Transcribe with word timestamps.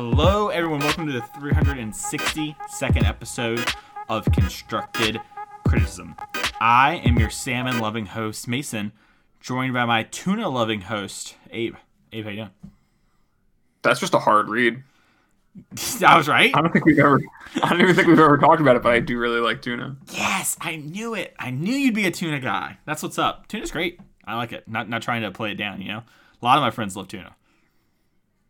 Hello, 0.00 0.46
everyone. 0.46 0.78
Welcome 0.78 1.06
to 1.08 1.12
the 1.12 1.22
362nd 1.22 3.02
episode 3.02 3.66
of 4.08 4.30
Constructed 4.30 5.20
Criticism. 5.66 6.14
I 6.60 7.02
am 7.04 7.18
your 7.18 7.30
salmon 7.30 7.80
loving 7.80 8.06
host, 8.06 8.46
Mason, 8.46 8.92
joined 9.40 9.74
by 9.74 9.86
my 9.86 10.04
tuna 10.04 10.50
loving 10.50 10.82
host, 10.82 11.34
Abe. 11.50 11.74
Abe, 12.12 12.24
how 12.24 12.30
you 12.30 12.36
doing? 12.36 12.50
That's 13.82 13.98
just 13.98 14.14
a 14.14 14.20
hard 14.20 14.48
read. 14.48 14.84
I 16.06 16.16
was 16.16 16.28
right. 16.28 16.54
I 16.54 16.60
don't 16.62 16.72
think 16.72 16.84
we've 16.84 17.00
ever. 17.00 17.20
I 17.60 17.70
don't 17.70 17.80
even 17.80 17.96
think 17.96 18.06
we've 18.06 18.20
ever 18.20 18.38
talked 18.38 18.60
about 18.60 18.76
it, 18.76 18.84
but 18.84 18.92
I 18.92 19.00
do 19.00 19.18
really 19.18 19.40
like 19.40 19.62
tuna. 19.62 19.96
Yes, 20.12 20.56
I 20.60 20.76
knew 20.76 21.14
it. 21.14 21.34
I 21.40 21.50
knew 21.50 21.74
you'd 21.74 21.96
be 21.96 22.06
a 22.06 22.12
tuna 22.12 22.38
guy. 22.38 22.78
That's 22.84 23.02
what's 23.02 23.18
up. 23.18 23.48
Tuna's 23.48 23.72
great. 23.72 23.98
I 24.24 24.36
like 24.36 24.52
it. 24.52 24.68
Not 24.68 24.88
not 24.88 25.02
trying 25.02 25.22
to 25.22 25.32
play 25.32 25.50
it 25.50 25.56
down. 25.56 25.82
You 25.82 25.88
know, 25.88 26.02
a 26.40 26.44
lot 26.44 26.56
of 26.56 26.62
my 26.62 26.70
friends 26.70 26.94
love 26.96 27.08
tuna. 27.08 27.34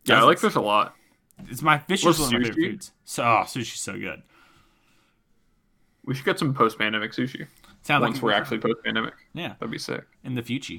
Yeah, 0.05 0.20
I 0.20 0.25
like 0.25 0.39
fish 0.39 0.55
a 0.55 0.61
lot. 0.61 0.95
It's 1.51 1.62
my 1.62 1.78
fish 1.78 2.05
is 2.05 2.19
one 2.19 2.27
of 2.28 2.33
my 2.33 2.38
favorite 2.48 2.56
sushi? 2.56 2.70
foods. 2.73 2.92
So 3.05 3.23
oh, 3.23 3.42
sushi's 3.47 3.80
so 3.80 3.98
good. 3.98 4.23
We 6.05 6.14
should 6.14 6.25
get 6.25 6.39
some 6.39 6.55
post-pandemic 6.55 7.12
sushi 7.12 7.47
Sounds 7.83 8.00
like 8.00 8.08
once 8.11 8.14
like 8.17 8.22
we're 8.22 8.33
actually 8.33 8.58
post-pandemic. 8.58 9.14
yeah 9.34 9.55
That'd 9.61 9.70
be 9.70 9.78
sick. 9.78 10.05
in 10.25 10.34
the 10.34 10.42
future. 10.42 10.78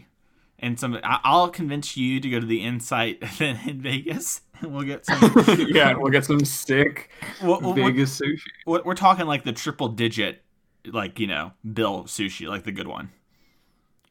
And 0.61 0.77
some, 0.77 0.99
I'll 1.03 1.47
convince 1.49 1.95
you 1.95 2.19
to 2.19 2.29
go 2.29 2.39
to 2.41 2.45
the 2.45 2.61
Insight 2.65 3.19
event 3.21 3.65
in 3.65 3.81
Vegas, 3.81 4.41
and 4.59 4.73
we'll 4.75 4.83
get 4.83 5.05
some. 5.05 5.17
yeah, 5.69 5.93
we'll 5.95 6.11
get 6.11 6.25
some 6.25 6.43
sick 6.43 7.09
we'll- 7.41 7.61
we'll- 7.61 7.73
Vegas 7.73 8.19
sushi. 8.19 8.41
we're, 8.65 8.81
we're 8.83 8.93
talking 8.95 9.25
like 9.25 9.45
the 9.45 9.53
triple 9.53 9.87
digit, 9.87 10.41
like 10.85 11.17
you 11.19 11.27
know, 11.27 11.53
bill 11.73 12.03
sushi, 12.03 12.47
like 12.49 12.63
the 12.63 12.73
good 12.73 12.87
one. 12.87 13.11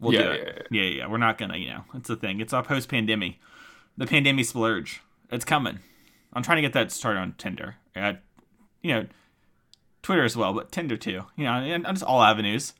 We'll 0.01 0.15
Yeah, 0.15 0.23
do 0.23 0.31
it. 0.31 0.67
yeah, 0.71 0.83
Yeah, 0.83 0.89
yeah, 0.91 1.07
We're 1.09 1.19
not 1.19 1.37
gonna, 1.37 1.57
you 1.59 1.69
know, 1.71 1.85
it's 1.95 2.09
the 2.09 2.17
thing. 2.17 2.41
It's 2.41 2.53
our 2.55 2.63
post 2.63 2.89
pandemic, 2.89 3.35
the 3.99 4.07
pandemic 4.07 4.47
splurge. 4.47 5.03
It's 5.31 5.45
coming. 5.45 5.81
I'm 6.39 6.45
trying 6.45 6.57
to 6.57 6.63
get 6.63 6.73
that 6.75 6.91
started 6.93 7.21
on 7.21 7.35
Tinder. 7.37 7.77
Uh, 7.95 8.15
you 8.83 8.95
know, 8.95 9.07
Twitter 10.03 10.25
as 10.25 10.37
well, 10.37 10.55
but 10.55 10.71
Tinder 10.73 10.97
too. 10.97 11.25
You 11.37 11.45
know, 11.45 11.53
and, 11.53 11.85
and 11.87 11.97
just 11.97 12.05
all 12.05 12.23
avenues. 12.23 12.75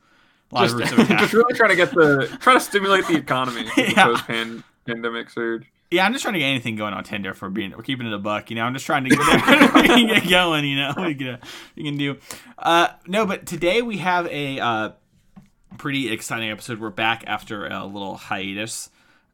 Just, 0.57 0.79
just 0.79 1.33
really 1.35 1.55
trying 1.55 1.71
to 1.71 1.77
get 1.77 1.91
the 1.91 2.27
trying 2.41 2.59
to 2.59 2.65
stimulate 2.65 3.07
the 3.07 3.17
economy 3.17 3.67
Yeah. 3.77 4.05
post-pandemic 4.05 5.29
surge. 5.31 5.67
Yeah, 5.91 6.05
I'm 6.05 6.13
just 6.13 6.23
trying 6.23 6.35
to 6.35 6.41
get 6.41 6.47
anything 6.47 6.77
going 6.77 6.95
on 6.95 7.03
Tinder 7.03 7.35
for 7.35 7.51
being 7.51 7.73
we're 7.77 7.83
keeping 7.83 8.07
it 8.07 8.13
a 8.13 8.19
buck. 8.19 8.51
You 8.51 8.57
know, 8.57 8.63
I'm 8.63 8.75
just 8.75 8.87
trying 8.87 9.05
to 9.05 9.11
get 9.11 9.19
can 9.19 10.07
get 10.07 10.29
going. 10.29 10.65
You 10.65 10.77
know, 10.77 10.95
we 10.99 11.15
can 11.15 11.39
we 11.77 11.83
can 11.85 11.97
do. 11.97 12.17
Uh, 12.59 12.89
no, 13.07 13.27
but 13.27 13.47
today 13.47 13.83
we 13.83 13.99
have 13.99 14.27
a 14.29 14.61
uh, 14.61 14.91
pretty 15.79 16.11
exciting 16.13 16.51
episode. 16.51 16.79
We're 16.79 16.91
back 16.91 17.25
after 17.27 17.67
a 17.67 17.85
little 17.85 18.17
hiatus. 18.17 18.91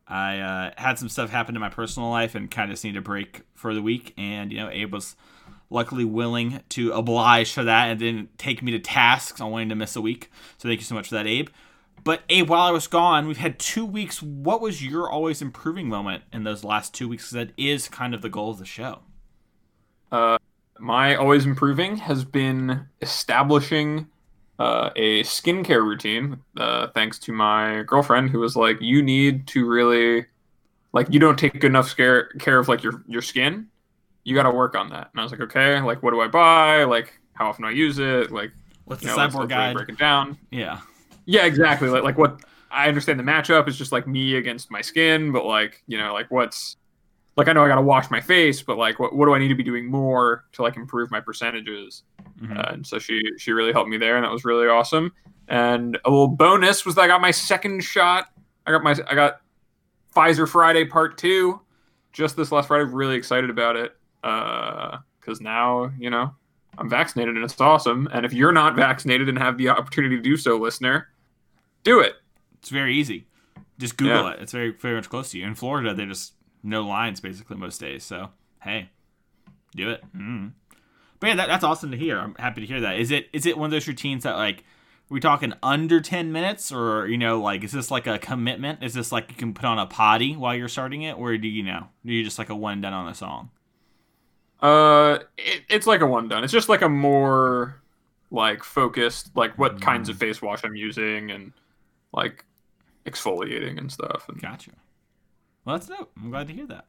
I 0.07 0.39
uh, 0.39 0.71
had 0.77 0.99
some 0.99 1.09
stuff 1.09 1.31
happen 1.31 1.55
in 1.55 1.61
my 1.61 1.71
personal 1.71 2.11
life 2.11 2.35
and 2.35 2.51
kind 2.51 2.71
of 2.71 2.75
just 2.75 2.85
needed 2.85 2.99
a 2.99 3.03
break 3.03 3.43
for 3.55 3.75
the 3.75 3.83
week. 3.83 4.13
And 4.19 4.53
you 4.53 4.59
know, 4.59 4.69
Abe 4.71 4.93
was 4.93 5.17
luckily 5.71 6.05
willing 6.05 6.61
to 6.71 6.93
oblige 6.93 7.53
for 7.53 7.65
that 7.65 7.89
and 7.89 7.99
didn't 7.99 8.39
take 8.39 8.63
me 8.63 8.73
to 8.73 8.79
tasks 8.79 9.41
on 9.41 9.51
wanting 9.51 9.71
to 9.71 9.75
miss 9.75 9.97
a 9.97 10.01
week. 10.01 10.31
So 10.59 10.69
thank 10.69 10.81
you 10.81 10.85
so 10.85 10.95
much 10.95 11.09
for 11.09 11.15
that, 11.15 11.27
Abe. 11.27 11.49
But 12.03 12.23
Abe, 12.29 12.51
while 12.51 12.67
I 12.67 12.71
was 12.71 12.87
gone, 12.87 13.27
we've 13.27 13.39
had 13.39 13.59
two 13.59 13.87
weeks. 13.87 14.23
What 14.23 14.61
was 14.61 14.85
your 14.85 15.11
always 15.11 15.41
improving 15.41 15.89
moment 15.89 16.25
in 16.33 16.45
those 16.45 16.63
last 16.63 16.93
two 16.93 17.09
weeks? 17.09 17.31
that 17.31 17.51
is 17.57 17.89
kind 17.89 18.15
of 18.15 18.21
the 18.21 18.29
goal 18.29 18.51
of 18.51 18.59
the 18.59 18.67
show. 18.67 19.01
Uh, 20.13 20.37
my 20.79 21.17
always 21.17 21.47
improving 21.47 21.97
has 21.97 22.25
been 22.25 22.89
establishing 23.01 24.09
uh, 24.59 24.91
a 24.97 25.23
skincare 25.25 25.83
routine. 25.83 26.39
Uh, 26.57 26.89
thanks 26.95 27.19
to 27.21 27.33
my 27.33 27.83
girlfriend, 27.87 28.31
who 28.31 28.41
was 28.41 28.57
like, 28.57 28.81
"You 28.81 29.03
need 29.03 29.47
to 29.49 29.67
really, 29.67 30.27
like, 30.93 31.09
you 31.11 31.19
don't 31.21 31.39
take 31.39 31.65
enough 31.65 31.89
scare, 31.89 32.29
care 32.39 32.59
of 32.59 32.69
like 32.69 32.83
your 32.83 33.03
your 33.09 33.23
skin. 33.23 33.69
You 34.25 34.35
got 34.35 34.45
to 34.45 34.51
work 34.51 34.75
on 34.77 34.91
that." 34.91 35.11
And 35.13 35.21
I 35.21 35.23
was 35.23 35.33
like, 35.33 35.41
"Okay, 35.43 35.81
like, 35.81 36.03
what 36.03 36.13
do 36.13 36.21
I 36.21 36.29
buy? 36.29 36.85
Like, 36.85 37.19
how 37.35 37.49
often 37.49 37.65
do 37.65 37.69
I 37.69 37.73
use 37.73 37.99
it? 37.99 38.31
Like, 38.31 38.53
What's 38.85 39.03
you 39.03 39.09
the 39.11 39.17
know, 39.17 39.23
let's, 39.23 39.35
cyborg 39.35 39.39
let's 39.41 39.51
guide? 39.51 39.77
break 39.77 39.89
it 39.89 39.99
down." 39.99 40.39
Yeah, 40.51 40.81
Yeah, 41.27 41.47
exactly. 41.47 41.89
Like, 41.89 42.05
like 42.05 42.19
what 42.19 42.41
I 42.71 42.89
understand 42.89 43.19
the 43.19 43.25
matchup 43.25 43.69
is 43.69 43.77
just 43.79 43.93
like 43.93 44.07
me 44.07 44.37
against 44.37 44.71
my 44.71 44.81
skin, 44.83 45.33
but 45.33 45.45
like, 45.47 45.83
you 45.87 45.99
know, 45.99 46.13
like 46.13 46.31
what's 46.31 46.77
like 47.37 47.49
I 47.49 47.53
know 47.53 47.65
I 47.65 47.69
got 47.69 47.77
to 47.77 47.83
wash 47.83 48.11
my 48.11 48.21
face, 48.21 48.63
but 48.63 48.79
like 48.79 48.99
what 48.99 49.15
what 49.15 49.27
do 49.27 49.35
I 49.35 49.39
need 49.39 49.49
to 49.49 49.55
be 49.55 49.63
doing 49.65 49.87
more 49.91 50.45
to 50.53 50.63
like 50.63 50.77
improve 50.77 51.11
my 51.11 51.21
percentages? 51.21 52.03
Mhm. 52.41 52.59
Uh, 52.59 52.73
and 52.73 52.87
so 52.87 52.99
she 52.99 53.21
she 53.39 53.53
really 53.53 53.73
helped 53.73 53.89
me 53.91 53.97
there, 53.99 54.17
and 54.17 54.25
that 54.25 54.31
was 54.33 54.45
really 54.45 54.67
awesome. 54.69 55.13
And 55.49 55.99
a 56.05 56.11
little 56.11 56.29
bonus 56.29 56.87
was 56.87 56.95
that 56.95 57.03
I 57.03 57.07
got 57.07 57.21
my 57.21 57.31
second 57.31 57.83
shot. 57.85 58.29
I 58.67 58.71
got 58.71 58.83
my 58.83 58.95
I 59.09 59.15
got 59.15 59.41
Pfizer 60.15 60.49
Friday 60.49 60.85
Part 60.85 61.19
Two 61.19 61.61
just 62.13 62.37
this 62.37 62.53
last 62.53 62.69
Friday. 62.69 62.85
Really 62.85 63.17
excited 63.17 63.51
about 63.51 63.77
it 63.77 63.97
because 64.23 65.41
now 65.41 65.91
you 65.99 66.11
know 66.11 66.33
I'm 66.79 66.89
vaccinated 66.89 67.35
and 67.37 67.45
it's 67.45 67.61
awesome. 67.61 68.09
And 68.13 68.25
if 68.25 68.33
you're 68.33 68.53
not 68.53 68.75
vaccinated 68.77 69.29
and 69.29 69.39
have 69.39 69.59
the 69.59 69.69
opportunity 69.69 70.17
to 70.17 70.23
do 70.23 70.37
so, 70.37 70.57
listener, 70.57 71.09
do 71.83 72.01
it. 72.01 72.15
it's 72.59 72.71
very 72.71 72.95
easy. 72.97 73.27
Just 73.79 73.97
Google 73.97 74.23
Yeah. 74.25 74.31
it. 74.35 74.41
It's 74.41 74.53
very 74.53 74.71
very 74.71 74.95
much 74.95 75.09
close 75.11 75.31
to 75.33 75.39
you. 75.39 75.47
In 75.47 75.55
Florida, 75.55 75.93
they 75.95 76.07
just 76.07 76.33
no 76.65 76.83
lines 76.87 77.21
basically 77.21 77.57
most 77.57 77.81
days. 77.81 78.05
So 78.05 78.31
hey, 78.63 78.91
do 79.77 79.91
it. 79.91 80.03
Mm. 80.17 80.53
But 81.21 81.29
yeah, 81.29 81.37
that, 81.37 81.49
that's 81.49 81.65
awesome 81.65 81.91
to 81.93 81.97
hear. 81.97 82.19
I'm 82.19 82.35
happy 82.37 82.61
to 82.63 82.67
hear 82.67 82.81
that. 82.83 82.99
Is 82.99 83.11
it 83.11 83.29
is 83.33 83.47
it 83.47 83.57
one 83.59 83.67
of 83.67 83.71
those 83.73 83.89
routines 83.89 84.25
that 84.25 84.37
like 84.37 84.61
are 84.61 85.15
we 85.15 85.21
talking 85.21 85.53
under 85.63 86.01
10 86.01 86.33
minutes 86.33 86.73
or 86.73 87.07
you 87.09 87.19
know 87.19 87.41
like 87.41 87.63
is 87.65 87.73
this 87.73 87.91
like 87.91 88.07
a 88.07 88.19
commitment 88.19 88.83
is 88.83 88.95
this 88.95 89.13
like 89.13 89.31
you 89.31 89.37
can 89.37 89.55
put 89.55 89.65
on 89.67 89.79
a 89.79 89.87
potty 89.87 90.35
while 90.37 90.55
you're 90.55 90.69
starting 90.69 91.03
it 91.03 91.13
or 91.19 91.37
do 91.37 91.49
you 91.49 91.63
know 91.63 91.89
do 92.07 92.13
you 92.13 92.25
just 92.25 92.39
like 92.39 92.49
a 92.51 92.57
one 92.57 92.81
done 92.81 92.95
on 92.95 93.07
a 93.09 93.15
song 93.15 93.51
Uh, 94.61 95.19
it, 95.37 95.63
it's 95.69 95.87
like 95.87 96.01
a 96.01 96.07
one 96.07 96.29
done. 96.29 96.45
It's 96.45 96.53
just 96.53 96.69
like 96.69 96.83
a 96.83 96.89
more 96.89 97.83
like 98.31 98.65
focused, 98.65 99.37
like 99.37 99.59
what 99.59 99.81
kinds 99.81 100.09
of 100.09 100.17
face 100.17 100.41
wash 100.41 100.65
I'm 100.65 100.77
using 100.77 101.31
and 101.31 101.53
like 102.13 102.45
exfoliating 103.07 103.79
and 103.79 103.93
stuff. 103.93 104.29
And 104.29 104.41
Gotcha. 104.41 104.71
Well, 105.65 105.77
that's 105.77 105.87
dope. 105.87 106.13
I'm 106.17 106.31
glad 106.31 106.49
to 106.49 106.53
hear 106.53 106.67
that. 106.67 106.87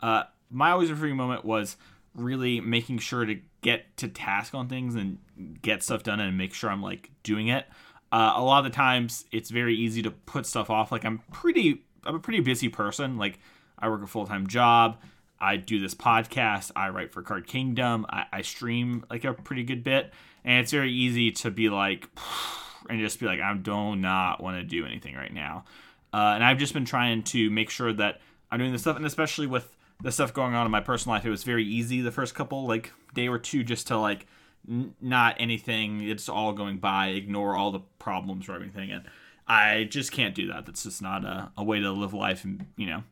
Uh, 0.00 0.24
my 0.50 0.70
always 0.70 0.90
improving 0.90 1.16
moment 1.16 1.44
was 1.44 1.76
really 2.14 2.60
making 2.60 2.98
sure 2.98 3.24
to 3.24 3.38
get 3.62 3.96
to 3.96 4.08
task 4.08 4.54
on 4.54 4.68
things 4.68 4.94
and 4.94 5.18
get 5.62 5.82
stuff 5.82 6.02
done 6.02 6.20
and 6.20 6.36
make 6.36 6.52
sure 6.52 6.70
I'm 6.70 6.82
like 6.82 7.10
doing 7.22 7.48
it. 7.48 7.66
Uh, 8.10 8.34
a 8.36 8.42
lot 8.42 8.64
of 8.64 8.70
the 8.70 8.76
times 8.76 9.24
it's 9.32 9.50
very 9.50 9.74
easy 9.74 10.02
to 10.02 10.10
put 10.10 10.44
stuff 10.44 10.68
off. 10.68 10.92
Like 10.92 11.04
I'm 11.04 11.20
pretty, 11.32 11.84
I'm 12.04 12.16
a 12.16 12.20
pretty 12.20 12.40
busy 12.40 12.68
person. 12.68 13.16
Like 13.16 13.38
I 13.78 13.88
work 13.88 14.02
a 14.02 14.06
full 14.06 14.26
time 14.26 14.46
job. 14.46 14.98
I 15.40 15.56
do 15.56 15.80
this 15.80 15.94
podcast. 15.94 16.70
I 16.76 16.90
write 16.90 17.12
for 17.12 17.22
Card 17.22 17.46
Kingdom. 17.46 18.06
I, 18.08 18.26
I 18.32 18.42
stream 18.42 19.04
like 19.10 19.24
a 19.24 19.32
pretty 19.32 19.64
good 19.64 19.82
bit, 19.82 20.12
and 20.44 20.60
it's 20.60 20.70
very 20.70 20.92
easy 20.92 21.32
to 21.32 21.50
be 21.50 21.68
like, 21.68 22.08
and 22.88 23.00
just 23.00 23.18
be 23.18 23.26
like, 23.26 23.40
I 23.40 23.52
do 23.54 23.96
not 23.96 24.40
want 24.40 24.58
to 24.58 24.62
do 24.62 24.86
anything 24.86 25.16
right 25.16 25.32
now. 25.32 25.64
Uh, 26.12 26.32
and 26.34 26.44
I've 26.44 26.58
just 26.58 26.74
been 26.74 26.84
trying 26.84 27.22
to 27.24 27.50
make 27.50 27.70
sure 27.70 27.92
that 27.92 28.20
I'm 28.50 28.58
doing 28.58 28.72
this 28.72 28.82
stuff, 28.82 28.96
and 28.96 29.06
especially 29.06 29.46
with 29.46 29.76
the 30.02 30.12
stuff 30.12 30.34
going 30.34 30.54
on 30.54 30.66
in 30.66 30.72
my 30.72 30.80
personal 30.80 31.16
life, 31.16 31.24
it 31.24 31.30
was 31.30 31.44
very 31.44 31.64
easy 31.64 32.00
the 32.00 32.10
first 32.10 32.34
couple 32.34 32.66
like 32.66 32.92
day 33.14 33.28
or 33.28 33.38
two 33.38 33.62
just 33.62 33.86
to 33.86 33.98
like 33.98 34.26
n- 34.68 34.94
not 35.00 35.36
anything. 35.38 36.02
It's 36.02 36.28
all 36.28 36.52
going 36.52 36.78
by, 36.78 37.08
ignore 37.08 37.56
all 37.56 37.70
the 37.70 37.80
problems 37.98 38.48
or 38.48 38.54
everything, 38.54 38.90
and 38.90 39.04
I 39.46 39.84
just 39.84 40.12
can't 40.12 40.34
do 40.34 40.48
that. 40.48 40.66
That's 40.66 40.82
just 40.82 41.00
not 41.00 41.24
a, 41.24 41.50
a 41.56 41.64
way 41.64 41.80
to 41.80 41.90
live 41.90 42.12
life, 42.12 42.44
and 42.44 42.66
you 42.76 42.86
know, 42.86 43.04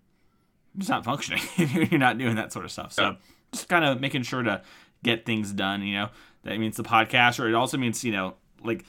it's 0.78 0.88
not 0.88 1.04
functioning 1.04 1.42
if 1.56 1.90
you're 1.90 1.98
not 1.98 2.18
doing 2.18 2.36
that 2.36 2.52
sort 2.52 2.64
of 2.64 2.70
stuff. 2.70 2.92
So 2.92 3.16
just 3.52 3.68
kind 3.68 3.84
of 3.84 4.00
making 4.00 4.24
sure 4.24 4.42
to 4.42 4.62
get 5.02 5.24
things 5.24 5.52
done. 5.52 5.82
You 5.82 5.94
know, 5.94 6.08
that 6.44 6.58
means 6.58 6.76
the 6.76 6.82
podcast, 6.82 7.40
or 7.40 7.48
it 7.48 7.54
also 7.54 7.78
means 7.78 8.04
you 8.04 8.12
know 8.12 8.34
like 8.62 8.84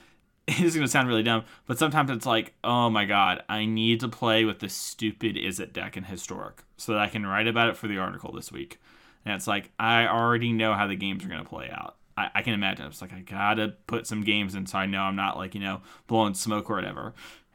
it's 0.47 0.75
going 0.75 0.85
to 0.85 0.91
sound 0.91 1.07
really 1.07 1.23
dumb, 1.23 1.43
but 1.65 1.77
sometimes 1.77 2.09
it's 2.11 2.25
like, 2.25 2.53
oh 2.63 2.89
my 2.89 3.05
god, 3.05 3.43
I 3.47 3.65
need 3.65 3.99
to 4.01 4.07
play 4.07 4.45
with 4.45 4.59
this 4.59 4.73
stupid 4.73 5.35
Izzet 5.35 5.73
deck 5.73 5.97
in 5.97 6.03
historic 6.03 6.63
so 6.77 6.93
that 6.93 7.01
I 7.01 7.07
can 7.07 7.25
write 7.25 7.47
about 7.47 7.69
it 7.69 7.77
for 7.77 7.87
the 7.87 7.97
article 7.97 8.33
this 8.33 8.51
week. 8.51 8.79
And 9.25 9.35
it's 9.35 9.47
like 9.47 9.71
I 9.79 10.07
already 10.07 10.51
know 10.51 10.73
how 10.73 10.87
the 10.87 10.95
games 10.95 11.23
are 11.23 11.29
going 11.29 11.43
to 11.43 11.49
play 11.49 11.69
out. 11.71 11.95
I, 12.17 12.29
I 12.35 12.41
can 12.41 12.53
imagine. 12.53 12.85
It's 12.85 13.01
like 13.01 13.13
I 13.13 13.21
gotta 13.21 13.75
put 13.87 14.07
some 14.07 14.23
games 14.23 14.55
in 14.55 14.65
so 14.65 14.77
I 14.77 14.85
know 14.85 15.01
I'm 15.01 15.15
not 15.15 15.37
like 15.37 15.53
you 15.53 15.61
know 15.61 15.81
blowing 16.07 16.33
smoke 16.33 16.69
or 16.69 16.75
whatever. 16.75 17.13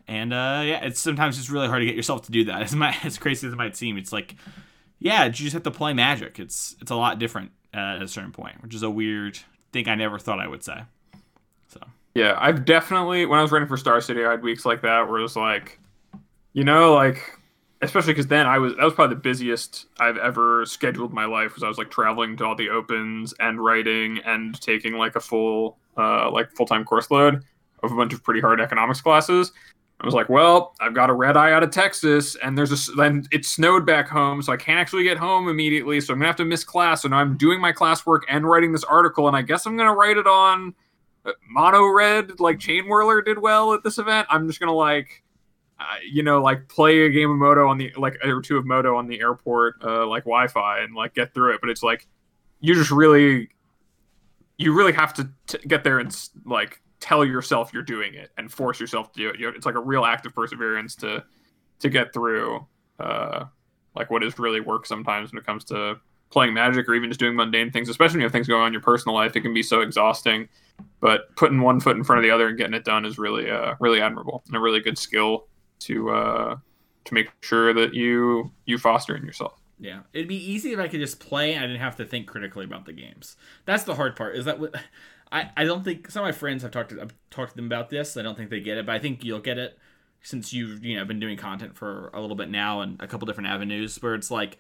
And 0.09 0.33
uh, 0.33 0.63
yeah, 0.65 0.85
it's 0.85 1.01
sometimes 1.01 1.39
it's 1.39 1.51
really 1.51 1.67
hard 1.69 1.81
to 1.81 1.87
get 1.87 1.97
yourself 1.97 2.23
to 2.27 2.33
do 2.33 2.45
that. 2.45 2.63
As 2.63 2.75
my, 2.75 2.97
as 3.03 3.19
crazy 3.19 3.47
as 3.47 3.53
it 3.53 3.57
might 3.57 3.77
seem, 3.77 3.97
it's 3.99 4.13
like 4.13 4.37
yeah, 4.99 5.25
you 5.27 5.33
just 5.33 5.53
have 5.53 5.63
to 5.65 5.71
play 5.71 5.93
Magic. 5.93 6.39
It's 6.39 6.77
it's 6.81 6.91
a 6.91 6.97
lot 6.97 7.19
different 7.19 7.53
uh, 7.75 7.97
at 7.97 8.03
a 8.03 8.09
certain 8.09 8.33
point, 8.33 8.63
which 8.63 8.75
is 8.75 8.83
a 8.83 8.91
weird 8.91 9.39
thing 9.73 9.89
I 9.89 9.95
never 9.95 10.19
thought 10.19 10.41
I 10.41 10.47
would 10.47 10.63
say. 10.63 10.83
Yeah, 12.17 12.35
I've 12.39 12.65
definitely 12.65 13.27
when 13.27 13.39
I 13.39 13.43
was 13.43 13.53
writing 13.53 13.69
for 13.69 13.77
Star 13.77 14.01
City, 14.01 14.25
I 14.25 14.31
had 14.31 14.43
weeks 14.43 14.65
like 14.65 14.81
that 14.81 15.07
where 15.07 15.19
it 15.19 15.23
was 15.23 15.37
like, 15.37 15.79
you 16.55 16.65
know, 16.65 16.95
like 16.95 17.21
especially 17.83 18.15
because 18.15 18.29
then 18.29 18.47
I 18.47 18.59
was 18.59 18.75
that 18.77 18.85
was 18.85 18.95
probably 18.95 19.17
the 19.17 19.21
busiest 19.21 19.85
I've 20.01 20.17
ever 20.17 20.65
scheduled 20.65 21.13
my 21.13 21.27
life 21.27 21.51
because 21.51 21.63
I 21.63 21.69
was 21.69 21.77
like 21.77 21.91
traveling 21.91 22.35
to 22.39 22.47
all 22.47 22.57
the 22.57 22.71
opens 22.71 23.35
and 23.39 23.63
writing 23.63 24.21
and 24.25 24.59
taking 24.63 24.95
like 24.95 25.15
a 25.15 25.21
full 25.21 25.77
uh 25.99 26.31
like 26.31 26.51
full 26.53 26.65
time 26.65 26.87
course 26.87 27.11
load 27.11 27.43
of 27.83 27.93
a 27.93 27.95
bunch 27.95 28.15
of 28.15 28.25
pretty 28.25 28.41
hard 28.41 28.63
economics 28.63 29.03
classes. 29.03 29.53
I 30.01 30.07
was 30.07 30.15
like, 30.15 30.31
well, 30.31 30.75
I've 30.81 30.95
got 30.95 31.11
a 31.11 31.15
red 31.15 31.37
eye 31.37 31.53
out 31.53 31.63
of 31.63 31.71
Texas, 31.71 32.35
and 32.43 32.57
there's 32.57 32.89
a 32.89 32.93
then 32.93 33.27
it 33.31 33.45
snowed 33.45 33.85
back 33.85 34.09
home, 34.09 34.41
so 34.41 34.55
I 34.55 34.57
can't 34.57 34.79
actually 34.79 35.05
get 35.05 35.19
home 35.19 35.49
immediately. 35.49 36.01
So 36.01 36.15
I'm 36.15 36.19
gonna 36.19 36.29
have 36.29 36.37
to 36.37 36.47
miss 36.47 36.65
class. 36.65 37.03
So 37.03 37.11
I'm 37.13 37.37
doing 37.37 37.61
my 37.61 37.73
classwork 37.73 38.21
and 38.27 38.47
writing 38.47 38.73
this 38.73 38.85
article, 38.85 39.29
and 39.29 39.37
I 39.37 39.43
guess 39.43 39.67
I'm 39.67 39.77
gonna 39.77 39.95
write 39.95 40.17
it 40.17 40.27
on 40.27 40.75
mono 41.49 41.87
red, 41.87 42.41
like 42.41 42.59
Chainwhirler 42.59 43.25
did 43.25 43.39
well 43.39 43.75
at 43.75 43.83
this 43.83 43.99
event. 43.99 44.27
I'm 44.31 44.47
just 44.47 44.61
gonna 44.61 44.73
like, 44.73 45.23
uh, 45.79 45.97
you 46.09 46.23
know, 46.23 46.41
like 46.41 46.69
play 46.69 47.03
a 47.03 47.11
game 47.11 47.31
of 47.31 47.37
Moto 47.37 47.69
on 47.69 47.79
the 47.79 47.93
like 47.97 48.17
or 48.25 48.41
two 48.41 48.57
of 48.57 48.67
Moto 48.67 48.97
on 48.97 49.07
the 49.07 49.21
airport, 49.21 49.77
uh, 49.85 50.07
like 50.07 50.25
Wi-Fi, 50.25 50.81
and 50.81 50.95
like 50.95 51.15
get 51.15 51.35
through 51.35 51.55
it. 51.55 51.61
But 51.61 51.71
it's 51.71 51.83
like 51.83 52.07
you 52.61 52.75
just 52.75 52.91
really, 52.91 53.51
you 54.59 54.73
really 54.73 54.93
have 54.93 55.13
to 55.15 55.29
t- 55.47 55.67
get 55.67 55.85
there 55.85 55.99
and 55.99 56.17
like 56.45 56.81
tell 57.01 57.25
yourself 57.25 57.73
you're 57.73 57.83
doing 57.83 58.15
it 58.15 58.31
and 58.39 58.51
force 58.51 58.81
yourself 58.81 59.13
to 59.13 59.21
do 59.21 59.29
it. 59.29 59.55
It's 59.55 59.67
like 59.67 59.75
a 59.75 59.81
real 59.81 60.05
act 60.05 60.27
of 60.27 60.35
perseverance 60.35 60.95
to 60.97 61.25
to 61.79 61.89
get 61.91 62.13
through 62.13 62.67
uh, 62.99 63.45
like 63.95 64.11
what 64.11 64.23
is 64.23 64.39
really 64.39 64.61
work 64.61 64.87
sometimes 64.87 65.33
when 65.33 65.39
it 65.39 65.47
comes 65.47 65.65
to 65.65 65.97
playing 66.31 66.55
magic 66.55 66.89
or 66.89 66.95
even 66.95 67.11
just 67.11 67.21
doing 67.21 67.37
mundane 67.37 67.71
things, 67.71 67.89
especially 67.89 68.15
when 68.15 68.21
you 68.21 68.27
have 68.27 68.33
things 68.33 68.49
going 68.49 68.61
on 68.61 68.69
in 68.69 68.73
your 68.73 68.83
personal 68.83 69.15
life. 69.15 69.37
It 69.37 69.41
can 69.41 69.55
be 69.55 69.63
so 69.63 69.81
exhausting, 69.81 70.49
but 71.01 71.35
putting 71.37 71.61
one 71.61 71.81
foot 71.81 71.97
in 71.97 72.05
front 72.05 72.19
of 72.19 72.23
the 72.23 72.31
other 72.31 72.49
and 72.49 72.59
getting 72.59 72.75
it 72.75 72.85
done 72.85 73.05
is 73.05 73.19
really 73.19 73.51
uh, 73.51 73.75
really 73.81 74.01
admirable 74.01 74.43
and 74.47 74.57
a 74.57 74.61
really 74.61 74.81
good 74.81 74.99
skill 74.99 75.47
to 75.81 76.11
uh, 76.11 76.57
to 77.05 77.15
make 77.15 77.31
sure 77.41 77.73
that 77.73 77.95
you 77.95 78.51
you 78.65 78.79
foster 78.79 79.17
in 79.17 79.25
yourself. 79.25 79.61
Yeah, 79.79 80.01
it'd 80.13 80.29
be 80.29 80.37
easy 80.37 80.73
if 80.73 80.79
I 80.79 80.89
could 80.89 81.01
just 81.01 81.21
play 81.21 81.53
and 81.53 81.63
I 81.63 81.67
didn't 81.67 81.81
have 81.81 81.97
to 81.97 82.05
think 82.05 82.27
critically 82.27 82.65
about 82.65 82.87
the 82.87 82.93
games. 82.93 83.37
That's 83.67 83.85
the 83.85 83.95
hard 83.95 84.17
part. 84.17 84.37
Is 84.37 84.47
that 84.47 84.59
what 84.59 84.75
I, 85.33 85.51
I 85.57 85.65
don't 85.65 85.85
think 85.85 86.11
some 86.11 86.23
of 86.23 86.29
my 86.29 86.33
friends 86.33 86.63
have 86.63 86.71
talked 86.71 86.91
to 86.91 87.01
I've 87.01 87.15
talked 87.31 87.51
to 87.51 87.57
them 87.57 87.67
about 87.67 87.91
this. 87.91 88.17
I 88.17 88.23
don't 88.23 88.37
think 88.37 88.51
they 88.51 88.61
get 88.61 88.79
it, 88.79 88.87
but 88.87 88.95
I 88.95 88.99
think 88.99 89.25
you'll 89.25 89.41
get 89.41 89.59
it 89.59 89.79
since 90.23 90.53
you've 90.53 90.85
you 90.85 90.97
know 90.97 91.05
been 91.05 91.21
doing 91.21 91.37
content 91.37 91.77
for 91.77 92.11
a 92.15 92.21
little 92.21 92.37
bit 92.37 92.51
now 92.51 92.81
and 92.81 93.01
a 93.01 93.07
couple 93.07 93.27
different 93.27 93.49
avenues 93.49 94.03
where 94.03 94.15
it's 94.15 94.31
like 94.31 94.59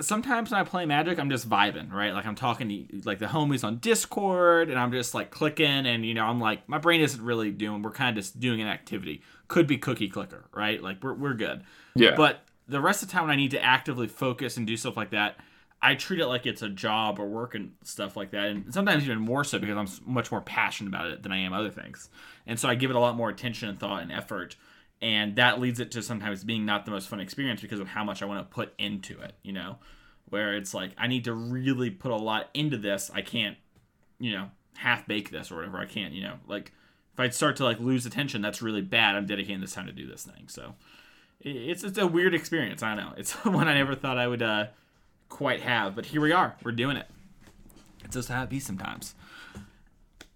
sometimes 0.00 0.50
when 0.50 0.60
I 0.60 0.64
play 0.64 0.86
Magic, 0.86 1.18
I'm 1.18 1.30
just 1.30 1.48
vibing, 1.48 1.92
right? 1.92 2.12
Like 2.12 2.26
I'm 2.26 2.34
talking 2.34 2.68
to 2.68 3.00
like 3.04 3.18
the 3.18 3.26
homies 3.26 3.64
on 3.64 3.78
Discord, 3.78 4.70
and 4.70 4.78
I'm 4.78 4.92
just 4.92 5.14
like 5.14 5.30
clicking, 5.30 5.86
and 5.86 6.04
you 6.04 6.14
know, 6.14 6.24
I'm 6.24 6.40
like 6.40 6.68
my 6.68 6.78
brain 6.78 7.00
isn't 7.00 7.22
really 7.22 7.50
doing. 7.50 7.82
We're 7.82 7.90
kind 7.90 8.16
of 8.16 8.22
just 8.22 8.40
doing 8.40 8.60
an 8.60 8.68
activity. 8.68 9.22
Could 9.48 9.66
be 9.66 9.78
cookie 9.78 10.08
clicker, 10.08 10.44
right? 10.52 10.82
Like 10.82 11.02
we're 11.02 11.14
we're 11.14 11.34
good. 11.34 11.62
Yeah. 11.94 12.14
But 12.16 12.42
the 12.68 12.80
rest 12.80 13.02
of 13.02 13.08
the 13.08 13.12
time, 13.12 13.22
when 13.24 13.30
I 13.30 13.36
need 13.36 13.50
to 13.52 13.62
actively 13.62 14.08
focus 14.08 14.56
and 14.56 14.66
do 14.66 14.76
stuff 14.76 14.96
like 14.96 15.10
that, 15.10 15.36
I 15.80 15.94
treat 15.94 16.20
it 16.20 16.26
like 16.26 16.44
it's 16.46 16.62
a 16.62 16.68
job 16.68 17.18
or 17.18 17.26
work 17.26 17.54
and 17.54 17.72
stuff 17.84 18.16
like 18.16 18.30
that, 18.32 18.46
and 18.46 18.72
sometimes 18.72 19.04
even 19.04 19.20
more 19.20 19.44
so 19.44 19.58
because 19.58 19.76
I'm 19.76 20.12
much 20.12 20.30
more 20.30 20.40
passionate 20.40 20.88
about 20.88 21.06
it 21.06 21.22
than 21.22 21.32
I 21.32 21.38
am 21.38 21.52
other 21.52 21.70
things, 21.70 22.08
and 22.46 22.58
so 22.58 22.68
I 22.68 22.74
give 22.74 22.90
it 22.90 22.96
a 22.96 23.00
lot 23.00 23.16
more 23.16 23.28
attention 23.30 23.68
and 23.68 23.78
thought 23.78 24.02
and 24.02 24.12
effort, 24.12 24.56
and 25.00 25.36
that 25.36 25.60
leads 25.60 25.80
it 25.80 25.90
to 25.92 26.02
sometimes 26.02 26.44
being 26.44 26.66
not 26.66 26.84
the 26.84 26.90
most 26.90 27.08
fun 27.08 27.20
experience 27.20 27.60
because 27.60 27.80
of 27.80 27.88
how 27.88 28.04
much 28.04 28.22
I 28.22 28.26
want 28.26 28.48
to 28.48 28.54
put 28.54 28.74
into 28.78 29.20
it, 29.20 29.34
you 29.42 29.52
know, 29.52 29.78
where 30.28 30.54
it's 30.54 30.74
like 30.74 30.90
I 30.98 31.06
need 31.06 31.24
to 31.24 31.32
really 31.32 31.90
put 31.90 32.10
a 32.10 32.16
lot 32.16 32.48
into 32.54 32.76
this. 32.76 33.10
I 33.14 33.22
can't, 33.22 33.56
you 34.18 34.32
know, 34.32 34.50
half 34.76 35.06
bake 35.06 35.30
this 35.30 35.50
or 35.50 35.56
whatever. 35.56 35.78
I 35.78 35.86
can't, 35.86 36.14
you 36.14 36.22
know, 36.22 36.34
like 36.46 36.72
if 37.14 37.20
I 37.20 37.28
start 37.30 37.56
to 37.56 37.64
like 37.64 37.80
lose 37.80 38.06
attention, 38.06 38.42
that's 38.42 38.62
really 38.62 38.82
bad. 38.82 39.14
I'm 39.16 39.26
dedicating 39.26 39.60
this 39.60 39.72
time 39.74 39.86
to 39.86 39.92
do 39.92 40.06
this 40.06 40.24
thing, 40.24 40.48
so 40.48 40.74
it's 41.40 41.84
it's 41.84 41.98
a 41.98 42.06
weird 42.06 42.34
experience. 42.34 42.82
I 42.82 42.94
know 42.94 43.12
it's 43.16 43.32
one 43.44 43.68
I 43.68 43.74
never 43.74 43.94
thought 43.94 44.18
I 44.18 44.26
would. 44.26 44.42
uh 44.42 44.66
quite 45.28 45.60
have, 45.60 45.94
but 45.94 46.06
here 46.06 46.20
we 46.20 46.32
are. 46.32 46.56
We're 46.64 46.72
doing 46.72 46.96
it. 46.96 47.06
It's 48.04 48.14
just 48.14 48.28
how 48.28 48.42
it 48.42 48.50
be 48.50 48.60
sometimes. 48.60 49.14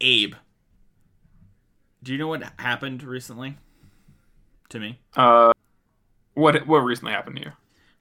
Abe, 0.00 0.34
do 2.02 2.12
you 2.12 2.18
know 2.18 2.28
what 2.28 2.42
happened 2.58 3.02
recently 3.02 3.56
to 4.72 4.80
me? 4.80 4.98
Uh, 5.16 5.52
what 6.34 6.66
what 6.66 6.78
recently 6.78 7.12
happened 7.12 7.36
to 7.36 7.42
you? 7.42 7.52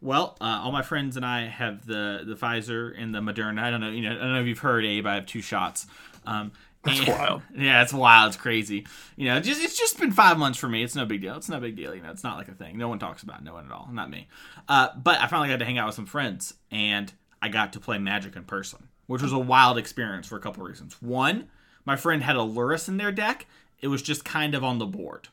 Well, 0.01 0.35
uh, 0.41 0.61
all 0.63 0.71
my 0.71 0.81
friends 0.81 1.15
and 1.15 1.25
I 1.25 1.47
have 1.47 1.85
the 1.85 2.23
the 2.25 2.35
Pfizer 2.35 2.93
and 2.97 3.13
the 3.13 3.19
Moderna. 3.19 3.61
I 3.61 3.69
don't 3.69 3.81
know, 3.81 3.91
you 3.91 4.01
know, 4.01 4.11
I 4.11 4.19
don't 4.19 4.33
know 4.33 4.41
if 4.41 4.47
you've 4.47 4.59
heard, 4.59 4.83
Abe. 4.83 5.05
I 5.05 5.15
have 5.15 5.25
two 5.27 5.41
shots. 5.41 5.85
Um, 6.25 6.51
That's 6.83 6.99
and, 6.99 7.07
wild. 7.07 7.41
Yeah, 7.55 7.83
it's 7.83 7.93
wild. 7.93 8.29
It's 8.29 8.37
crazy. 8.41 8.87
You 9.15 9.25
know, 9.27 9.39
just 9.39 9.61
it's 9.61 9.77
just 9.77 9.99
been 9.99 10.11
five 10.11 10.37
months 10.37 10.57
for 10.57 10.67
me. 10.67 10.83
It's 10.83 10.95
no 10.95 11.05
big 11.05 11.21
deal. 11.21 11.35
It's 11.35 11.49
no 11.49 11.59
big 11.59 11.75
deal. 11.75 11.93
You 11.93 12.01
know, 12.01 12.09
it's 12.09 12.23
not 12.23 12.37
like 12.37 12.47
a 12.47 12.53
thing. 12.53 12.77
No 12.77 12.87
one 12.87 12.99
talks 12.99 13.21
about 13.21 13.41
it. 13.41 13.43
No 13.43 13.53
one 13.53 13.65
at 13.65 13.71
all. 13.71 13.89
Not 13.91 14.09
me. 14.09 14.27
Uh, 14.67 14.89
but 14.97 15.19
I 15.19 15.27
finally 15.27 15.49
got 15.49 15.59
to 15.59 15.65
hang 15.65 15.77
out 15.77 15.85
with 15.85 15.95
some 15.95 16.07
friends, 16.07 16.55
and 16.71 17.13
I 17.41 17.49
got 17.49 17.73
to 17.73 17.79
play 17.79 17.99
Magic 17.99 18.35
in 18.35 18.43
person, 18.43 18.87
which 19.05 19.21
was 19.21 19.33
a 19.33 19.39
wild 19.39 19.77
experience 19.77 20.25
for 20.25 20.37
a 20.37 20.41
couple 20.41 20.63
reasons. 20.63 20.99
One, 21.01 21.49
my 21.85 21.95
friend 21.95 22.23
had 22.23 22.35
a 22.35 22.39
Lurrus 22.39 22.87
in 22.87 22.97
their 22.97 23.11
deck. 23.11 23.45
It 23.81 23.87
was 23.87 24.01
just 24.01 24.25
kind 24.25 24.55
of 24.55 24.63
on 24.63 24.79
the 24.79 24.85
board. 24.85 25.27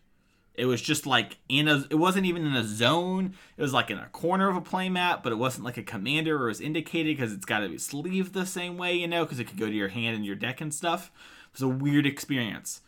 It 0.59 0.67
was 0.67 0.83
just 0.83 1.07
like 1.07 1.39
in 1.49 1.69
a. 1.69 1.85
It 1.91 1.97
wasn't 1.97 2.27
even 2.27 2.47
in 2.47 2.55
a 2.55 2.65
zone. 2.65 3.35
It 3.57 3.63
was 3.63 3.73
like 3.73 3.91
in 3.91 3.99
a 3.99 4.07
corner 4.07 4.49
of 4.49 4.57
a 4.57 4.61
playmat, 4.61 5.23
but 5.23 5.33
it 5.33 5.37
wasn't 5.37 5.65
like 5.65 5.77
a 5.77 5.83
commander 5.83 6.43
or 6.43 6.49
was 6.49 6.61
indicated 6.61 7.17
because 7.17 7.33
it's 7.33 7.47
got 7.47 7.61
to 7.61 7.69
be 7.69 7.79
sleeved 7.79 8.35
the 8.35 8.47
same 8.47 8.77
way, 8.77 8.95
you 8.95 9.09
know, 9.09 9.25
because 9.25 9.39
it 9.39 9.45
could 9.45 9.59
go 9.59 9.67
to 9.67 9.73
your 9.73 9.89
hand 9.89 10.17
and 10.17 10.27
your 10.27 10.37
deck 10.37 10.61
and 10.61 10.75
stuff. 10.75 11.11
It 11.47 11.53
was 11.55 11.63
a 11.63 11.69
weird 11.69 12.07
experience. 12.07 12.83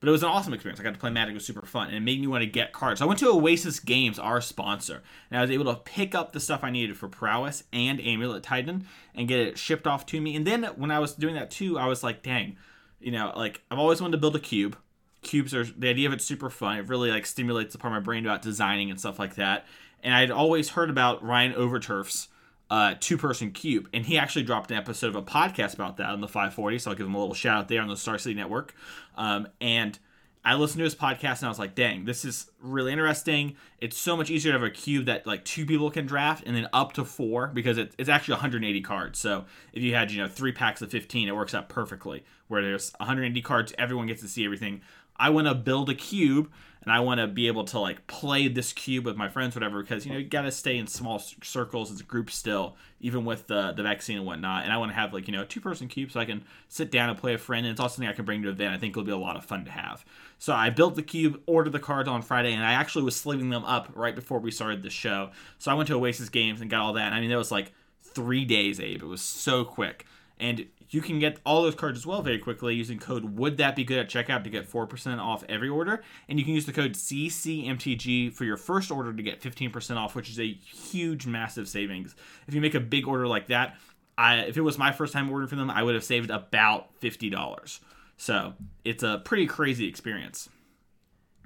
But 0.00 0.08
it 0.08 0.12
was 0.12 0.22
an 0.22 0.30
awesome 0.30 0.54
experience. 0.54 0.80
I 0.80 0.82
got 0.82 0.94
to 0.94 0.98
play 0.98 1.10
Magic. 1.10 1.32
It 1.32 1.34
was 1.34 1.44
super 1.44 1.66
fun. 1.66 1.88
And 1.88 1.96
it 1.96 2.00
made 2.00 2.20
me 2.20 2.26
want 2.26 2.40
to 2.42 2.46
get 2.46 2.72
cards. 2.72 3.00
So 3.00 3.04
I 3.04 3.08
went 3.08 3.20
to 3.20 3.28
Oasis 3.28 3.78
Games, 3.80 4.18
our 4.18 4.40
sponsor. 4.40 5.02
And 5.30 5.38
I 5.38 5.42
was 5.42 5.50
able 5.50 5.66
to 5.66 5.78
pick 5.78 6.14
up 6.14 6.32
the 6.32 6.40
stuff 6.40 6.64
I 6.64 6.70
needed 6.70 6.96
for 6.96 7.06
Prowess 7.06 7.64
and 7.70 8.00
Amulet 8.00 8.42
Titan 8.42 8.86
and 9.14 9.28
get 9.28 9.40
it 9.40 9.58
shipped 9.58 9.86
off 9.86 10.06
to 10.06 10.20
me. 10.20 10.36
And 10.36 10.46
then 10.46 10.64
when 10.76 10.90
I 10.90 11.00
was 11.00 11.12
doing 11.12 11.34
that 11.34 11.50
too, 11.50 11.78
I 11.78 11.86
was 11.86 12.02
like, 12.02 12.22
dang, 12.22 12.56
you 12.98 13.12
know, 13.12 13.30
like 13.36 13.60
I've 13.70 13.78
always 13.78 14.00
wanted 14.00 14.12
to 14.12 14.20
build 14.20 14.36
a 14.36 14.40
cube. 14.40 14.78
Cubes 15.22 15.54
are, 15.54 15.64
the 15.64 15.88
idea 15.88 16.08
of 16.08 16.12
it's 16.12 16.24
super 16.24 16.50
fun. 16.50 16.78
It 16.78 16.88
really 16.88 17.10
like 17.10 17.26
stimulates 17.26 17.72
the 17.72 17.78
part 17.78 17.92
of 17.92 18.00
my 18.00 18.04
brain 18.04 18.24
about 18.24 18.42
designing 18.42 18.90
and 18.90 18.98
stuff 18.98 19.18
like 19.18 19.34
that. 19.36 19.66
And 20.02 20.14
I'd 20.14 20.30
always 20.30 20.70
heard 20.70 20.90
about 20.90 21.22
Ryan 21.22 21.52
Overturf's 21.52 22.28
uh, 22.70 22.94
two 23.00 23.18
person 23.18 23.50
cube. 23.50 23.88
And 23.92 24.06
he 24.06 24.16
actually 24.16 24.44
dropped 24.44 24.70
an 24.70 24.76
episode 24.76 25.08
of 25.08 25.16
a 25.16 25.22
podcast 25.22 25.74
about 25.74 25.96
that 25.98 26.10
on 26.10 26.20
the 26.20 26.28
540. 26.28 26.78
So 26.78 26.90
I'll 26.90 26.96
give 26.96 27.06
him 27.06 27.14
a 27.14 27.18
little 27.18 27.34
shout 27.34 27.58
out 27.58 27.68
there 27.68 27.82
on 27.82 27.88
the 27.88 27.96
Star 27.96 28.16
City 28.16 28.34
Network. 28.34 28.74
Um, 29.16 29.48
and 29.60 29.98
I 30.42 30.54
listened 30.54 30.78
to 30.78 30.84
his 30.84 30.94
podcast 30.94 31.40
and 31.40 31.46
I 31.46 31.48
was 31.48 31.58
like, 31.58 31.74
dang, 31.74 32.06
this 32.06 32.24
is 32.24 32.50
really 32.62 32.92
interesting. 32.92 33.56
It's 33.78 33.98
so 33.98 34.16
much 34.16 34.30
easier 34.30 34.52
to 34.52 34.58
have 34.58 34.66
a 34.66 34.70
cube 34.70 35.04
that 35.06 35.26
like 35.26 35.44
two 35.44 35.66
people 35.66 35.90
can 35.90 36.06
draft 36.06 36.44
and 36.46 36.56
then 36.56 36.66
up 36.72 36.94
to 36.94 37.04
four 37.04 37.48
because 37.48 37.76
it, 37.76 37.92
it's 37.98 38.08
actually 38.08 38.34
180 38.34 38.80
cards. 38.80 39.18
So 39.18 39.44
if 39.74 39.82
you 39.82 39.94
had, 39.94 40.10
you 40.10 40.22
know, 40.22 40.28
three 40.28 40.52
packs 40.52 40.80
of 40.80 40.90
15, 40.90 41.28
it 41.28 41.36
works 41.36 41.54
out 41.54 41.68
perfectly 41.68 42.24
where 42.48 42.62
there's 42.62 42.92
180 42.98 43.42
cards, 43.42 43.74
everyone 43.78 44.06
gets 44.06 44.22
to 44.22 44.28
see 44.28 44.44
everything. 44.44 44.80
I 45.20 45.30
want 45.30 45.46
to 45.46 45.54
build 45.54 45.90
a 45.90 45.94
cube 45.94 46.50
and 46.82 46.90
I 46.90 47.00
want 47.00 47.20
to 47.20 47.26
be 47.26 47.46
able 47.46 47.64
to 47.64 47.78
like 47.78 48.06
play 48.06 48.48
this 48.48 48.72
cube 48.72 49.04
with 49.04 49.16
my 49.16 49.28
friends, 49.28 49.54
whatever, 49.54 49.82
because 49.82 50.06
you 50.06 50.12
know 50.12 50.18
you 50.18 50.24
got 50.24 50.42
to 50.42 50.50
stay 50.50 50.78
in 50.78 50.86
small 50.86 51.18
circles 51.42 51.92
as 51.92 52.00
a 52.00 52.04
group 52.04 52.30
still, 52.30 52.76
even 53.00 53.26
with 53.26 53.46
the 53.46 53.72
the 53.72 53.82
vaccine 53.82 54.16
and 54.16 54.26
whatnot. 54.26 54.64
And 54.64 54.72
I 54.72 54.78
want 54.78 54.90
to 54.90 54.94
have 54.94 55.12
like 55.12 55.28
you 55.28 55.32
know 55.32 55.42
a 55.42 55.46
two 55.46 55.60
person 55.60 55.88
cube 55.88 56.10
so 56.10 56.20
I 56.20 56.24
can 56.24 56.42
sit 56.68 56.90
down 56.90 57.10
and 57.10 57.18
play 57.18 57.34
a 57.34 57.38
friend, 57.38 57.66
and 57.66 57.72
it's 57.72 57.80
also 57.80 57.96
something 57.96 58.08
I 58.08 58.14
can 58.14 58.24
bring 58.24 58.42
to 58.42 58.48
an 58.48 58.54
event. 58.54 58.74
I 58.74 58.78
think 58.78 58.92
it'll 58.92 59.04
be 59.04 59.12
a 59.12 59.16
lot 59.18 59.36
of 59.36 59.44
fun 59.44 59.66
to 59.66 59.70
have. 59.70 60.04
So 60.38 60.54
I 60.54 60.70
built 60.70 60.94
the 60.94 61.02
cube, 61.02 61.42
ordered 61.44 61.72
the 61.72 61.80
cards 61.80 62.08
on 62.08 62.22
Friday, 62.22 62.54
and 62.54 62.64
I 62.64 62.72
actually 62.72 63.04
was 63.04 63.14
sleeving 63.14 63.50
them 63.50 63.64
up 63.64 63.90
right 63.94 64.14
before 64.14 64.38
we 64.38 64.50
started 64.50 64.82
the 64.82 64.90
show. 64.90 65.30
So 65.58 65.70
I 65.70 65.74
went 65.74 65.88
to 65.88 65.94
Oasis 65.94 66.30
Games 66.30 66.62
and 66.62 66.70
got 66.70 66.80
all 66.80 66.94
that. 66.94 67.06
And 67.06 67.14
I 67.14 67.20
mean, 67.20 67.30
it 67.30 67.36
was 67.36 67.52
like 67.52 67.72
three 68.02 68.46
days, 68.46 68.80
Abe. 68.80 69.02
It 69.02 69.06
was 69.06 69.20
so 69.20 69.64
quick. 69.64 70.06
And 70.38 70.66
you 70.90 71.00
can 71.00 71.18
get 71.18 71.38
all 71.46 71.62
those 71.62 71.74
cards 71.74 71.98
as 71.98 72.06
well 72.06 72.20
very 72.20 72.38
quickly 72.38 72.74
using 72.74 72.98
code 72.98 73.36
would 73.36 73.56
that 73.58 73.76
be 73.76 73.84
good 73.84 73.98
at 73.98 74.08
checkout 74.08 74.44
to 74.44 74.50
get 74.50 74.70
4% 74.70 75.18
off 75.18 75.44
every 75.48 75.68
order? 75.68 76.02
And 76.28 76.38
you 76.38 76.44
can 76.44 76.54
use 76.54 76.66
the 76.66 76.72
code 76.72 76.92
ccmtg 76.92 78.34
for 78.34 78.44
your 78.44 78.56
first 78.56 78.90
order 78.90 79.12
to 79.12 79.22
get 79.22 79.40
15% 79.40 79.96
off 79.96 80.14
which 80.14 80.28
is 80.28 80.38
a 80.38 80.52
huge 80.52 81.26
massive 81.26 81.68
savings. 81.68 82.14
If 82.46 82.54
you 82.54 82.60
make 82.60 82.74
a 82.74 82.80
big 82.80 83.06
order 83.06 83.26
like 83.26 83.48
that 83.48 83.76
I, 84.18 84.40
if 84.40 84.56
it 84.56 84.62
was 84.62 84.76
my 84.76 84.92
first 84.92 85.12
time 85.12 85.30
ordering 85.30 85.48
from 85.48 85.58
them 85.58 85.70
i 85.70 85.82
would 85.82 85.94
have 85.94 86.04
saved 86.04 86.30
about 86.30 87.00
$50 87.00 87.80
so 88.16 88.54
it's 88.84 89.02
a 89.02 89.22
pretty 89.24 89.46
crazy 89.46 89.88
experience. 89.88 90.48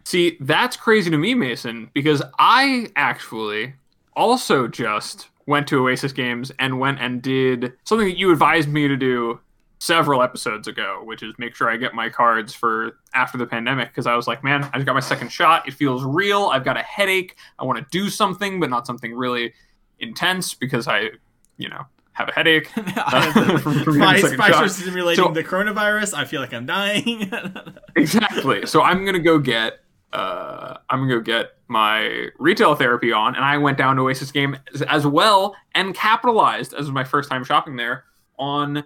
See 0.05 0.37
that's 0.41 0.77
crazy 0.77 1.11
to 1.11 1.19
me 1.19 1.35
mason 1.35 1.91
because 1.93 2.23
i 2.39 2.89
actually 2.97 3.75
also 4.17 4.69
just 4.69 5.29
went 5.47 5.67
to 5.69 5.79
Oasis 5.79 6.13
Games 6.13 6.51
and 6.59 6.79
went 6.79 7.01
and 7.01 7.21
did 7.23 7.73
something 7.85 8.09
that 8.09 8.19
you 8.19 8.33
advised 8.33 8.69
me 8.69 8.89
to 8.89 8.97
do 8.97 9.41
several 9.79 10.23
episodes 10.23 10.67
ago, 10.67 11.03
which 11.05 11.23
is 11.23 11.35
make 11.39 11.55
sure 11.55 11.69
I 11.69 11.77
get 11.77 11.95
my 11.95 12.09
cards 12.09 12.55
for 12.55 12.99
after 13.13 13.37
the 13.37 13.47
pandemic 13.47 13.89
because 13.89 14.07
I 14.07 14.17
was 14.17 14.27
like, 14.27 14.43
man, 14.43 14.65
I 14.73 14.79
just 14.79 14.87
got 14.87 14.95
my 14.95 15.01
second 15.01 15.31
shot. 15.31 15.69
It 15.69 15.75
feels 15.75 16.03
real. 16.05 16.47
I've 16.47 16.65
got 16.65 16.79
a 16.79 16.83
headache. 16.83 17.37
I 17.59 17.65
want 17.65 17.79
to 17.79 17.87
do 17.91 18.09
something, 18.09 18.61
but 18.61 18.71
not 18.71 18.87
something 18.87 19.15
really 19.15 19.53
intense 19.99 20.55
because 20.55 20.89
I, 20.89 21.11
you 21.59 21.69
know, 21.69 21.83
have 22.13 22.29
a 22.29 22.33
headache. 22.33 22.71
my 22.77 24.21
Spicer 24.21 24.69
simulating 24.69 25.23
so, 25.23 25.33
the 25.33 25.45
coronavirus. 25.45 26.15
I 26.15 26.25
feel 26.25 26.41
like 26.41 26.55
I'm 26.55 26.67
dying. 26.67 27.31
exactly. 27.97 28.65
So 28.67 28.83
I'm 28.83 29.05
gonna 29.05 29.19
go 29.19 29.39
get 29.39 29.81
uh, 30.15 30.79
I'm 30.89 31.01
gonna 31.01 31.17
go 31.17 31.21
get 31.21 31.57
my 31.67 32.29
retail 32.39 32.75
therapy 32.77 33.13
on, 33.13 33.35
and 33.35 33.45
I 33.45 33.59
went 33.59 33.77
down 33.77 33.97
to 33.97 34.03
Oasis 34.03 34.31
Game 34.31 34.57
as, 34.73 34.83
as 34.83 35.07
well 35.07 35.57
and 35.75 35.95
capitalized 35.95 36.73
as 36.73 36.91
my 36.91 37.03
first 37.03 37.29
time 37.29 37.43
shopping 37.43 37.77
there 37.77 38.05
on 38.39 38.85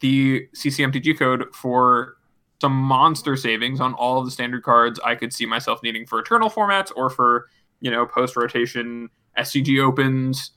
the 0.00 0.46
CCMTG 0.54 1.18
code 1.18 1.46
for 1.52 2.16
some 2.60 2.72
monster 2.72 3.36
savings 3.36 3.80
on 3.80 3.94
all 3.94 4.18
of 4.18 4.24
the 4.24 4.30
standard 4.30 4.62
cards 4.62 4.98
I 5.04 5.14
could 5.14 5.32
see 5.32 5.46
myself 5.46 5.80
needing 5.82 6.06
for 6.06 6.20
eternal 6.20 6.50
formats 6.50 6.92
or 6.94 7.10
for, 7.10 7.48
you 7.80 7.90
know, 7.90 8.06
post 8.06 8.36
rotation 8.36 9.10
SCG 9.36 9.82
opens. 9.82 10.52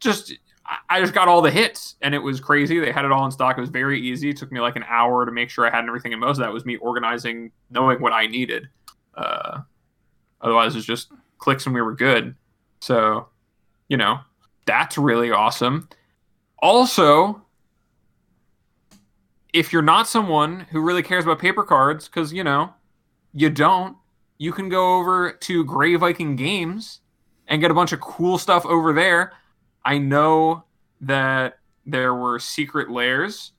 Just 0.00 0.34
I 0.88 1.00
just 1.00 1.14
got 1.14 1.28
all 1.28 1.40
the 1.42 1.50
hits 1.50 1.96
and 2.00 2.14
it 2.14 2.18
was 2.18 2.40
crazy. 2.40 2.78
They 2.78 2.92
had 2.92 3.04
it 3.04 3.12
all 3.12 3.24
in 3.24 3.30
stock. 3.30 3.56
It 3.56 3.60
was 3.60 3.70
very 3.70 4.00
easy. 4.00 4.30
It 4.30 4.36
took 4.38 4.52
me 4.52 4.60
like 4.60 4.76
an 4.76 4.84
hour 4.88 5.24
to 5.24 5.32
make 5.32 5.48
sure 5.50 5.66
I 5.66 5.74
had 5.74 5.84
everything. 5.86 6.12
And 6.12 6.20
most 6.20 6.36
of 6.36 6.44
that 6.44 6.52
was 6.52 6.64
me 6.66 6.76
organizing, 6.76 7.50
knowing 7.70 8.00
what 8.00 8.12
I 8.12 8.26
needed. 8.26 8.68
Uh, 9.18 9.62
otherwise, 10.40 10.76
it's 10.76 10.86
just 10.86 11.10
clicks 11.38 11.66
and 11.66 11.74
we 11.74 11.82
were 11.82 11.94
good. 11.94 12.36
So, 12.80 13.26
you 13.88 13.96
know, 13.96 14.20
that's 14.64 14.96
really 14.96 15.30
awesome. 15.32 15.88
Also, 16.60 17.42
if 19.52 19.72
you're 19.72 19.82
not 19.82 20.06
someone 20.06 20.60
who 20.70 20.80
really 20.80 21.02
cares 21.02 21.24
about 21.24 21.40
paper 21.40 21.64
cards, 21.64 22.06
because, 22.06 22.32
you 22.32 22.44
know, 22.44 22.72
you 23.32 23.50
don't, 23.50 23.96
you 24.38 24.52
can 24.52 24.68
go 24.68 24.98
over 24.98 25.32
to 25.32 25.64
Grey 25.64 25.96
Viking 25.96 26.36
Games 26.36 27.00
and 27.48 27.60
get 27.60 27.70
a 27.70 27.74
bunch 27.74 27.92
of 27.92 28.00
cool 28.00 28.38
stuff 28.38 28.64
over 28.66 28.92
there. 28.92 29.32
I 29.84 29.98
know 29.98 30.64
that 31.00 31.58
there 31.86 32.14
were 32.14 32.38
secret 32.38 32.90
lairs 32.90 33.52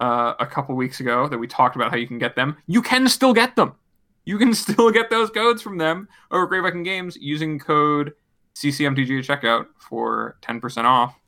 uh, 0.00 0.34
a 0.40 0.46
couple 0.46 0.74
weeks 0.74 1.00
ago 1.00 1.28
that 1.28 1.38
we 1.38 1.46
talked 1.46 1.76
about 1.76 1.90
how 1.90 1.96
you 1.96 2.06
can 2.06 2.18
get 2.18 2.34
them. 2.34 2.56
You 2.66 2.82
can 2.82 3.08
still 3.08 3.32
get 3.32 3.56
them. 3.56 3.74
You 4.24 4.38
can 4.38 4.54
still 4.54 4.90
get 4.90 5.10
those 5.10 5.30
codes 5.30 5.62
from 5.62 5.78
them 5.78 6.08
over 6.30 6.46
Grey 6.46 6.60
Viking 6.60 6.82
Games 6.82 7.16
using 7.20 7.58
code 7.58 8.12
CCMTG 8.54 9.18
at 9.18 9.42
checkout 9.42 9.66
for 9.78 10.36
10% 10.42 10.84
off 10.84 11.18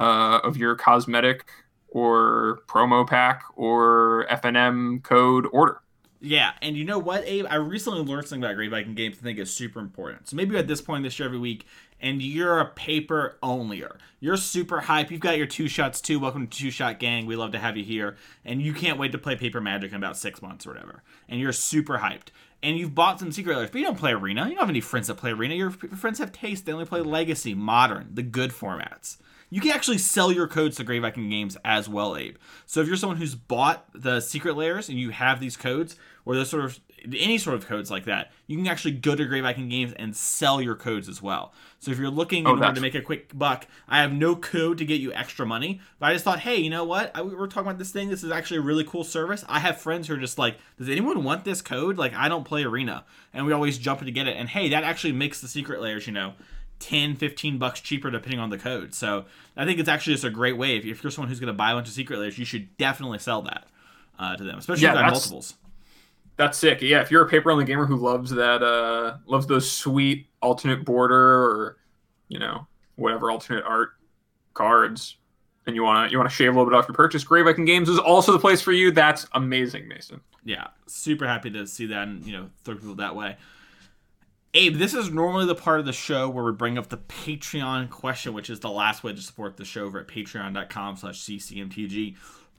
uh, 0.00 0.40
of 0.42 0.56
your 0.56 0.74
cosmetic 0.74 1.48
or 1.88 2.60
promo 2.66 3.06
pack 3.06 3.44
or 3.56 4.26
FNM 4.30 5.02
code 5.02 5.46
order. 5.52 5.80
Yeah, 6.20 6.52
and 6.62 6.74
you 6.74 6.84
know 6.84 6.98
what, 6.98 7.22
Abe? 7.26 7.46
I 7.50 7.56
recently 7.56 8.00
learned 8.00 8.26
something 8.26 8.42
about 8.42 8.56
Grey 8.56 8.68
Viking 8.68 8.94
Games 8.94 9.18
I 9.20 9.22
think 9.22 9.38
is 9.38 9.52
super 9.52 9.78
important. 9.78 10.26
So 10.28 10.36
maybe 10.36 10.56
at 10.56 10.66
this 10.66 10.80
point 10.80 11.04
this 11.04 11.18
year 11.18 11.26
every 11.26 11.38
week, 11.38 11.66
and 12.04 12.20
you're 12.20 12.60
a 12.60 12.66
paper 12.66 13.38
onlyer. 13.42 13.96
You're 14.20 14.36
super 14.36 14.80
hype. 14.80 15.10
You've 15.10 15.22
got 15.22 15.38
your 15.38 15.46
two 15.46 15.68
shots 15.68 16.02
too. 16.02 16.20
Welcome 16.20 16.46
to 16.46 16.58
Two 16.58 16.70
Shot 16.70 17.00
Gang. 17.00 17.24
We 17.24 17.34
love 17.34 17.52
to 17.52 17.58
have 17.58 17.78
you 17.78 17.84
here. 17.84 18.16
And 18.44 18.60
you 18.60 18.74
can't 18.74 18.98
wait 18.98 19.12
to 19.12 19.18
play 19.18 19.36
Paper 19.36 19.58
Magic 19.58 19.90
in 19.90 19.96
about 19.96 20.18
six 20.18 20.42
months 20.42 20.66
or 20.66 20.70
whatever. 20.70 21.02
And 21.30 21.40
you're 21.40 21.52
super 21.52 21.98
hyped. 21.98 22.28
And 22.62 22.76
you've 22.76 22.94
bought 22.94 23.20
some 23.20 23.32
secret 23.32 23.56
lairs, 23.56 23.70
but 23.70 23.78
you 23.78 23.86
don't 23.86 23.98
play 23.98 24.12
Arena. 24.12 24.42
You 24.42 24.50
don't 24.50 24.60
have 24.60 24.68
any 24.68 24.82
friends 24.82 25.06
that 25.06 25.16
play 25.16 25.30
Arena. 25.30 25.54
Your 25.54 25.70
friends 25.70 26.18
have 26.18 26.30
taste. 26.30 26.66
They 26.66 26.72
only 26.74 26.84
play 26.84 27.00
Legacy, 27.00 27.54
Modern, 27.54 28.10
the 28.12 28.22
good 28.22 28.50
formats. 28.50 29.16
You 29.48 29.62
can 29.62 29.70
actually 29.70 29.98
sell 29.98 30.30
your 30.30 30.46
codes 30.46 30.76
to 30.76 30.84
Grey 30.84 30.98
Viking 30.98 31.30
Games 31.30 31.56
as 31.64 31.88
well, 31.88 32.18
Abe. 32.18 32.36
So 32.66 32.82
if 32.82 32.86
you're 32.86 32.96
someone 32.96 33.16
who's 33.16 33.34
bought 33.34 33.86
the 33.94 34.20
secret 34.20 34.58
Lairs 34.58 34.90
and 34.90 34.98
you 34.98 35.08
have 35.08 35.40
these 35.40 35.56
codes, 35.56 35.96
or 36.26 36.34
those 36.34 36.50
sort 36.50 36.64
of 36.64 36.80
any 37.16 37.38
sort 37.38 37.56
of 37.56 37.66
codes 37.66 37.90
like 37.90 38.04
that, 38.04 38.32
you 38.46 38.56
can 38.56 38.66
actually 38.66 38.92
go 38.92 39.14
to 39.14 39.24
Grey 39.24 39.40
Viking 39.40 39.68
Games 39.68 39.92
and 39.96 40.16
sell 40.16 40.60
your 40.60 40.74
codes 40.74 41.08
as 41.08 41.20
well. 41.20 41.52
So 41.80 41.90
if 41.90 41.98
you're 41.98 42.10
looking 42.10 42.46
oh, 42.46 42.54
in 42.54 42.62
order 42.62 42.74
to 42.74 42.80
make 42.80 42.94
a 42.94 43.02
quick 43.02 43.36
buck, 43.36 43.66
I 43.88 44.00
have 44.00 44.12
no 44.12 44.36
code 44.36 44.78
to 44.78 44.84
get 44.84 45.00
you 45.00 45.12
extra 45.12 45.44
money, 45.44 45.80
but 45.98 46.06
I 46.06 46.12
just 46.12 46.24
thought, 46.24 46.40
hey, 46.40 46.56
you 46.56 46.70
know 46.70 46.84
what? 46.84 47.10
I, 47.14 47.22
we 47.22 47.34
were 47.34 47.48
talking 47.48 47.68
about 47.68 47.78
this 47.78 47.90
thing. 47.90 48.08
This 48.08 48.24
is 48.24 48.30
actually 48.30 48.58
a 48.58 48.62
really 48.62 48.84
cool 48.84 49.04
service. 49.04 49.44
I 49.48 49.58
have 49.60 49.80
friends 49.80 50.08
who 50.08 50.14
are 50.14 50.18
just 50.18 50.38
like, 50.38 50.58
does 50.78 50.88
anyone 50.88 51.24
want 51.24 51.44
this 51.44 51.60
code? 51.60 51.98
Like, 51.98 52.14
I 52.14 52.28
don't 52.28 52.44
play 52.44 52.64
Arena, 52.64 53.04
and 53.32 53.44
we 53.44 53.52
always 53.52 53.78
jump 53.78 54.00
in 54.00 54.06
to 54.06 54.12
get 54.12 54.26
it. 54.26 54.36
And 54.36 54.48
hey, 54.48 54.68
that 54.70 54.84
actually 54.84 55.12
makes 55.12 55.40
the 55.40 55.48
secret 55.48 55.80
lairs, 55.80 56.06
you 56.06 56.12
know, 56.12 56.34
10 56.80 57.16
15 57.16 57.56
bucks 57.56 57.80
cheaper 57.80 58.10
depending 58.10 58.40
on 58.40 58.50
the 58.50 58.58
code 58.58 58.92
so 58.94 59.24
i 59.56 59.64
think 59.64 59.78
it's 59.78 59.88
actually 59.88 60.12
just 60.12 60.24
a 60.24 60.28
great 60.28 60.56
way 60.56 60.76
if, 60.76 61.02
you're 61.02 61.10
someone 61.10 61.28
who's 61.28 61.40
going 61.40 61.46
to 61.46 61.54
buy 61.54 61.70
a 61.70 61.74
bunch 61.74 61.86
of 61.86 61.94
secret 61.94 62.18
lairs 62.18 62.36
you 62.36 62.44
should 62.44 62.76
definitely 62.76 63.18
sell 63.18 63.42
that 63.42 63.66
uh, 64.18 64.36
to 64.36 64.44
them 64.44 64.58
especially 64.58 64.82
yeah, 64.82 64.90
if 64.90 64.96
you 64.96 65.02
have 65.02 65.12
multiples 65.12 65.54
that's 66.36 66.58
sick. 66.58 66.82
Yeah, 66.82 67.00
if 67.00 67.10
you're 67.10 67.22
a 67.22 67.28
paper 67.28 67.50
only 67.50 67.64
gamer 67.64 67.86
who 67.86 67.96
loves 67.96 68.30
that, 68.30 68.62
uh, 68.62 69.18
loves 69.26 69.46
those 69.46 69.70
sweet 69.70 70.26
alternate 70.42 70.84
border 70.84 71.16
or, 71.16 71.76
you 72.28 72.38
know, 72.38 72.66
whatever 72.96 73.30
alternate 73.30 73.64
art 73.64 73.90
cards, 74.52 75.16
and 75.66 75.74
you 75.74 75.82
wanna 75.82 76.08
you 76.10 76.18
wanna 76.18 76.30
shave 76.30 76.48
a 76.48 76.50
little 76.52 76.70
bit 76.70 76.76
off 76.76 76.88
your 76.88 76.94
purchase, 76.94 77.24
Grey 77.24 77.42
Viking 77.42 77.64
Games 77.64 77.88
is 77.88 77.98
also 77.98 78.32
the 78.32 78.38
place 78.38 78.60
for 78.60 78.72
you. 78.72 78.90
That's 78.90 79.26
amazing, 79.32 79.88
Mason. 79.88 80.20
Yeah, 80.44 80.68
super 80.86 81.26
happy 81.26 81.50
to 81.50 81.66
see 81.66 81.86
that 81.86 82.08
and 82.08 82.24
you 82.24 82.32
know 82.32 82.50
throw 82.64 82.74
people 82.74 82.96
that 82.96 83.16
way. 83.16 83.36
Abe, 84.56 84.76
this 84.76 84.94
is 84.94 85.10
normally 85.10 85.46
the 85.46 85.54
part 85.56 85.80
of 85.80 85.86
the 85.86 85.92
show 85.92 86.28
where 86.28 86.44
we 86.44 86.52
bring 86.52 86.78
up 86.78 86.88
the 86.88 86.98
Patreon 86.98 87.90
question, 87.90 88.34
which 88.34 88.48
is 88.50 88.60
the 88.60 88.70
last 88.70 89.02
way 89.02 89.12
to 89.12 89.20
support 89.20 89.56
the 89.56 89.64
show 89.64 89.84
over 89.84 89.98
at 89.98 90.06
patreon.com 90.06 90.96
slash 90.96 91.20
ccmtg. 91.20 92.14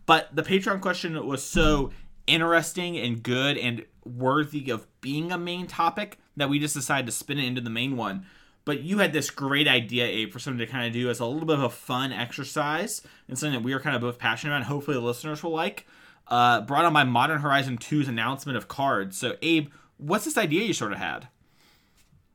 But 0.05 0.35
the 0.35 0.43
Patreon 0.43 0.81
question 0.81 1.25
was 1.25 1.41
so 1.41 1.91
interesting 2.27 2.97
and 2.97 3.21
good 3.21 3.57
and 3.57 3.85
worthy 4.03 4.69
of 4.69 4.87
being 5.01 5.31
a 5.31 5.37
main 5.37 5.67
topic 5.67 6.19
that 6.37 6.49
we 6.49 6.59
just 6.59 6.75
decided 6.75 7.05
to 7.05 7.11
spin 7.11 7.39
it 7.39 7.45
into 7.45 7.61
the 7.61 7.69
main 7.69 7.97
one. 7.97 8.25
But 8.65 8.81
you 8.81 8.97
had 8.97 9.13
this 9.13 9.29
great 9.29 9.67
idea, 9.67 10.05
Abe, 10.05 10.31
for 10.31 10.39
something 10.39 10.65
to 10.65 10.71
kind 10.71 10.87
of 10.87 10.93
do 10.93 11.09
as 11.09 11.19
a 11.19 11.25
little 11.25 11.45
bit 11.45 11.57
of 11.57 11.63
a 11.63 11.69
fun 11.69 12.11
exercise 12.11 13.01
and 13.27 13.37
something 13.37 13.59
that 13.59 13.63
we 13.63 13.73
are 13.73 13.79
kind 13.79 13.95
of 13.95 14.01
both 14.01 14.17
passionate 14.17 14.51
about. 14.51 14.57
And 14.57 14.65
hopefully, 14.65 14.97
the 14.97 15.03
listeners 15.03 15.43
will 15.43 15.51
like. 15.51 15.85
Uh, 16.27 16.61
brought 16.61 16.85
on 16.85 16.93
by 16.93 17.03
Modern 17.03 17.39
Horizon 17.39 17.77
2's 17.77 18.07
announcement 18.07 18.57
of 18.57 18.67
cards. 18.67 19.15
So, 19.15 19.35
Abe, 19.43 19.69
what's 19.97 20.25
this 20.25 20.39
idea 20.39 20.63
you 20.63 20.73
sort 20.73 20.91
of 20.91 20.97
had? 20.97 21.27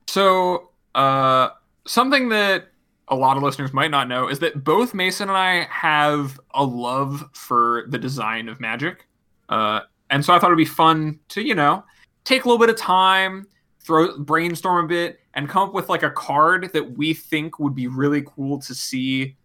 So, 0.07 0.71
uh, 0.95 1.51
something 1.85 2.29
that 2.29 2.69
a 3.09 3.17
lot 3.17 3.37
of 3.37 3.43
listeners 3.43 3.73
might 3.73 3.91
not 3.91 4.07
know 4.07 4.29
is 4.29 4.39
that 4.39 4.63
both 4.63 4.95
Mason 4.95 5.29
and 5.29 5.37
I 5.37 5.65
have 5.65 6.39
a 6.55 6.65
love 6.65 7.29
for 7.33 7.85
the 7.89 7.99
design 7.99 8.49
of 8.49 8.61
Magic. 8.61 9.07
Uh, 9.51 9.81
and 10.09 10.25
so 10.25 10.33
I 10.33 10.39
thought 10.39 10.47
it'd 10.47 10.57
be 10.57 10.65
fun 10.65 11.19
to, 11.29 11.43
you 11.43 11.55
know, 11.55 11.85
take 12.25 12.45
a 12.45 12.49
little 12.49 12.59
bit 12.59 12.71
of 12.71 12.77
time, 12.77 13.47
throw 13.81 14.19
brainstorm 14.19 14.85
a 14.85 14.89
bit, 14.89 15.21
and 15.35 15.49
come 15.49 15.69
up 15.69 15.75
with 15.75 15.89
like 15.89 16.03
a 16.03 16.11
card 16.11 16.71
that 16.73 16.97
we 16.97 17.13
think 17.13 17.59
would 17.59 17.75
be 17.75 17.87
really 17.87 18.23
cool 18.27 18.59
to 18.61 18.75
see 18.75 19.37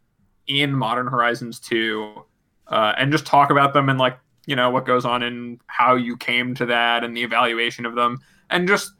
in 0.47 0.73
Modern 0.73 1.07
Horizons 1.07 1.59
2, 1.59 2.23
uh, 2.67 2.93
and 2.97 3.11
just 3.11 3.25
talk 3.25 3.49
about 3.49 3.73
them 3.73 3.89
and 3.89 3.99
like 3.99 4.17
you 4.47 4.55
know 4.55 4.69
what 4.69 4.85
goes 4.85 5.05
on 5.05 5.23
and 5.23 5.59
how 5.65 5.95
you 5.95 6.15
came 6.15 6.53
to 6.53 6.67
that 6.67 7.03
and 7.03 7.17
the 7.17 7.23
evaluation 7.23 7.85
of 7.85 7.95
them, 7.95 8.19
and 8.49 8.67
just 8.67 8.93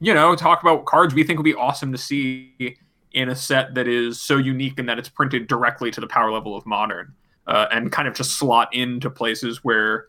you 0.00 0.12
know 0.12 0.34
talk 0.34 0.62
about 0.62 0.84
cards 0.86 1.14
we 1.14 1.22
think 1.22 1.38
would 1.38 1.44
be 1.44 1.54
awesome 1.54 1.92
to 1.92 1.98
see 1.98 2.76
in 3.12 3.28
a 3.28 3.36
set 3.36 3.74
that 3.74 3.86
is 3.86 4.20
so 4.20 4.38
unique 4.38 4.78
and 4.78 4.88
that 4.88 4.98
it's 4.98 5.08
printed 5.08 5.46
directly 5.46 5.90
to 5.90 6.00
the 6.00 6.06
power 6.06 6.32
level 6.32 6.56
of 6.56 6.64
Modern, 6.66 7.12
uh, 7.46 7.66
and 7.70 7.92
kind 7.92 8.08
of 8.08 8.14
just 8.14 8.32
slot 8.32 8.72
into 8.74 9.10
places 9.10 9.62
where 9.62 10.06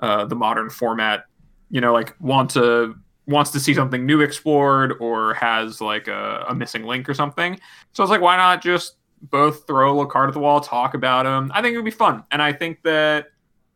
uh, 0.00 0.24
the 0.24 0.36
modern 0.36 0.70
format, 0.70 1.24
you 1.70 1.80
know, 1.80 1.92
like 1.92 2.14
want 2.20 2.50
to 2.50 2.94
wants 3.26 3.50
to 3.50 3.60
see 3.60 3.74
something 3.74 4.06
new 4.06 4.20
explored 4.20 4.94
or 5.00 5.34
has 5.34 5.80
like 5.80 6.08
a, 6.08 6.46
a 6.48 6.54
missing 6.54 6.84
link 6.84 7.08
or 7.08 7.14
something. 7.14 7.60
So 7.92 8.02
I 8.02 8.04
was 8.04 8.10
like, 8.10 8.22
why 8.22 8.36
not 8.36 8.62
just 8.62 8.96
both 9.20 9.66
throw 9.66 9.90
a 9.90 9.92
little 9.92 10.06
card 10.06 10.28
at 10.28 10.32
the 10.32 10.40
wall, 10.40 10.60
talk 10.60 10.94
about 10.94 11.24
them? 11.24 11.50
I 11.54 11.60
think 11.60 11.74
it 11.74 11.76
would 11.76 11.84
be 11.84 11.90
fun, 11.90 12.24
and 12.30 12.40
I 12.40 12.52
think 12.52 12.82
that 12.82 13.28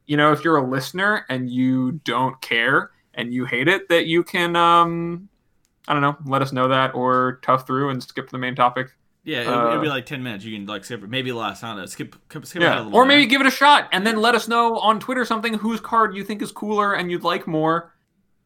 you 0.07 0.17
know, 0.17 0.33
if 0.33 0.45
you're 0.45 0.57
a 0.57 0.67
listener 0.69 1.25
and 1.29 1.49
you 1.49 1.93
don't 2.05 2.41
care 2.41 2.91
and 3.15 3.33
you 3.33 3.45
hate 3.45 3.69
it, 3.69 3.89
that 3.89 4.07
you 4.07 4.25
can, 4.25 4.57
um, 4.57 5.29
I 5.87 5.93
don't 5.93 6.03
know, 6.03 6.17
let 6.27 6.43
us 6.43 6.53
know 6.53 6.69
that 6.69 6.95
or 6.95 7.41
tough 7.43 7.67
through 7.67 7.91
and 7.91 8.03
skip 8.03 8.29
the 8.31 8.39
main 8.39 8.55
topic 8.55 8.89
yeah, 9.25 9.43
it'll, 9.43 9.55
uh, 9.55 9.69
it'll, 9.69 9.83
be 9.83 9.89
like 9.89 10.07
ten 10.07 10.23
minutes. 10.23 10.45
You 10.45 10.57
can 10.57 10.67
like 10.67 10.85
skip, 10.85 11.03
maybe 11.03 11.31
last. 11.33 11.63
I 11.63 11.69
don't 11.69 11.79
know. 11.79 11.87
Skip, 11.87 12.17
skip 12.43 12.63
yeah. 12.63 12.89
or 12.93 13.05
maybe 13.05 13.27
give 13.27 13.41
it 13.41 13.47
a 13.47 13.53
shot, 13.53 13.89
and 13.93 14.07
then 14.07 14.17
let 14.17 14.35
us 14.35 14.49
know 14.49 14.79
on 14.79 14.99
Twitter 14.99 15.25
something 15.25 15.55
whose 15.55 15.81
card 15.81 16.17
you 16.17 16.25
think 16.25 16.43
is 16.43 16.51
cooler 16.51 16.95
and 16.95 17.11
you'd 17.11 17.23
like 17.23 17.47
more. 17.47 17.93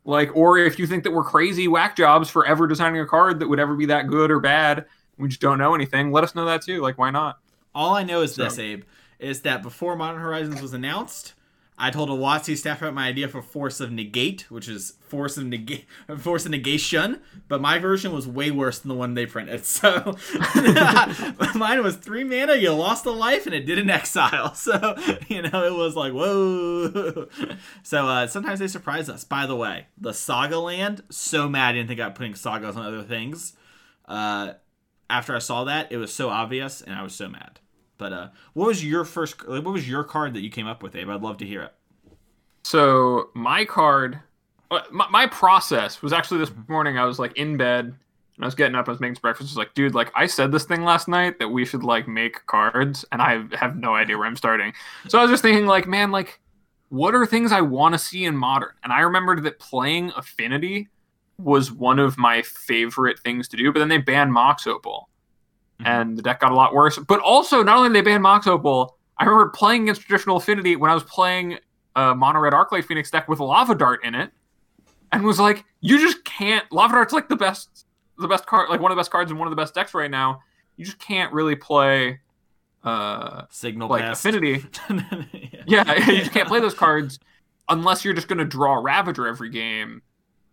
Like, 0.05 0.37
or 0.37 0.59
if 0.59 0.79
you 0.79 0.87
think 0.87 1.03
that 1.05 1.13
we're 1.13 1.25
crazy 1.25 1.67
whack 1.67 1.97
jobs 1.97 2.31
for 2.31 2.47
ever 2.47 2.67
designing 2.67 3.01
a 3.01 3.07
card 3.07 3.41
that 3.41 3.49
would 3.49 3.59
ever 3.59 3.75
be 3.75 3.87
that 3.87 4.07
good 4.07 4.31
or 4.31 4.39
bad, 4.39 4.85
we 5.19 5.29
just 5.29 5.41
don't 5.41 5.59
know 5.59 5.75
anything. 5.75 6.13
Let 6.13 6.25
us 6.25 6.35
know 6.35 6.45
that 6.45 6.63
too. 6.63 6.81
Like, 6.81 6.99
why 6.99 7.11
not? 7.11 7.39
All 7.75 7.95
I 7.95 8.05
know 8.05 8.21
is 8.21 8.35
so. 8.35 8.45
this, 8.45 8.59
Abe, 8.59 8.85
is 9.19 9.43
that 9.43 9.63
before 9.63 9.97
Modern 9.97 10.21
Horizons 10.21 10.63
was 10.63 10.75
announced, 10.75 11.35
I 11.79 11.91
told 11.91 12.09
a 12.09 12.15
WotC 12.15 12.57
staff 12.57 12.81
about 12.81 12.95
my 12.95 13.07
idea 13.09 13.29
for 13.29 13.43
Force 13.43 13.81
of 13.81 13.93
Negate, 13.93 14.51
which 14.51 14.67
is 14.67 14.95
Force 15.09 15.37
of 15.37 15.45
Negate, 15.45 15.85
Force 16.19 16.47
of 16.47 16.53
Negation, 16.53 17.21
but 17.49 17.61
my 17.61 17.79
version 17.79 18.13
was 18.13 18.27
way 18.27 18.51
worse 18.51 18.79
than 18.79 18.89
the 18.89 18.95
one 18.95 19.15
they 19.15 19.27
printed. 19.27 19.65
So 19.77 20.17
mine 21.55 21.83
was 21.83 21.97
three 21.97 22.25
mana, 22.25 22.55
you 22.55 22.73
lost 22.73 23.05
a 23.05 23.11
life, 23.11 23.45
and 23.47 23.55
it 23.55 23.67
did 23.67 23.79
an 23.79 23.91
exile. 23.91 24.55
So 24.55 24.97
you 25.29 25.43
know 25.43 25.65
it 25.65 25.75
was 25.75 25.95
like 25.95 26.13
whoa. 26.13 27.29
so 27.83 28.07
uh, 28.07 28.27
sometimes 28.27 28.59
they 28.59 28.69
surprise 28.69 29.09
us. 29.11 29.25
By 29.25 29.45
the 29.45 29.57
way, 29.57 29.89
the 29.99 30.15
Saga 30.15 30.59
Land, 30.59 31.03
so 31.11 31.49
mad 31.49 31.71
I 31.71 31.73
didn't 31.73 31.89
think 31.89 32.01
about 32.01 32.15
putting 32.15 32.35
sagas 32.35 32.77
on 32.77 32.87
other 32.87 33.03
things. 33.03 33.55
Uh, 34.07 34.55
after 35.11 35.37
I 35.37 35.41
saw 35.41 35.65
that, 35.65 35.93
it 35.93 35.99
was 35.99 36.15
so 36.15 36.31
obvious, 36.31 36.81
and 36.81 36.95
I 36.95 37.03
was 37.03 37.15
so 37.15 37.29
mad. 37.29 37.61
But 37.99 38.13
uh, 38.13 38.29
what 38.53 38.67
was 38.67 38.85
your 38.85 39.05
first? 39.05 39.47
What 39.47 39.65
was 39.65 39.89
your 39.89 40.05
card 40.05 40.35
that 40.35 40.43
you 40.43 40.51
came 40.51 40.67
up 40.67 40.83
with, 40.83 40.95
Abe? 40.95 41.11
I'd 41.11 41.23
love 41.23 41.39
to 41.39 41.47
hear 41.47 41.63
it. 41.63 41.75
So 42.65 43.31
my 43.35 43.65
card, 43.65 44.21
uh, 44.71 44.81
my, 44.91 45.09
my 45.09 45.27
process 45.27 46.03
was 46.03 46.13
actually 46.13 46.39
this 46.39 46.51
mm-hmm. 46.51 46.73
morning. 46.73 46.99
I 46.99 47.05
was 47.05 47.19
like 47.19 47.37
in 47.37 47.57
bed 47.57 47.85
and 47.85 48.45
I 48.45 48.47
was 48.47 48.55
getting 48.55 48.75
up. 48.75 48.89
I 48.89 48.91
was 48.91 49.01
making 49.01 49.15
some 49.17 49.23
breakfast. 49.23 49.49
I 49.49 49.53
was 49.53 49.57
like, 49.57 49.75
dude, 49.75 49.95
like 49.95 50.13
I 50.15 50.27
said 50.27 50.53
this 50.53 50.65
thing 50.65 50.83
last 50.85 51.09
night 51.09 51.39
that 51.39 51.49
we 51.49 51.65
should 51.65 51.85
like 51.85 52.07
make 52.07 52.45
cards, 52.47 53.05
and 53.13 53.23
I 53.23 53.45
have 53.53 53.77
no 53.77 53.95
idea 53.95 54.19
where 54.19 54.27
I'm 54.27 54.37
starting. 54.37 54.73
So 55.09 55.19
I 55.19 55.23
was 55.23 55.31
just 55.31 55.43
thinking, 55.43 55.67
like, 55.67 55.87
man, 55.87 56.11
like 56.11 56.41
what 56.89 57.15
are 57.15 57.27
things 57.27 57.53
I 57.53 57.61
want 57.61 57.95
to 57.95 57.99
see 57.99 58.25
in 58.25 58.37
modern? 58.37 58.71
And 58.85 58.93
I 58.93 59.01
remembered 59.01 59.43
that 59.45 59.59
playing 59.59 60.13
Affinity 60.17 60.89
was 61.39 61.73
one 61.73 61.99
of 61.99 62.17
my 62.17 62.43
favorite 62.43 63.19
things 63.19 63.49
to 63.49 63.57
do, 63.57 63.73
but 63.73 63.81
then 63.81 63.89
they 63.89 63.99
banned 63.99 64.33
Mox 64.33 64.67
Opal. 64.67 65.09
Mhm. 65.81 65.87
And 65.87 66.17
the 66.17 66.23
deck 66.23 66.41
got 66.41 66.53
a 66.53 66.55
lot 66.55 66.75
worse. 66.75 66.99
But 66.99 67.21
also, 67.21 67.63
not 67.63 67.77
only 67.77 67.89
did 67.91 67.97
they 67.97 68.11
ban 68.11 68.23
Mox 68.23 68.47
Opal, 68.47 68.97
I 69.19 69.25
remember 69.25 69.51
playing 69.51 69.83
against 69.83 70.03
traditional 70.03 70.37
Affinity 70.37 70.77
when 70.77 70.91
I 70.91 70.95
was 70.95 71.05
playing 71.05 71.59
a 71.95 72.15
Mono 72.15 72.41
Red 72.41 72.53
Arclight 72.53 72.85
Phoenix 72.85 73.11
deck 73.11 73.29
with 73.29 73.41
Lava 73.41 73.75
Dart 73.75 74.05
in 74.05 74.15
it, 74.15 74.31
and 75.13 75.23
was 75.25 75.39
like, 75.41 75.65
you 75.81 75.99
just 75.99 76.25
can't. 76.25 76.71
Lava 76.73 76.95
Dart's 76.95 77.13
like 77.13 77.29
the 77.29 77.37
best, 77.37 77.87
the 78.19 78.29
best 78.29 78.47
card, 78.47 78.69
like 78.71 78.81
one 78.81 78.91
of 78.91 78.97
the 78.97 79.01
best 79.01 79.11
cards 79.11 79.31
in 79.31 79.39
one 79.39 79.49
of 79.49 79.53
the 79.53 79.57
best 79.57 79.75
decks 79.75 79.95
right 79.95 80.11
now. 80.11 80.41
You 80.77 80.85
just 80.85 80.99
can't 80.99 81.33
really 81.33 81.57
play, 81.57 82.21
uh, 82.85 83.43
Signal 83.51 83.89
like. 83.89 84.05
Affinity. 84.05 84.65
yeah. 85.67 85.85
Yeah, 85.87 86.11
you 86.11 86.19
just 86.19 86.33
can't 86.33 86.49
play 86.49 86.61
those 86.61 86.75
cards 86.75 87.19
unless 87.69 88.05
you're 88.05 88.15
just 88.15 88.29
going 88.29 88.39
to 88.39 88.45
draw 88.45 88.75
Ravager 88.75 89.27
every 89.27 89.51
game, 89.51 90.03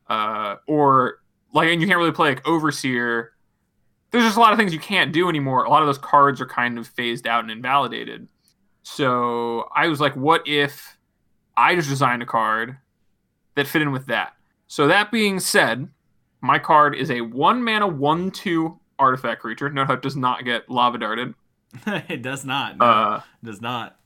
uh, 0.07 0.55
or 0.67 1.19
like, 1.53 1.69
and 1.69 1.81
you 1.81 1.87
can't 1.87 1.99
really 1.99 2.11
play 2.11 2.29
like 2.29 2.47
Overseer. 2.47 3.31
There's 4.13 4.23
just 4.23 4.37
a 4.37 4.39
lot 4.39 4.53
of 4.53 4.59
things 4.59 4.71
you 4.71 4.79
can't 4.79 5.11
do 5.11 5.27
anymore. 5.27 5.65
A 5.65 5.69
lot 5.69 5.81
of 5.81 5.87
those 5.87 5.97
cards 5.97 6.39
are 6.39 6.45
kind 6.45 6.77
of 6.77 6.87
phased 6.87 7.27
out 7.27 7.43
and 7.43 7.51
invalidated. 7.51 8.27
So 8.83 9.67
I 9.75 9.87
was 9.87 9.99
like, 9.99 10.15
what 10.15 10.47
if 10.47 10.97
I 11.57 11.75
just 11.75 11.89
designed 11.89 12.21
a 12.21 12.25
card 12.25 12.77
that 13.55 13.67
fit 13.67 13.81
in 13.81 13.91
with 13.91 14.05
that? 14.05 14.33
So 14.67 14.87
that 14.87 15.11
being 15.11 15.39
said, 15.39 15.89
my 16.41 16.59
card 16.59 16.95
is 16.95 17.09
a 17.11 17.21
one 17.21 17.63
mana 17.63 17.87
one 17.87 18.29
two 18.31 18.79
artifact 18.99 19.41
creature. 19.41 19.69
Note 19.69 19.87
how 19.87 19.93
it 19.93 20.01
does 20.01 20.15
not 20.15 20.45
get 20.45 20.69
lava 20.69 20.97
darted. 20.99 21.33
it 21.87 22.21
does 22.21 22.45
not. 22.45 22.77
No, 22.77 22.85
Uh, 22.85 23.21
it 23.41 23.45
does 23.45 23.61
not. 23.61 23.97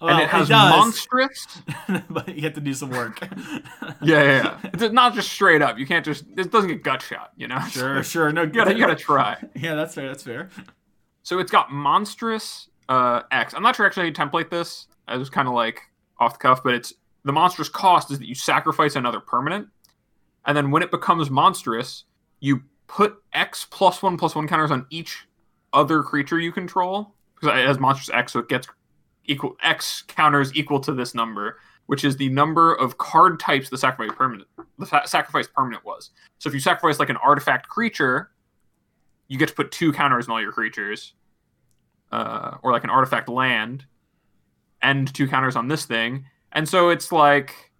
And 0.00 0.08
Well, 0.08 0.20
it 0.20 0.28
has 0.28 0.48
does, 0.48 0.70
monstrous. 0.70 1.46
but 2.10 2.34
you 2.34 2.42
have 2.42 2.54
to 2.54 2.60
do 2.60 2.74
some 2.74 2.90
work. 2.90 3.18
Yeah, 3.20 4.22
yeah, 4.22 4.22
yeah. 4.22 4.58
It's 4.74 4.92
not 4.92 5.14
just 5.14 5.32
straight 5.32 5.62
up. 5.62 5.78
You 5.78 5.86
can't 5.86 6.04
just. 6.04 6.24
It 6.36 6.52
doesn't 6.52 6.68
get 6.68 6.82
gut 6.82 7.02
shot. 7.02 7.32
You 7.36 7.48
know. 7.48 7.60
Sure, 7.70 8.02
sure. 8.02 8.32
No, 8.32 8.42
you 8.44 8.50
gotta, 8.50 8.74
you 8.74 8.80
gotta 8.80 8.96
try. 8.96 9.42
Yeah, 9.54 9.74
that's 9.74 9.94
fair. 9.94 10.08
That's 10.08 10.22
fair. 10.22 10.50
So 11.22 11.38
it's 11.38 11.50
got 11.50 11.72
monstrous 11.72 12.68
uh, 12.88 13.22
X. 13.30 13.54
I'm 13.54 13.62
not 13.62 13.74
sure 13.76 13.86
actually 13.86 14.02
how 14.02 14.06
you 14.24 14.30
template 14.30 14.50
this. 14.50 14.86
I 15.08 15.16
was 15.16 15.30
kind 15.30 15.48
of 15.48 15.54
like 15.54 15.80
off 16.18 16.34
the 16.34 16.38
cuff, 16.38 16.62
but 16.62 16.74
it's 16.74 16.92
the 17.24 17.32
monstrous 17.32 17.68
cost 17.68 18.10
is 18.10 18.18
that 18.18 18.28
you 18.28 18.34
sacrifice 18.34 18.96
another 18.96 19.20
permanent, 19.20 19.68
and 20.44 20.56
then 20.56 20.70
when 20.70 20.82
it 20.82 20.90
becomes 20.90 21.30
monstrous, 21.30 22.04
you 22.40 22.62
put 22.86 23.16
X 23.32 23.66
plus 23.70 24.02
one 24.02 24.16
plus 24.16 24.34
one 24.34 24.46
counters 24.46 24.70
on 24.70 24.86
each 24.90 25.26
other 25.72 26.02
creature 26.02 26.38
you 26.38 26.52
control 26.52 27.14
because 27.34 27.58
it 27.58 27.66
has 27.66 27.78
monstrous 27.78 28.10
X, 28.16 28.32
so 28.32 28.40
it 28.40 28.48
gets 28.48 28.68
equal 29.26 29.56
X 29.62 30.02
counters 30.06 30.54
equal 30.54 30.80
to 30.80 30.92
this 30.92 31.14
number, 31.14 31.58
which 31.86 32.04
is 32.04 32.16
the 32.16 32.28
number 32.28 32.74
of 32.74 32.98
card 32.98 33.38
types 33.40 33.70
the 33.70 33.78
sacrifice 33.78 34.14
permanent 34.16 34.48
the 34.78 34.86
fa- 34.86 35.02
sacrifice 35.06 35.48
permanent 35.48 35.84
was. 35.84 36.10
So 36.38 36.48
if 36.48 36.54
you 36.54 36.60
sacrifice 36.60 36.98
like 36.98 37.10
an 37.10 37.16
artifact 37.16 37.68
creature, 37.68 38.30
you 39.28 39.38
get 39.38 39.48
to 39.48 39.54
put 39.54 39.70
two 39.70 39.92
counters 39.92 40.28
on 40.28 40.32
all 40.32 40.42
your 40.42 40.52
creatures, 40.52 41.14
uh, 42.12 42.56
or 42.62 42.72
like 42.72 42.84
an 42.84 42.90
artifact 42.90 43.28
land, 43.28 43.84
and 44.82 45.12
two 45.12 45.26
counters 45.28 45.56
on 45.56 45.68
this 45.68 45.84
thing. 45.84 46.26
And 46.52 46.68
so 46.68 46.90
it's 46.90 47.10
like, 47.10 47.72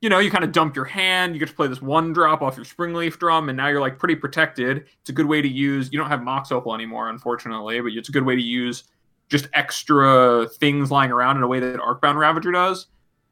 you 0.00 0.08
know, 0.08 0.18
you 0.18 0.30
kind 0.30 0.44
of 0.44 0.52
dump 0.52 0.74
your 0.74 0.86
hand. 0.86 1.34
You 1.34 1.38
get 1.38 1.48
to 1.48 1.54
play 1.54 1.68
this 1.68 1.82
one 1.82 2.12
drop 2.12 2.40
off 2.40 2.56
your 2.56 2.64
Springleaf 2.64 3.18
drum, 3.18 3.48
and 3.48 3.56
now 3.56 3.68
you're 3.68 3.80
like 3.80 3.98
pretty 3.98 4.16
protected. 4.16 4.86
It's 5.00 5.10
a 5.10 5.12
good 5.12 5.26
way 5.26 5.42
to 5.42 5.48
use. 5.48 5.92
You 5.92 5.98
don't 5.98 6.08
have 6.08 6.22
Mox 6.22 6.50
Opal 6.50 6.74
anymore, 6.74 7.10
unfortunately, 7.10 7.80
but 7.80 7.92
it's 7.92 8.08
a 8.08 8.12
good 8.12 8.24
way 8.24 8.34
to 8.34 8.42
use 8.42 8.84
just 9.30 9.48
extra 9.54 10.46
things 10.58 10.90
lying 10.90 11.10
around 11.10 11.38
in 11.38 11.42
a 11.42 11.48
way 11.48 11.60
that 11.60 11.78
Arcbound 11.80 12.16
Ravager 12.16 12.52
does. 12.52 12.88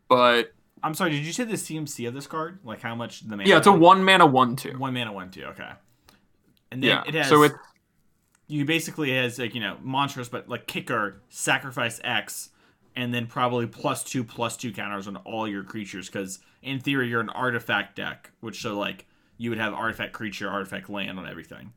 But 0.09 0.53
I'm 0.83 0.95
sorry. 0.95 1.11
Did 1.11 1.25
you 1.25 1.33
say 1.33 1.45
the 1.45 1.55
CMC 1.55 2.09
of 2.09 2.15
this 2.15 2.27
card? 2.27 2.61
Like 2.65 2.81
how 2.81 2.95
much 2.95 3.21
the 3.21 3.37
mana? 3.37 3.49
yeah, 3.49 3.59
it's 3.59 3.67
a 3.67 3.73
one 3.73 4.03
mana 4.05 4.25
one 4.25 4.57
two. 4.57 4.79
one 4.79 4.95
mana 4.95 5.13
one 5.13 5.31
two. 5.31 5.45
Okay. 5.45 5.71
And 6.71 6.83
then 6.83 6.89
Yeah, 6.89 7.03
it 7.07 7.15
has 7.15 7.29
so 7.29 7.43
it 7.43 7.53
you 8.47 8.65
basically 8.65 9.11
has 9.13 9.39
like 9.39 9.55
you 9.55 9.61
know 9.61 9.77
monstrous, 9.83 10.29
but 10.29 10.49
like 10.49 10.67
kicker 10.67 11.21
sacrifice 11.29 12.01
X, 12.05 12.51
and 12.97 13.13
then 13.13 13.27
probably 13.27 13.67
plus 13.67 14.05
two 14.05 14.25
plus 14.25 14.57
two 14.57 14.73
counters 14.73 15.07
on 15.09 15.17
all 15.17 15.49
your 15.49 15.65
creatures 15.65 16.09
because 16.09 16.39
in 16.63 16.79
theory 16.81 17.09
you're 17.09 17.21
an 17.21 17.31
artifact 17.31 17.97
deck, 17.97 18.31
which 18.41 18.63
so 18.63 18.79
like 18.79 19.07
you 19.37 19.51
would 19.51 19.59
have 19.59 19.75
artifact 19.75 20.13
creature, 20.13 20.49
artifact 20.49 20.89
land 20.89 21.19
on 21.19 21.29
everything. 21.29 21.73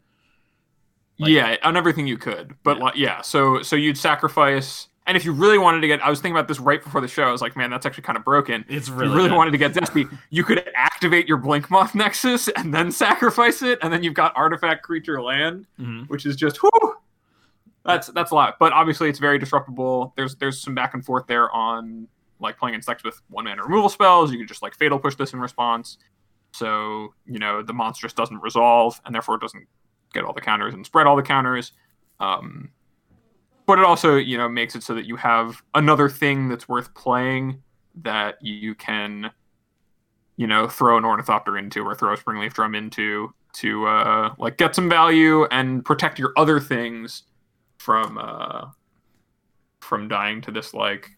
Like- 1.22 1.32
yeah, 1.32 1.58
on 1.64 1.78
everything 1.78 2.08
you 2.08 2.18
could. 2.18 2.56
But 2.64 2.78
Yeah. 2.78 2.84
like, 2.84 2.96
yeah, 2.96 3.22
so 3.22 3.62
so 3.62 3.76
you'd 3.76 3.98
sacrifice, 3.98 4.88
and 5.08 5.16
if 5.18 5.26
you 5.26 5.32
really 5.34 5.58
wanted 5.58 5.82
to 5.82 5.88
get, 5.88 6.04
I 6.06 6.10
was 6.10 6.20
thinking 6.20 6.36
about 6.36 6.48
this 6.48 6.60
right 6.60 6.84
before 6.84 7.02
the 7.02 7.08
show. 7.08 7.24
I 7.24 7.32
was 7.32 7.42
like, 7.42 7.56
man, 7.56 7.70
that's 7.70 7.86
actually 7.86 8.04
kind 8.04 8.18
of 8.18 8.24
broken. 8.26 8.64
It's 8.68 8.88
If 8.88 8.96
really 8.96 9.08
you 9.10 9.16
really 9.16 9.30
good. 9.30 9.36
wanted 9.38 9.52
to 9.52 9.58
get 9.58 9.74
Despy, 9.74 10.10
you 10.30 10.44
could 10.44 10.64
activate 10.76 11.28
your 11.28 11.38
Blinkmoth 11.38 11.94
Nexus 11.96 12.48
and 12.50 12.74
then 12.74 12.92
sacrifice 12.92 13.62
it, 13.62 13.80
and 13.82 13.92
then 13.94 14.04
you've 14.04 14.14
got 14.14 14.34
artifact 14.36 14.84
creature 14.84 15.22
land, 15.22 15.66
Mhm. 15.80 16.08
which 16.10 16.26
is 16.26 16.36
just 16.36 16.62
whoo. 16.64 16.70
That's 17.84 18.08
that's 18.08 18.30
a 18.32 18.36
lot, 18.36 18.58
but 18.60 18.74
obviously 18.74 19.10
it's 19.10 19.18
very 19.20 19.40
disruptible. 19.40 20.14
There's 20.16 20.36
there's 20.36 20.62
some 20.62 20.76
back 20.76 20.94
and 20.94 21.04
forth 21.04 21.26
there 21.28 21.50
on 21.52 22.08
like 22.40 22.58
playing 22.60 22.76
in 22.76 22.82
decks 22.82 23.04
with 23.04 23.20
one 23.30 23.46
mana 23.46 23.64
removal 23.64 23.90
spells. 23.90 24.32
You 24.32 24.38
can 24.38 24.48
just 24.48 24.62
like 24.62 24.76
fatal 24.76 25.00
push 25.00 25.16
this 25.16 25.34
in 25.34 25.40
response, 25.40 25.98
so 26.52 27.14
you 27.26 27.40
know 27.40 27.64
the 27.64 27.74
monstrous 27.74 28.14
doesn't 28.14 28.40
resolve 28.42 29.02
and 29.06 29.16
therefore 29.16 29.36
it 29.36 29.42
doesn't 29.42 29.68
get 30.14 30.24
all 30.24 30.34
the 30.34 30.42
counters 30.42 30.74
and 30.74 30.86
spread 30.86 31.08
all 31.08 31.16
the 31.16 31.24
counters. 31.24 31.72
Um, 32.20 32.72
but 33.66 33.80
it 33.80 33.86
also 33.86 34.16
you 34.16 34.38
know 34.38 34.50
makes 34.50 34.76
it 34.76 34.84
so 34.84 34.94
that 34.94 35.06
you 35.06 35.16
have 35.16 35.62
another 35.76 36.10
thing 36.10 36.50
that's 36.50 36.68
worth 36.68 36.94
playing 36.94 37.62
that 37.96 38.36
you 38.42 38.76
can 38.76 39.32
you 40.38 40.48
know 40.48 40.68
throw 40.68 40.98
an 40.98 41.06
ornithopter 41.06 41.58
into 41.58 41.84
or 41.84 41.96
throw 41.96 42.14
a 42.14 42.18
springleaf 42.18 42.54
drum 42.54 42.76
into 42.76 43.34
to 43.54 43.86
uh, 43.86 44.34
like 44.38 44.58
get 44.58 44.76
some 44.76 44.90
value 44.90 45.46
and 45.46 45.84
protect 45.86 46.18
your 46.18 46.34
other 46.38 46.60
things 46.60 47.24
from 47.78 48.18
uh, 48.18 48.66
from 49.80 50.08
dying 50.08 50.42
to 50.42 50.52
this 50.52 50.74
like 50.74 51.10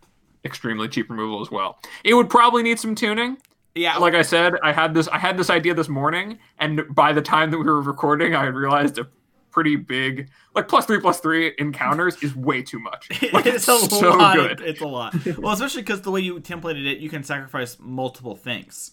extremely 0.45 0.87
cheap 0.87 1.09
removal 1.09 1.41
as 1.41 1.51
well. 1.51 1.79
It 2.03 2.13
would 2.13 2.29
probably 2.29 2.63
need 2.63 2.79
some 2.79 2.95
tuning. 2.95 3.37
Yeah, 3.75 3.97
Like 3.97 4.13
I 4.13 4.21
said, 4.21 4.53
I 4.61 4.71
had 4.71 4.93
this 4.93 5.07
I 5.07 5.17
had 5.17 5.35
this 5.37 5.49
idea 5.49 5.73
this 5.73 5.89
morning, 5.89 6.37
and 6.59 6.83
by 6.93 7.11
the 7.13 7.21
time 7.21 7.49
that 7.51 7.57
we 7.57 7.63
were 7.65 7.81
recording, 7.81 8.35
I 8.35 8.45
had 8.45 8.53
realized 8.55 8.99
a 8.99 9.07
pretty 9.49 9.75
big 9.75 10.29
like 10.55 10.67
plus 10.67 10.85
three 10.85 10.99
plus 10.99 11.19
three 11.19 11.53
encounters 11.57 12.21
is 12.23 12.35
way 12.35 12.61
too 12.61 12.79
much. 12.79 13.09
Like 13.33 13.45
it's 13.47 13.67
a 13.67 13.79
so 13.79 14.11
lot. 14.15 14.35
good. 14.35 14.61
It's 14.61 14.81
a 14.81 14.85
lot. 14.87 15.15
Well, 15.39 15.53
especially 15.53 15.81
because 15.81 16.01
the 16.01 16.11
way 16.11 16.21
you 16.21 16.39
templated 16.39 16.85
it, 16.85 16.99
you 16.99 17.09
can 17.09 17.23
sacrifice 17.23 17.77
multiple 17.79 18.35
things, 18.35 18.91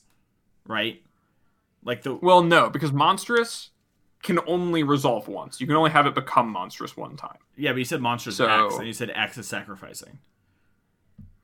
right? 0.67 1.03
Like 1.85 2.03
the 2.03 2.15
Well, 2.15 2.43
no, 2.43 2.71
because 2.71 2.93
monstrous 2.93 3.71
can 4.23 4.39
only 4.47 4.83
resolve 4.83 5.29
once. 5.29 5.61
You 5.61 5.67
can 5.67 5.77
only 5.77 5.91
have 5.91 6.07
it 6.07 6.15
become 6.15 6.51
monstrous 6.51 6.95
one 6.97 7.17
time. 7.17 7.39
yeah, 7.57 7.73
but 7.73 7.79
you 7.79 7.85
said 7.87 8.01
monstrous 8.01 8.37
So- 8.37 8.47
X, 8.67 8.77
and 8.77 8.87
you 8.87 8.93
said 8.95 9.11
X 9.15 9.37
is 9.39 9.47
sacrificing. 9.49 10.19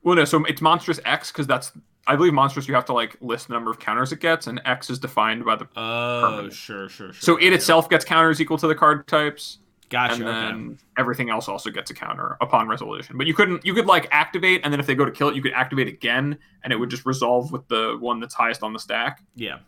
Well, 0.03 0.15
no, 0.17 0.25
so 0.25 0.45
it's 0.45 0.61
monstrous 0.63 1.01
X 1.05 1.33
because 1.33 1.47
that's 1.47 1.73
I 2.07 2.17
believe 2.17 2.33
monstrous. 2.33 2.69
You 2.69 2.75
have 2.75 2.85
to 2.87 2.93
like 2.93 3.17
list 3.21 3.49
the 3.49 3.55
number 3.55 3.71
of 3.71 3.79
counters 3.79 4.13
it 4.13 4.21
gets, 4.21 4.47
and 4.47 4.61
X 4.65 4.91
is 4.91 4.99
defined 4.99 5.45
by 5.45 5.57
the. 5.57 5.67
Oh, 5.77 6.49
sure, 6.51 6.89
sure, 6.89 7.13
sure. 7.13 7.21
So 7.21 7.37
it 7.37 7.47
Okay. 7.47 7.55
itself 7.55 7.89
gets 7.91 8.05
counters 8.05 8.41
equal 8.41 8.59
to 8.59 8.67
the 8.69 8.75
card 8.75 9.07
types, 9.09 9.59
gotcha. 9.89 10.15
and 10.15 10.25
okay. 10.25 10.33
then 10.33 10.79
everything 10.97 11.31
else 11.31 11.49
also 11.49 11.71
gets 11.71 11.91
a 11.91 11.95
counter 11.95 12.37
upon 12.41 12.69
resolution. 12.69 13.19
But 13.19 13.27
you 13.27 13.35
couldn't. 13.35 13.65
You 13.65 13.75
could 13.75 13.87
like 13.87 14.09
activate, 14.13 14.61
and 14.63 14.73
then 14.73 14.79
if 14.79 14.87
they 14.87 14.95
go 14.95 15.05
to 15.05 15.11
kill 15.11 15.29
it, 15.31 15.37
you 15.37 15.43
could 15.43 15.53
activate 15.53 15.89
again, 15.89 16.39
and 16.63 16.73
it 16.73 16.77
would 16.77 16.91
just 16.91 17.07
resolve 17.07 17.51
with 17.51 17.67
the 17.69 17.97
one 17.99 18.21
that's 18.21 18.35
highest 18.35 18.63
on 18.63 18.73
the 18.73 18.79
stack. 18.79 19.23
Yeah. 19.35 19.59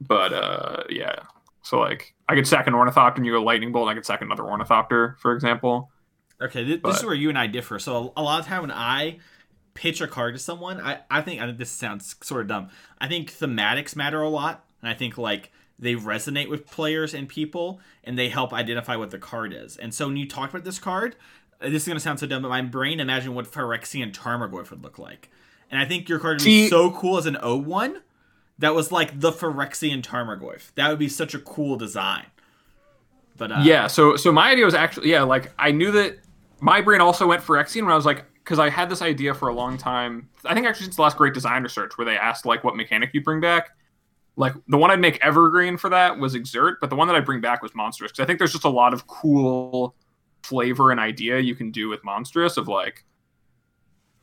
But 0.00 0.32
uh, 0.32 0.82
yeah. 0.90 1.20
So 1.62 1.78
like, 1.78 2.14
I 2.28 2.34
could 2.34 2.46
sack 2.46 2.66
an 2.66 2.74
ornithopter, 2.74 3.20
and 3.20 3.26
you 3.26 3.32
go 3.32 3.42
lightning 3.42 3.70
bolt. 3.72 3.88
And 3.88 3.92
I 3.92 3.94
could 3.94 4.04
sack 4.04 4.22
another 4.22 4.42
ornithopter, 4.44 5.16
for 5.20 5.32
example. 5.32 5.90
Okay, 6.42 6.64
th- 6.64 6.82
this 6.82 6.96
is 6.98 7.04
where 7.04 7.14
you 7.14 7.28
and 7.28 7.38
I 7.38 7.46
differ. 7.46 7.78
So 7.78 8.12
a 8.16 8.22
lot 8.22 8.40
of 8.40 8.46
time 8.46 8.62
when 8.62 8.72
I 8.72 9.18
pitch 9.74 10.00
a 10.00 10.08
card 10.08 10.34
to 10.34 10.38
someone, 10.38 10.80
I, 10.80 11.00
I 11.10 11.20
think 11.20 11.40
I 11.40 11.46
think 11.46 11.58
this 11.58 11.70
sounds 11.70 12.14
sort 12.22 12.42
of 12.42 12.48
dumb. 12.48 12.68
I 12.98 13.08
think 13.08 13.32
thematics 13.32 13.94
matter 13.94 14.22
a 14.22 14.28
lot, 14.28 14.64
and 14.80 14.88
I 14.88 14.94
think 14.94 15.18
like 15.18 15.52
they 15.78 15.94
resonate 15.94 16.48
with 16.48 16.66
players 16.66 17.12
and 17.12 17.28
people, 17.28 17.80
and 18.04 18.18
they 18.18 18.28
help 18.28 18.52
identify 18.52 18.96
what 18.96 19.10
the 19.10 19.18
card 19.18 19.52
is. 19.52 19.76
And 19.76 19.92
so 19.92 20.06
when 20.06 20.16
you 20.16 20.28
talk 20.28 20.50
about 20.50 20.64
this 20.64 20.78
card, 20.78 21.16
uh, 21.60 21.68
this 21.68 21.82
is 21.82 21.88
gonna 21.88 22.00
sound 22.00 22.20
so 22.20 22.26
dumb, 22.26 22.42
but 22.42 22.48
my 22.48 22.62
brain 22.62 23.00
imagined 23.00 23.34
what 23.34 23.50
Phyrexian 23.50 24.12
Tarmogoyf 24.12 24.70
would 24.70 24.82
look 24.82 24.98
like, 24.98 25.30
and 25.70 25.80
I 25.80 25.84
think 25.84 26.08
your 26.08 26.18
card 26.18 26.40
would 26.40 26.44
be 26.44 26.68
so 26.68 26.90
cool 26.90 27.18
as 27.18 27.26
an 27.26 27.36
O1. 27.36 28.00
That 28.58 28.74
was 28.74 28.92
like 28.92 29.18
the 29.18 29.32
Phyrexian 29.32 30.00
Tarmogoyf. 30.00 30.72
That 30.76 30.88
would 30.88 30.98
be 31.00 31.08
such 31.08 31.34
a 31.34 31.40
cool 31.40 31.76
design. 31.76 32.26
But 33.36 33.50
uh, 33.50 33.62
yeah 33.64 33.88
so 33.88 34.14
so 34.14 34.30
my 34.30 34.50
idea 34.52 34.64
was 34.64 34.74
actually 34.74 35.10
yeah 35.10 35.22
like 35.22 35.52
i 35.58 35.72
knew 35.72 35.90
that 35.90 36.18
my 36.60 36.80
brain 36.80 37.00
also 37.00 37.26
went 37.26 37.42
for 37.42 37.56
Exian 37.56 37.82
when 37.82 37.90
i 37.90 37.96
was 37.96 38.06
like 38.06 38.24
because 38.44 38.58
i 38.58 38.68
had 38.68 38.88
this 38.90 39.02
idea 39.02 39.34
for 39.34 39.48
a 39.48 39.54
long 39.54 39.76
time 39.78 40.28
i 40.44 40.54
think 40.54 40.66
actually 40.66 40.84
since 40.84 40.96
the 40.96 41.02
last 41.02 41.16
great 41.16 41.34
designer 41.34 41.68
search 41.68 41.96
where 41.98 42.04
they 42.04 42.16
asked 42.16 42.46
like 42.46 42.62
what 42.62 42.76
mechanic 42.76 43.10
you 43.12 43.22
bring 43.22 43.40
back 43.40 43.70
like 44.36 44.54
the 44.68 44.76
one 44.76 44.90
i'd 44.90 45.00
make 45.00 45.18
evergreen 45.24 45.76
for 45.76 45.88
that 45.88 46.18
was 46.18 46.34
exert 46.34 46.80
but 46.80 46.90
the 46.90 46.96
one 46.96 47.08
that 47.08 47.16
i'd 47.16 47.24
bring 47.24 47.40
back 47.40 47.62
was 47.62 47.74
monstrous 47.74 48.12
because 48.12 48.22
i 48.22 48.26
think 48.26 48.38
there's 48.38 48.52
just 48.52 48.64
a 48.64 48.68
lot 48.68 48.92
of 48.92 49.06
cool 49.06 49.94
flavor 50.42 50.90
and 50.90 51.00
idea 51.00 51.38
you 51.38 51.54
can 51.54 51.70
do 51.70 51.88
with 51.88 52.04
monstrous 52.04 52.56
of 52.56 52.68
like 52.68 53.04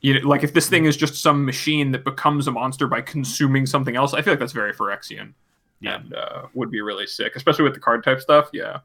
you 0.02 0.20
know, 0.20 0.28
like 0.28 0.42
if 0.42 0.52
this 0.52 0.68
thing 0.68 0.84
is 0.84 0.96
just 0.96 1.14
some 1.14 1.44
machine 1.44 1.92
that 1.92 2.04
becomes 2.04 2.48
a 2.48 2.50
monster 2.50 2.86
by 2.88 3.00
consuming 3.00 3.66
something 3.66 3.94
else, 3.96 4.12
I 4.12 4.20
feel 4.20 4.32
like 4.32 4.40
that's 4.40 4.52
very 4.52 4.72
Phyrexian. 4.74 5.32
Yeah. 5.80 5.96
And 5.96 6.14
uh, 6.14 6.46
would 6.54 6.70
be 6.70 6.80
really 6.80 7.06
sick, 7.06 7.36
especially 7.36 7.62
with 7.62 7.74
the 7.74 7.80
card 7.80 8.02
type 8.04 8.20
stuff. 8.20 8.50
Yeah. 8.52 8.80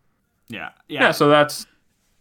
Yeah, 0.48 0.70
Yeah. 0.88 1.02
yeah. 1.02 1.12
so 1.12 1.28
that's 1.28 1.66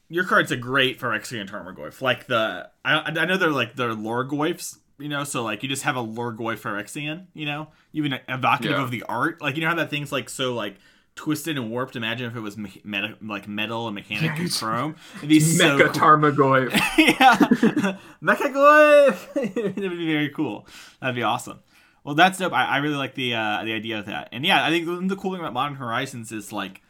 Your 0.08 0.24
cards 0.24 0.52
are 0.52 0.56
great 0.56 1.00
for 1.00 1.08
Phyrexian 1.10 1.48
Tarmogoyf. 1.50 2.00
Like 2.00 2.26
the 2.26 2.70
I, 2.84 2.98
I 3.00 3.24
know 3.24 3.36
they're 3.36 3.50
like 3.50 3.74
they're 3.74 3.90
Lhurgoyfs, 3.90 4.78
you 4.98 5.08
know. 5.08 5.24
So 5.24 5.42
like 5.42 5.62
you 5.62 5.68
just 5.68 5.82
have 5.82 5.96
a 5.96 6.02
Lhurgoyf 6.04 6.58
Phyrexian, 6.58 7.26
you 7.34 7.44
know, 7.46 7.68
even 7.92 8.18
evocative 8.28 8.72
Yeah. 8.78 8.82
of 8.84 8.90
the 8.90 9.02
art. 9.04 9.40
Like 9.42 9.56
you 9.56 9.62
know 9.62 9.68
how 9.68 9.74
that 9.76 9.90
thing's 9.90 10.12
like 10.12 10.28
so 10.28 10.54
like 10.54 10.76
twisted 11.16 11.56
and 11.58 11.70
warped. 11.70 11.96
Imagine 11.96 12.30
if 12.30 12.36
it 12.36 12.40
was 12.40 12.56
me- 12.56 12.80
meta, 12.84 13.16
like 13.20 13.48
metal 13.48 13.86
and 13.88 13.94
mechanic 13.96 14.38
and 14.38 14.52
chrome. 14.52 14.94
It'd 15.16 15.28
be 15.28 15.40
so 15.40 15.78
Mecha. 15.78 15.92
Tarmogoyf. 15.92 16.70
yeah, 16.98 17.96
Mechagoyf. 18.22 19.28
it 19.36 19.76
would 19.76 19.90
be 19.90 20.06
very 20.12 20.28
cool. 20.30 20.68
That'd 21.00 21.16
be 21.16 21.22
awesome. 21.22 21.60
Well, 22.04 22.14
that's 22.14 22.38
dope. 22.38 22.52
I, 22.52 22.64
I 22.66 22.76
really 22.78 22.94
like 22.94 23.14
the 23.16 23.34
uh, 23.34 23.64
the 23.64 23.72
idea 23.72 23.98
of 23.98 24.06
that. 24.06 24.28
And 24.30 24.46
yeah, 24.46 24.64
I 24.64 24.70
think 24.70 24.86
the, 24.86 25.00
the 25.14 25.16
cool 25.16 25.32
thing 25.32 25.40
about 25.40 25.52
Modern 25.52 25.76
Horizons 25.76 26.30
is 26.30 26.52
like 26.52 26.82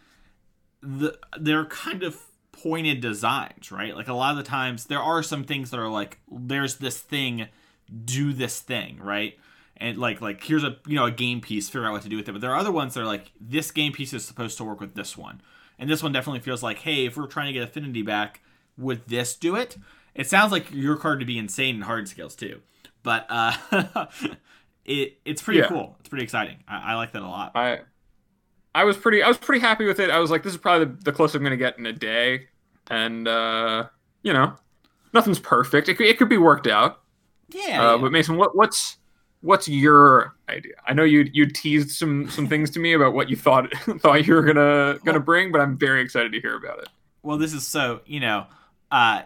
the 0.82 1.18
they're 1.40 1.64
kind 1.64 2.02
of 2.02 2.20
pointed 2.62 3.00
designs, 3.00 3.70
right? 3.70 3.94
Like 3.96 4.08
a 4.08 4.14
lot 4.14 4.32
of 4.32 4.36
the 4.38 4.42
times 4.42 4.86
there 4.86 5.00
are 5.00 5.22
some 5.22 5.44
things 5.44 5.70
that 5.70 5.78
are 5.80 5.88
like 5.88 6.18
there's 6.30 6.76
this 6.76 6.98
thing, 7.00 7.48
do 8.04 8.32
this 8.32 8.60
thing, 8.60 8.98
right? 9.00 9.38
And 9.78 9.98
like 9.98 10.20
like 10.20 10.42
here's 10.42 10.64
a 10.64 10.76
you 10.86 10.96
know 10.96 11.04
a 11.06 11.10
game 11.10 11.40
piece, 11.40 11.68
figure 11.68 11.86
out 11.86 11.92
what 11.92 12.02
to 12.02 12.08
do 12.08 12.16
with 12.16 12.28
it. 12.28 12.32
But 12.32 12.40
there 12.40 12.52
are 12.52 12.56
other 12.58 12.72
ones 12.72 12.94
that 12.94 13.00
are 13.02 13.06
like 13.06 13.32
this 13.40 13.70
game 13.70 13.92
piece 13.92 14.12
is 14.12 14.24
supposed 14.24 14.56
to 14.58 14.64
work 14.64 14.80
with 14.80 14.94
this 14.94 15.16
one. 15.16 15.40
And 15.78 15.90
this 15.90 16.02
one 16.02 16.12
definitely 16.12 16.40
feels 16.40 16.62
like, 16.62 16.78
hey, 16.78 17.04
if 17.04 17.16
we're 17.18 17.26
trying 17.26 17.48
to 17.48 17.52
get 17.52 17.62
affinity 17.62 18.00
back, 18.00 18.40
would 18.78 19.06
this 19.08 19.36
do 19.36 19.54
it? 19.56 19.76
It 20.14 20.26
sounds 20.26 20.50
like 20.50 20.72
your 20.72 20.96
card 20.96 21.20
to 21.20 21.26
be 21.26 21.36
insane 21.36 21.76
in 21.76 21.82
hard 21.82 22.08
scales 22.08 22.34
too. 22.34 22.62
But 23.02 23.26
uh 23.28 23.52
it 24.84 25.18
it's 25.24 25.42
pretty 25.42 25.60
Yeah. 25.60 25.68
cool. 25.68 25.96
It's 26.00 26.08
pretty 26.08 26.24
exciting. 26.24 26.58
I, 26.66 26.92
I 26.92 26.94
like 26.94 27.12
that 27.12 27.22
a 27.22 27.26
lot. 27.28 27.52
I 27.54 27.80
I 28.76 28.84
was 28.84 28.96
pretty 28.96 29.22
I 29.22 29.28
was 29.28 29.38
pretty 29.38 29.60
happy 29.60 29.86
with 29.86 30.00
it. 30.00 30.10
I 30.10 30.18
was 30.18 30.30
like, 30.30 30.42
this 30.42 30.52
is 30.52 30.58
probably 30.58 30.86
the, 30.86 31.04
the 31.04 31.12
closest 31.12 31.36
I'm 31.36 31.42
gonna 31.42 31.56
get 31.56 31.78
in 31.78 31.86
a 31.86 31.92
day, 31.92 32.48
and 32.88 33.26
uh, 33.26 33.86
you 34.22 34.32
know, 34.32 34.54
nothing's 35.12 35.38
perfect. 35.38 35.88
It 35.88 35.94
could, 35.94 36.06
it 36.06 36.18
could 36.18 36.28
be 36.28 36.36
worked 36.36 36.66
out. 36.66 37.00
Yeah. 37.48 37.62
Uh, 37.62 37.94
yeah. 37.94 37.96
but 38.02 38.12
Mason, 38.12 38.36
what 38.36 38.54
what's 38.54 38.98
what's 39.40 39.66
your 39.66 40.34
idea? 40.48 40.74
I 40.86 40.92
know 40.92 41.04
you 41.04 41.28
you 41.32 41.46
teased 41.46 41.90
some 41.90 42.28
some 42.28 42.48
things 42.48 42.70
to 42.70 42.78
me 42.78 42.92
about 42.92 43.14
what 43.14 43.30
you 43.30 43.36
thought 43.36 43.72
thought 44.00 44.26
you 44.26 44.34
were 44.34 44.42
gonna 44.42 44.98
gonna 45.04 45.20
bring, 45.20 45.52
but 45.52 45.60
I'm 45.60 45.78
very 45.78 46.02
excited 46.02 46.32
to 46.32 46.40
hear 46.40 46.56
about 46.56 46.78
it. 46.80 46.88
well 47.22 47.38
this 47.38 47.52
is 47.52 47.66
so 47.66 48.00
you 48.06 48.20
know 48.20 48.46
uh 48.92 49.22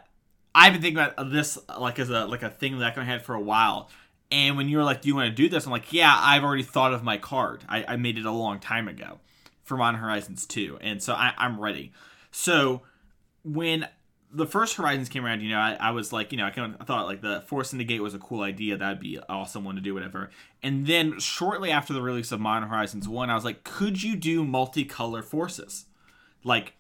i've 0.54 0.72
been 0.72 0.80
thinking 0.80 0.98
about 0.98 1.30
this 1.30 1.58
like 1.78 1.98
as 1.98 2.08
a 2.08 2.24
like 2.24 2.42
a 2.42 2.48
thing 2.50 2.78
that 2.78 2.96
i 2.96 3.04
had 3.04 3.22
for 3.22 3.34
a 3.34 3.40
while 3.40 3.90
and 4.30 4.56
when 4.56 4.68
you 4.68 4.78
were 4.78 4.84
like 4.84 5.02
do 5.02 5.08
you 5.08 5.14
want 5.14 5.28
to 5.28 5.34
do 5.34 5.48
this 5.48 5.66
i'm 5.66 5.70
like 5.70 5.92
yeah 5.92 6.18
i've 6.22 6.42
already 6.42 6.62
thought 6.62 6.94
of 6.94 7.04
my 7.04 7.18
card 7.18 7.62
i, 7.68 7.84
I 7.86 7.96
made 7.96 8.16
it 8.16 8.24
a 8.24 8.30
long 8.30 8.58
time 8.58 8.88
ago 8.88 9.18
for 9.70 9.78
modern 9.78 10.00
horizons 10.00 10.44
2 10.46 10.78
and 10.83 11.02
so 11.02 11.14
I, 11.14 11.33
i'm 11.38 11.59
ready 11.59 11.92
so 12.30 12.83
when 13.42 13.88
the 14.33 14.46
first 14.46 14.76
horizons 14.76 15.09
came 15.09 15.24
around 15.24 15.40
you 15.40 15.48
know 15.48 15.59
i, 15.59 15.76
I 15.80 15.90
was 15.92 16.12
like 16.12 16.33
you 16.33 16.38
know 16.38 16.44
I, 16.44 16.50
kind 16.50 16.76
of, 16.78 16.87
thought 16.87 17.06
like 17.06 17.22
the 17.22 17.40
force 17.46 17.72
in 17.72 17.78
the 17.78 17.85
gate 17.85 18.00
was 18.00 18.14
a 18.14 18.18
cool 18.18 18.42
idea 18.42 18.76
that'd 18.76 19.00
be 19.00 19.18
awesome 19.28 19.64
one 19.64 19.76
to 19.76 19.80
do 19.80 19.94
whatever 19.94 20.30
and 20.62 20.87
then 20.87 21.18
shortly 21.18 21.70
after 21.70 21.92
the 21.92 22.02
release 22.02 22.33
of 22.33 22.40
modern 22.40 22.68
horizons 22.68 23.09
1 23.09 23.30
i 23.30 23.35
was 23.35 23.44
like 23.44 23.64
could 23.64 24.02
you 24.02 24.16
do 24.16 24.44
multicolor 24.44 25.24
forces 25.24 25.87
like 26.44 26.74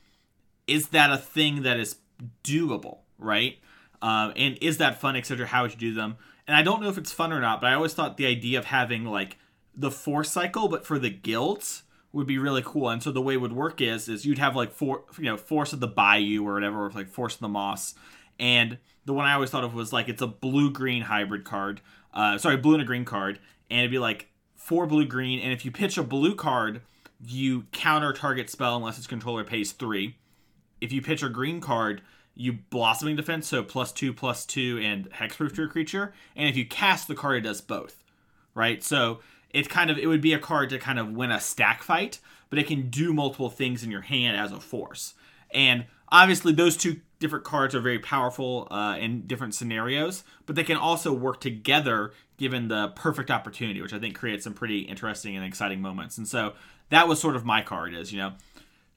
is 0.70 0.88
that 0.88 1.10
a 1.10 1.18
thing 1.18 1.62
that 1.62 1.80
is 1.80 1.96
doable, 2.44 2.98
right? 3.18 3.58
Um, 4.00 4.32
and 4.36 4.56
is 4.60 4.78
that 4.78 5.00
fun, 5.00 5.16
etc.? 5.16 5.46
How 5.46 5.62
would 5.62 5.72
you 5.72 5.78
do 5.78 5.94
them? 5.94 6.16
And 6.46 6.56
I 6.56 6.62
don't 6.62 6.80
know 6.80 6.88
if 6.88 6.96
it's 6.96 7.12
fun 7.12 7.32
or 7.32 7.40
not, 7.40 7.60
but 7.60 7.68
I 7.68 7.74
always 7.74 7.92
thought 7.92 8.16
the 8.16 8.26
idea 8.26 8.58
of 8.58 8.66
having 8.66 9.04
like 9.04 9.36
the 9.74 9.90
force 9.90 10.30
cycle, 10.30 10.68
but 10.68 10.86
for 10.86 10.98
the 10.98 11.10
guilds 11.10 11.82
would 12.12 12.26
be 12.26 12.38
really 12.38 12.62
cool. 12.64 12.88
And 12.88 13.02
so 13.02 13.12
the 13.12 13.22
way 13.22 13.34
it 13.34 13.40
would 13.40 13.52
work 13.52 13.80
is 13.80 14.08
is 14.08 14.24
you'd 14.24 14.38
have 14.38 14.56
like 14.56 14.72
four, 14.72 15.04
you 15.18 15.24
know, 15.24 15.36
force 15.36 15.72
of 15.72 15.80
the 15.80 15.86
bayou 15.86 16.46
or 16.46 16.54
whatever, 16.54 16.86
or 16.86 16.90
like 16.90 17.08
force 17.08 17.34
of 17.34 17.40
the 17.40 17.48
moss. 17.48 17.94
And 18.38 18.78
the 19.04 19.12
one 19.12 19.26
I 19.26 19.34
always 19.34 19.50
thought 19.50 19.64
of 19.64 19.74
was 19.74 19.92
like 19.92 20.08
it's 20.08 20.22
a 20.22 20.26
blue 20.26 20.70
green 20.70 21.02
hybrid 21.02 21.44
card. 21.44 21.80
Uh, 22.12 22.38
sorry, 22.38 22.56
blue 22.56 22.74
and 22.74 22.82
a 22.82 22.86
green 22.86 23.04
card, 23.04 23.38
and 23.70 23.80
it'd 23.80 23.90
be 23.90 23.98
like 23.98 24.28
four 24.56 24.86
blue 24.86 25.06
green. 25.06 25.40
And 25.40 25.52
if 25.52 25.64
you 25.64 25.70
pitch 25.70 25.96
a 25.96 26.02
blue 26.02 26.34
card, 26.34 26.82
you 27.24 27.66
counter 27.72 28.12
target 28.12 28.50
spell 28.50 28.76
unless 28.76 28.98
its 28.98 29.06
controller 29.06 29.44
pays 29.44 29.72
three 29.72 30.16
if 30.80 30.92
you 30.92 31.02
pitch 31.02 31.22
a 31.22 31.28
green 31.28 31.60
card, 31.60 32.02
you 32.34 32.54
blossoming 32.70 33.16
defense, 33.16 33.46
so 33.46 33.62
plus 33.62 33.92
two, 33.92 34.12
plus 34.12 34.46
two, 34.46 34.78
and 34.82 35.10
hexproof 35.10 35.50
to 35.50 35.62
your 35.62 35.68
creature. 35.68 36.14
And 36.34 36.48
if 36.48 36.56
you 36.56 36.64
cast 36.66 37.08
the 37.08 37.14
card, 37.14 37.38
it 37.38 37.40
does 37.42 37.60
both, 37.60 38.02
right? 38.54 38.82
So 38.82 39.20
it's 39.52 39.68
kind 39.68 39.90
of 39.90 39.98
it 39.98 40.06
would 40.06 40.20
be 40.20 40.32
a 40.32 40.38
card 40.38 40.70
to 40.70 40.78
kind 40.78 40.98
of 40.98 41.12
win 41.12 41.30
a 41.30 41.40
stack 41.40 41.82
fight, 41.82 42.20
but 42.48 42.58
it 42.58 42.66
can 42.66 42.90
do 42.90 43.12
multiple 43.12 43.50
things 43.50 43.82
in 43.82 43.90
your 43.90 44.02
hand 44.02 44.36
as 44.36 44.52
a 44.52 44.60
force. 44.60 45.14
And 45.52 45.86
obviously, 46.10 46.52
those 46.52 46.76
two 46.76 47.00
different 47.18 47.44
cards 47.44 47.74
are 47.74 47.80
very 47.80 47.98
powerful 47.98 48.68
uh, 48.70 48.96
in 48.98 49.26
different 49.26 49.54
scenarios, 49.54 50.24
but 50.46 50.56
they 50.56 50.64
can 50.64 50.76
also 50.76 51.12
work 51.12 51.40
together 51.40 52.12
given 52.38 52.68
the 52.68 52.88
perfect 52.96 53.30
opportunity, 53.30 53.82
which 53.82 53.92
I 53.92 53.98
think 53.98 54.16
creates 54.16 54.44
some 54.44 54.54
pretty 54.54 54.80
interesting 54.80 55.36
and 55.36 55.44
exciting 55.44 55.82
moments. 55.82 56.16
And 56.16 56.26
so 56.26 56.54
that 56.88 57.06
was 57.06 57.20
sort 57.20 57.36
of 57.36 57.44
my 57.44 57.60
card, 57.62 57.94
is 57.94 58.12
you 58.12 58.18
know, 58.18 58.32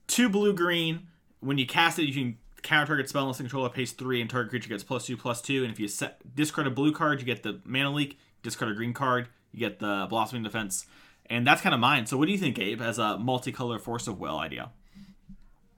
two 0.08 0.30
blue 0.30 0.54
green. 0.54 1.08
When 1.42 1.58
you 1.58 1.68
cast 1.68 2.00
it, 2.00 2.06
you 2.06 2.14
can 2.14 2.38
counter 2.62 2.88
target 2.88 3.10
spell 3.10 3.24
unless 3.24 3.38
controller 3.38 3.70
pays 3.70 3.92
three, 3.92 4.22
and 4.22 4.30
target 4.30 4.50
creature 4.50 4.70
gets 4.70 4.84
plus 4.84 5.06
two, 5.06 5.18
plus 5.18 5.42
two. 5.42 5.64
And 5.64 5.72
if 5.72 5.80
you 5.80 5.88
set, 5.88 6.36
discard 6.36 6.68
a 6.68 6.72
blue 6.72 6.94
card, 6.94 7.20
you 7.20 7.26
get 7.26 7.44
the 7.44 7.60
mana 7.66 7.92
leak. 7.92 8.18
Discard 8.42 8.72
a 8.72 8.76
green 8.76 8.94
card, 8.94 9.30
you 9.54 9.60
get 9.60 9.80
the 9.80 10.08
blossoming 10.10 10.44
defense. 10.44 10.86
And 11.28 11.48
that's 11.48 11.62
kind 11.62 11.74
of 11.74 11.80
mine. 11.80 12.06
So 12.06 12.18
what 12.18 12.26
do 12.26 12.32
you 12.32 12.38
think, 12.38 12.60
Abe, 12.60 12.82
as 12.82 13.00
a 13.00 13.18
multicolor 13.22 13.80
force 13.80 14.08
of 14.08 14.20
will 14.20 14.38
idea? 14.38 14.72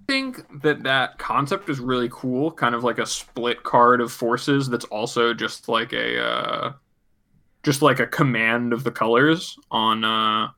I 0.07 0.11
think 0.11 0.61
that 0.61 0.83
that 0.83 1.17
concept 1.17 1.69
is 1.69 1.79
really 1.79 2.09
cool, 2.11 2.51
kind 2.51 2.73
of 2.73 2.83
like 2.83 2.99
a 2.99 3.05
split 3.05 3.63
card 3.63 4.01
of 4.01 4.11
forces 4.11 4.69
that's 4.69 4.85
also 4.85 5.33
just 5.33 5.67
like 5.67 5.93
a 5.93 6.23
uh, 6.23 6.73
just 7.63 7.81
like 7.81 7.99
a 7.99 8.05
command 8.05 8.71
of 8.71 8.83
the 8.83 8.91
colors 8.91 9.57
on 9.71 10.03
uh, 10.03 10.49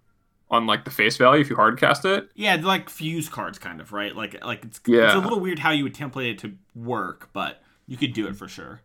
on 0.50 0.66
like 0.66 0.86
the 0.86 0.92
face 0.92 1.18
value 1.18 1.42
if 1.42 1.50
you 1.50 1.56
hard 1.56 1.80
cast 1.80 2.06
it. 2.06 2.30
Yeah, 2.36 2.56
like 2.56 2.90
fuse 2.90 3.30
cards, 3.30 3.58
kind 3.58 3.80
of, 3.80 3.94
right? 3.94 4.16
Like, 4.16 4.44
like 4.46 4.66
it's 4.66 4.82
yeah. 4.86 5.06
it's 5.06 5.16
a 5.16 5.20
little 5.20 5.40
weird 5.40 5.60
how 5.60 5.72
you 5.72 5.84
would 5.84 5.96
template 5.96 6.32
it 6.32 6.40
to 6.40 6.54
work, 6.76 7.30
but 7.34 7.62
you 7.88 7.98
could 7.98 8.14
do 8.14 8.28
it 8.28 8.36
for 8.36 8.48
sure. 8.48 8.82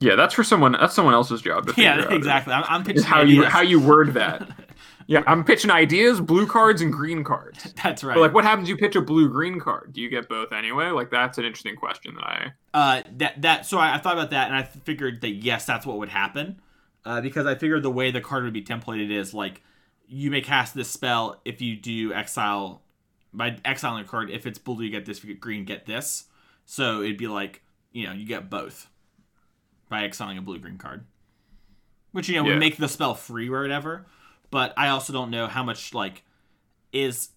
Yeah, 0.00 0.14
that's 0.14 0.34
for 0.34 0.44
someone. 0.44 0.72
That's 0.72 0.94
someone 0.94 1.14
else's 1.14 1.42
job. 1.42 1.70
Yeah, 1.76 2.12
exactly. 2.12 2.52
I'm, 2.52 2.64
I'm 2.68 2.84
pitching 2.84 3.02
how 3.02 3.22
you 3.22 3.40
ideas. 3.40 3.52
how 3.52 3.60
you 3.62 3.80
word 3.80 4.14
that. 4.14 4.48
Yeah, 5.10 5.22
I'm 5.26 5.42
pitching 5.42 5.70
ideas, 5.70 6.20
blue 6.20 6.46
cards 6.46 6.82
and 6.82 6.92
green 6.92 7.24
cards. 7.24 7.72
That's 7.82 8.04
right. 8.04 8.12
But 8.14 8.20
like, 8.20 8.34
what 8.34 8.44
happens? 8.44 8.68
if 8.68 8.72
You 8.72 8.76
pitch 8.76 8.94
a 8.94 9.00
blue 9.00 9.30
green 9.30 9.58
card. 9.58 9.94
Do 9.94 10.02
you 10.02 10.10
get 10.10 10.28
both 10.28 10.52
anyway? 10.52 10.90
Like, 10.90 11.10
that's 11.10 11.38
an 11.38 11.46
interesting 11.46 11.76
question 11.76 12.14
that 12.16 12.24
I. 12.24 12.52
uh, 12.74 13.02
that 13.16 13.40
that 13.40 13.64
so 13.64 13.78
I, 13.78 13.94
I 13.94 13.98
thought 14.00 14.12
about 14.12 14.28
that 14.32 14.48
and 14.48 14.56
I 14.56 14.64
figured 14.64 15.22
that 15.22 15.30
yes, 15.30 15.64
that's 15.64 15.86
what 15.86 15.96
would 15.96 16.10
happen, 16.10 16.60
uh, 17.06 17.22
because 17.22 17.46
I 17.46 17.54
figured 17.54 17.82
the 17.84 17.90
way 17.90 18.10
the 18.10 18.20
card 18.20 18.44
would 18.44 18.52
be 18.52 18.60
templated 18.62 19.10
is 19.10 19.32
like 19.32 19.62
you 20.08 20.30
may 20.30 20.42
cast 20.42 20.74
this 20.74 20.90
spell 20.90 21.40
if 21.46 21.62
you 21.62 21.74
do 21.76 22.12
exile 22.12 22.82
by 23.32 23.56
exiling 23.64 24.04
a 24.04 24.06
card. 24.06 24.28
If 24.28 24.44
it's 24.46 24.58
blue, 24.58 24.84
you 24.84 24.90
get 24.90 25.06
this. 25.06 25.16
If 25.18 25.24
you 25.24 25.32
get 25.32 25.40
green, 25.40 25.64
get 25.64 25.86
this. 25.86 26.24
So 26.66 27.00
it'd 27.00 27.16
be 27.16 27.28
like 27.28 27.62
you 27.92 28.06
know 28.06 28.12
you 28.12 28.26
get 28.26 28.50
both 28.50 28.88
by 29.88 30.02
exiling 30.02 30.38
a 30.38 30.42
blue 30.42 30.58
green 30.58 30.78
card, 30.78 31.04
which 32.12 32.28
you 32.28 32.36
know 32.36 32.44
Yeah. 32.44 32.52
would 32.52 32.60
make 32.60 32.76
the 32.76 32.88
spell 32.88 33.14
free 33.14 33.48
or 33.48 33.62
whatever. 33.62 34.06
But 34.50 34.72
I 34.76 34.88
also 34.88 35.12
don't 35.12 35.30
know 35.30 35.46
how 35.46 35.62
much 35.62 35.92
like 35.94 36.24
is. 36.92 37.30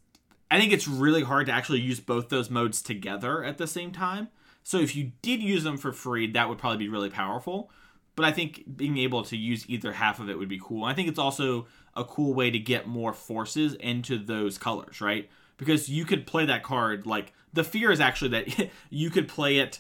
I 0.50 0.60
think 0.60 0.74
it's 0.74 0.88
really 0.88 1.24
hard 1.24 1.46
to 1.48 1.52
actually 1.54 1.80
use 1.80 2.00
both 2.00 2.30
those 2.30 2.50
modes 2.50 2.82
together 2.82 3.44
at 3.44 3.58
the 3.58 3.68
same 3.68 3.92
time. 3.92 4.28
So 4.64 4.80
if 4.80 4.96
you 4.96 5.12
did 5.22 5.42
use 5.42 5.64
them 5.64 5.78
for 5.78 5.92
free, 5.94 6.28
that 6.32 6.50
would 6.50 6.58
probably 6.58 6.78
be 6.78 6.90
really 6.90 7.10
powerful. 7.10 7.72
But 8.16 8.26
I 8.26 8.32
think 8.32 8.64
being 8.76 8.98
able 8.98 9.24
to 9.24 9.38
use 9.38 9.68
either 9.70 9.94
half 9.94 10.20
of 10.20 10.30
it 10.30 10.38
would 10.38 10.50
be 10.50 10.60
cool. 10.62 10.84
I 10.84 10.94
think 10.94 11.08
it's 11.08 11.18
also 11.20 11.68
a 11.96 12.04
cool 12.04 12.34
way 12.34 12.52
to 12.52 12.60
get 12.60 12.86
more 12.88 13.14
forces 13.14 13.74
into 13.76 14.18
those 14.18 14.58
colors, 14.58 15.00
right? 15.00 15.30
Because 15.58 15.90
you 15.90 16.04
could 16.06 16.28
play 16.28 16.46
that 16.46 16.64
card 16.64 17.06
like 17.06 17.34
the 17.54 17.64
fear 17.64 17.90
is 17.92 18.00
actually 18.02 18.30
that 18.32 18.70
you 18.90 19.10
could 19.10 19.28
play 19.28 19.58
it 19.60 19.80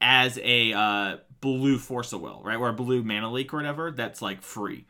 as 0.00 0.38
a 0.42 0.72
uh, 0.72 1.16
blue 1.42 1.78
force 1.78 2.14
of 2.14 2.22
will, 2.22 2.42
right? 2.44 2.56
Or 2.56 2.70
a 2.70 2.74
blue 2.74 3.04
mana 3.04 3.30
leak 3.32 3.54
or 3.54 3.58
whatever. 3.58 3.92
That's 3.92 4.22
like 4.22 4.42
free. 4.42 4.86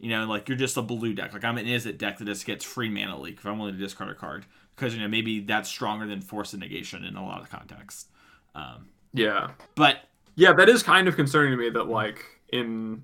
You 0.00 0.10
know, 0.10 0.26
like 0.26 0.48
you're 0.48 0.58
just 0.58 0.76
a 0.76 0.82
blue 0.82 1.14
deck. 1.14 1.32
Like 1.32 1.44
I'm 1.44 1.58
an 1.58 1.66
Izzet 1.66 1.98
deck 1.98 2.18
that 2.18 2.26
just 2.26 2.46
gets 2.46 2.64
free 2.64 2.90
mana 2.90 3.18
leak 3.18 3.38
if 3.38 3.46
I'm 3.46 3.58
willing 3.58 3.74
to 3.74 3.80
discard 3.80 4.10
a 4.10 4.14
card 4.16 4.46
because 4.76 4.94
you 4.94 5.00
know 5.02 5.08
maybe 5.08 5.40
that's 5.40 5.70
stronger 5.70 6.06
than 6.06 6.22
force 6.22 6.54
of 6.54 6.60
negation 6.60 7.04
in 7.04 7.16
a 7.16 7.24
lot 7.24 7.42
of 7.42 7.50
contexts. 7.50 8.06
Um, 8.54 8.90
Yeah. 9.14 9.52
but 9.76 9.98
Yeah, 10.36 10.52
that 10.54 10.68
is 10.68 10.82
kind 10.82 11.08
of 11.08 11.16
concerning 11.16 11.52
to 11.52 11.56
me 11.56 11.70
that 11.70 11.84
like 11.84 12.24
in 12.52 13.02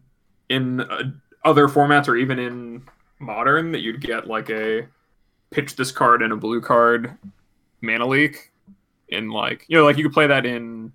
in 0.50 0.80
uh, 0.82 1.04
other 1.44 1.68
formats 1.68 2.08
or 2.08 2.16
even 2.16 2.38
in 2.38 2.82
modern 3.20 3.72
that 3.72 3.80
you'd 3.80 4.00
get 4.00 4.26
like 4.26 4.50
a 4.50 4.88
pitch 5.50 5.76
this 5.76 5.92
card 5.92 6.22
and 6.22 6.32
a 6.32 6.36
blue 6.36 6.60
card 6.60 7.16
mana 7.82 8.06
leak 8.06 8.52
in 9.08 9.30
like 9.30 9.64
you 9.68 9.76
know 9.78 9.84
like 9.84 9.96
you 9.98 10.04
could 10.04 10.12
play 10.14 10.26
that 10.26 10.46
in 10.46 10.92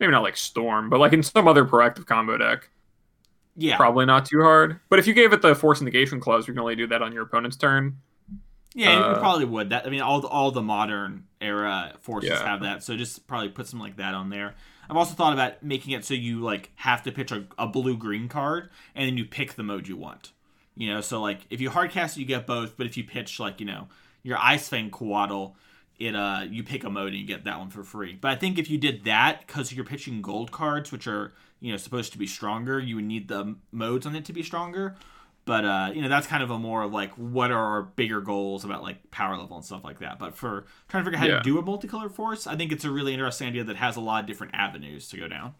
maybe 0.00 0.10
not 0.12 0.22
like 0.22 0.36
storm 0.36 0.90
but 0.90 1.00
like 1.00 1.12
in 1.12 1.22
some 1.22 1.46
other 1.48 1.64
proactive 1.64 2.06
combo 2.06 2.36
deck 2.38 2.70
Yeah, 3.54 3.76
probably 3.76 4.06
not 4.06 4.26
too 4.26 4.42
hard. 4.42 4.80
But 4.88 4.98
if 4.98 5.06
you 5.06 5.14
gave 5.14 5.32
it 5.32 5.42
the 5.42 5.54
force 5.54 5.80
negation 5.80 6.20
clause, 6.20 6.46
you 6.46 6.54
can 6.54 6.60
only 6.60 6.76
do 6.76 6.86
that 6.88 7.02
on 7.02 7.12
your 7.12 7.22
opponent's 7.22 7.56
turn. 7.56 7.98
Yeah, 8.74 8.92
you 8.92 9.16
Uh, 9.16 9.16
probably 9.16 9.44
would. 9.44 9.70
That 9.70 9.86
I 9.86 9.90
mean, 9.90 10.00
all 10.00 10.20
the, 10.20 10.28
all 10.28 10.50
the 10.52 10.62
modern 10.62 11.24
era 11.40 11.94
forces 12.00 12.30
Yeah. 12.30 12.42
have 12.42 12.60
that, 12.60 12.84
so 12.84 12.96
just 12.96 13.26
probably 13.26 13.48
put 13.48 13.66
something 13.66 13.84
like 13.84 13.96
that 13.96 14.14
on 14.14 14.30
there. 14.30 14.54
I've 14.88 14.96
also 14.96 15.14
thought 15.14 15.32
about 15.32 15.62
making 15.62 15.92
it 15.92 16.04
so 16.04 16.14
you 16.14 16.40
like 16.40 16.70
have 16.76 17.02
to 17.04 17.12
pitch 17.12 17.32
a, 17.32 17.46
a 17.58 17.66
blue 17.66 17.96
green 17.96 18.28
card, 18.28 18.70
and 18.94 19.08
then 19.08 19.16
you 19.16 19.24
pick 19.24 19.54
the 19.54 19.62
mode 19.64 19.88
you 19.88 19.96
want. 19.96 20.32
You 20.76 20.94
know, 20.94 21.00
so 21.00 21.20
like 21.20 21.40
if 21.50 21.60
you 21.60 21.70
hard 21.70 21.90
cast, 21.90 22.16
it, 22.16 22.20
you 22.20 22.26
get 22.26 22.46
both, 22.46 22.76
but 22.76 22.86
if 22.86 22.96
you 22.96 23.02
pitch 23.04 23.40
like 23.40 23.58
you 23.60 23.66
know 23.66 23.88
your 24.22 24.38
Ice 24.38 24.68
Fang 24.68 24.90
Coatl, 24.90 25.54
it 26.00 26.16
uh 26.16 26.40
you 26.50 26.64
pick 26.64 26.82
a 26.82 26.90
mode 26.90 27.08
and 27.08 27.16
you 27.18 27.24
get 27.26 27.44
that 27.44 27.58
one 27.58 27.70
for 27.70 27.84
free. 27.84 28.18
But 28.20 28.32
I 28.32 28.34
think 28.36 28.58
if 28.58 28.68
you 28.68 28.78
did 28.78 29.04
that 29.04 29.46
because 29.46 29.72
you're 29.72 29.84
pitching 29.84 30.22
gold 30.22 30.50
cards, 30.50 30.90
which 30.90 31.06
are 31.06 31.32
you 31.60 31.70
know 31.70 31.76
supposed 31.76 32.10
to 32.12 32.18
be 32.18 32.26
stronger, 32.26 32.80
you 32.80 32.96
would 32.96 33.04
need 33.04 33.28
the 33.28 33.54
modes 33.70 34.06
on 34.06 34.16
it 34.16 34.24
to 34.24 34.32
be 34.32 34.42
stronger. 34.42 34.96
But 35.44 35.64
uh, 35.64 35.90
you 35.94 36.02
know 36.02 36.08
that's 36.08 36.26
kind 36.26 36.42
of 36.42 36.50
a 36.50 36.58
more 36.58 36.82
of 36.82 36.92
like 36.92 37.12
what 37.12 37.50
are 37.50 37.64
our 37.64 37.82
bigger 37.82 38.20
goals 38.20 38.64
about 38.64 38.82
like 38.82 39.10
power 39.10 39.36
level 39.36 39.56
and 39.56 39.64
stuff 39.64 39.84
like 39.84 39.98
that. 40.00 40.18
But 40.18 40.34
for 40.36 40.64
trying 40.88 41.04
to 41.04 41.10
figure 41.10 41.18
out 41.18 41.22
how 41.22 41.28
Yeah. 41.28 41.38
to 41.38 41.42
do 41.42 41.58
a 41.58 41.62
multicolored 41.62 42.12
force, 42.12 42.46
I 42.46 42.56
think 42.56 42.72
it's 42.72 42.84
a 42.84 42.90
really 42.90 43.12
interesting 43.14 43.48
idea 43.48 43.64
that 43.64 43.76
has 43.76 43.96
a 43.96 44.00
lot 44.00 44.20
of 44.22 44.26
different 44.26 44.54
avenues 44.54 45.08
to 45.10 45.16
go 45.16 45.28
down. 45.28 45.54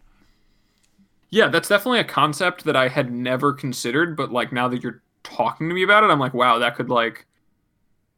Yeah, 1.29 1.47
that's 1.47 1.69
definitely 1.69 1.99
a 1.99 2.03
concept 2.05 2.65
that 2.65 2.75
I 2.75 2.89
had 2.89 3.11
never 3.11 3.53
considered, 3.53 4.17
but 4.17 4.31
like 4.31 4.51
now 4.51 4.67
that 4.67 4.83
you're 4.83 5.01
talking 5.23 5.69
to 5.69 5.75
me 5.75 5.83
about 5.83 6.03
it, 6.03 6.09
I'm 6.09 6.19
like, 6.19 6.33
wow, 6.33 6.59
that 6.59 6.75
could 6.75 6.89
like 6.89 7.25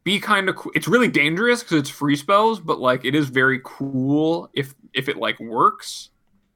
be 0.04 0.20
kind 0.20 0.50
of 0.50 0.56
cool. 0.56 0.72
It's 0.76 0.88
really 0.88 1.08
dangerous 1.08 1.64
because 1.64 1.80
it's 1.80 1.90
free 1.90 2.16
spells, 2.16 2.60
but 2.60 2.80
like 2.80 3.06
it 3.06 3.16
is 3.16 3.30
very 3.30 3.62
cool 3.64 4.50
if 4.54 4.76
if 4.94 5.08
it 5.10 5.18
like 5.18 5.40
works. 5.40 6.10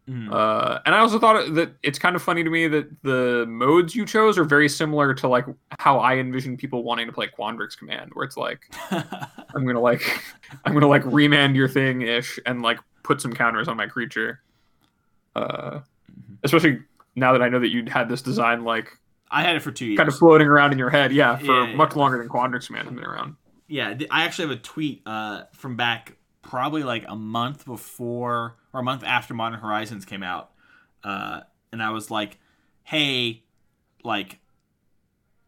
Mhm. 0.09 0.31
Uh, 0.31 0.79
and 0.85 0.95
I 0.95 0.99
also 0.99 1.19
thought 1.19 1.53
that 1.55 1.73
it's 1.83 1.99
kind 1.99 2.15
of 2.15 2.21
funny 2.23 2.41
to 2.41 2.49
me 2.49 2.67
that 2.69 2.89
the 3.03 3.45
modes 3.47 3.93
you 3.93 4.05
chose 4.05 4.37
are 4.37 4.45
very 4.45 4.69
similar 4.69 5.13
to 5.13 5.27
like 5.27 5.45
how 5.79 5.99
I 5.99 6.15
envision 6.15 6.55
people 6.55 6.83
wanting 6.83 7.07
to 7.07 7.13
play 7.13 7.27
Quandrix 7.27 7.77
Command, 7.77 8.11
where 8.13 8.23
it's 8.23 8.37
like 8.37 8.73
I'm 8.91 9.65
gonna 9.65 9.81
like 9.81 10.01
I'm 10.65 10.73
gonna 10.73 10.87
like 10.87 11.03
remand 11.05 11.55
your 11.55 11.67
thing 11.67 12.03
ish 12.03 12.39
and 12.45 12.61
like 12.61 12.79
put 13.03 13.21
some 13.21 13.33
counters 13.33 13.67
on 13.67 13.75
my 13.75 13.87
creature. 13.87 14.41
Uh, 15.35 15.81
especially 16.43 16.79
now 17.15 17.33
that 17.33 17.41
I 17.41 17.49
know 17.49 17.59
that 17.59 17.69
you 17.69 17.85
had 17.87 18.07
this 18.09 18.21
design 18.21 18.63
like 18.63 18.89
I 19.29 19.43
had 19.43 19.55
it 19.55 19.61
for 19.61 19.71
two 19.71 19.85
years. 19.85 19.97
kind 19.97 20.09
of 20.09 20.15
floating 20.17 20.47
around 20.47 20.71
in 20.71 20.77
your 20.79 20.89
head, 20.89 21.11
yeah, 21.11 21.37
for 21.37 21.45
Yeah, 21.45 21.67
yeah, 21.69 21.75
much 21.75 21.93
yeah. 21.95 21.99
longer 21.99 22.17
than 22.17 22.29
Quandrix 22.29 22.67
Command 22.67 22.87
has 22.87 22.95
been 22.95 23.03
around. 23.05 23.35
yeah, 23.67 23.93
I 24.11 24.23
actually 24.23 24.49
have 24.49 24.57
a 24.57 24.61
tweet 24.61 25.01
uh, 25.05 25.43
from 25.53 25.75
back 25.75 26.13
probably 26.41 26.83
like 26.83 27.03
a 27.07 27.15
month 27.15 27.65
before 27.65 28.55
or 28.73 28.79
a 28.79 28.83
month 28.83 29.03
after 29.03 29.33
Modern 29.33 29.59
Horizons 29.59 30.05
came 30.05 30.23
out, 30.23 30.51
uh, 31.03 31.41
and 31.73 31.83
I 31.83 31.89
was 31.89 32.09
like, 32.09 32.37
"Hey, 32.83 33.43
like, 34.03 34.39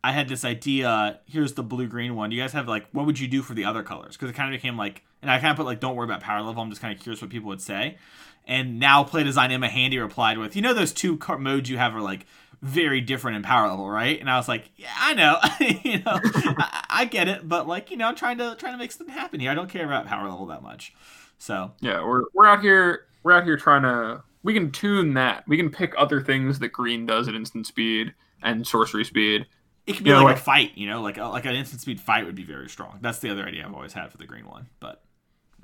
I 0.04 0.12
had 0.12 0.28
this 0.30 0.44
idea. 0.46 1.20
Here's 1.26 1.54
the 1.54 1.64
blue 1.64 1.88
green 1.88 2.16
one. 2.16 2.30
Do 2.30 2.36
you 2.36 2.42
guys 2.42 2.54
have 2.54 2.68
like 2.68 2.88
what 2.92 3.06
would 3.06 3.20
you 3.20 3.28
do 3.28 3.42
for 3.42 3.54
the 3.54 3.66
other 3.66 3.84
colors? 3.84 4.16
Because 4.18 4.30
it 4.30 4.34
kind 4.34 4.54
of 4.54 4.58
became 4.62 4.78
like, 4.78 5.04
and 5.22 5.30
I 5.32 5.40
kind 5.40 5.52
of 5.52 5.58
put 5.58 5.66
like, 5.66 5.80
don't 5.80 5.96
worry 5.96 6.06
about 6.06 6.22
power 6.22 6.42
level. 6.42 6.62
I'm 6.62 6.70
just 6.70 6.82
kind 6.82 6.94
of 6.96 7.02
curious 7.02 7.22
what 7.22 7.30
people 7.32 7.50
would 7.50 7.62
say. 7.62 7.98
And 8.46 8.80
now 8.80 9.04
play 9.04 9.24
design 9.24 9.52
Emma 9.52 9.70
Handy 9.70 10.00
replied 10.00 10.38
with, 10.40 10.56
you 10.56 10.62
know, 10.62 10.74
those 10.74 10.92
two 10.92 11.18
car- 11.18 11.38
modes 11.38 11.70
you 11.70 11.78
have 11.78 11.96
are 11.96 12.02
like 12.02 12.26
very 12.62 13.02
different 13.02 13.38
in 13.38 13.44
power 13.44 13.68
level, 13.70 13.90
right? 13.90 14.20
And 14.20 14.30
I 14.30 14.38
was 14.38 14.48
like, 14.48 14.70
yeah, 14.76 14.90
I 15.00 15.14
know, 15.14 15.38
you 15.84 16.00
know, 16.00 16.20
I, 16.58 16.86
I 16.90 17.06
get 17.06 17.28
it, 17.28 17.48
but 17.48 17.68
like, 17.68 17.90
you 17.92 17.98
know, 17.98 18.08
I'm 18.08 18.16
trying 18.16 18.38
to 18.40 18.56
trying 18.60 18.74
to 18.74 18.78
make 18.78 18.92
something 18.92 19.14
happen 19.16 19.40
here. 19.40 19.52
I 19.52 19.56
don't 19.56 19.70
care 19.70 19.86
about 19.86 20.08
power 20.08 20.30
level 20.30 20.46
that 20.48 20.62
much. 20.62 20.94
So 21.38 21.72
Yeah, 21.80 22.04
we're 22.06 22.24
we're 22.34 22.48
out 22.48 22.62
here 22.62 23.06
we're 23.24 23.32
out 23.32 23.44
here 23.46 23.58
trying 23.58 23.84
to 23.84 24.24
we 24.44 24.54
can 24.54 24.72
tune 24.72 25.14
that. 25.16 25.48
We 25.48 25.58
can 25.58 25.70
pick 25.70 25.94
other 25.98 26.22
things 26.22 26.60
that 26.60 26.70
green 26.70 27.06
does 27.06 27.28
at 27.28 27.36
instant 27.36 27.68
speed 27.68 28.14
and 28.42 28.66
sorcery 28.66 29.04
speed. 29.06 29.46
it 29.88 29.94
could 29.94 30.04
be 30.04 30.10
You 30.10 30.16
know, 30.16 30.24
like, 30.24 30.34
like- 30.34 30.38
a 30.38 30.44
fight, 30.44 30.72
you 30.76 30.88
know, 30.88 31.02
like 31.02 31.18
a, 31.18 31.26
like 31.26 31.46
an 31.46 31.56
instant 31.56 31.82
speed 31.82 32.00
fight 32.00 32.26
would 32.26 32.36
be 32.36 32.44
very 32.44 32.70
strong. 32.70 33.00
That's 33.02 33.20
the 33.20 33.30
other 33.30 33.46
idea 33.46 33.66
I've 33.66 33.74
always 33.74 33.94
had 33.94 34.12
for 34.12 34.18
the 34.18 34.26
green 34.26 34.48
one. 34.48 34.68
But, 34.80 35.02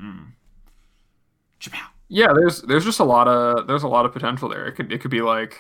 mm. 0.01 0.27
Yeah, 2.08 2.27
there's 2.34 2.62
there's 2.62 2.86
just 2.86 2.99
a 2.99 3.03
lot 3.03 3.27
of 3.27 3.65
there's 3.67 3.84
a 3.84 3.88
lot 3.88 4.05
of 4.05 4.13
potential 4.13 4.47
there. 4.49 4.65
It 4.67 4.73
could 4.73 4.91
it 4.91 5.01
could 5.01 5.10
be 5.12 5.21
like 5.21 5.58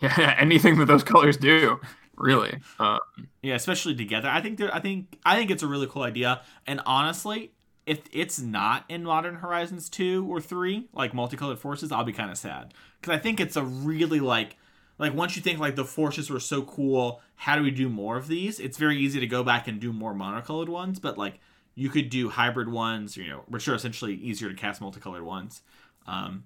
yeah, 0.00 0.34
anything 0.38 0.78
that 0.78 0.86
those 0.86 1.04
colors 1.04 1.36
do, 1.36 1.80
really. 2.16 2.58
Uh, 2.78 2.98
Yeah, 3.42 3.54
especially 3.54 3.94
together. 3.94 4.28
I 4.28 4.40
think. 4.40 4.60
I 4.60 4.80
think 4.80 5.18
I 5.24 5.36
think 5.36 5.50
it's 5.50 5.62
a 5.62 5.66
really 5.66 5.86
cool 5.86 6.02
idea. 6.02 6.42
And 6.66 6.80
honestly, 6.86 7.52
if 7.86 8.00
it's 8.12 8.38
not 8.38 8.84
in 8.88 9.04
Modern 9.04 9.36
Horizons 9.36 9.88
two 9.88 10.26
or 10.30 10.40
three, 10.40 10.88
like 10.92 11.14
multicolored 11.14 11.58
forces, 11.58 11.90
I'll 11.90 12.04
be 12.04 12.12
kind 12.12 12.30
of 12.30 12.36
sad 12.36 12.74
because 13.00 13.16
I 13.16 13.18
think 13.18 13.40
it's 13.40 13.56
a 13.56 13.62
really 13.62 14.20
like 14.20 14.56
like 14.98 15.14
once 15.14 15.36
you 15.36 15.42
think 15.42 15.58
like 15.58 15.76
the 15.76 15.84
forces 15.84 16.28
were 16.28 16.40
so 16.40 16.62
cool, 16.62 17.22
how 17.36 17.56
do 17.56 17.62
we 17.62 17.70
do 17.70 17.88
more 17.88 18.16
of 18.16 18.28
these? 18.28 18.60
It's 18.60 18.76
very 18.76 18.98
easy 18.98 19.20
to 19.20 19.26
go 19.26 19.42
back 19.42 19.68
and 19.68 19.80
do 19.80 19.92
more 19.92 20.12
monocolored 20.12 20.68
ones, 20.68 20.98
but 20.98 21.16
like 21.16 21.40
you 21.74 21.88
could 21.88 22.10
do 22.10 22.28
hybrid 22.28 22.68
ones, 22.68 23.16
you 23.16 23.28
know, 23.28 23.44
which 23.46 23.68
are 23.68 23.74
essentially 23.74 24.14
easier 24.14 24.48
to 24.48 24.54
cast 24.54 24.80
multicolored 24.80 25.22
ones. 25.22 25.62
Um, 26.06 26.44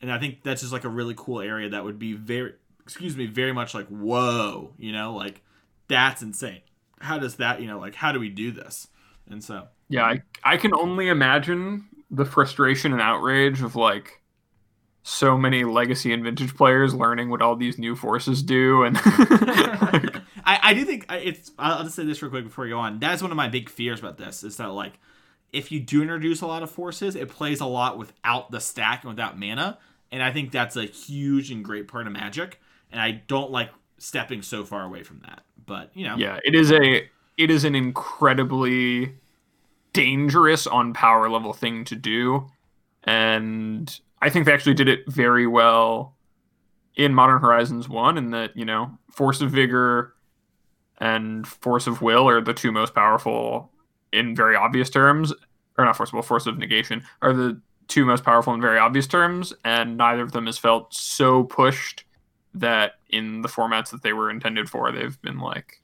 and 0.00 0.12
I 0.12 0.18
think 0.18 0.44
that's 0.44 0.60
just 0.60 0.72
like 0.72 0.84
a 0.84 0.88
really 0.88 1.14
cool 1.16 1.40
area 1.40 1.68
that 1.70 1.84
would 1.84 1.98
be 1.98 2.12
very, 2.12 2.54
excuse 2.88 3.18
me, 3.18 3.26
very 3.26 3.52
much 3.52 3.74
like 3.74 3.86
whoa, 3.88 4.72
you 4.78 4.92
know, 4.92 5.14
like 5.14 5.42
that's 5.88 6.22
insane. 6.22 6.62
How 7.00 7.18
does 7.18 7.36
that, 7.36 7.60
you 7.60 7.66
know, 7.66 7.78
like 7.78 7.94
how 7.94 8.12
do 8.12 8.18
we 8.18 8.30
do 8.30 8.50
this? 8.50 8.88
And 9.30 9.44
so 9.44 9.68
yeah, 9.90 10.04
I 10.04 10.22
I 10.42 10.56
can 10.56 10.72
only 10.72 11.08
imagine 11.08 11.86
the 12.10 12.24
frustration 12.24 12.92
and 12.92 13.02
outrage 13.02 13.60
of 13.60 13.76
like 13.76 14.22
so 15.02 15.36
many 15.36 15.64
legacy 15.64 16.14
and 16.14 16.24
vintage 16.24 16.56
players 16.56 16.94
learning 16.94 17.28
what 17.28 17.42
all 17.42 17.56
these 17.56 17.78
new 17.78 17.94
forces 17.94 18.42
do 18.42 18.84
and 18.84 18.98
I, 20.48 20.70
I 20.70 20.74
do 20.74 20.86
think 20.86 21.04
it's. 21.10 21.52
I'll 21.58 21.84
just 21.84 21.94
say 21.94 22.06
this 22.06 22.22
real 22.22 22.30
quick 22.30 22.44
before 22.44 22.64
you 22.64 22.72
go 22.72 22.78
on. 22.78 22.98
That's 22.98 23.20
one 23.20 23.30
of 23.30 23.36
my 23.36 23.48
big 23.48 23.68
fears 23.68 24.00
about 24.00 24.16
this 24.16 24.42
is 24.42 24.56
that 24.56 24.68
like, 24.68 24.98
if 25.52 25.70
you 25.70 25.78
do 25.78 26.00
introduce 26.00 26.40
a 26.40 26.46
lot 26.46 26.62
of 26.62 26.70
forces, 26.70 27.14
it 27.16 27.28
plays 27.28 27.60
a 27.60 27.66
lot 27.66 27.98
without 27.98 28.50
the 28.50 28.60
stack 28.60 29.02
and 29.04 29.10
without 29.10 29.38
mana, 29.38 29.76
and 30.10 30.22
I 30.22 30.32
think 30.32 30.50
that's 30.50 30.74
a 30.74 30.84
huge 30.84 31.50
and 31.50 31.62
great 31.62 31.86
part 31.86 32.06
of 32.06 32.14
Magic. 32.14 32.62
And 32.90 33.00
I 33.00 33.22
don't 33.26 33.50
like 33.50 33.70
stepping 33.98 34.42
so 34.42 34.64
far 34.64 34.84
away 34.84 35.02
from 35.02 35.20
that. 35.20 35.42
But 35.66 35.90
you 35.94 36.06
know, 36.06 36.16
yeah, 36.16 36.38
it 36.44 36.54
is 36.54 36.72
a 36.72 37.08
it 37.36 37.50
is 37.50 37.64
an 37.64 37.74
incredibly 37.74 39.14
dangerous 39.92 40.66
on 40.66 40.94
power 40.94 41.28
level 41.28 41.52
thing 41.52 41.84
to 41.84 41.96
do, 41.96 42.48
and 43.04 44.00
I 44.22 44.30
think 44.30 44.46
they 44.46 44.52
actually 44.52 44.74
did 44.74 44.88
it 44.88 45.00
very 45.08 45.46
well 45.46 46.16
in 46.96 47.14
Modern 47.14 47.40
Horizons 47.40 47.88
One. 47.88 48.16
In 48.16 48.30
that 48.30 48.56
you 48.56 48.64
know, 48.64 48.98
Force 49.10 49.40
of 49.40 49.50
Vigor 49.50 50.14
and 50.98 51.46
Force 51.46 51.86
of 51.86 52.00
Will 52.00 52.28
are 52.28 52.40
the 52.40 52.54
two 52.54 52.72
most 52.72 52.94
powerful 52.94 53.70
in 54.12 54.34
very 54.34 54.56
obvious 54.56 54.88
terms, 54.88 55.32
or 55.76 55.84
not 55.84 55.96
Force 55.96 56.12
Will, 56.12 56.22
Force 56.22 56.46
of 56.46 56.56
Negation 56.56 57.02
are 57.20 57.34
the 57.34 57.60
two 57.88 58.04
most 58.04 58.24
powerful 58.24 58.54
in 58.54 58.60
very 58.60 58.78
obvious 58.78 59.06
terms, 59.06 59.52
and 59.64 59.96
neither 59.96 60.22
of 60.22 60.32
them 60.32 60.46
has 60.46 60.56
felt 60.56 60.94
so 60.94 61.44
pushed 61.44 62.04
that 62.54 62.94
in 63.08 63.42
the 63.42 63.48
formats 63.48 63.90
that 63.90 64.02
they 64.02 64.12
were 64.12 64.30
intended 64.30 64.68
for, 64.68 64.90
they've 64.92 65.20
been 65.22 65.38
like 65.38 65.80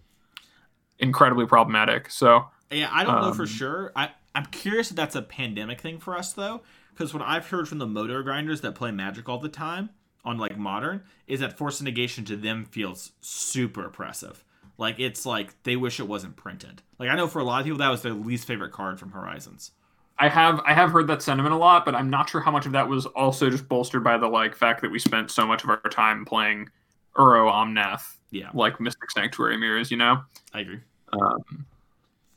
incredibly 0.98 1.46
problematic. 1.46 2.11
So 2.11 2.46
Yeah, 2.70 2.88
I 2.92 3.05
don't 3.05 3.20
know 3.20 3.33
for 3.33 3.42
Um, 3.42 3.48
sure. 3.48 3.92
I 3.96 4.11
I'm 4.35 4.46
curious 4.46 4.90
if 4.90 4.96
that's 4.96 5.14
a 5.14 5.22
pandemic 5.22 5.81
thing 5.81 5.98
for 6.00 6.16
us 6.16 6.33
though, 6.33 6.62
because 6.92 7.14
what 7.14 7.22
I've 7.22 7.48
heard 7.48 7.68
from 7.68 7.79
the 7.79 7.87
motor 7.87 8.22
grinders 8.22 8.61
that 8.62 8.74
play 8.74 8.90
Magic 8.90 9.29
all 9.29 9.38
the 9.38 9.48
time 9.48 9.90
on 10.24 10.38
like 10.38 10.57
modern 10.59 11.05
is 11.27 11.40
that 11.40 11.57
force 11.57 11.81
of 11.81 11.85
negation 11.85 12.24
to 12.24 12.37
them 12.37 12.64
feels 12.64 13.12
super 13.20 13.85
oppressive. 13.87 14.44
Like 14.77 14.98
it's 14.98 15.24
like 15.24 15.62
they 15.62 15.77
wish 15.77 16.00
it 16.00 16.09
wasn't 16.09 16.37
printed. 16.37 16.83
Like 16.98 17.11
I 17.11 17.14
know 17.14 17.29
for 17.29 17.38
a 17.38 17.44
lot 17.44 17.61
of 17.61 17.64
people 17.64 17.79
that 17.79 17.90
was 17.90 18.03
their 18.03 18.12
least 18.12 18.46
favorite 18.46 18.72
card 18.72 18.98
from 18.98 19.12
Horizons. 19.12 19.70
I 20.18 20.29
have 20.29 20.61
I 20.64 20.72
have 20.72 20.90
heard 20.90 21.07
that 21.09 21.22
sentiment 21.22 21.55
a 21.55 21.59
lot, 21.59 21.85
but 21.85 21.94
I'm 21.94 22.09
not 22.09 22.31
sure 22.31 22.40
how 22.40 22.50
much 22.50 22.66
of 22.66 22.72
that 22.72 22.88
was 22.88 23.07
also 23.07 23.50
just 23.50 23.68
bolstered 23.68 24.05
by 24.05 24.16
the 24.16 24.29
like 24.29 24.55
fact 24.55 24.81
that 24.83 24.90
we 24.90 24.98
spent 24.98 25.31
so 25.31 25.46
much 25.46 25.64
of 25.64 25.70
our 25.70 25.81
time 25.90 26.24
playing 26.24 26.68
Uro 27.16 27.50
Omnath, 27.50 28.16
Yeah, 28.31 28.50
like 28.55 28.81
Mystic 28.81 29.11
Sanctuary 29.11 29.57
mirrors, 29.57 29.90
you 29.90 29.96
know. 29.96 30.22
I 30.53 30.61
agree. 30.61 30.81
Um, 31.12 31.66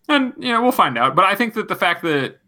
and 0.09 0.33
you 0.39 0.51
know 0.51 0.61
we'll 0.61 0.71
find 0.71 0.97
out. 0.97 1.15
But 1.15 1.25
I 1.25 1.35
think 1.35 1.53
that 1.53 1.67
the 1.67 1.75
fact 1.75 2.01
that 2.03 2.39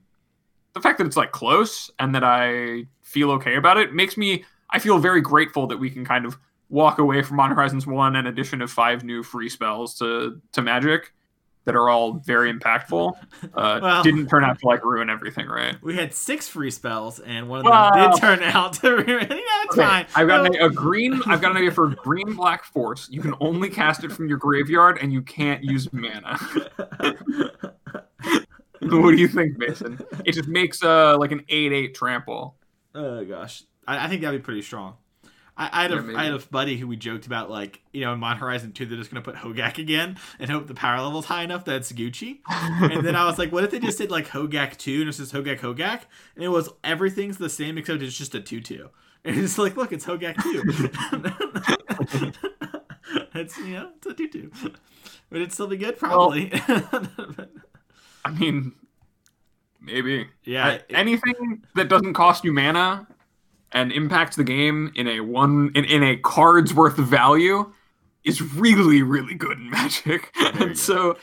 the 0.74 0.82
fact 0.82 0.98
that 0.98 1.06
it's 1.06 1.18
like 1.18 1.32
close 1.32 1.92
and 2.00 2.15
that 2.15 2.24
I 2.24 2.86
feel 3.02 3.32
okay 3.32 3.56
about 3.56 3.78
it 3.78 3.94
makes 3.94 4.18
me 4.18 4.46
I 4.72 4.80
feel 4.80 4.98
very 5.00 5.22
grateful 5.22 5.68
that 5.68 5.78
we 5.78 5.89
can 5.89 6.06
kind 6.06 6.26
of 6.26 6.38
walk 6.70 7.00
away 7.00 7.22
from 7.22 7.38
Modern 7.38 7.56
Horizons 7.56 7.86
one 7.88 8.15
and 8.15 8.28
addition 8.28 8.62
of 8.62 8.72
five 8.72 9.04
new 9.04 9.24
free 9.24 9.50
spells 9.50 9.96
to 10.00 10.42
to 10.54 10.62
Magic 10.62 11.13
that 11.69 11.75
are 11.75 11.88
all 11.88 12.13
very 12.13 12.51
impactful. 12.51 13.13
Uh, 13.53 13.79
Well- 13.82 14.01
didn't 14.01 14.27
turn 14.27 14.43
out 14.43 14.58
to 14.60 14.65
like 14.65 14.84
ruin 14.84 15.08
everything, 15.08 15.45
right? 15.47 15.75
We 15.84 15.95
had 15.95 16.15
six 16.15 16.47
free 16.47 16.71
spells, 16.71 17.19
and 17.19 17.47
one 17.47 17.60
of 17.60 17.65
them 17.65 18.12
did 18.12 18.19
turn 18.19 18.41
out 18.41 18.73
to. 18.73 18.88
You 19.08 19.17
know, 19.17 19.27
it's 19.29 19.77
Okay, 19.77 19.82
fine. 19.84 20.05
I've 20.15 20.27
got 20.27 20.43
No, 20.43 20.45
an, 20.45 20.55
a 20.65 20.69
green. 20.69 21.21
I've 21.27 21.41
got 21.41 21.51
an 21.51 21.58
idea 21.58 21.71
for 21.71 21.88
green 21.89 22.34
black 22.34 22.63
force. 22.65 23.08
You 23.12 23.21
can 23.21 23.36
only 23.39 23.69
cast 23.69 24.03
it 24.03 24.12
from 24.12 24.27
your 24.27 24.39
graveyard, 24.39 24.97
and 24.99 25.13
you 25.13 25.21
can't 25.21 25.63
use 25.63 25.88
mana. 25.93 26.39
what 28.82 29.12
do 29.12 29.17
you 29.17 29.27
think, 29.27 29.58
Mason? 29.58 29.99
It 30.25 30.32
just 30.34 30.47
makes 30.47 30.84
uh 30.84 31.17
like 31.19 31.32
an 31.32 31.43
eight 31.49 31.71
eight 31.71 31.93
trample. 31.95 32.55
Oh 32.95 33.23
gosh, 33.25 33.63
I, 33.88 34.05
I 34.05 34.08
think 34.08 34.21
that'd 34.21 34.39
be 34.41 34.43
pretty 34.43 34.62
strong. 34.63 34.95
I, 35.60 35.69
I 35.72 35.82
had 35.84 35.91
Yeah, 35.91 35.98
a 36.13 36.17
had 36.17 36.34
a 36.34 36.39
buddy 36.39 36.78
who 36.78 36.88
we 36.88 36.95
joked 36.95 37.26
about 37.28 37.50
like 37.52 37.82
you 37.93 38.02
know 38.02 38.13
in 38.13 38.19
Mon 38.19 38.38
Horizon 38.38 38.72
2 38.72 38.86
they're 38.86 38.98
just 38.98 39.12
gonna 39.12 39.22
put 39.22 39.36
Hogak 39.36 39.78
again 39.78 40.17
and 40.39 40.50
hope 40.50 40.67
the 40.67 40.74
power 40.74 41.02
level's 41.02 41.26
high 41.26 41.43
enough 41.43 41.65
that 41.65 41.76
it's 41.76 41.91
Gucci. 41.91 42.39
and 42.50 43.06
then 43.06 43.15
I 43.15 43.26
was 43.26 43.38
like, 43.38 43.52
what 43.52 43.63
if 43.65 43.72
they 43.72 43.80
just 43.80 43.98
did 43.98 44.10
like 44.10 44.28
Hogak 44.30 44.78
2 44.78 45.02
and 45.02 45.10
it's 45.10 45.17
just 45.17 45.34
Hogak 45.34 45.60
Hogak? 45.60 46.02
And 46.36 46.43
it 46.43 46.48
was 46.48 46.69
everything's 46.84 47.38
the 47.38 47.50
same 47.50 47.78
except 47.78 48.02
it's 48.02 48.17
just 48.17 48.34
a 48.36 48.41
2 48.41 48.62
2. 48.62 48.89
And 49.26 49.36
it's 49.38 49.58
like, 49.58 49.76
look, 49.76 49.91
it's 49.91 50.06
Hogak 50.06 50.41
2. 50.41 52.32
it's 53.36 53.58
you 53.58 53.74
know, 53.74 53.89
it's 53.98 54.08
a 54.08 54.13
2 54.13 54.28
2. 54.30 54.52
Would 55.32 55.41
it 55.41 55.52
still 55.52 55.67
be 55.67 55.76
good? 55.78 55.98
Probably. 56.00 56.52
I 58.26 58.32
mean, 58.39 58.74
maybe. 59.82 60.28
yeah. 60.43 60.65
I- 60.67 60.72
it- 60.74 60.86
anything 60.89 61.63
that 61.76 61.89
doesn't 61.89 62.13
cost 62.13 62.43
you 62.43 62.54
mana 62.54 63.08
and 63.71 63.91
impact 63.91 64.36
the 64.36 64.43
game 64.43 64.91
in 64.95 65.08
a 65.08 65.19
one 65.21 65.71
in, 65.75 65.86
in 65.86 66.03
a 66.03 66.17
card's 66.17 66.73
worth 66.73 66.97
of 66.97 67.08
value 67.08 67.71
is 68.23 68.41
really 68.41 69.01
really 69.01 69.36
good 69.36 69.58
in 69.58 69.69
Magic. 69.71 70.32
and 70.39 70.77
so, 70.77 71.17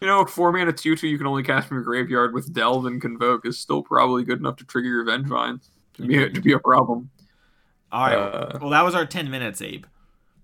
you 0.00 0.06
know, 0.06 0.24
four 0.24 0.52
mana 0.52 0.72
two 0.72 0.96
two 0.96 1.08
you 1.08 1.18
can 1.18 1.26
only 1.26 1.42
cast 1.42 1.68
from 1.68 1.76
your 1.76 1.84
graveyard 1.84 2.34
with 2.34 2.52
Delve 2.52 2.86
and 2.86 3.00
Convoke 3.00 3.46
is 3.46 3.58
still 3.58 3.82
probably 3.82 4.24
good 4.24 4.38
enough 4.38 4.56
to 4.56 4.64
trigger 4.64 4.88
your 4.88 5.04
Vengevine 5.04 5.60
to 5.94 6.06
be 6.06 6.22
a, 6.22 6.30
to 6.30 6.40
be 6.40 6.52
a 6.52 6.58
problem. 6.58 7.10
All 7.90 8.06
right. 8.06 8.16
uh, 8.16 8.58
well, 8.60 8.70
that 8.70 8.84
was 8.84 8.94
our 8.94 9.04
10 9.04 9.30
minutes, 9.30 9.60
Abe. 9.60 9.84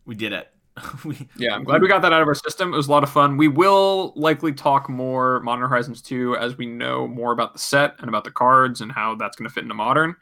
We 0.05 0.15
did 0.15 0.33
it. 0.33 0.53
we, 1.05 1.29
Yeah, 1.37 1.55
I'm 1.55 1.65
glad 1.65 1.81
we 1.81 1.89
got 1.89 2.03
that 2.03 2.13
out 2.13 2.21
of 2.21 2.29
our 2.29 2.35
system. 2.35 2.73
It 2.73 2.77
was 2.77 2.89
a 2.89 2.91
lot 2.91 3.03
of 3.03 3.11
fun. 3.11 3.37
We 3.37 3.49
will 3.49 4.13
likely 4.17 4.53
talk 4.53 4.89
more 4.89 5.41
Modern 5.41 5.69
Horizons 5.69 6.03
2 6.03 6.37
as 6.37 6.57
we 6.59 6.67
know 6.67 7.09
more 7.09 7.33
about 7.33 7.55
the 7.55 7.59
set 7.59 7.95
and 8.01 8.09
about 8.09 8.25
the 8.25 8.31
cards 8.31 8.81
and 8.81 8.93
how 8.93 9.15
that's 9.15 9.37
going 9.37 9.49
to 9.49 9.53
fit 9.53 9.63
into 9.63 9.75
Modern. 9.75 10.15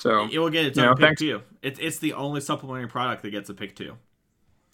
So, 0.00 0.28
it 0.32 0.38
will 0.38 0.50
get 0.50 0.64
its 0.64 0.78
own 0.78 0.86
know, 0.86 0.94
pick 0.94 1.04
thanks- 1.04 1.20
too. 1.20 1.42
It's 1.62 1.78
it's 1.78 1.98
the 1.98 2.14
only 2.14 2.40
supplementary 2.40 2.88
product 2.88 3.22
that 3.22 3.30
gets 3.30 3.48
a 3.50 3.54
pick 3.54 3.76
too. 3.76 3.96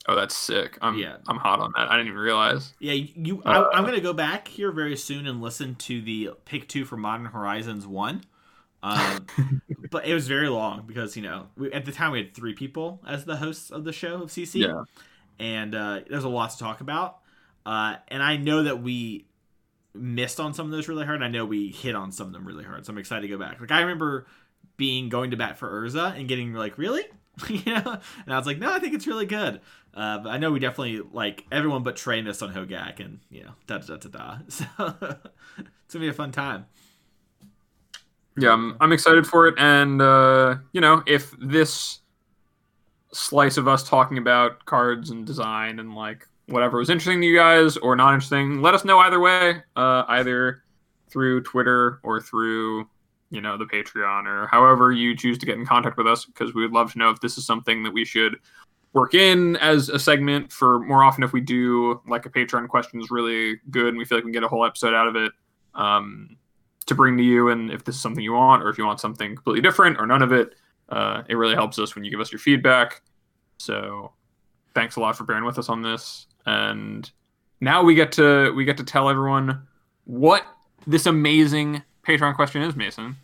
oh, 0.09 0.15
that's 0.15 0.37
sick. 0.37 0.79
I'm 0.81 0.97
Yeah. 0.97 1.17
I'm 1.29 1.37
hot 1.37 1.59
on 1.59 1.73
that. 1.77 1.91
I 1.91 1.97
didn't 1.97 2.09
even 2.09 2.21
realize. 2.21 2.73
Yeah, 2.79 2.93
you. 2.93 3.43
Uh, 3.45 3.65
I, 3.73 3.77
I'm 3.79 3.85
gonna 3.85 4.01
go 4.01 4.12
back 4.12 4.47
here 4.47 4.71
very 4.71 4.97
soon 4.97 5.27
and 5.27 5.41
listen 5.43 5.75
to 5.77 6.01
the 6.01 6.31
pick 6.45 6.69
two 6.69 6.85
for 6.85 6.97
Modern 6.97 7.27
Horizons 7.27 7.87
one. 7.87 8.23
Um, 8.85 9.27
but 9.91 10.07
it 10.07 10.15
was 10.15 10.29
very 10.29 10.49
long 10.49 10.85
because 10.87 11.17
you 11.17 11.23
know 11.23 11.49
we, 11.57 11.73
at 11.73 11.85
the 11.87 11.93
time 11.93 12.12
we 12.12 12.19
had 12.19 12.35
three 12.35 12.55
people 12.55 13.03
as 13.07 13.25
the 13.25 13.37
hosts 13.37 13.71
of 13.71 13.83
the 13.85 13.93
show 13.93 14.23
of 14.23 14.31
CC, 14.31 14.61
Yeah. 14.61 14.85
and 15.41 15.75
uh, 15.75 16.01
there's 16.09 16.23
a 16.25 16.29
lot 16.29 16.51
to 16.51 16.59
talk 16.59 16.81
about. 16.81 17.19
Uh, 17.65 17.97
and 18.07 18.23
I 18.23 18.37
know 18.37 18.62
that 18.62 18.81
we 18.81 19.27
missed 19.93 20.39
on 20.39 20.55
some 20.55 20.67
of 20.67 20.73
those 20.73 20.87
really 20.87 21.05
hard. 21.05 21.21
I 21.23 21.29
know 21.29 21.45
we 21.47 21.69
hit 21.71 21.97
on 21.97 22.12
some 22.12 22.29
of 22.29 22.33
them 22.33 22.47
really 22.47 22.62
hard, 22.62 22.87
so 22.87 22.93
I'm 22.93 22.99
excited 22.99 23.23
to 23.23 23.29
go 23.29 23.39
back. 23.39 23.61
Like 23.61 23.73
I 23.73 23.81
remember 23.81 24.27
being 24.77 25.09
going 25.09 25.31
to 25.31 25.37
bat 25.37 25.59
for 25.59 25.69
Urza 25.69 26.19
and 26.19 26.29
getting 26.29 26.53
like 26.53 26.79
really, 26.79 27.03
you 27.49 27.75
know, 27.75 27.99
and 28.25 28.35
I 28.35 28.39
was 28.39 28.47
like, 28.47 28.59
no, 28.59 28.73
I 28.73 28.79
think 28.79 28.95
it's 28.95 29.07
really 29.07 29.27
good. 29.27 29.61
Uh, 29.95 30.19
but 30.19 30.31
I 30.31 30.37
know 30.37 30.51
we 30.53 30.59
definitely 30.61 31.01
like 31.12 31.45
everyone 31.51 31.83
but 31.83 31.97
Trey 31.97 32.21
missed 32.21 32.43
on 32.43 32.53
Hogak, 32.53 33.01
and 33.01 33.21
you 33.31 33.45
know, 33.45 33.53
da 33.67 33.79
da 33.79 33.97
da 33.97 34.09
da. 34.09 34.39
So 34.49 34.65
it's 35.87 35.95
gonna 35.95 36.05
be 36.05 36.09
a 36.09 36.12
fun 36.12 36.33
time. 36.33 36.67
Yeah, 38.37 38.53
I'm, 38.53 38.77
I'm 38.81 38.93
excited 38.93 39.27
for 39.27 39.47
it. 39.49 39.55
And, 39.59 40.03
uh, 40.03 40.57
you 40.73 40.81
know, 40.81 41.03
if 41.07 41.35
this 41.41 42.01
slice 43.12 43.57
of 43.57 43.67
us 43.67 43.89
talking 43.89 44.19
about 44.19 44.65
cards 44.67 45.11
and 45.11 45.27
design 45.27 45.79
and 45.79 45.95
like 45.95 46.29
whatever 46.49 46.79
was 46.79 46.91
interesting 46.91 47.21
to 47.23 47.27
you 47.27 47.37
guys 47.37 47.77
or 47.79 47.97
not 47.97 48.12
interesting, 48.12 48.61
let 48.61 48.75
us 48.75 48.85
know 48.85 48.99
either 48.99 49.21
way, 49.21 49.62
uh, 49.77 50.05
either 50.09 50.62
through 51.09 51.43
Twitter 51.45 51.99
or 52.03 52.21
through, 52.21 52.87
you 53.31 53.41
know, 53.41 53.57
the 53.57 53.65
Patreon 53.65 54.27
or 54.27 54.47
however 54.47 54.93
you 54.93 55.17
choose 55.17 55.39
to 55.39 55.47
get 55.47 55.59
in 55.59 55.67
contact 55.67 55.97
with 55.97 56.07
us 56.07 56.25
because 56.25 56.55
we 56.55 56.62
would 56.62 56.73
love 56.73 56.93
to 56.93 56.99
know 56.99 57.11
if 57.11 57.21
this 57.21 57.39
is 57.39 57.47
something 57.47 57.83
that 57.83 57.93
we 57.93 58.05
should 58.05 58.37
work 58.93 59.15
in 59.15 59.57
as 59.57 59.89
a 59.89 59.99
segment 59.99 60.51
for 60.51 60.79
more 60.81 61.03
often 61.03 61.23
if 61.23 61.33
we 61.33 61.41
do 61.41 62.01
like 62.09 62.25
a 62.25 62.31
Patreon 62.31 62.69
question 62.69 63.01
is 63.01 63.11
really 63.11 63.61
good 63.71 63.89
and 63.89 63.99
we 63.99 64.05
feel 64.05 64.19
like 64.19 64.25
we 64.25 64.31
can 64.31 64.41
get 64.41 64.45
a 64.45 64.49
whole 64.49 64.65
episode 64.65 64.95
out 64.95 65.09
of 65.09 65.17
it. 65.17 65.33
Um, 65.75 66.37
to 66.87 66.95
bring 66.95 67.17
to 67.17 67.23
you 67.23 67.49
and 67.49 67.71
if 67.71 67.85
this 67.85 67.97
is 67.97 68.01
something 68.01 68.23
you 68.23 68.33
want 68.33 68.62
or 68.62 68.69
if 68.69 68.79
you 68.79 68.87
want 68.87 69.01
something 69.01 69.35
completely 69.35 69.61
different 69.61 69.99
or 69.99 70.07
none 70.07 70.23
of 70.23 70.33
it 70.33 70.55
uh, 70.89 71.23
it 71.29 71.35
really 71.35 71.55
helps 71.55 71.79
us 71.79 71.95
when 71.95 72.05
you 72.05 72.11
give 72.11 72.21
us 72.21 72.33
your 72.33 72.39
feedback 72.39 73.03
so 73.59 74.12
thanks 74.75 74.97
a 74.97 75.01
lot 75.01 75.17
for 75.17 75.25
bearing 75.25 75.45
with 75.45 75.59
us 75.59 75.69
on 75.69 75.83
this 75.83 76.27
and 76.47 77.11
now 77.61 77.83
we 77.83 77.95
get 77.95 78.12
to 78.12 78.53
we 78.55 78.65
get 78.65 78.77
to 78.77 78.85
tell 78.85 79.09
everyone 79.09 79.67
what 80.05 80.45
this 80.87 81.07
amazing 81.07 81.83
patreon 82.07 82.35
question 82.35 82.62
is 82.62 82.77
mason 82.77 83.16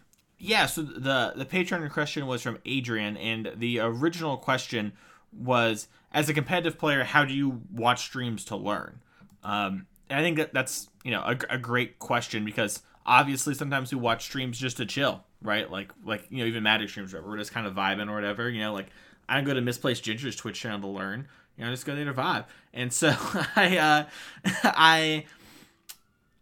Yeah, 0.45 0.67
so 0.67 0.83
the 0.83 1.35
the 1.37 1.45
Patreon 1.47 1.89
question 1.93 2.27
was 2.27 2.43
from 2.43 2.59
Adrian, 2.65 3.17
and 3.17 3.53
the 3.55 3.79
original 3.79 4.37
question 4.37 4.91
was, 5.33 5.87
as 6.13 6.29
a 6.29 6.35
competitive 6.35 6.79
player, 6.79 7.05
how 7.05 7.25
do 7.25 7.33
you 7.33 7.63
watch 7.73 8.01
streams 8.01 8.45
to 8.47 8.57
learn? 8.57 8.99
Um, 9.45 9.87
and 10.11 10.19
I 10.19 10.23
think 10.23 10.39
that 10.39 10.53
that's 10.53 10.89
you 11.05 11.13
know 11.13 11.21
a, 11.21 11.39
a 11.49 11.59
great 11.59 12.01
question 12.01 12.45
because 12.45 12.83
obviously 13.07 13.55
sometimes 13.55 13.95
we 13.95 14.01
watch 14.01 14.25
streams 14.25 14.59
just 14.59 14.79
to 14.79 14.85
chill, 14.85 15.23
right? 15.43 15.71
Like 15.71 15.93
like 16.05 16.27
you 16.29 16.39
know 16.39 16.47
even 16.47 16.65
Magic 16.65 16.89
streams, 16.89 17.13
whatever, 17.13 17.31
we're 17.31 17.39
just 17.39 17.53
kind 17.53 17.67
of 17.69 17.75
vibing 17.75 18.11
or 18.11 18.15
whatever. 18.15 18.51
You 18.51 18.63
know, 18.63 18.73
like 18.73 18.89
I 19.29 19.37
don't 19.37 19.45
go 19.45 19.55
to 19.55 19.61
Misplaced 19.61 20.03
Ginger's 20.03 20.35
Twitch 20.35 20.59
channel 20.59 20.81
to 20.81 20.89
learn. 20.89 21.29
You 21.57 21.63
know, 21.63 21.71
I 21.71 21.73
just 21.73 21.87
go 21.87 21.95
there 21.95 22.05
to 22.05 22.13
vibe. 22.13 22.47
And 22.75 22.93
so 22.93 23.15
I 23.57 23.79
uh, 23.79 24.05
I 24.65 25.25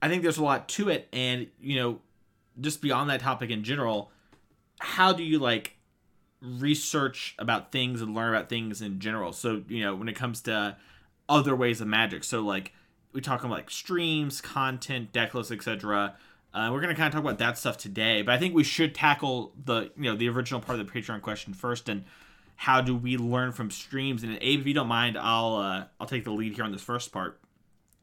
I 0.01 0.09
think 0.09 0.23
there's 0.23 0.39
a 0.39 0.43
lot 0.43 0.69
to 0.71 0.89
it, 0.89 1.07
and 1.13 1.49
you 1.61 1.77
know 1.77 2.01
just 2.59 2.81
beyond 2.81 3.11
that 3.11 3.21
topic 3.21 3.51
in 3.51 3.63
general, 3.65 4.11
how 4.81 5.13
do 5.13 5.23
you 5.23 5.39
like 5.39 5.77
research 6.41 7.35
about 7.39 7.71
things 7.73 8.01
and 8.01 8.15
learn 8.15 8.35
about 8.35 8.49
things 8.49 8.81
in 8.81 8.99
general? 9.01 9.33
So, 9.33 9.63
you 9.69 9.85
know, 9.85 9.95
when 9.95 10.09
it 10.09 10.17
comes 10.17 10.41
to 10.43 10.77
other 11.29 11.55
ways 11.55 11.81
of 11.81 11.87
magic, 11.89 12.25
so 12.25 12.41
like 12.41 12.73
we 13.13 13.21
talk 13.21 13.41
about 13.41 13.53
like 13.53 13.71
streams, 13.71 14.41
content, 14.41 15.13
deck 15.13 15.35
lists, 15.35 15.53
etc. 15.53 16.17
Uh, 16.53 16.71
we're 16.73 16.81
gonna 16.81 16.95
kind 16.95 17.07
of 17.07 17.13
talk 17.13 17.23
about 17.23 17.39
that 17.39 17.59
stuff 17.59 17.77
today, 17.79 18.23
but 18.23 18.35
I 18.35 18.39
think 18.39 18.55
we 18.55 18.65
should 18.65 18.95
tackle 18.95 19.53
the 19.65 19.91
you 19.97 20.05
know 20.11 20.17
the 20.17 20.29
original 20.29 20.61
part 20.61 20.81
of 20.81 20.87
the 20.87 20.93
Patreon 20.93 21.23
question 21.23 21.55
first, 21.55 21.89
and 21.89 22.05
how 22.57 22.81
do 22.81 22.95
we 22.95 23.17
learn 23.17 23.53
from 23.53 23.71
streams? 23.71 24.23
And 24.23 24.37
Abe, 24.41 24.61
if 24.61 24.67
you 24.67 24.75
don't 24.75 24.89
mind, 24.89 25.17
I'll 25.19 25.57
uh, 25.57 25.85
I'll 26.01 26.07
take 26.07 26.25
the 26.25 26.33
lead 26.33 26.55
here 26.55 26.65
on 26.65 26.73
this 26.73 26.83
first 26.83 27.13
part. 27.13 27.41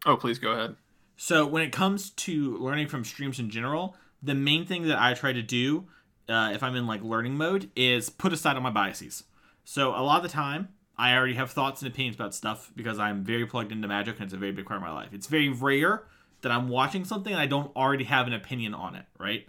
oh 0.06 0.16
please 0.16 0.40
go 0.40 0.52
ahead 0.52 0.76
So 1.18 1.46
when 1.46 1.62
it 1.64 1.72
comes 1.72 2.12
to 2.12 2.58
learning 2.58 2.88
from 2.88 3.04
streams 3.04 3.40
in 3.40 3.50
general, 3.50 3.96
the 4.22 4.36
main 4.36 4.66
thing 4.66 4.88
that 4.88 5.00
I 5.00 5.14
try 5.14 5.34
to 5.34 5.42
do, 5.42 5.88
uh, 6.30 6.52
if 6.54 6.64
I'm 6.64 6.76
in 6.76 6.88
like 6.88 7.02
learning 7.04 7.36
mode, 7.38 7.70
is 7.76 8.10
put 8.10 8.34
aside 8.34 8.56
all 8.56 8.62
my 8.62 8.70
biases. 8.70 9.24
So 9.64 9.90
a 9.90 10.02
lot 10.02 10.18
of 10.18 10.24
the 10.24 10.30
time, 10.30 10.70
I 10.98 11.16
already 11.16 11.36
have 11.36 11.52
thoughts 11.52 11.82
and 11.82 11.92
opinions 11.92 12.16
about 12.16 12.34
stuff 12.34 12.72
because 12.76 12.98
I'm 12.98 13.24
very 13.24 13.46
plugged 13.46 13.72
into 13.72 13.88
Magic 13.88 14.16
and 14.16 14.26
it's 14.26 14.34
a 14.34 14.38
very 14.38 14.52
big 14.52 14.66
part 14.66 14.78
of 14.78 14.82
my 14.82 14.92
life. 14.92 15.10
It's 15.14 15.28
very 15.28 15.50
rare 15.50 16.04
that 16.42 16.52
I'm 16.52 16.70
watching 16.70 17.06
something 17.06 17.32
and 17.32 17.42
I 17.42 17.46
don't 17.46 17.76
already 17.76 18.06
have 18.06 18.28
an 18.28 18.34
opinion 18.34 18.74
on 18.74 18.96
it, 18.96 19.06
right? 19.20 19.48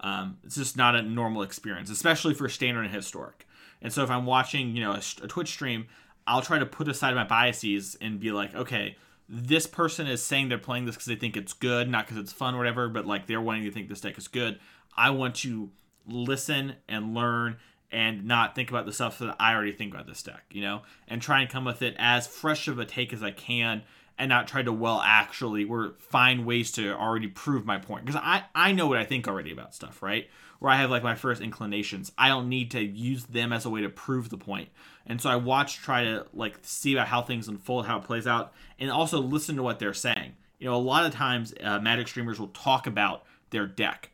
Um, 0.00 0.38
it's 0.44 0.56
just 0.56 0.76
not 0.76 0.94
a 0.94 1.02
normal 1.02 1.42
experience, 1.42 1.90
especially 1.90 2.34
for 2.34 2.48
standard 2.48 2.84
and 2.84 2.94
historic. 2.94 3.46
And 3.82 3.92
so 3.92 4.02
if 4.02 4.10
I'm 4.10 4.26
watching, 4.26 4.76
you 4.76 4.82
know, 4.82 4.92
a, 4.92 5.02
a 5.22 5.28
Twitch 5.28 5.48
stream, 5.48 5.86
I'll 6.26 6.42
try 6.42 6.58
to 6.58 6.66
put 6.66 6.88
aside 6.88 7.14
my 7.14 7.24
biases 7.24 7.96
and 8.00 8.20
be 8.20 8.30
like, 8.30 8.54
okay, 8.54 8.96
this 9.32 9.68
person 9.68 10.08
is 10.08 10.22
saying 10.22 10.48
they're 10.48 10.58
playing 10.58 10.86
this 10.86 10.96
because 10.96 11.06
they 11.06 11.14
think 11.14 11.36
it's 11.36 11.52
good, 11.52 11.88
not 11.88 12.04
because 12.06 12.20
it's 12.20 12.32
fun 12.32 12.54
or 12.54 12.58
whatever, 12.58 12.88
but 12.88 13.06
like 13.06 13.28
they're 13.28 13.40
wanting 13.40 13.62
to 13.62 13.70
think 13.70 13.88
this 13.88 14.00
deck 14.00 14.18
is 14.18 14.26
good. 14.26 14.58
I 14.96 15.10
want 15.10 15.36
to 15.36 15.70
listen 16.04 16.74
and 16.88 17.14
learn 17.14 17.58
and 17.92 18.24
not 18.24 18.56
think 18.56 18.70
about 18.70 18.86
the 18.86 18.92
stuff 18.92 19.20
that 19.20 19.36
I 19.38 19.54
already 19.54 19.70
think 19.70 19.94
about 19.94 20.08
this 20.08 20.22
deck, 20.22 20.42
you 20.50 20.62
know, 20.62 20.82
and 21.06 21.22
try 21.22 21.40
and 21.40 21.48
come 21.48 21.64
with 21.64 21.80
it 21.80 21.94
as 21.96 22.26
fresh 22.26 22.66
of 22.66 22.80
a 22.80 22.84
take 22.84 23.12
as 23.12 23.22
I 23.22 23.30
can 23.30 23.82
and 24.18 24.28
not 24.28 24.48
try 24.48 24.62
to 24.62 24.72
well 24.72 25.00
actually 25.00 25.64
or 25.64 25.94
find 25.98 26.44
ways 26.44 26.72
to 26.72 26.92
already 26.92 27.28
prove 27.28 27.64
my 27.64 27.78
point 27.78 28.04
because 28.04 28.20
I 28.22 28.44
I 28.54 28.72
know 28.72 28.88
what 28.88 28.98
I 28.98 29.04
think 29.04 29.28
already 29.28 29.52
about 29.52 29.74
stuff, 29.76 30.02
right? 30.02 30.28
Where 30.60 30.70
I 30.70 30.76
have 30.76 30.90
like 30.90 31.02
my 31.02 31.14
first 31.14 31.42
inclinations. 31.42 32.12
I 32.16 32.28
don't 32.28 32.48
need 32.48 32.70
to 32.72 32.80
use 32.80 33.24
them 33.24 33.52
as 33.52 33.64
a 33.64 33.70
way 33.70 33.80
to 33.80 33.88
prove 33.88 34.28
the 34.28 34.38
point. 34.38 34.68
And 35.06 35.20
so 35.20 35.28
I 35.28 35.36
watch 35.36 35.78
try 35.78 36.04
to 36.04 36.26
like 36.32 36.58
see 36.62 36.92
about 36.92 37.08
how 37.08 37.22
things 37.22 37.48
unfold, 37.48 37.86
how 37.86 37.98
it 37.98 38.04
plays 38.04 38.26
out, 38.26 38.52
and 38.78 38.90
also 38.90 39.20
listen 39.20 39.56
to 39.56 39.62
what 39.62 39.78
they're 39.78 39.94
saying. 39.94 40.34
You 40.58 40.66
know, 40.68 40.76
a 40.76 40.78
lot 40.78 41.06
of 41.06 41.14
times 41.14 41.54
uh, 41.62 41.80
Magic 41.80 42.08
streamers 42.08 42.38
will 42.38 42.48
talk 42.48 42.86
about 42.86 43.24
their 43.48 43.66
deck, 43.66 44.10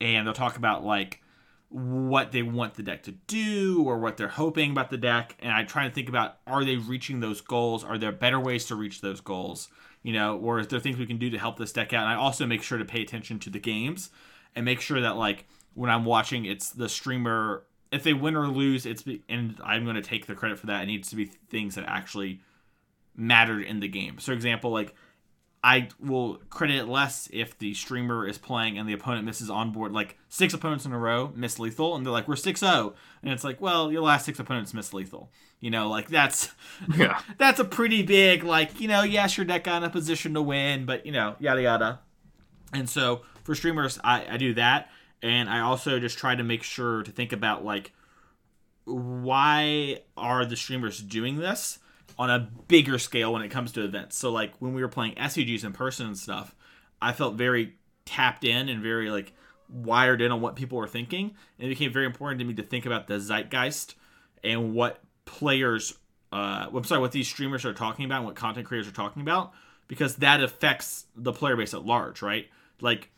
and 0.00 0.26
they'll 0.26 0.34
talk 0.34 0.56
about 0.56 0.84
like 0.84 1.22
what 1.68 2.30
they 2.30 2.42
want 2.42 2.74
the 2.74 2.82
deck 2.82 3.02
to 3.02 3.12
do 3.26 3.82
or 3.84 3.98
what 3.98 4.16
they're 4.16 4.28
hoping 4.28 4.70
about 4.70 4.88
the 4.88 4.96
deck 4.96 5.36
and 5.40 5.52
i 5.52 5.64
try 5.64 5.86
to 5.86 5.92
think 5.92 6.08
about 6.08 6.36
are 6.46 6.64
they 6.64 6.76
reaching 6.76 7.18
those 7.18 7.40
goals 7.40 7.82
are 7.82 7.98
there 7.98 8.12
better 8.12 8.38
ways 8.38 8.66
to 8.66 8.76
reach 8.76 9.00
those 9.00 9.20
goals 9.20 9.68
you 10.04 10.12
know 10.12 10.38
or 10.38 10.60
is 10.60 10.68
there 10.68 10.78
things 10.78 10.96
we 10.96 11.06
can 11.06 11.18
do 11.18 11.28
to 11.28 11.38
help 11.38 11.58
this 11.58 11.72
deck 11.72 11.92
out 11.92 12.04
and 12.04 12.12
i 12.12 12.14
also 12.14 12.46
make 12.46 12.62
sure 12.62 12.78
to 12.78 12.84
pay 12.84 13.02
attention 13.02 13.38
to 13.40 13.50
the 13.50 13.58
games 13.58 14.10
and 14.54 14.64
make 14.64 14.80
sure 14.80 15.00
that 15.00 15.16
like 15.16 15.44
when 15.76 15.88
i'm 15.90 16.04
watching 16.04 16.44
it's 16.44 16.70
the 16.70 16.88
streamer 16.88 17.62
if 17.92 18.02
they 18.02 18.12
win 18.12 18.34
or 18.34 18.48
lose 18.48 18.84
it's 18.84 19.02
be- 19.02 19.22
and 19.28 19.60
i'm 19.62 19.84
going 19.84 19.94
to 19.96 20.02
take 20.02 20.26
the 20.26 20.34
credit 20.34 20.58
for 20.58 20.66
that. 20.66 20.82
It 20.82 20.86
needs 20.86 21.08
to 21.10 21.16
be 21.16 21.26
things 21.26 21.76
that 21.76 21.84
actually 21.86 22.40
mattered 23.16 23.62
in 23.62 23.80
the 23.80 23.88
game. 23.88 24.18
So 24.18 24.32
example 24.32 24.70
like 24.70 24.94
I 25.64 25.88
will 25.98 26.36
credit 26.50 26.76
it 26.76 26.86
less 26.86 27.28
if 27.32 27.58
the 27.58 27.74
streamer 27.74 28.26
is 28.26 28.38
playing 28.38 28.78
and 28.78 28.88
the 28.88 28.92
opponent 28.92 29.24
misses 29.24 29.50
on 29.50 29.72
board 29.72 29.90
like 29.92 30.16
six 30.28 30.52
opponents 30.54 30.84
in 30.84 30.92
a 30.92 30.98
row 30.98 31.32
miss 31.34 31.58
lethal 31.58 31.96
and 31.96 32.04
they're 32.04 32.12
like 32.12 32.28
we're 32.28 32.34
6-0 32.34 32.94
and 33.22 33.32
it's 33.32 33.42
like 33.42 33.60
well 33.60 33.90
your 33.90 34.02
last 34.02 34.26
six 34.26 34.38
opponents 34.38 34.74
miss 34.74 34.92
lethal. 34.92 35.30
You 35.60 35.70
know 35.70 35.88
like 35.88 36.08
that's 36.08 36.50
Yeah. 36.96 37.20
that's 37.38 37.58
a 37.60 37.64
pretty 37.64 38.02
big 38.02 38.44
like 38.44 38.80
you 38.80 38.88
know 38.88 39.02
yes 39.02 39.36
your 39.36 39.46
deck 39.46 39.64
got 39.64 39.78
in 39.78 39.84
a 39.84 39.90
position 39.90 40.34
to 40.34 40.42
win 40.42 40.84
but 40.86 41.06
you 41.06 41.12
know 41.12 41.36
yada 41.38 41.62
yada. 41.62 42.00
And 42.72 42.88
so 42.88 43.22
for 43.44 43.54
streamers 43.54 43.98
I, 44.04 44.26
I 44.32 44.36
do 44.36 44.54
that 44.54 44.90
and 45.22 45.48
I 45.48 45.60
also 45.60 45.98
just 45.98 46.18
try 46.18 46.34
to 46.34 46.42
make 46.42 46.62
sure 46.62 47.02
to 47.02 47.10
think 47.10 47.32
about 47.32 47.64
like 47.64 47.92
why 48.84 49.98
are 50.16 50.44
the 50.44 50.56
streamers 50.56 51.00
doing 51.00 51.38
this 51.38 51.78
on 52.18 52.30
a 52.30 52.48
bigger 52.68 52.98
scale 52.98 53.32
when 53.32 53.42
it 53.42 53.50
comes 53.50 53.72
to 53.72 53.84
events. 53.84 54.16
So 54.16 54.30
like 54.30 54.54
when 54.60 54.74
we 54.74 54.82
were 54.82 54.88
playing 54.88 55.14
SCGs 55.16 55.64
in 55.64 55.72
person 55.72 56.06
and 56.06 56.16
stuff, 56.16 56.54
I 57.02 57.12
felt 57.12 57.34
very 57.34 57.74
tapped 58.04 58.44
in 58.44 58.68
and 58.68 58.80
very 58.80 59.10
like 59.10 59.32
wired 59.68 60.22
in 60.22 60.30
on 60.30 60.40
what 60.40 60.56
people 60.56 60.78
were 60.78 60.86
thinking. 60.86 61.34
And 61.58 61.66
it 61.66 61.70
became 61.70 61.92
very 61.92 62.06
important 62.06 62.38
to 62.38 62.44
me 62.44 62.54
to 62.54 62.62
think 62.62 62.86
about 62.86 63.08
the 63.08 63.14
zeitgeist 63.18 63.94
and 64.44 64.72
what 64.72 65.02
players 65.24 65.98
uh 66.32 66.66
I'm 66.72 66.84
sorry, 66.84 67.00
what 67.00 67.12
these 67.12 67.28
streamers 67.28 67.64
are 67.64 67.74
talking 67.74 68.04
about 68.04 68.18
and 68.18 68.26
what 68.26 68.36
content 68.36 68.66
creators 68.66 68.88
are 68.88 68.94
talking 68.94 69.22
about 69.22 69.52
because 69.88 70.16
that 70.16 70.42
affects 70.42 71.06
the 71.14 71.32
player 71.32 71.56
base 71.56 71.74
at 71.74 71.84
large, 71.84 72.22
right? 72.22 72.46
Like 72.80 73.10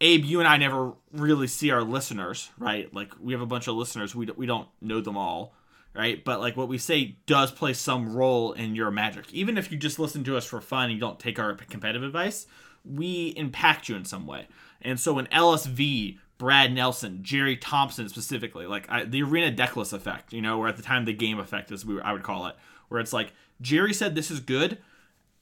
Abe, 0.00 0.24
you 0.24 0.38
and 0.38 0.48
I 0.48 0.56
never 0.56 0.92
really 1.12 1.48
see 1.48 1.70
our 1.70 1.82
listeners, 1.82 2.50
right? 2.58 2.92
Like 2.94 3.12
we 3.20 3.32
have 3.32 3.42
a 3.42 3.46
bunch 3.46 3.66
of 3.66 3.74
listeners, 3.74 4.14
we 4.14 4.26
we 4.36 4.46
don't 4.46 4.68
know 4.80 5.00
them 5.00 5.16
all, 5.16 5.54
right? 5.94 6.24
But 6.24 6.40
like 6.40 6.56
what 6.56 6.68
we 6.68 6.78
say 6.78 7.16
does 7.26 7.50
play 7.50 7.72
some 7.72 8.14
role 8.14 8.52
in 8.52 8.76
your 8.76 8.90
magic. 8.90 9.32
Even 9.32 9.58
if 9.58 9.72
you 9.72 9.78
just 9.78 9.98
listen 9.98 10.22
to 10.24 10.36
us 10.36 10.44
for 10.44 10.60
fun 10.60 10.84
and 10.84 10.92
you 10.92 11.00
don't 11.00 11.18
take 11.18 11.38
our 11.38 11.54
competitive 11.54 12.04
advice, 12.04 12.46
we 12.84 13.34
impact 13.36 13.88
you 13.88 13.96
in 13.96 14.04
some 14.04 14.26
way. 14.26 14.46
And 14.80 15.00
so 15.00 15.14
when 15.14 15.26
LSV, 15.26 16.18
Brad 16.38 16.72
Nelson, 16.72 17.18
Jerry 17.22 17.56
Thompson 17.56 18.08
specifically, 18.08 18.66
like 18.66 18.88
I, 18.88 19.04
the 19.04 19.22
arena 19.22 19.50
deckless 19.50 19.92
effect, 19.92 20.32
you 20.32 20.40
know, 20.40 20.60
or 20.60 20.68
at 20.68 20.76
the 20.76 20.82
time 20.82 21.04
the 21.04 21.12
game 21.12 21.40
effect, 21.40 21.72
as 21.72 21.84
we 21.84 22.00
I 22.00 22.12
would 22.12 22.22
call 22.22 22.46
it, 22.46 22.54
where 22.88 23.00
it's 23.00 23.12
like 23.12 23.32
Jerry 23.60 23.92
said 23.92 24.14
this 24.14 24.30
is 24.30 24.38
good, 24.38 24.78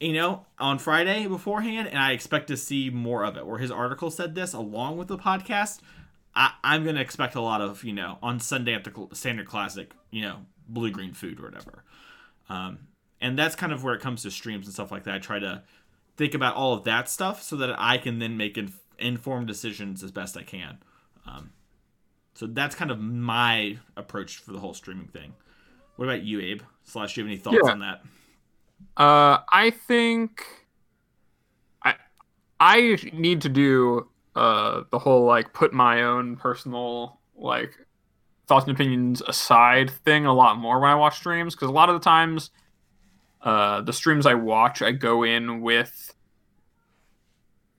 you 0.01 0.13
know, 0.13 0.45
on 0.59 0.79
Friday 0.79 1.27
beforehand, 1.27 1.89
and 1.89 1.99
I 1.99 2.13
expect 2.13 2.49
to 2.49 2.57
see 2.57 2.91
more 2.91 3.25
of 3.25 3.37
it. 3.37 3.47
Where 3.47 3.59
his 3.59 3.71
article 3.71 4.11
said 4.11 4.35
this 4.35 4.53
along 4.53 4.97
with 4.99 5.09
the 5.09 5.19
podcast, 5.19 5.81
I, 6.35 6.53
I'm 6.63 6.85
gonna 6.85 7.01
expect 7.01 7.35
a 7.35 7.41
lot 7.41 7.61
of 7.61 7.83
you 7.85 7.93
know 7.93 8.19
on 8.23 8.41
Sunday 8.41 8.75
at 8.75 8.85
the 8.85 9.09
Standard 9.13 9.47
Classic, 9.47 9.93
you 10.11 10.23
know, 10.23 10.41
blue 10.69 10.91
green 10.91 11.13
food 11.15 11.41
or 11.41 11.45
whatever. 11.45 11.85
Um, 12.49 12.79
and 13.21 13.39
that's 13.39 13.57
kind 13.57 13.73
of 13.73 13.83
where 13.83 13.95
it 13.95 14.01
comes 14.01 14.23
to 14.23 14.31
streams 14.31 14.67
and 14.67 14.75
stuff 14.75 14.93
like 14.93 15.05
that. 15.05 15.15
I 15.15 15.19
try 15.19 15.39
to 15.39 15.63
think 16.17 16.35
about 16.35 16.55
all 16.55 16.75
of 16.75 16.85
that 16.85 17.09
stuff 17.09 17.43
so 17.43 17.57
that 17.57 17.75
I 17.79 17.99
can 17.99 18.19
then 18.19 18.37
make 18.37 18.57
inf- 18.59 18.79
informed 18.99 19.47
decisions 19.47 20.03
as 20.03 20.11
best 20.13 20.37
I 20.37 20.43
can. 20.43 20.79
Um, 21.27 21.51
so 22.35 22.47
that's 22.47 22.75
kind 22.75 22.91
of 22.91 23.01
my 23.01 23.79
approach 23.97 24.37
for 24.39 24.53
the 24.53 24.59
whole 24.59 24.75
streaming 24.75 25.09
thing. 25.09 25.33
What 25.97 26.05
about 26.07 26.23
you, 26.23 26.41
Abe? 26.41 26.61
Slash, 26.85 27.15
do 27.15 27.21
you 27.23 27.27
have 27.27 27.31
any 27.33 27.39
thoughts 27.41 27.59
Yeah. 27.65 27.73
on 27.73 27.79
that? 27.81 28.03
Uh, 28.97 29.39
I 29.53 29.73
think 29.87 30.45
I 31.83 31.95
I 32.59 32.99
need 33.13 33.43
to 33.43 33.49
do 33.49 34.09
uh 34.35 34.83
the 34.91 34.99
whole 34.99 35.25
like 35.25 35.53
put 35.53 35.73
my 35.73 36.03
own 36.03 36.37
personal 36.37 37.21
like 37.37 37.73
thoughts 38.47 38.67
and 38.67 38.75
opinions 38.75 39.23
aside 39.23 39.91
thing 39.91 40.27
a 40.27 40.33
lot 40.33 40.59
more 40.59 40.81
when 40.81 40.91
I 40.91 40.95
watch 40.95 41.17
streams 41.17 41.55
because 41.55 41.69
a 41.69 41.73
lot 41.73 41.89
of 41.89 41.95
the 41.95 42.05
times 42.05 42.51
uh 43.43 43.81
the 43.83 43.93
streams 43.93 44.27
I 44.27 44.35
watch 44.35 44.83
I 44.83 44.93
go 44.93 45.23
in 45.25 45.61
with 45.61 46.15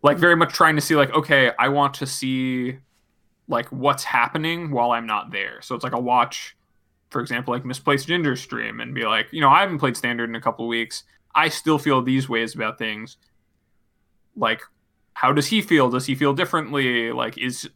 like 0.04 0.18
very 0.18 0.36
much 0.36 0.54
trying 0.54 0.76
to 0.76 0.82
see 0.82 0.96
like 0.96 1.12
okay 1.14 1.52
I 1.58 1.70
want 1.70 1.96
to 1.96 2.06
see 2.06 2.78
like 3.48 3.68
what's 3.72 4.04
happening 4.04 4.72
while 4.72 4.92
I'm 4.92 5.06
not 5.06 5.32
there. 5.32 5.62
So 5.62 5.76
it's 5.76 5.84
like 5.84 5.94
I'll 5.94 6.04
watch 6.04 6.56
for 7.10 7.22
example, 7.22 7.54
like 7.54 7.66
misplaced 7.66 8.08
ginger 8.08 8.36
stream 8.36 8.80
and 8.80 8.94
be 8.94 9.06
like, 9.06 9.28
you 9.32 9.42
know, 9.42 9.50
I 9.50 9.62
haven't 9.62 9.80
played 9.80 9.98
standard 9.98 10.30
in 10.30 10.36
a 10.36 10.42
couple 10.42 10.68
weeks. 10.68 11.04
I 11.34 11.50
still 11.50 11.78
feel 11.78 12.02
these 12.02 12.28
ways 12.28 12.56
about 12.56 12.78
things. 12.78 13.18
Like, 14.36 14.62
how 15.14 15.34
does 15.34 15.48
he 15.48 15.62
feel? 15.62 15.90
Does 15.90 16.06
he 16.06 16.16
feel 16.16 16.34
differently? 16.34 17.12
Like, 17.12 17.38
is 17.38 17.70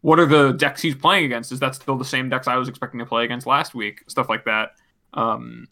what 0.00 0.18
are 0.18 0.26
the 0.26 0.52
decks 0.52 0.82
he's 0.82 0.94
playing 0.94 1.24
against? 1.24 1.50
Is 1.52 1.60
that 1.60 1.74
still 1.74 1.96
the 1.96 2.04
same 2.04 2.28
decks 2.28 2.46
I 2.46 2.56
was 2.56 2.68
expecting 2.68 3.00
to 3.00 3.06
play 3.06 3.24
against 3.24 3.46
last 3.46 3.74
week? 3.74 4.02
Stuff 4.08 4.28
like 4.28 4.44
that. 4.44 4.72
Um, 5.14 5.68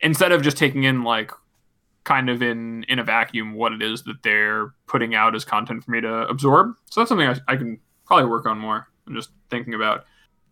instead 0.00 0.32
of 0.32 0.42
just 0.42 0.56
taking 0.56 0.84
in 0.84 1.02
like 1.02 1.30
kind 2.04 2.30
of 2.30 2.42
in 2.42 2.84
in 2.84 2.98
a 2.98 3.04
vacuum 3.04 3.54
what 3.54 3.72
it 3.72 3.82
is 3.82 4.02
that 4.04 4.22
they're 4.22 4.74
putting 4.86 5.14
out 5.14 5.34
as 5.34 5.44
content 5.44 5.84
for 5.84 5.90
me 5.90 6.00
to 6.00 6.26
absorb. 6.28 6.74
So 6.90 7.00
that's 7.00 7.08
something 7.08 7.28
I, 7.28 7.36
I 7.46 7.56
can 7.56 7.78
probably 8.06 8.26
work 8.26 8.46
on 8.46 8.58
more. 8.58 8.88
I'm 9.06 9.14
just 9.14 9.30
thinking 9.50 9.74
about. 9.74 10.04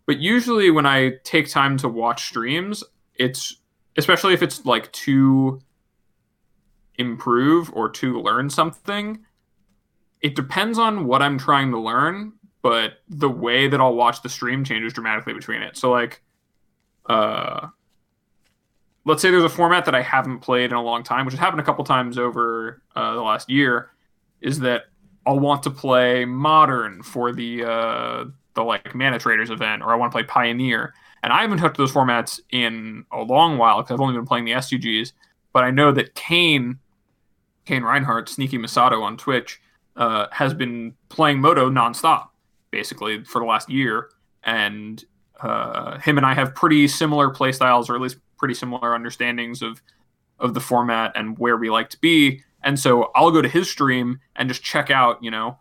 But 0.06 0.18
usually 0.18 0.70
when 0.70 0.86
I 0.86 1.14
take 1.24 1.50
time 1.50 1.76
to 1.78 1.88
watch 1.88 2.24
streams, 2.24 2.84
it's 3.16 3.56
especially 3.96 4.34
if 4.34 4.42
it's 4.42 4.64
like 4.64 4.90
to 4.92 5.60
improve 6.96 7.72
or 7.72 7.88
to 7.90 8.20
learn 8.20 8.48
something, 8.48 9.18
it 10.20 10.34
depends 10.34 10.78
on 10.78 11.06
what 11.06 11.22
I'm 11.22 11.38
trying 11.38 11.70
to 11.72 11.78
learn, 11.78 12.32
but 12.62 12.98
the 13.08 13.28
way 13.28 13.68
that 13.68 13.80
I'll 13.80 13.94
watch 13.94 14.22
the 14.22 14.28
stream 14.28 14.64
changes 14.64 14.92
dramatically 14.92 15.34
between 15.34 15.62
it. 15.62 15.76
So 15.76 15.90
like 15.90 16.22
uh 17.06 17.68
let's 19.04 19.22
say 19.22 19.30
there's 19.30 19.44
a 19.44 19.48
format 19.48 19.84
that 19.84 19.94
I 19.94 20.02
haven't 20.02 20.40
played 20.40 20.70
in 20.70 20.76
a 20.76 20.82
long 20.82 21.02
time, 21.02 21.24
which 21.24 21.32
has 21.32 21.40
happened 21.40 21.60
a 21.60 21.64
couple 21.64 21.84
times 21.84 22.18
over 22.18 22.82
uh, 22.96 23.14
the 23.14 23.22
last 23.22 23.48
year, 23.48 23.90
is 24.40 24.58
that 24.60 24.86
I'll 25.24 25.38
want 25.38 25.62
to 25.62 25.70
play 25.70 26.24
modern 26.24 27.02
for 27.02 27.32
the 27.32 27.64
uh, 27.64 28.24
the 28.56 28.62
like 28.62 28.94
Mana 28.94 29.20
Traders 29.20 29.50
event, 29.50 29.82
or 29.82 29.92
I 29.92 29.94
want 29.96 30.10
to 30.10 30.16
play 30.16 30.24
Pioneer. 30.24 30.92
And 31.22 31.32
I 31.32 31.42
haven't 31.42 31.58
touched 31.58 31.76
those 31.76 31.92
formats 31.92 32.40
in 32.50 33.04
a 33.12 33.22
long 33.22 33.58
while 33.58 33.80
because 33.80 33.94
I've 33.94 34.00
only 34.00 34.14
been 34.14 34.26
playing 34.26 34.44
the 34.44 34.52
SCGs. 34.52 35.12
But 35.52 35.62
I 35.62 35.70
know 35.70 35.92
that 35.92 36.14
Kane, 36.14 36.78
Kane 37.64 37.82
Reinhardt, 37.82 38.28
Sneaky 38.28 38.58
Masato 38.58 39.02
on 39.02 39.16
Twitch, 39.16 39.60
uh, 39.96 40.26
has 40.32 40.52
been 40.52 40.94
playing 41.08 41.40
MODO 41.40 41.70
nonstop, 41.70 42.28
basically 42.70 43.24
for 43.24 43.40
the 43.40 43.46
last 43.46 43.70
year. 43.70 44.10
And 44.42 45.02
uh, 45.40 45.98
him 45.98 46.16
and 46.16 46.26
I 46.26 46.34
have 46.34 46.54
pretty 46.54 46.88
similar 46.88 47.30
playstyles, 47.30 47.88
or 47.88 47.94
at 47.94 48.00
least 48.00 48.18
pretty 48.36 48.54
similar 48.54 48.94
understandings 48.94 49.62
of 49.62 49.80
of 50.38 50.52
the 50.52 50.60
format 50.60 51.12
and 51.14 51.38
where 51.38 51.56
we 51.56 51.70
like 51.70 51.88
to 51.90 51.98
be. 52.00 52.42
And 52.62 52.78
so 52.78 53.10
I'll 53.14 53.30
go 53.30 53.40
to 53.40 53.48
his 53.48 53.70
stream 53.70 54.20
and 54.34 54.48
just 54.48 54.62
check 54.62 54.90
out, 54.90 55.22
you 55.22 55.30
know, 55.30 55.58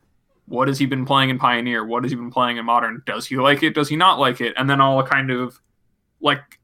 what 0.48 0.68
has 0.68 0.78
he 0.78 0.86
been 0.86 1.06
playing 1.06 1.30
in 1.30 1.40
Pioneer? 1.40 1.86
What 1.86 2.04
has 2.04 2.12
he 2.12 2.16
been 2.16 2.32
playing 2.32 2.58
in 2.58 2.66
Modern? 2.66 3.02
Does 3.06 3.28
he 3.28 3.38
like 3.38 3.64
it? 3.64 3.74
Does 3.74 3.90
he 3.90 3.96
not 3.96 4.20
like 4.20 4.42
it? 4.42 4.54
And 4.58 4.70
then 4.70 4.80
I'll 4.80 5.04
kind 5.04 5.32
of 5.32 5.60
like 6.22 6.60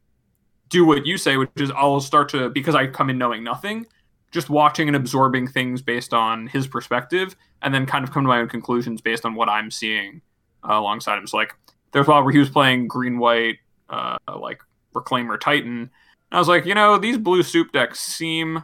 do 0.69 0.85
what 0.85 1.05
you 1.05 1.17
say, 1.17 1.37
which 1.37 1.49
is 1.57 1.71
I'll 1.71 1.99
start 1.99 2.29
to 2.29 2.49
because 2.49 2.75
I 2.75 2.87
come 2.87 3.09
in 3.09 3.17
knowing 3.17 3.43
nothing, 3.43 3.87
just 4.31 4.49
watching 4.49 4.87
and 4.87 4.95
absorbing 4.95 5.47
things 5.47 5.81
based 5.81 6.13
on 6.13 6.47
his 6.47 6.67
perspective, 6.67 7.35
and 7.61 7.73
then 7.73 7.85
kind 7.85 8.03
of 8.03 8.11
come 8.11 8.23
to 8.23 8.27
my 8.27 8.39
own 8.39 8.49
conclusions 8.49 9.01
based 9.01 9.25
on 9.25 9.33
what 9.33 9.49
I'm 9.49 9.71
seeing 9.71 10.21
uh, 10.63 10.73
alongside 10.73 11.17
him. 11.17 11.27
So 11.27 11.37
like 11.37 11.55
there's 11.91 12.07
a 12.07 12.11
while 12.11 12.23
where 12.23 12.31
he 12.31 12.39
was 12.39 12.49
playing 12.49 12.87
green 12.87 13.17
white, 13.17 13.57
uh, 13.89 14.17
like 14.39 14.61
Reclaimer 14.93 15.39
Titan. 15.39 15.79
And 15.79 15.89
I 16.31 16.37
was 16.39 16.47
like, 16.47 16.65
you 16.65 16.75
know, 16.75 16.97
these 16.97 17.17
blue 17.17 17.41
soup 17.41 17.71
decks 17.71 17.99
seem 17.99 18.63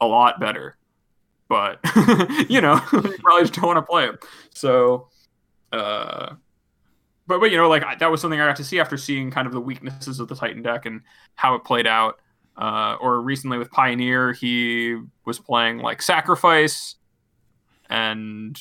a 0.00 0.06
lot 0.06 0.40
better 0.40 0.76
but 1.52 1.80
you 2.48 2.62
know, 2.62 2.80
you 2.94 3.18
probably 3.18 3.42
just 3.42 3.52
don't 3.52 3.66
want 3.66 3.76
to 3.76 3.82
play 3.82 4.06
them. 4.06 4.18
So, 4.54 5.08
uh, 5.70 6.34
but 7.26 7.40
but 7.40 7.50
you 7.50 7.58
know, 7.58 7.68
like 7.68 7.84
I, 7.84 7.94
that 7.96 8.10
was 8.10 8.22
something 8.22 8.40
I 8.40 8.46
got 8.46 8.56
to 8.56 8.64
see 8.64 8.80
after 8.80 8.96
seeing 8.96 9.30
kind 9.30 9.46
of 9.46 9.52
the 9.52 9.60
weaknesses 9.60 10.18
of 10.18 10.28
the 10.28 10.34
Titan 10.34 10.62
deck 10.62 10.86
and 10.86 11.02
how 11.34 11.54
it 11.54 11.62
played 11.62 11.86
out. 11.86 12.20
Uh, 12.56 12.96
or 13.02 13.20
recently 13.20 13.58
with 13.58 13.70
Pioneer, 13.70 14.32
he 14.32 14.96
was 15.26 15.38
playing 15.38 15.78
like 15.78 16.00
Sacrifice, 16.00 16.94
and 17.90 18.58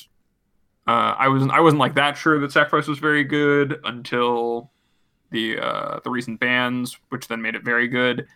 uh, 0.85 1.15
I 1.17 1.29
wasn't 1.29 1.51
I 1.51 1.61
wasn't 1.61 1.79
like 1.79 1.95
that 1.95 2.17
sure 2.17 2.41
that 2.41 2.51
Sacrifice 2.51 2.89
was 2.89 2.99
very 2.99 3.23
good 3.23 3.79
until 3.85 4.69
the 5.29 5.59
uh, 5.59 5.99
the 6.03 6.09
recent 6.09 6.41
bans, 6.41 6.97
which 7.07 7.29
then 7.29 7.41
made 7.41 7.55
it 7.55 7.63
very 7.63 7.87
good. 7.87 8.27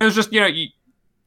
It 0.00 0.04
was 0.04 0.14
just 0.14 0.32
you 0.32 0.40
know 0.40 0.46
you, 0.46 0.68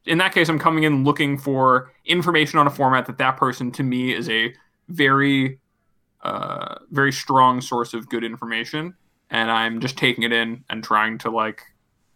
in 0.08 0.18
that 0.20 0.34
case, 0.34 0.50
I'm 0.50 0.60
coming 0.60 0.84
in 0.84 1.04
looking 1.04 1.38
for 1.38 1.92
information 2.06 2.60
on 2.60 2.68
a 2.68 2.72
format 2.72 3.06
that 3.06 3.18
that 3.18 3.38
person 3.38 3.72
to 3.74 3.84
me 3.84 4.14
is 4.14 4.30
a 4.30 4.54
very, 4.88 5.60
uh, 6.22 6.76
very 6.92 7.12
strong 7.12 7.62
source 7.62 7.94
of 7.94 8.10
good 8.10 8.24
information, 8.24 8.96
and 9.30 9.52
I'm 9.52 9.80
just 9.80 9.98
taking 9.98 10.24
it 10.24 10.32
in 10.32 10.64
and 10.70 10.84
trying 10.84 11.18
to 11.20 11.30
like, 11.30 11.62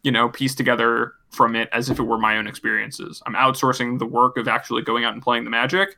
you 0.03 0.11
know, 0.11 0.29
piece 0.29 0.55
together 0.55 1.13
from 1.29 1.55
it 1.55 1.69
as 1.71 1.89
if 1.89 1.99
it 1.99 2.03
were 2.03 2.17
my 2.17 2.37
own 2.37 2.47
experiences. 2.47 3.21
I'm 3.25 3.35
outsourcing 3.35 3.99
the 3.99 4.05
work 4.05 4.37
of 4.37 4.47
actually 4.47 4.81
going 4.81 5.03
out 5.03 5.13
and 5.13 5.21
playing 5.21 5.43
the 5.43 5.49
magic 5.49 5.97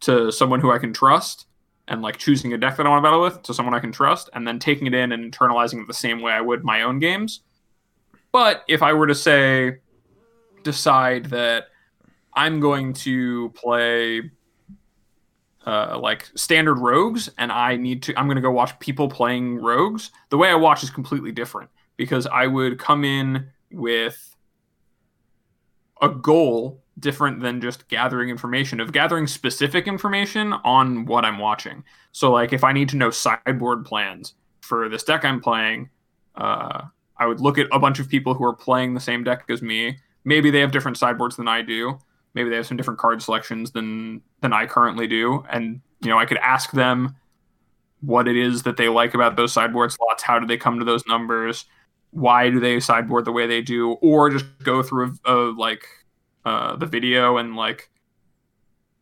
to 0.00 0.30
someone 0.32 0.60
who 0.60 0.70
I 0.70 0.78
can 0.78 0.92
trust, 0.92 1.46
and 1.88 2.02
like 2.02 2.18
choosing 2.18 2.52
a 2.52 2.58
deck 2.58 2.76
that 2.76 2.86
I 2.86 2.90
want 2.90 3.02
to 3.02 3.06
battle 3.06 3.22
with 3.22 3.42
to 3.42 3.54
someone 3.54 3.74
I 3.74 3.80
can 3.80 3.92
trust, 3.92 4.30
and 4.34 4.46
then 4.46 4.58
taking 4.58 4.86
it 4.86 4.94
in 4.94 5.12
and 5.12 5.32
internalizing 5.32 5.80
it 5.82 5.88
the 5.88 5.94
same 5.94 6.20
way 6.20 6.32
I 6.32 6.40
would 6.40 6.64
my 6.64 6.82
own 6.82 6.98
games. 6.98 7.40
But 8.30 8.62
if 8.68 8.82
I 8.82 8.92
were 8.92 9.06
to 9.06 9.14
say 9.14 9.78
decide 10.68 11.26
that 11.26 11.68
I'm 12.34 12.60
going 12.60 12.92
to 13.04 13.48
play 13.50 14.30
uh, 15.66 15.98
like 15.98 16.28
standard 16.34 16.78
rogues, 16.78 17.30
and 17.38 17.50
I 17.50 17.76
need 17.76 18.02
to. 18.04 18.18
I'm 18.18 18.26
going 18.26 18.36
to 18.36 18.42
go 18.42 18.50
watch 18.50 18.78
people 18.78 19.08
playing 19.08 19.56
rogues. 19.56 20.10
The 20.28 20.36
way 20.36 20.50
I 20.50 20.54
watch 20.54 20.82
is 20.82 20.90
completely 20.90 21.32
different 21.32 21.70
because 21.96 22.26
I 22.26 22.46
would 22.46 22.78
come 22.78 23.04
in 23.04 23.48
with 23.70 24.36
a 26.00 26.08
goal 26.08 26.82
different 26.98 27.40
than 27.40 27.60
just 27.60 27.88
gathering 27.88 28.28
information 28.28 28.80
of 28.80 28.92
gathering 28.92 29.26
specific 29.26 29.86
information 29.86 30.52
on 30.64 31.06
what 31.06 31.24
I'm 31.24 31.38
watching. 31.38 31.82
So 32.12 32.32
like 32.32 32.52
if 32.52 32.62
I 32.64 32.72
need 32.72 32.88
to 32.90 32.96
know 32.96 33.10
sideboard 33.10 33.84
plans 33.84 34.34
for 34.60 34.88
this 34.88 35.04
deck 35.04 35.24
I'm 35.24 35.40
playing, 35.40 35.90
uh, 36.34 36.82
I 37.16 37.26
would 37.26 37.40
look 37.40 37.58
at 37.58 37.66
a 37.72 37.78
bunch 37.78 37.98
of 37.98 38.08
people 38.08 38.34
who 38.34 38.44
are 38.44 38.54
playing 38.54 38.94
the 38.94 39.00
same 39.00 39.24
deck 39.24 39.44
as 39.48 39.62
me. 39.62 39.98
Maybe 40.28 40.50
they 40.50 40.60
have 40.60 40.72
different 40.72 40.98
sideboards 40.98 41.36
than 41.36 41.48
I 41.48 41.62
do. 41.62 41.98
Maybe 42.34 42.50
they 42.50 42.56
have 42.56 42.66
some 42.66 42.76
different 42.76 43.00
card 43.00 43.22
selections 43.22 43.70
than 43.70 44.20
than 44.42 44.52
I 44.52 44.66
currently 44.66 45.06
do, 45.06 45.42
and 45.48 45.80
you 46.02 46.10
know 46.10 46.18
I 46.18 46.26
could 46.26 46.36
ask 46.36 46.70
them 46.72 47.16
what 48.02 48.28
it 48.28 48.36
is 48.36 48.64
that 48.64 48.76
they 48.76 48.90
like 48.90 49.14
about 49.14 49.36
those 49.36 49.54
sideboard 49.54 49.90
slots. 49.90 50.22
How 50.22 50.38
do 50.38 50.46
they 50.46 50.58
come 50.58 50.78
to 50.80 50.84
those 50.84 51.02
numbers? 51.06 51.64
Why 52.10 52.50
do 52.50 52.60
they 52.60 52.78
sideboard 52.78 53.24
the 53.24 53.32
way 53.32 53.46
they 53.46 53.62
do? 53.62 53.92
Or 54.02 54.28
just 54.28 54.44
go 54.62 54.82
through 54.82 55.14
a, 55.24 55.34
a 55.34 55.36
like 55.52 55.86
uh, 56.44 56.76
the 56.76 56.84
video 56.84 57.38
and 57.38 57.56
like 57.56 57.88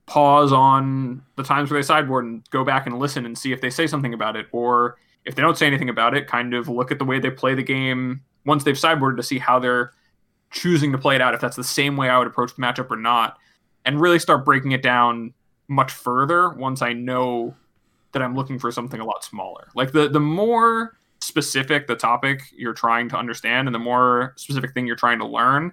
pause 0.07 0.53
on 0.53 1.25
the 1.35 1.43
times 1.43 1.73
where 1.73 1.81
they 1.81 1.85
sideboard 1.85 2.25
and 2.25 2.49
go 2.51 2.63
back 2.63 2.87
and 2.87 3.01
listen 3.01 3.27
and 3.27 3.37
see 3.37 3.51
if 3.53 3.61
they 3.61 3.71
say 3.71 3.89
something 3.89 4.15
about 4.15 4.37
it 4.37 4.47
or 4.53 4.97
if 5.25 5.35
they 5.35 5.43
don't 5.43 5.59
say 5.59 5.67
anything 5.67 5.89
about 5.89 6.17
it 6.17 6.29
kind 6.29 6.55
of 6.55 6.69
look 6.69 6.93
at 6.93 7.01
the 7.01 7.05
way 7.05 7.19
they 7.19 7.31
play 7.31 7.53
the 7.53 7.65
game 7.65 8.21
once 8.45 8.63
they've 8.63 8.77
sideboarded 8.77 9.17
to 9.17 9.25
see 9.25 9.41
how 9.41 9.59
they're 9.59 9.91
choosing 10.51 10.93
to 10.93 10.99
play 10.99 11.15
it 11.15 11.21
out 11.21 11.35
if 11.35 11.41
that's 11.41 11.57
the 11.57 11.65
same 11.65 11.97
way 11.97 12.09
i 12.09 12.19
would 12.19 12.27
approach 12.27 12.55
the 12.55 12.63
matchup 12.63 12.91
or 12.91 12.97
not 12.97 13.39
and 13.85 14.01
really 14.01 14.19
start 14.19 14.45
breaking 14.45 14.73
it 14.73 14.83
down 14.83 15.35
much 15.69 15.93
further 15.93 16.51
once 16.51 16.83
i 16.83 16.93
know 16.93 17.55
that 18.17 18.23
i'm 18.23 18.35
looking 18.35 18.59
for 18.59 18.73
something 18.73 18.99
a 18.99 19.05
lot 19.05 19.23
smaller. 19.23 19.69
Like 19.75 19.93
the 19.93 20.09
the 20.09 20.21
more 20.21 20.97
specific 21.21 21.87
the 21.87 21.97
topic 21.97 22.41
you're 22.57 22.73
trying 22.73 23.11
to 23.11 23.17
understand 23.17 23.69
and 23.69 23.75
the 23.75 23.79
more 23.79 24.33
specific 24.37 24.73
thing 24.73 24.87
you're 24.87 24.97
trying 24.97 25.19
to 25.19 25.27
learn 25.27 25.73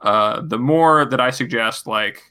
uh, 0.00 0.40
the 0.44 0.58
more 0.58 1.04
that 1.04 1.20
I 1.20 1.30
suggest 1.30 1.88
like 1.88 2.22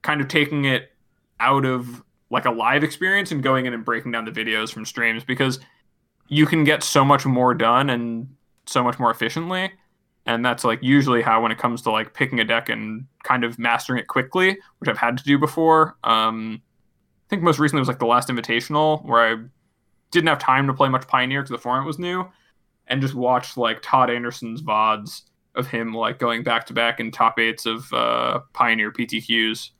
kind 0.00 0.22
of 0.22 0.28
taking 0.28 0.64
it 0.64 0.92
out 1.38 1.66
of 1.66 2.02
like 2.30 2.46
a 2.46 2.50
live 2.50 2.82
experience 2.82 3.30
and 3.30 3.42
going 3.42 3.66
in 3.66 3.74
and 3.74 3.84
breaking 3.84 4.12
down 4.12 4.24
the 4.24 4.30
videos 4.30 4.72
from 4.72 4.86
streams 4.86 5.22
because 5.22 5.60
you 6.28 6.46
can 6.46 6.64
get 6.64 6.82
so 6.82 7.04
much 7.04 7.26
more 7.26 7.52
done 7.52 7.90
and 7.90 8.34
so 8.66 8.82
much 8.82 8.98
more 8.98 9.10
efficiently 9.10 9.70
and 10.26 10.44
that's 10.44 10.64
like 10.64 10.82
usually 10.82 11.22
how 11.22 11.42
when 11.42 11.52
it 11.52 11.58
comes 11.58 11.82
to 11.82 11.90
like 11.90 12.14
picking 12.14 12.40
a 12.40 12.44
deck 12.44 12.68
and 12.68 13.06
kind 13.24 13.44
of 13.44 13.58
mastering 13.58 13.98
it 13.98 14.06
quickly 14.06 14.56
which 14.78 14.88
i've 14.88 14.98
had 14.98 15.16
to 15.16 15.24
do 15.24 15.38
before 15.38 15.96
um 16.04 16.60
i 16.62 17.28
think 17.28 17.42
most 17.42 17.58
recently 17.58 17.80
was 17.80 17.88
like 17.88 17.98
the 17.98 18.06
last 18.06 18.28
invitational 18.28 19.04
where 19.04 19.32
i 19.32 19.36
didn't 20.10 20.28
have 20.28 20.38
time 20.38 20.66
to 20.66 20.74
play 20.74 20.88
much 20.88 21.06
pioneer 21.08 21.40
because 21.40 21.50
the 21.50 21.58
format 21.58 21.86
was 21.86 21.98
new 21.98 22.24
and 22.86 23.00
just 23.00 23.14
watched 23.14 23.56
like 23.56 23.80
todd 23.82 24.10
anderson's 24.10 24.62
vods 24.62 25.22
of 25.54 25.66
him 25.66 25.92
like 25.92 26.18
going 26.18 26.42
back 26.42 26.66
to 26.66 26.72
back 26.72 27.00
in 27.00 27.10
top 27.10 27.38
eights 27.38 27.66
of 27.66 27.92
uh, 27.92 28.40
Pioneer 28.52 28.90
PTQs 28.90 29.70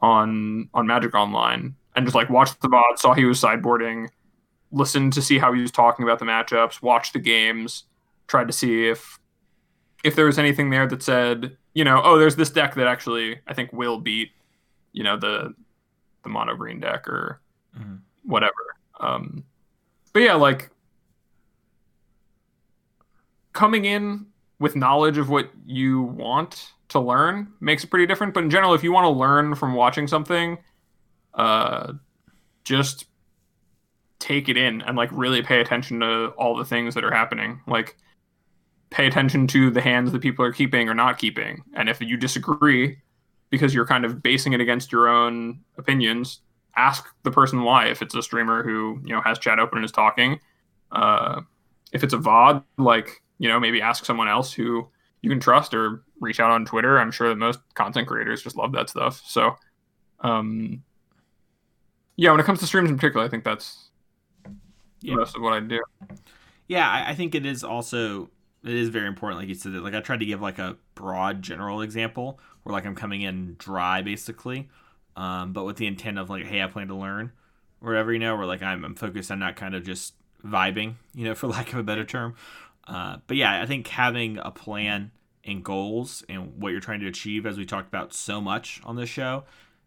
on 0.00 0.68
on 0.74 0.86
Magic 0.86 1.14
Online, 1.14 1.74
and 1.94 2.06
just 2.06 2.14
like 2.14 2.30
watched 2.30 2.60
the 2.60 2.68
VOD, 2.68 2.98
saw 2.98 3.14
he 3.14 3.24
was 3.24 3.40
sideboarding, 3.40 4.08
listened 4.72 5.12
to 5.12 5.22
see 5.22 5.38
how 5.38 5.52
he 5.52 5.62
was 5.62 5.70
talking 5.70 6.04
about 6.04 6.18
the 6.18 6.24
matchups, 6.24 6.82
watched 6.82 7.12
the 7.12 7.18
games, 7.18 7.84
tried 8.26 8.48
to 8.48 8.52
see 8.52 8.88
if 8.88 9.18
if 10.04 10.16
there 10.16 10.26
was 10.26 10.38
anything 10.38 10.70
there 10.70 10.86
that 10.86 11.02
said, 11.02 11.56
you 11.74 11.84
know, 11.84 12.00
oh, 12.04 12.18
there's 12.18 12.36
this 12.36 12.50
deck 12.50 12.74
that 12.74 12.86
actually 12.86 13.40
I 13.46 13.54
think 13.54 13.72
will 13.72 13.98
beat, 13.98 14.30
you 14.92 15.04
know, 15.04 15.16
the 15.16 15.54
the 16.22 16.28
mono 16.28 16.54
green 16.54 16.80
deck 16.80 17.08
or 17.08 17.40
mm-hmm. 17.78 17.96
whatever. 18.24 18.76
Um, 18.98 19.44
but 20.12 20.20
yeah, 20.20 20.34
like 20.34 20.70
coming 23.52 23.84
in 23.84 24.26
with 24.58 24.76
knowledge 24.76 25.18
of 25.18 25.28
what 25.28 25.50
you 25.66 26.02
want 26.02 26.72
to 26.88 27.00
learn 27.00 27.52
makes 27.60 27.84
it 27.84 27.90
pretty 27.90 28.06
different. 28.06 28.34
But 28.34 28.44
in 28.44 28.50
general, 28.50 28.74
if 28.74 28.82
you 28.82 28.92
want 28.92 29.04
to 29.04 29.10
learn 29.10 29.54
from 29.54 29.74
watching 29.74 30.06
something, 30.06 30.58
uh, 31.34 31.94
just 32.64 33.06
take 34.18 34.48
it 34.48 34.56
in 34.56 34.82
and 34.82 34.96
like 34.96 35.08
really 35.12 35.42
pay 35.42 35.60
attention 35.60 36.00
to 36.00 36.28
all 36.36 36.56
the 36.56 36.64
things 36.64 36.94
that 36.94 37.04
are 37.04 37.10
happening. 37.10 37.60
Like 37.66 37.96
pay 38.90 39.06
attention 39.06 39.46
to 39.48 39.70
the 39.70 39.80
hands 39.80 40.12
that 40.12 40.20
people 40.20 40.44
are 40.44 40.52
keeping 40.52 40.88
or 40.88 40.94
not 40.94 41.18
keeping. 41.18 41.62
And 41.74 41.88
if 41.88 42.00
you 42.00 42.16
disagree 42.16 42.98
because 43.48 43.74
you're 43.74 43.86
kind 43.86 44.04
of 44.04 44.22
basing 44.22 44.52
it 44.52 44.60
against 44.60 44.92
your 44.92 45.08
own 45.08 45.60
opinions, 45.78 46.40
ask 46.76 47.06
the 47.22 47.30
person 47.30 47.62
why. 47.62 47.86
If 47.86 48.02
it's 48.02 48.14
a 48.14 48.22
streamer 48.22 48.62
who, 48.62 49.00
you 49.04 49.14
know, 49.14 49.20
has 49.22 49.38
chat 49.38 49.58
open 49.58 49.78
and 49.78 49.84
is 49.84 49.92
talking, 49.92 50.40
uh, 50.92 51.42
if 51.92 52.04
it's 52.04 52.14
a 52.14 52.18
VOD, 52.18 52.64
like 52.78 53.22
you 53.38 53.48
know, 53.48 53.58
maybe 53.58 53.80
ask 53.80 54.04
someone 54.04 54.28
else 54.28 54.52
who 54.52 54.88
you 55.22 55.30
can 55.30 55.40
trust 55.40 55.74
or 55.74 56.02
reach 56.20 56.40
out 56.40 56.50
on 56.50 56.64
Twitter. 56.66 56.98
I'm 56.98 57.10
sure 57.10 57.28
that 57.28 57.36
most 57.36 57.58
content 57.74 58.06
creators 58.06 58.42
just 58.42 58.54
love 58.54 58.72
that 58.72 58.90
stuff. 58.90 59.22
So, 59.26 59.56
um, 60.20 60.82
yeah, 62.16 62.30
when 62.30 62.38
it 62.38 62.44
comes 62.44 62.60
to 62.60 62.66
streams 62.66 62.90
in 62.90 62.96
particular, 62.96 63.24
I 63.24 63.30
think 63.30 63.44
that's 63.44 63.88
yeah. 65.00 65.14
most 65.14 65.36
of 65.36 65.42
what 65.42 65.54
I 65.54 65.60
do. 65.60 65.80
Yeah, 66.68 66.88
I, 66.88 67.10
I 67.10 67.14
think 67.14 67.34
it 67.34 67.46
is 67.46 67.64
also 67.64 68.28
it 68.64 68.74
is 68.74 68.88
very 68.88 69.06
important, 69.06 69.40
like 69.40 69.48
you 69.48 69.54
said. 69.54 69.72
Like 69.72 69.94
I 69.94 70.00
tried 70.00 70.20
to 70.20 70.26
give 70.26 70.40
like 70.40 70.58
a 70.58 70.76
broad 70.94 71.42
general 71.42 71.80
example 71.80 72.38
where 72.62 72.72
like 72.72 72.86
I'm 72.86 72.94
coming 72.94 73.22
in 73.22 73.56
dry 73.58 74.02
basically, 74.02 74.68
um, 75.16 75.52
but 75.52 75.64
with 75.64 75.76
the 75.76 75.86
intent 75.86 76.18
of 76.18 76.30
like, 76.30 76.44
hey, 76.44 76.62
I 76.62 76.66
plan 76.66 76.88
to 76.88 76.94
learn, 76.94 77.32
or 77.80 77.88
whatever, 77.88 78.12
you 78.12 78.18
know, 78.18 78.36
where 78.36 78.46
like 78.46 78.62
I'm, 78.62 78.84
I'm 78.84 78.94
focused 78.94 79.30
on 79.30 79.38
not 79.38 79.56
kind 79.56 79.74
of 79.74 79.84
just 79.84 80.14
vibing, 80.44 80.94
you 81.14 81.24
know, 81.24 81.34
for 81.36 81.46
lack 81.46 81.72
of 81.72 81.78
a 81.78 81.82
better 81.82 82.04
term, 82.04 82.34
uh, 82.86 83.18
but 83.26 83.36
yeah, 83.36 83.62
I 83.62 83.66
think 83.66 83.86
having 83.88 84.38
a 84.38 84.50
plan 84.50 85.12
and 85.44 85.64
goals 85.64 86.24
and 86.28 86.60
what 86.60 86.72
you're 86.72 86.80
trying 86.80 87.00
to 87.00 87.06
achieve, 87.06 87.46
as 87.46 87.56
we 87.56 87.64
talked 87.64 87.88
about 87.88 88.12
so 88.12 88.40
much 88.40 88.80
on 88.84 88.96
this 88.96 89.08
show, 89.08 89.44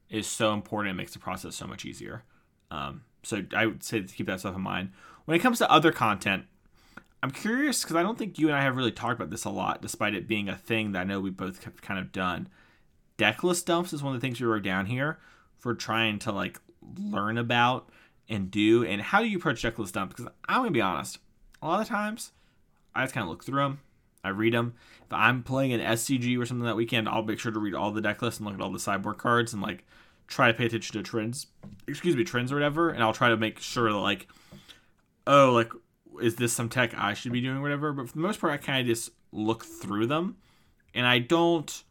is 0.10 0.28
so 0.28 0.54
important. 0.54 0.92
It 0.92 0.98
makes 0.98 1.14
the 1.14 1.20
process 1.20 1.56
so 1.56 1.68
much 1.68 1.86
easier. 1.86 2.24
Um, 2.72 3.04
so 3.24 3.44
I 3.56 3.66
would 3.66 3.84
say 3.84 4.02
to 4.02 4.14
keep 4.14 4.28
that 4.28 4.40
stuff 4.40 4.56
in 4.56 4.62
mind. 4.62 4.92
When 5.26 5.36
it 5.36 5.42
comes 5.42 5.60
to 5.60 5.72
other 5.72 5.92
content, 5.92 6.46
I'm 7.24 7.32
curious 7.32 7.84
because 7.84 7.96
I 7.96 8.04
don't 8.04 8.18
think 8.18 8.38
you 8.38 8.50
and 8.50 8.58
I 8.58 8.64
have 8.64 8.76
really 8.76 8.92
talked 8.92 9.16
about 9.16 9.30
this 9.30 9.46
a 9.46 9.50
lot, 9.50 9.82
despite 9.82 10.14
it 10.14 10.28
being 10.28 10.50
a 10.50 10.58
thing 10.58 10.92
that 10.92 11.00
I 11.00 11.04
know 11.06 11.22
we 11.22 11.30
both 11.30 11.64
have 11.64 11.82
kind 11.82 11.98
of 11.98 12.12
done. 12.12 12.50
Decklist 13.18 13.64
dumps 13.64 13.94
is 13.94 14.04
one 14.04 14.14
of 14.14 14.20
the 14.20 14.28
things 14.28 14.42
we 14.42 14.46
wrote 14.46 14.64
down 14.64 14.88
here 14.88 15.20
for 15.58 15.74
trying 15.74 16.20
to 16.20 16.34
like 16.34 16.60
learn 17.00 17.38
about 17.38 17.88
and 18.28 18.52
do. 18.52 18.84
And 18.84 19.02
how 19.02 19.22
do 19.22 19.30
you 19.30 19.38
approach 19.38 19.64
decklist 19.64 19.94
dumps? 19.94 20.16
Because 20.16 20.34
I'm 20.50 20.64
gonna 20.64 20.72
be 20.72 20.82
honest, 20.82 21.20
a 21.62 21.68
lot 21.68 21.80
of 21.80 21.88
times 21.88 22.34
I 22.94 23.04
just 23.04 23.14
kind 23.14 23.24
of 23.24 23.30
look 23.30 23.46
through 23.46 23.62
them. 23.62 23.80
I 24.26 24.30
read 24.30 24.54
them. 24.54 24.74
If 25.06 25.14
I'm 25.14 25.44
playing 25.44 25.72
an 25.72 25.80
SCG 25.80 26.38
or 26.38 26.46
something 26.46 26.66
that 26.66 26.76
weekend, 26.76 27.08
I'll 27.08 27.24
make 27.24 27.40
sure 27.40 27.54
to 27.54 27.60
read 27.60 27.74
all 27.74 27.92
the 27.92 28.02
deck 28.02 28.22
lists 28.22 28.42
and 28.42 28.48
look 28.48 28.56
at 28.56 28.62
all 28.62 28.72
the 28.72 28.80
sideboard 28.80 29.18
cards 29.18 29.54
and 29.54 29.62
like 29.62 29.86
try 30.28 30.48
to 30.52 30.58
pay 30.58 30.66
attention 30.66 30.98
to 30.98 31.10
trends. 31.10 31.48
Excuse 31.88 32.18
me, 32.18 32.26
trends 32.26 32.52
or 32.52 32.56
whatever. 32.56 32.90
And 32.90 33.02
I'll 33.02 33.14
try 33.14 33.30
to 33.30 33.38
make 33.38 33.60
sure 33.60 33.90
that 33.90 33.98
like, 33.98 34.28
oh, 35.26 35.54
like 35.54 35.72
is 36.22 36.36
this 36.36 36.54
some 36.54 36.70
tech 36.70 36.94
I 36.98 37.14
should 37.14 37.32
be 37.32 37.42
doing 37.42 37.58
or 37.58 37.62
whatever. 37.62 37.94
But 37.94 38.08
for 38.08 38.14
the 38.14 38.20
most 38.20 38.40
part, 38.40 38.54
I 38.54 38.58
kind 38.58 38.82
of 38.82 38.88
just 38.88 39.12
look 39.32 39.66
through 39.66 40.08
them, 40.08 40.38
and 40.94 41.06
I 41.06 41.20
don't 41.20 41.84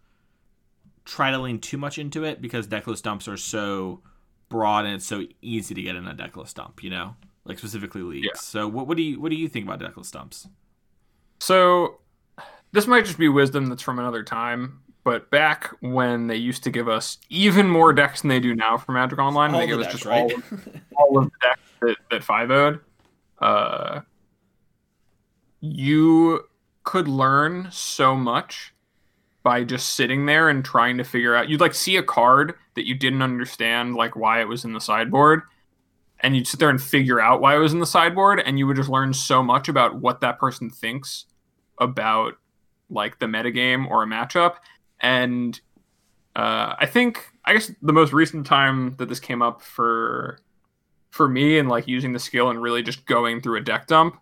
try 1.05 1.31
to 1.31 1.39
lean 1.39 1.59
too 1.59 1.79
much 1.79 1.99
into 1.99 2.25
it 2.25 2.41
because 2.41 2.67
deck 2.67 2.87
list 2.87 3.05
dumps 3.05 3.27
are 3.27 3.37
so 3.37 4.01
broad 4.49 4.85
and 4.85 4.95
it's 4.95 5.07
so 5.07 5.25
easy 5.41 5.75
to 5.75 5.83
get 5.83 5.97
in 5.97 6.07
a 6.07 6.15
deck 6.15 6.37
list 6.37 6.57
dump. 6.57 6.83
You 6.83 6.91
know, 6.91 7.17
like 7.45 7.59
specifically 7.59 8.03
leagues. 8.03 8.27
Yeah. 8.27 8.41
So 8.41 8.69
what 8.69 8.87
what 8.87 8.97
do 8.97 9.03
you 9.03 9.21
what 9.21 9.31
do 9.31 9.37
you 9.37 9.49
think 9.49 9.67
about 9.67 9.81
deck 9.81 9.97
list 9.97 10.13
dumps? 10.13 10.49
So 11.41 11.99
this 12.73 12.87
might 12.87 13.05
just 13.05 13.19
be 13.19 13.29
wisdom 13.29 13.67
that's 13.67 13.83
from 13.83 13.99
another 13.99 14.23
time, 14.23 14.81
but 15.05 15.31
back 15.31 15.75
when 15.81 16.27
they 16.29 16.37
used 16.37 16.63
to 16.65 16.71
give 16.71 16.89
us 16.89 17.19
even 17.29 17.69
more 17.69 17.93
decks 17.93 18.23
than 18.23 18.29
they 18.29 18.41
do 18.41 18.55
now 18.55 18.79
for 18.79 18.93
Magic 18.93 19.19
Online, 19.19 19.53
all 19.53 19.61
they 19.61 19.67
give 19.67 19.81
us 19.81 19.93
just 19.93 20.05
right? 20.05 20.33
all, 20.33 20.39
of, 20.39 20.81
all 20.97 21.19
of 21.19 21.25
the 21.25 21.31
decks 21.43 21.61
that, 21.81 21.97
that 22.11 22.25
5 22.25 22.79
uh, 23.41 24.01
you 25.63 26.41
could 26.83 27.09
learn 27.09 27.69
so 27.71 28.17
much 28.17 28.75
by 29.45 29.65
just 29.65 29.91
sitting 29.91 30.27
there 30.27 30.49
and 30.49 30.65
trying 30.65 30.99
to 30.99 31.05
figure 31.05 31.35
out. 31.35 31.49
You'd 31.49 31.61
like 31.61 31.75
see 31.75 31.97
a 31.97 32.03
card 32.03 32.55
that 32.75 32.87
you 32.87 32.95
didn't 32.95 33.23
understand, 33.23 33.95
like 33.95 34.17
why 34.17 34.41
it 34.41 34.49
was 34.49 34.65
in 34.65 34.73
the 34.73 34.81
sideboard, 34.81 35.43
and 36.21 36.37
you'd 36.37 36.49
sit 36.49 36.61
there 36.61 36.69
and 36.69 36.83
figure 36.83 37.21
out 37.21 37.41
why 37.41 37.55
it 37.55 37.61
was 37.61 37.73
in 37.73 37.79
the 37.79 37.87
sideboard, 37.87 38.41
and 38.45 38.59
you 38.59 38.67
would 38.67 38.77
just 38.77 38.89
learn 38.89 39.15
so 39.15 39.43
much 39.43 39.69
about 39.69 40.01
what 40.01 40.21
that 40.21 40.39
person 40.39 40.69
thinks 40.69 41.27
about 41.79 42.35
like 42.91 43.19
the 43.21 43.27
metagame 43.27 43.89
or 43.89 44.03
a 44.03 44.07
matchup. 44.07 44.57
And 45.01 45.59
uh, 46.35 46.75
I 46.79 46.87
think 46.87 47.25
I 47.45 47.53
guess 47.53 47.71
the 47.83 47.93
most 47.93 48.13
recent 48.13 48.47
time 48.47 48.97
that 48.97 49.09
this 49.09 49.21
came 49.21 49.43
up 49.43 49.63
for 49.63 50.39
for 51.11 51.29
me 51.29 51.59
and 51.59 51.69
like 51.69 51.87
using 51.87 52.13
the 52.13 52.19
skill 52.19 52.51
and 52.51 52.61
really 52.61 52.83
just 52.83 53.07
going 53.07 53.41
through 53.41 53.59
a 53.59 53.61
deck 53.61 53.87
dump 53.87 54.17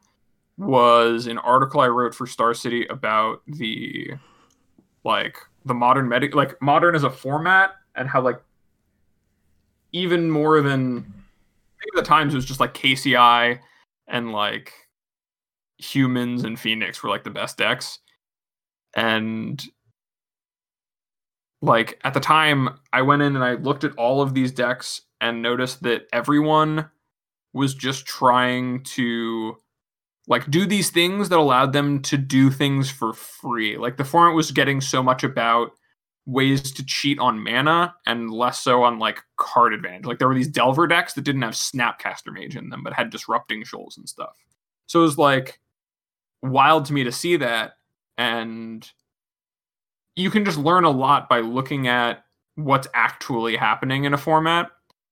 was 0.66 1.26
an 1.26 1.38
article 1.38 1.80
I 1.80 1.88
wrote 1.88 2.14
for 2.14 2.26
Star 2.26 2.54
City 2.54 2.86
about 2.86 3.42
the 3.46 4.12
like 5.04 5.36
the 5.64 5.74
modern 5.74 6.08
medic 6.08 6.34
like 6.34 6.60
modern 6.60 6.94
as 6.94 7.04
a 7.04 7.10
format 7.10 7.72
and 7.94 8.08
how 8.08 8.20
like 8.20 8.40
even 9.92 10.30
more 10.30 10.60
than 10.60 10.98
I 10.98 11.82
think 11.82 11.94
the 11.94 12.02
times 12.02 12.34
it 12.34 12.36
was 12.36 12.44
just 12.44 12.60
like 12.60 12.74
KCI 12.74 13.58
and 14.08 14.32
like 14.32 14.72
humans 15.78 16.44
and 16.44 16.58
Phoenix 16.58 17.02
were 17.02 17.08
like 17.08 17.24
the 17.24 17.30
best 17.30 17.56
decks. 17.56 17.98
And 18.94 19.62
like 21.62 21.98
at 22.04 22.14
the 22.14 22.20
time 22.20 22.78
I 22.92 23.02
went 23.02 23.22
in 23.22 23.34
and 23.34 23.44
I 23.44 23.54
looked 23.54 23.84
at 23.84 23.94
all 23.96 24.20
of 24.20 24.34
these 24.34 24.52
decks 24.52 25.02
and 25.20 25.42
noticed 25.42 25.82
that 25.82 26.06
everyone 26.12 26.90
was 27.52 27.74
just 27.74 28.06
trying 28.06 28.82
to 28.84 29.56
like 30.30 30.48
do 30.48 30.64
these 30.64 30.90
things 30.90 31.28
that 31.28 31.40
allowed 31.40 31.72
them 31.72 32.00
to 32.02 32.16
do 32.16 32.50
things 32.50 32.88
for 32.88 33.12
free. 33.12 33.76
Like 33.76 33.96
the 33.96 34.04
format 34.04 34.36
was 34.36 34.52
getting 34.52 34.80
so 34.80 35.02
much 35.02 35.24
about 35.24 35.72
ways 36.24 36.70
to 36.70 36.86
cheat 36.86 37.18
on 37.18 37.42
mana 37.42 37.92
and 38.06 38.30
less 38.30 38.60
so 38.60 38.84
on 38.84 39.00
like 39.00 39.20
card 39.38 39.74
advantage. 39.74 40.06
Like 40.06 40.20
there 40.20 40.28
were 40.28 40.36
these 40.36 40.46
Delver 40.46 40.86
decks 40.86 41.14
that 41.14 41.22
didn't 41.22 41.42
have 41.42 41.54
Snapcaster 41.54 42.32
Mage 42.32 42.54
in 42.54 42.70
them, 42.70 42.84
but 42.84 42.92
had 42.92 43.10
disrupting 43.10 43.64
shoals 43.64 43.98
and 43.98 44.08
stuff. 44.08 44.30
So 44.86 45.00
it 45.00 45.02
was 45.02 45.18
like 45.18 45.58
wild 46.44 46.84
to 46.86 46.92
me 46.92 47.02
to 47.02 47.12
see 47.12 47.36
that. 47.38 47.72
And 48.16 48.88
you 50.14 50.30
can 50.30 50.44
just 50.44 50.58
learn 50.58 50.84
a 50.84 50.90
lot 50.90 51.28
by 51.28 51.40
looking 51.40 51.88
at 51.88 52.24
what's 52.54 52.86
actually 52.94 53.56
happening 53.56 54.04
in 54.04 54.14
a 54.14 54.18
format 54.18 54.70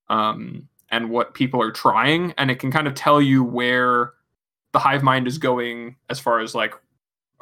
um, 0.08 0.68
and 0.92 1.10
what 1.10 1.34
people 1.34 1.60
are 1.60 1.72
trying. 1.72 2.34
And 2.38 2.52
it 2.52 2.60
can 2.60 2.70
kind 2.70 2.86
of 2.86 2.94
tell 2.94 3.20
you 3.20 3.42
where 3.42 4.12
the 4.72 4.78
hive 4.78 5.02
mind 5.02 5.26
is 5.26 5.38
going 5.38 5.96
as 6.10 6.18
far 6.18 6.40
as 6.40 6.54
like, 6.54 6.74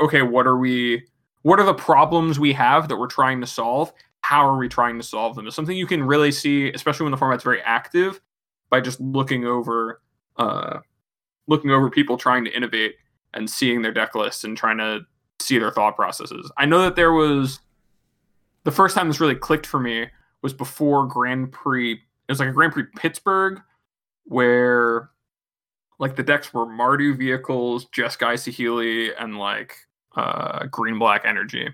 okay, 0.01 0.23
what 0.23 0.47
are 0.47 0.59
we 0.59 1.07
what 1.43 1.61
are 1.61 1.67
the 1.67 1.75
problems 1.75 2.41
we 2.41 2.53
have 2.53 2.89
that 2.89 2.97
we're 2.97 3.07
trying 3.07 3.41
to 3.41 3.47
solve? 3.47 3.93
How 4.23 4.49
are 4.49 4.59
we 4.59 4.69
trying 4.69 4.99
to 4.99 5.05
solve 5.05 5.37
them? 5.37 5.47
is 5.47 5.55
something 5.55 5.77
you 5.77 5.87
can 5.87 6.03
really 6.03 6.33
see, 6.33 6.73
especially 6.73 7.05
when 7.05 7.13
the 7.13 7.17
format's 7.17 7.45
very 7.45 7.63
active, 7.63 8.21
by 8.69 8.81
just 8.81 9.01
looking 9.01 9.45
over 9.45 10.01
uh, 10.37 10.81
looking 11.47 11.71
over 11.71 11.89
people 11.89 12.17
trying 12.17 12.45
to 12.45 12.55
innovate 12.55 12.97
and 13.35 13.49
seeing 13.49 13.83
their 13.83 13.93
deck 13.93 14.15
lists 14.15 14.45
and 14.45 14.57
trying 14.57 14.79
to 14.79 15.01
see 15.41 15.59
their 15.59 15.71
thought 15.71 15.95
processes. 15.95 16.51
I 16.57 16.67
know 16.67 16.83
that 16.83 16.97
there 16.97 17.13
was 17.13 17.61
the 18.65 18.73
first 18.73 18.97
time 18.97 19.07
this 19.09 19.21
really 19.21 19.35
clicked 19.35 19.67
for 19.67 19.79
me 19.79 20.09
was 20.43 20.53
before 20.53 21.07
Grand 21.07 21.53
Prix. 21.53 21.93
It 21.93 22.01
was 22.29 22.41
like 22.41 22.49
a 22.49 22.53
Grand 22.53 22.73
Prix 22.73 22.85
Pittsburgh 22.97 23.61
where 24.25 25.11
like 25.99 26.17
the 26.17 26.23
decks 26.23 26.53
were 26.53 26.67
Mardu 26.67 27.17
vehicles, 27.17 27.87
Jeskai 27.87 28.35
Saheeli, 28.35 29.11
and 29.19 29.39
like 29.39 29.77
uh, 30.17 30.67
green 30.67 30.99
black 30.99 31.23
energy, 31.25 31.69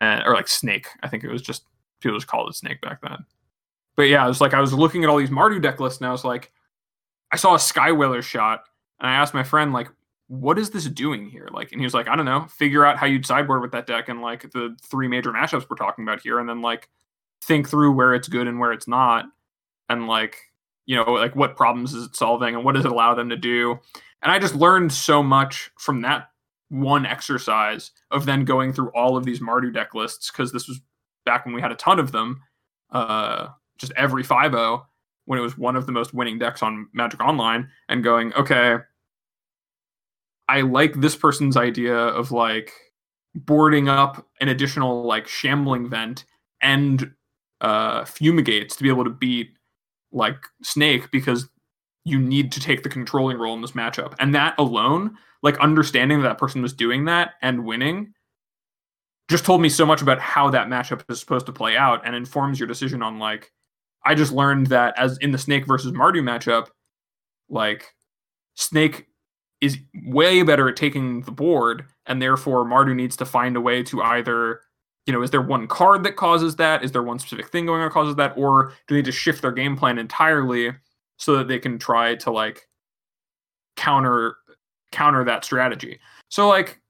and 0.00 0.22
or 0.26 0.34
like 0.34 0.48
snake. 0.48 0.86
I 1.02 1.08
think 1.08 1.24
it 1.24 1.30
was 1.30 1.42
just 1.42 1.64
people 2.00 2.16
just 2.16 2.26
called 2.26 2.48
it 2.48 2.56
snake 2.56 2.80
back 2.80 3.00
then. 3.02 3.24
But 3.96 4.04
yeah, 4.04 4.24
it 4.24 4.28
was 4.28 4.40
like 4.40 4.54
I 4.54 4.60
was 4.60 4.72
looking 4.72 5.04
at 5.04 5.10
all 5.10 5.18
these 5.18 5.30
Mardu 5.30 5.60
deck 5.62 5.80
lists, 5.80 6.00
and 6.00 6.08
I 6.08 6.12
was 6.12 6.24
like, 6.24 6.52
I 7.30 7.36
saw 7.36 7.54
a 7.54 7.58
Skywhaler's 7.58 8.24
Shot, 8.24 8.64
and 8.98 9.08
I 9.08 9.14
asked 9.14 9.34
my 9.34 9.44
friend 9.44 9.72
like, 9.72 9.88
what 10.28 10.58
is 10.58 10.70
this 10.70 10.84
doing 10.84 11.28
here? 11.28 11.48
Like, 11.52 11.72
and 11.72 11.80
he 11.80 11.84
was 11.84 11.94
like, 11.94 12.08
I 12.08 12.16
don't 12.16 12.24
know, 12.24 12.46
figure 12.46 12.84
out 12.84 12.96
how 12.96 13.06
you'd 13.06 13.26
sideboard 13.26 13.62
with 13.62 13.72
that 13.72 13.86
deck 13.86 14.08
and 14.08 14.22
like 14.22 14.42
the 14.52 14.76
three 14.82 15.08
major 15.08 15.32
matchups 15.32 15.68
we're 15.68 15.76
talking 15.76 16.04
about 16.04 16.22
here, 16.22 16.38
and 16.38 16.48
then 16.48 16.62
like 16.62 16.88
think 17.42 17.68
through 17.68 17.92
where 17.92 18.14
it's 18.14 18.28
good 18.28 18.46
and 18.46 18.58
where 18.58 18.72
it's 18.72 18.88
not, 18.88 19.26
and 19.88 20.06
like 20.06 20.36
you 20.90 20.96
know 20.96 21.12
like 21.12 21.36
what 21.36 21.54
problems 21.54 21.94
is 21.94 22.06
it 22.06 22.16
solving 22.16 22.56
and 22.56 22.64
what 22.64 22.74
does 22.74 22.84
it 22.84 22.90
allow 22.90 23.14
them 23.14 23.28
to 23.28 23.36
do. 23.36 23.78
And 24.22 24.32
I 24.32 24.40
just 24.40 24.56
learned 24.56 24.92
so 24.92 25.22
much 25.22 25.70
from 25.78 26.00
that 26.00 26.30
one 26.68 27.06
exercise 27.06 27.92
of 28.10 28.26
then 28.26 28.44
going 28.44 28.72
through 28.72 28.90
all 28.90 29.16
of 29.16 29.24
these 29.24 29.38
Mardu 29.38 29.72
deck 29.72 29.94
lists 29.94 30.32
because 30.32 30.50
this 30.50 30.66
was 30.66 30.80
back 31.24 31.46
when 31.46 31.54
we 31.54 31.60
had 31.60 31.70
a 31.70 31.76
ton 31.76 32.00
of 32.00 32.10
them, 32.10 32.42
uh, 32.90 33.46
just 33.78 33.92
every 33.96 34.24
5-0 34.24 34.82
when 35.26 35.38
it 35.38 35.42
was 35.42 35.56
one 35.56 35.76
of 35.76 35.86
the 35.86 35.92
most 35.92 36.12
winning 36.12 36.40
decks 36.40 36.60
on 36.60 36.88
Magic 36.92 37.20
Online, 37.20 37.68
and 37.88 38.02
going, 38.02 38.34
okay, 38.34 38.78
I 40.48 40.62
like 40.62 40.94
this 40.94 41.14
person's 41.14 41.56
idea 41.56 41.94
of 41.96 42.32
like 42.32 42.72
boarding 43.36 43.88
up 43.88 44.26
an 44.40 44.48
additional 44.48 45.04
like 45.04 45.28
shambling 45.28 45.88
vent 45.88 46.24
and 46.60 47.12
uh, 47.60 48.02
fumigates 48.02 48.76
to 48.76 48.82
be 48.82 48.88
able 48.88 49.04
to 49.04 49.10
beat 49.10 49.50
like 50.12 50.36
Snake 50.62 51.10
because 51.10 51.48
you 52.04 52.18
need 52.18 52.50
to 52.52 52.60
take 52.60 52.82
the 52.82 52.88
controlling 52.88 53.38
role 53.38 53.54
in 53.54 53.60
this 53.60 53.72
matchup. 53.72 54.14
And 54.18 54.34
that 54.34 54.54
alone 54.58 55.16
like 55.42 55.58
understanding 55.58 56.20
that 56.20 56.28
that 56.28 56.38
person 56.38 56.62
was 56.62 56.72
doing 56.72 57.04
that 57.06 57.32
and 57.42 57.64
winning 57.64 58.12
just 59.30 59.44
told 59.44 59.62
me 59.62 59.68
so 59.68 59.86
much 59.86 60.02
about 60.02 60.18
how 60.18 60.50
that 60.50 60.66
matchup 60.66 61.02
is 61.08 61.20
supposed 61.20 61.46
to 61.46 61.52
play 61.52 61.76
out 61.76 62.04
and 62.04 62.16
informs 62.16 62.58
your 62.58 62.66
decision 62.66 63.02
on 63.02 63.18
like 63.18 63.52
I 64.04 64.14
just 64.14 64.32
learned 64.32 64.68
that 64.68 64.98
as 64.98 65.18
in 65.18 65.30
the 65.30 65.38
Snake 65.38 65.66
versus 65.66 65.92
Mardu 65.92 66.22
matchup, 66.22 66.68
like 67.48 67.86
Snake 68.54 69.06
is 69.60 69.78
way 70.06 70.42
better 70.42 70.68
at 70.68 70.76
taking 70.76 71.20
the 71.22 71.32
board, 71.32 71.84
and 72.06 72.20
therefore 72.20 72.64
Mardu 72.64 72.94
needs 72.94 73.16
to 73.16 73.26
find 73.26 73.56
a 73.56 73.60
way 73.60 73.82
to 73.84 74.02
either, 74.02 74.60
you 75.06 75.12
know, 75.12 75.22
is 75.22 75.30
there 75.30 75.40
one 75.40 75.66
card 75.66 76.04
that 76.04 76.16
causes 76.16 76.56
that? 76.56 76.84
Is 76.84 76.92
there 76.92 77.02
one 77.02 77.18
specific 77.18 77.50
thing 77.50 77.66
going 77.66 77.80
on 77.80 77.88
that 77.88 77.92
causes 77.92 78.16
that? 78.16 78.34
Or 78.36 78.72
do 78.86 78.94
they 78.94 79.02
just 79.02 79.18
shift 79.18 79.42
their 79.42 79.52
game 79.52 79.76
plan 79.76 79.98
entirely 79.98 80.72
so 81.16 81.36
that 81.36 81.48
they 81.48 81.58
can 81.58 81.78
try 81.78 82.14
to 82.16 82.30
like 82.30 82.68
counter 83.76 84.36
counter 84.92 85.24
that 85.24 85.44
strategy. 85.44 85.98
So 86.28 86.48
like 86.48 86.80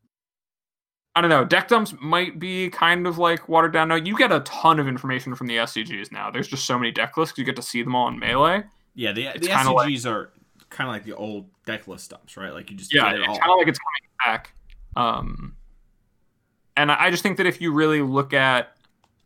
I 1.16 1.20
don't 1.20 1.30
know, 1.30 1.44
deck 1.44 1.68
dumps 1.68 1.94
might 2.00 2.38
be 2.38 2.70
kind 2.70 3.06
of 3.06 3.18
like 3.18 3.48
watered 3.48 3.72
down. 3.72 3.88
Now 3.88 3.96
you 3.96 4.16
get 4.16 4.30
a 4.30 4.40
ton 4.40 4.78
of 4.78 4.86
information 4.86 5.34
from 5.34 5.48
the 5.48 5.56
SCGs 5.56 6.12
now. 6.12 6.30
There's 6.30 6.48
just 6.48 6.66
so 6.66 6.78
many 6.78 6.92
deck 6.92 7.16
lists 7.16 7.36
you 7.36 7.44
get 7.44 7.56
to 7.56 7.62
see 7.62 7.82
them 7.82 7.96
all 7.96 8.08
in 8.08 8.18
melee. 8.18 8.62
Yeah, 8.94 9.12
the, 9.12 9.26
the 9.38 9.48
SCGs 9.48 10.04
like, 10.04 10.12
are 10.12 10.32
kind 10.70 10.88
of 10.88 10.94
like 10.94 11.04
the 11.04 11.14
old 11.16 11.48
deck 11.66 11.88
list 11.88 12.10
dumps, 12.10 12.36
right? 12.36 12.52
Like 12.52 12.70
you 12.70 12.76
just 12.76 12.94
yeah, 12.94 13.12
it's 13.12 13.26
kind 13.26 13.50
of 13.50 13.58
like 13.58 13.68
it's 13.68 13.78
coming 13.78 14.10
back. 14.24 14.52
Um, 14.96 15.56
and 16.80 16.90
I 16.90 17.10
just 17.10 17.22
think 17.22 17.36
that 17.36 17.46
if 17.46 17.60
you 17.60 17.72
really 17.72 18.00
look 18.00 18.32
at 18.32 18.74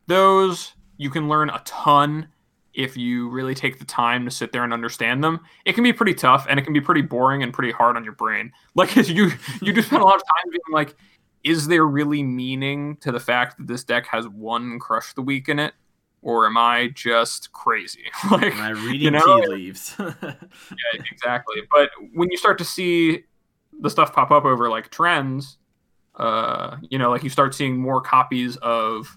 those, 0.08 0.72
you 0.96 1.08
can 1.08 1.28
learn 1.28 1.50
a 1.50 1.62
ton 1.64 2.28
if 2.74 2.96
you 2.96 3.28
really 3.28 3.54
take 3.54 3.78
the 3.78 3.84
time 3.84 4.24
to 4.24 4.30
sit 4.30 4.50
there 4.50 4.64
and 4.64 4.72
understand 4.72 5.22
them. 5.22 5.38
It 5.64 5.74
can 5.74 5.84
be 5.84 5.92
pretty 5.92 6.14
tough 6.14 6.46
and 6.48 6.58
it 6.58 6.64
can 6.64 6.72
be 6.72 6.80
pretty 6.80 7.02
boring 7.02 7.44
and 7.44 7.52
pretty 7.52 7.70
hard 7.70 7.96
on 7.96 8.02
your 8.02 8.14
brain. 8.14 8.52
Like 8.76 8.96
you 8.96 9.30
you 9.62 9.72
just 9.72 9.86
spend 9.86 10.02
a 10.02 10.04
lot 10.04 10.16
of 10.16 10.22
time 10.22 10.50
being 10.50 10.60
like, 10.72 10.96
is 11.44 11.68
there 11.68 11.86
really 11.86 12.24
meaning 12.24 12.96
to 13.02 13.12
the 13.12 13.20
fact 13.20 13.56
that 13.56 13.68
this 13.68 13.84
deck 13.84 14.06
has 14.08 14.26
one 14.26 14.80
Crush 14.80 15.14
the 15.14 15.22
Weak 15.22 15.48
in 15.48 15.60
it? 15.60 15.74
Or 16.22 16.46
am 16.46 16.56
I 16.56 16.88
just 16.88 17.52
crazy? 17.52 18.10
like 18.32 18.52
am 18.52 18.60
I 18.60 18.70
reading 18.70 19.00
you 19.00 19.10
know? 19.12 19.42
tea 19.42 19.46
leaves? 19.46 19.94
yeah, 20.00 20.34
exactly. 21.08 21.62
But 21.70 21.90
when 22.14 22.32
you 22.32 22.36
start 22.36 22.58
to 22.58 22.64
see 22.64 23.22
the 23.80 23.90
stuff 23.90 24.12
pop 24.12 24.32
up 24.32 24.44
over 24.44 24.68
like 24.68 24.90
trends, 24.90 25.58
uh, 26.16 26.76
you 26.88 26.98
know, 26.98 27.10
like 27.10 27.24
you 27.24 27.30
start 27.30 27.54
seeing 27.54 27.76
more 27.76 28.00
copies 28.00 28.56
of 28.56 29.16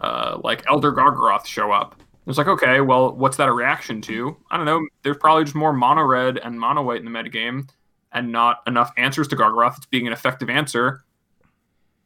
uh, 0.00 0.38
like 0.42 0.64
Elder 0.68 0.92
Gargaroth 0.92 1.46
show 1.46 1.72
up 1.72 2.00
it's 2.26 2.38
like, 2.38 2.48
okay, 2.48 2.80
well, 2.80 3.12
what's 3.12 3.36
that 3.36 3.48
a 3.48 3.52
reaction 3.52 4.00
to? 4.02 4.36
I 4.50 4.56
don't 4.56 4.66
know. 4.66 4.86
There's 5.02 5.16
probably 5.16 5.44
just 5.44 5.54
more 5.54 5.72
mono 5.72 6.02
red 6.02 6.38
and 6.38 6.58
mono 6.58 6.82
white 6.82 6.98
in 6.98 7.04
the 7.04 7.10
metagame 7.10 7.68
and 8.12 8.32
not 8.32 8.62
enough 8.66 8.92
answers 8.96 9.28
to 9.28 9.36
Gargaroth. 9.36 9.76
It's 9.76 9.86
being 9.86 10.06
an 10.08 10.12
effective 10.12 10.50
answer. 10.50 11.04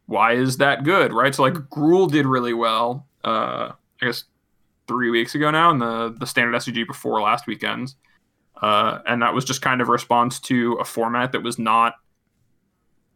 Why 0.07 0.35
is 0.35 0.59
that 0.59 0.85
good, 0.85 1.13
right? 1.13 1.35
So, 1.35 1.43
like, 1.43 1.55
Gruul 1.55 2.11
did 2.11 2.27
really 2.27 2.53
well, 2.53 3.07
uh, 3.25 3.73
I 4.03 4.07
guess, 4.07 4.25
three 4.87 5.09
weeks 5.09 5.35
ago 5.35 5.51
now 5.51 5.71
in 5.71 5.79
the, 5.79 6.15
the 6.19 6.27
standard 6.27 6.55
SCG 6.55 6.87
before 6.87 7.23
last 7.23 7.47
weekend's. 7.47 7.97
Uh, 8.61 8.99
and 9.07 9.23
that 9.23 9.33
was 9.33 9.47
just 9.47 9.63
kind 9.63 9.81
of 9.81 9.89
a 9.89 9.93
response 9.93 10.39
to 10.41 10.75
a 10.75 10.85
format 10.85 11.33
that 11.33 11.43
was 11.43 11.59
not 11.59 11.95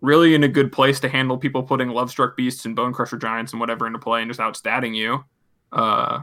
really 0.04 0.34
in 0.34 0.44
a 0.44 0.48
good 0.48 0.70
place 0.70 1.00
to 1.00 1.08
handle 1.08 1.38
people 1.38 1.62
putting 1.62 1.88
Lovestruck 1.88 2.36
Beasts 2.36 2.64
and 2.64 2.76
Bone 2.76 2.92
Crusher 2.92 3.16
Giants 3.16 3.52
and 3.52 3.60
whatever 3.60 3.86
into 3.86 3.98
play 3.98 4.22
and 4.22 4.30
just 4.30 4.40
outstatting 4.40 4.94
you. 4.94 5.24
Uh, 5.72 6.20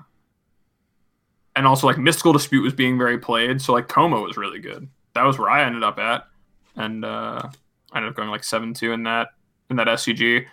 and 1.55 1.67
also 1.67 1.87
like 1.87 1.97
mystical 1.97 2.33
dispute 2.33 2.61
was 2.61 2.73
being 2.73 2.97
very 2.97 3.17
played 3.17 3.61
so 3.61 3.73
like 3.73 3.87
Koma 3.87 4.19
was 4.21 4.37
really 4.37 4.59
good. 4.59 4.87
That 5.13 5.23
was 5.23 5.37
where 5.37 5.49
i 5.49 5.63
ended 5.63 5.83
up 5.83 5.99
at. 5.99 6.27
And 6.75 7.03
uh 7.03 7.41
i 7.91 7.97
ended 7.97 8.11
up 8.11 8.15
going 8.15 8.29
like 8.29 8.41
7-2 8.41 8.93
in 8.93 9.03
that 9.03 9.29
in 9.69 9.75
that 9.75 9.87
scg 9.87 10.45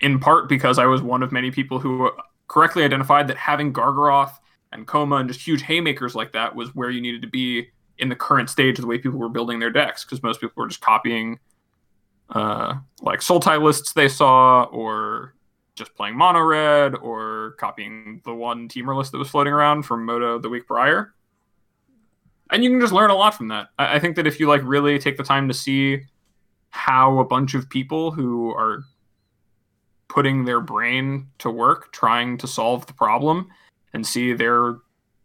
in 0.00 0.18
part 0.18 0.48
because 0.48 0.78
i 0.78 0.86
was 0.86 1.02
one 1.02 1.22
of 1.22 1.32
many 1.32 1.50
people 1.50 1.78
who 1.78 2.10
correctly 2.48 2.82
identified 2.82 3.28
that 3.28 3.36
having 3.36 3.72
gargaroth 3.72 4.32
and 4.72 4.86
Koma 4.86 5.16
and 5.16 5.28
just 5.28 5.46
huge 5.46 5.62
haymakers 5.62 6.14
like 6.14 6.32
that 6.32 6.54
was 6.54 6.74
where 6.74 6.90
you 6.90 7.00
needed 7.00 7.22
to 7.22 7.28
be 7.28 7.68
in 7.98 8.08
the 8.08 8.16
current 8.16 8.48
stage 8.48 8.78
of 8.78 8.82
the 8.82 8.86
way 8.86 8.98
people 8.98 9.18
were 9.18 9.28
building 9.28 9.58
their 9.58 9.70
decks 9.70 10.04
because 10.04 10.22
most 10.22 10.40
people 10.40 10.54
were 10.56 10.68
just 10.68 10.80
copying 10.80 11.38
uh, 12.30 12.74
like 13.02 13.20
Sultai 13.20 13.60
lists 13.60 13.92
they 13.92 14.08
saw 14.08 14.64
or 14.64 15.34
just 15.74 15.94
playing 15.94 16.16
mono 16.16 16.40
red 16.40 16.94
or 16.96 17.54
copying 17.58 18.20
the 18.24 18.34
one 18.34 18.68
Temur 18.68 18.96
list 18.96 19.12
that 19.12 19.18
was 19.18 19.30
floating 19.30 19.52
around 19.52 19.82
from 19.84 20.04
MODO 20.04 20.38
the 20.38 20.48
week 20.48 20.66
prior. 20.66 21.14
And 22.50 22.64
you 22.64 22.70
can 22.70 22.80
just 22.80 22.92
learn 22.92 23.10
a 23.10 23.14
lot 23.14 23.34
from 23.34 23.48
that. 23.48 23.68
I, 23.78 23.96
I 23.96 23.98
think 23.98 24.16
that 24.16 24.26
if 24.26 24.38
you 24.38 24.48
like 24.48 24.62
really 24.64 24.98
take 24.98 25.16
the 25.16 25.22
time 25.22 25.48
to 25.48 25.54
see 25.54 26.02
how 26.70 27.18
a 27.18 27.24
bunch 27.24 27.54
of 27.54 27.68
people 27.68 28.10
who 28.10 28.50
are 28.50 28.84
putting 30.08 30.44
their 30.44 30.60
brain 30.60 31.28
to 31.38 31.50
work 31.50 31.92
trying 31.92 32.36
to 32.38 32.46
solve 32.46 32.86
the 32.86 32.92
problem 32.92 33.48
and 33.92 34.06
see 34.06 34.32
their 34.32 34.76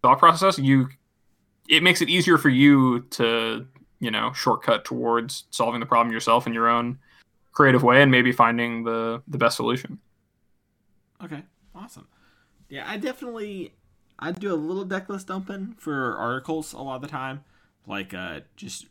thought 0.01 0.19
process 0.19 0.59
you 0.59 0.87
it 1.67 1.81
makes 1.81 2.01
it 2.01 2.09
easier 2.09 2.37
for 2.37 2.49
you 2.49 3.01
to 3.09 3.65
you 3.99 4.11
know 4.11 4.31
shortcut 4.33 4.85
towards 4.85 5.45
solving 5.51 5.79
the 5.79 5.85
problem 5.85 6.13
yourself 6.13 6.47
in 6.47 6.53
your 6.53 6.67
own 6.67 6.97
creative 7.51 7.83
way 7.83 8.01
and 8.01 8.11
maybe 8.11 8.31
finding 8.31 8.83
the 8.83 9.21
the 9.27 9.37
best 9.37 9.55
solution 9.55 9.99
Okay, 11.23 11.43
awesome. 11.73 12.07
Yeah, 12.69 12.85
I 12.87 12.97
definitely 12.97 13.73
I 14.19 14.31
do 14.31 14.53
a 14.53 14.55
little 14.55 14.85
deck 14.85 15.09
list 15.09 15.27
dumping 15.27 15.75
for 15.77 16.15
articles 16.17 16.73
a 16.73 16.79
lot 16.79 16.97
of 16.97 17.01
the 17.01 17.07
time, 17.07 17.43
like 17.87 18.13
uh, 18.13 18.41
just 18.55 18.87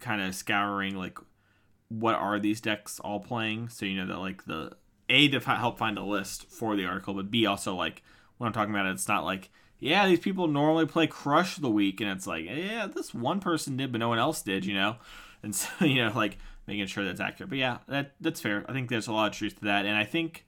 kind 0.00 0.20
of 0.20 0.34
scouring 0.34 0.96
like 0.96 1.18
what 1.88 2.14
are 2.14 2.38
these 2.38 2.60
decks 2.60 2.98
all 3.00 3.20
playing, 3.20 3.68
so 3.68 3.86
you 3.86 3.96
know 3.96 4.12
that 4.12 4.18
like 4.18 4.44
the 4.46 4.72
a 5.08 5.28
to 5.28 5.40
fi- 5.40 5.56
help 5.56 5.78
find 5.78 5.98
a 5.98 6.02
list 6.02 6.50
for 6.50 6.76
the 6.76 6.84
article, 6.84 7.14
but 7.14 7.30
b 7.30 7.46
also 7.46 7.74
like 7.74 8.02
when 8.38 8.46
I'm 8.46 8.52
talking 8.52 8.74
about 8.74 8.86
it, 8.86 8.92
it's 8.92 9.08
not 9.08 9.24
like 9.24 9.50
yeah 9.78 10.06
these 10.06 10.20
people 10.20 10.48
normally 10.48 10.86
play 10.86 11.06
Crush 11.06 11.56
the 11.56 11.70
Weak, 11.70 12.00
and 12.00 12.10
it's 12.10 12.26
like 12.26 12.44
yeah 12.44 12.86
this 12.86 13.14
one 13.14 13.40
person 13.40 13.76
did, 13.76 13.92
but 13.92 13.98
no 13.98 14.08
one 14.08 14.18
else 14.18 14.42
did, 14.42 14.64
you 14.64 14.74
know, 14.74 14.96
and 15.42 15.54
so 15.54 15.68
you 15.84 16.04
know 16.04 16.12
like 16.14 16.38
making 16.66 16.86
sure 16.86 17.04
that's 17.04 17.20
accurate. 17.20 17.50
But 17.50 17.58
yeah, 17.58 17.78
that 17.88 18.12
that's 18.20 18.40
fair. 18.40 18.64
I 18.68 18.72
think 18.72 18.88
there's 18.88 19.08
a 19.08 19.12
lot 19.12 19.30
of 19.30 19.36
truth 19.36 19.58
to 19.58 19.64
that, 19.66 19.86
and 19.86 19.96
I 19.96 20.04
think 20.04 20.44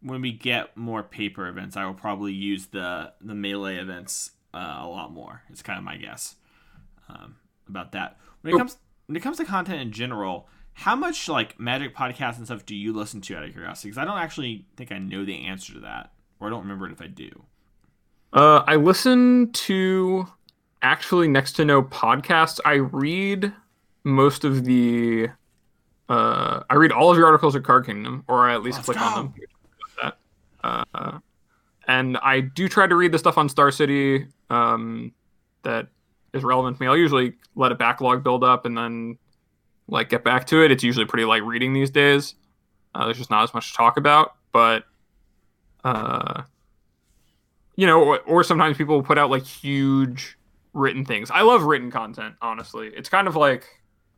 when 0.00 0.20
we 0.20 0.32
get 0.32 0.76
more 0.76 1.02
paper 1.02 1.48
events, 1.48 1.76
I 1.76 1.86
will 1.86 1.94
probably 1.94 2.32
use 2.32 2.66
the 2.66 3.12
the 3.20 3.34
melee 3.34 3.76
events 3.76 4.32
uh, 4.52 4.78
a 4.80 4.88
lot 4.88 5.12
more. 5.12 5.42
It's 5.50 5.62
kind 5.62 5.78
of 5.78 5.84
my 5.84 5.96
guess 5.96 6.36
um, 7.08 7.36
about 7.68 7.92
that. 7.92 8.18
When 8.42 8.54
it 8.54 8.58
comes 8.58 8.76
when 9.06 9.16
it 9.16 9.20
comes 9.20 9.38
to 9.38 9.44
content 9.44 9.80
in 9.80 9.92
general, 9.92 10.48
how 10.74 10.94
much 10.94 11.28
like 11.28 11.58
Magic 11.58 11.94
podcasts 11.94 12.36
and 12.36 12.46
stuff 12.46 12.66
do 12.66 12.74
you 12.74 12.92
listen 12.92 13.20
to 13.22 13.36
out 13.36 13.44
of 13.44 13.52
curiosity? 13.52 13.88
Because 13.88 13.98
I 13.98 14.04
don't 14.04 14.18
actually 14.18 14.66
think 14.76 14.92
I 14.92 14.98
know 14.98 15.24
the 15.24 15.46
answer 15.46 15.72
to 15.74 15.80
that, 15.80 16.12
or 16.38 16.46
I 16.46 16.50
don't 16.50 16.62
remember 16.62 16.86
it 16.86 16.92
if 16.92 17.00
I 17.00 17.06
do. 17.06 17.44
Uh, 18.34 18.62
i 18.66 18.76
listen 18.76 19.50
to 19.52 20.26
actually 20.82 21.26
next 21.28 21.52
to 21.52 21.64
no 21.64 21.82
podcasts 21.82 22.60
i 22.64 22.74
read 22.74 23.52
most 24.04 24.44
of 24.44 24.64
the 24.64 25.28
uh, 26.08 26.60
i 26.68 26.74
read 26.74 26.92
all 26.92 27.10
of 27.10 27.16
your 27.16 27.26
articles 27.26 27.56
at 27.56 27.64
card 27.64 27.86
kingdom 27.86 28.22
or 28.28 28.48
i 28.48 28.54
at 28.54 28.62
least 28.62 28.78
Let's 28.78 28.86
click 28.86 28.98
go. 28.98 29.04
on 29.04 29.14
them 29.14 29.34
Uh, 30.62 31.18
and 31.86 32.16
I 32.16 32.40
do 32.40 32.66
try 32.70 32.86
to 32.86 32.96
read 32.96 33.12
the 33.12 33.18
stuff 33.18 33.36
on 33.36 33.50
Star 33.50 33.70
City 33.70 34.26
um, 34.48 35.12
that 35.62 35.88
is 36.32 36.42
relevant 36.42 36.78
to 36.78 36.82
me. 36.82 36.86
I'll 36.86 36.96
usually 36.96 37.34
let 37.54 37.70
a 37.72 37.74
backlog 37.74 38.24
build 38.24 38.42
up 38.42 38.64
and 38.64 38.74
then 38.74 39.18
like 39.86 40.08
get 40.08 40.24
back 40.24 40.46
to 40.46 40.64
it. 40.64 40.70
It's 40.70 40.82
usually 40.82 41.04
pretty 41.04 41.26
light 41.26 41.44
reading 41.44 41.74
these 41.74 41.90
days. 41.90 42.34
Uh, 42.94 43.04
there's 43.04 43.18
just 43.18 43.28
not 43.28 43.42
as 43.42 43.52
much 43.52 43.72
to 43.72 43.76
talk 43.76 43.98
about, 43.98 44.36
but 44.52 44.84
uh, 45.84 46.44
you 47.76 47.86
know, 47.86 48.02
or, 48.02 48.20
or 48.20 48.44
sometimes 48.44 48.76
people 48.76 49.02
put 49.02 49.18
out 49.18 49.30
like 49.30 49.44
huge 49.44 50.38
written 50.72 51.04
things. 51.04 51.30
I 51.30 51.42
love 51.42 51.62
written 51.62 51.90
content, 51.90 52.34
honestly. 52.42 52.90
It's 52.94 53.08
kind 53.08 53.28
of 53.28 53.36
like 53.36 53.66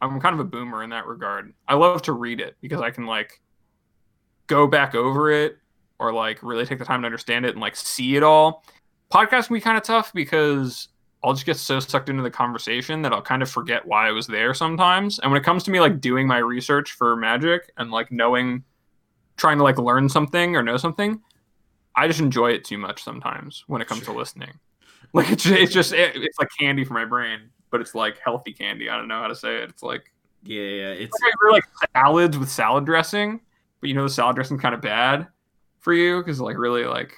I'm 0.01 0.21
kind 0.21 0.35
of 0.35 0.41
a 0.41 0.45
boomer 0.45 0.83
in 0.83 0.91
that 0.91 1.07
regard. 1.07 1.55
I 1.69 1.75
love 1.75 2.03
to 2.03 2.13
read 2.13 2.41
it 2.41 2.57
because 2.61 2.81
I 2.81 2.91
can 2.91 3.07
like 3.07 3.41
go 4.47 4.67
back 4.67 4.95
over 4.95 5.31
it 5.31 5.59
or 5.99 6.13
like 6.13 6.43
really 6.43 6.67
take 6.67 6.79
the 6.79 6.85
time 6.85 7.03
to 7.03 7.07
understand 7.07 7.47
it 7.47 7.51
and 7.51 7.61
like 7.61 7.77
see 7.77 8.17
it 8.17 8.23
all. 8.23 8.65
Podcast 9.11 9.47
can 9.47 9.55
be 9.55 9.61
kind 9.61 9.77
of 9.77 9.83
tough 9.83 10.13
because 10.13 10.89
I'll 11.25 11.33
just 11.33 11.47
get 11.47 11.57
so 11.57 11.81
sucked 11.81 12.09
into 12.09 12.23
the 12.23 12.31
conversation 12.31 13.03
that 13.03 13.13
I'll 13.13 13.23
kind 13.23 13.43
of 13.43 13.51
forget 13.51 13.87
why 13.87 14.09
I 14.09 14.13
was 14.13 14.27
there 14.27 14.53
sometimes. 14.53 15.19
And 15.19 15.31
when 15.31 15.41
it 15.41 15.45
comes 15.45 15.63
to 15.65 15.71
me 15.71 15.81
like 15.81 16.01
doing 16.01 16.27
my 16.27 16.39
research 16.39 16.93
for 16.93 17.17
magic 17.17 17.73
and 17.77 17.91
like 17.91 18.13
knowing 18.13 18.65
trying 19.37 19.59
to 19.59 19.65
like 19.65 19.79
learn 19.79 20.09
something 20.09 20.57
or 20.57 20.63
know 20.63 20.77
something, 20.77 21.21
I 21.97 22.07
just 22.07 22.21
enjoy 22.21 22.51
it 22.51 22.65
too 22.65 22.79
much 22.79 23.03
sometimes 23.03 23.65
when 23.67 23.81
it 23.83 23.89
comes 23.89 24.05
Sure. 24.05 24.13
to 24.15 24.19
listening. 24.19 24.53
Like 25.13 25.31
it's 25.31 25.47
it's 25.47 25.73
just 25.73 25.93
it, 25.93 26.17
it's 26.17 26.39
like 26.39 26.49
candy 26.59 26.85
for 26.85 26.93
my 26.95 27.05
brain, 27.05 27.39
but 27.71 27.81
it's 27.81 27.95
like 27.95 28.19
healthy 28.19 28.53
candy. 28.53 28.91
I 28.91 28.97
don't 28.97 29.07
know 29.09 29.21
how 29.21 29.29
to 29.29 29.37
say 29.37 29.59
it. 29.63 29.71
It's 29.71 29.83
like 29.83 30.13
Yeah, 30.43 30.61
yeah, 30.63 30.89
it's 30.89 31.17
like, 31.23 31.33
really 31.43 31.55
like 31.55 31.65
salads 31.95 32.37
with 32.37 32.51
salad 32.51 32.85
dressing, 32.85 33.41
but 33.81 33.89
you 33.89 33.95
know 33.95 34.03
the 34.03 34.11
salad 34.11 34.35
dressing 34.35 34.59
kind 34.59 34.75
of 34.75 34.81
bad 34.83 35.29
for 35.79 35.95
you 35.95 36.19
because 36.19 36.41
like 36.41 36.59
really 36.59 36.85
like 36.85 37.15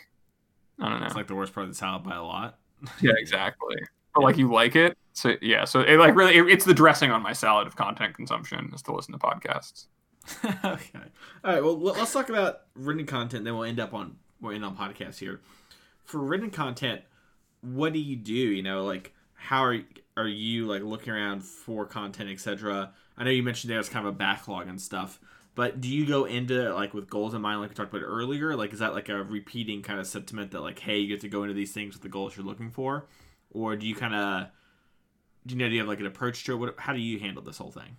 I 0.78 0.88
don't 0.90 1.00
know. 1.00 1.06
it's 1.06 1.14
like 1.16 1.26
the 1.28 1.34
worst 1.34 1.54
part 1.54 1.64
of 1.64 1.70
the 1.70 1.76
salad 1.76 2.04
by 2.04 2.14
a 2.14 2.22
lot. 2.22 2.58
yeah, 3.00 3.12
exactly. 3.16 3.76
But 4.14 4.22
like 4.22 4.36
you 4.36 4.52
like 4.52 4.76
it, 4.76 4.96
so 5.14 5.34
yeah. 5.40 5.64
So 5.64 5.80
it 5.80 5.96
like 5.96 6.14
really 6.14 6.36
it, 6.36 6.46
it's 6.48 6.66
the 6.66 6.74
dressing 6.74 7.10
on 7.10 7.22
my 7.22 7.32
salad 7.32 7.66
of 7.66 7.74
content 7.74 8.14
consumption 8.14 8.70
is 8.74 8.82
to 8.82 8.92
listen 8.94 9.12
to 9.12 9.18
podcasts. 9.18 9.86
okay. 10.44 11.00
All 11.42 11.52
right. 11.54 11.64
Well, 11.64 11.78
let's 11.80 12.12
talk 12.12 12.28
about 12.28 12.60
written 12.74 13.06
content. 13.06 13.44
Then 13.44 13.54
we'll 13.54 13.64
end 13.64 13.80
up 13.80 13.94
on 13.94 14.16
we'll 14.40 14.54
end 14.54 14.64
on 14.64 14.76
podcasts 14.76 15.18
here. 15.18 15.40
For 16.04 16.18
written 16.18 16.50
content, 16.50 17.02
what 17.60 17.92
do 17.92 17.98
you 17.98 18.16
do? 18.16 18.32
You 18.32 18.62
know, 18.62 18.84
like 18.84 19.12
how 19.34 19.64
are 19.64 19.78
are 20.16 20.28
you 20.28 20.66
like 20.66 20.82
looking 20.82 21.12
around 21.12 21.44
for 21.44 21.86
content, 21.86 22.30
etc. 22.30 22.92
I 23.16 23.24
know 23.24 23.30
you 23.30 23.42
mentioned 23.42 23.70
there's 23.70 23.88
kind 23.88 24.06
of 24.06 24.14
a 24.14 24.16
backlog 24.16 24.68
and 24.68 24.80
stuff, 24.80 25.20
but 25.54 25.80
do 25.80 25.88
you 25.88 26.06
go 26.06 26.24
into 26.24 26.74
like 26.74 26.94
with 26.94 27.08
goals 27.08 27.34
in 27.34 27.42
mind, 27.42 27.60
like 27.60 27.70
we 27.70 27.74
talked 27.74 27.92
about 27.92 28.04
earlier? 28.04 28.56
Like, 28.56 28.72
is 28.72 28.80
that 28.80 28.94
like 28.94 29.08
a 29.08 29.22
repeating 29.22 29.82
kind 29.82 30.00
of 30.00 30.06
sentiment 30.06 30.50
that 30.52 30.60
like, 30.60 30.78
hey, 30.78 30.98
you 30.98 31.08
get 31.08 31.20
to 31.22 31.28
go 31.28 31.42
into 31.42 31.54
these 31.54 31.72
things 31.72 31.94
with 31.94 32.02
the 32.02 32.08
goals 32.08 32.36
you're 32.36 32.46
looking 32.46 32.70
for, 32.70 33.06
or 33.50 33.76
do 33.76 33.86
you 33.86 33.94
kind 33.94 34.14
of 34.14 34.48
do 35.46 35.54
you 35.54 35.58
know 35.58 35.68
do 35.68 35.74
you 35.74 35.80
have 35.80 35.88
like 35.88 36.00
an 36.00 36.06
approach 36.06 36.44
to 36.44 36.52
it? 36.52 36.56
What, 36.56 36.74
how 36.78 36.92
do 36.92 37.00
you 37.00 37.18
handle 37.18 37.42
this 37.42 37.58
whole 37.58 37.70
thing? 37.70 37.96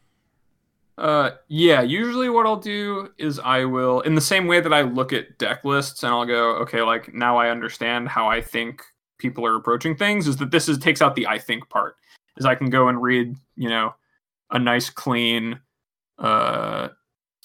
Uh, 1.00 1.32
yeah. 1.47 1.82
Usually, 1.82 2.30
what 2.30 2.45
I'll 2.45 2.58
do 2.58 3.10
is 3.18 3.39
I 3.39 3.64
will, 3.64 4.02
in 4.02 4.16
the 4.16 4.22
same 4.22 4.47
way 4.47 4.60
that 4.60 4.74
I 4.74 4.82
look 4.82 5.14
at 5.14 5.38
deck 5.38 5.64
lists, 5.64 6.04
and 6.04 6.12
I'll 6.12 6.26
go, 6.26 6.58
okay, 6.58 6.82
like 6.82 7.14
now 7.14 7.38
I 7.38 7.50
understand 7.50 8.10
how 8.10 8.28
I 8.28 8.41
think 8.41 8.84
people 9.18 9.45
are 9.45 9.56
approaching 9.56 9.95
things. 9.95 10.28
Is 10.28 10.36
that 10.38 10.52
this 10.52 10.68
is 10.68 10.78
takes 10.78 11.02
out 11.02 11.16
the 11.16 11.26
I 11.26 11.39
think 11.39 11.70
part. 11.70 11.95
Is 12.36 12.45
I 12.45 12.56
can 12.56 12.70
go 12.70 12.89
and 12.89 13.02
read, 13.02 13.36
you 13.56 13.70
know, 13.70 13.95
a 14.52 14.60
nice 14.60 14.89
clean, 14.89 15.62
uh, 16.18 16.89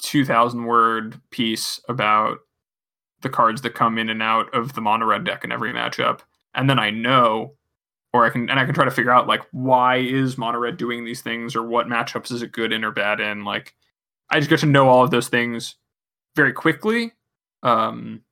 two 0.02 0.24
thousand 0.24 0.64
word 0.64 1.20
piece 1.30 1.80
about 1.88 2.38
the 3.20 3.30
cards 3.30 3.62
that 3.62 3.74
come 3.74 3.98
in 3.98 4.09
and 4.09 4.20
out 4.22 4.52
of 4.52 4.74
the 4.74 4.80
mono 4.80 5.07
red 5.07 5.24
deck 5.24 5.44
in 5.44 5.52
every 5.52 5.72
matchup, 5.72 6.20
and 6.55 6.68
then 6.68 6.80
I 6.80 6.90
know 6.90 7.55
or 8.14 8.24
I 8.24 8.30
can 8.30 8.48
and 8.48 8.60
I 8.60 8.64
can 8.64 8.74
try 8.74 8.84
to 8.84 8.92
figure 8.92 9.10
out 9.10 9.26
like 9.26 9.42
why 9.50 9.96
is 9.96 10.38
Monored 10.38 10.76
doing 10.76 11.04
these 11.04 11.20
things 11.20 11.56
or 11.56 11.64
what 11.64 11.88
matchups 11.88 12.30
is 12.30 12.42
it 12.42 12.52
good 12.52 12.72
in 12.72 12.84
or 12.84 12.92
bad 12.92 13.18
in. 13.18 13.44
Like 13.44 13.74
I 14.30 14.38
just 14.38 14.48
get 14.48 14.60
to 14.60 14.66
know 14.66 14.88
all 14.88 15.02
of 15.02 15.10
those 15.10 15.28
things 15.28 15.74
very 16.36 16.52
quickly. 16.52 17.12
Um 17.64 18.22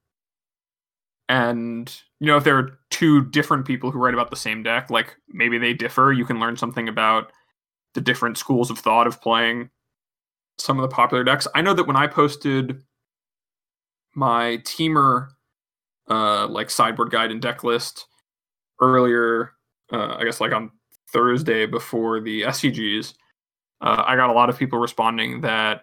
and 1.28 2.00
you 2.20 2.28
know 2.28 2.36
if 2.36 2.44
there 2.44 2.56
are 2.56 2.78
two 2.90 3.24
different 3.24 3.66
people 3.66 3.90
who 3.90 3.98
write 3.98 4.14
about 4.14 4.30
the 4.30 4.36
same 4.36 4.62
deck, 4.62 4.88
like 4.88 5.16
maybe 5.28 5.58
they 5.58 5.74
differ, 5.74 6.12
you 6.12 6.24
can 6.24 6.38
learn 6.38 6.56
something 6.56 6.88
about 6.88 7.32
the 7.94 8.00
different 8.00 8.38
schools 8.38 8.70
of 8.70 8.78
thought 8.78 9.08
of 9.08 9.20
playing 9.20 9.68
some 10.58 10.78
of 10.78 10.82
the 10.82 10.94
popular 10.94 11.24
decks. 11.24 11.48
I 11.56 11.60
know 11.60 11.74
that 11.74 11.88
when 11.88 11.96
I 11.96 12.06
posted 12.06 12.84
my 14.14 14.58
Temur 14.62 15.30
uh 16.08 16.46
like 16.46 16.70
sideboard 16.70 17.10
guide 17.10 17.32
and 17.32 17.42
deck 17.42 17.64
list 17.64 18.06
earlier 18.80 19.54
uh, 19.92 20.16
I 20.18 20.24
guess 20.24 20.40
like 20.40 20.52
on 20.52 20.70
Thursday 21.12 21.66
before 21.66 22.20
the 22.20 22.42
SCGs, 22.42 23.14
uh, 23.80 24.04
I 24.06 24.16
got 24.16 24.30
a 24.30 24.32
lot 24.32 24.48
of 24.48 24.58
people 24.58 24.78
responding 24.78 25.40
that 25.42 25.82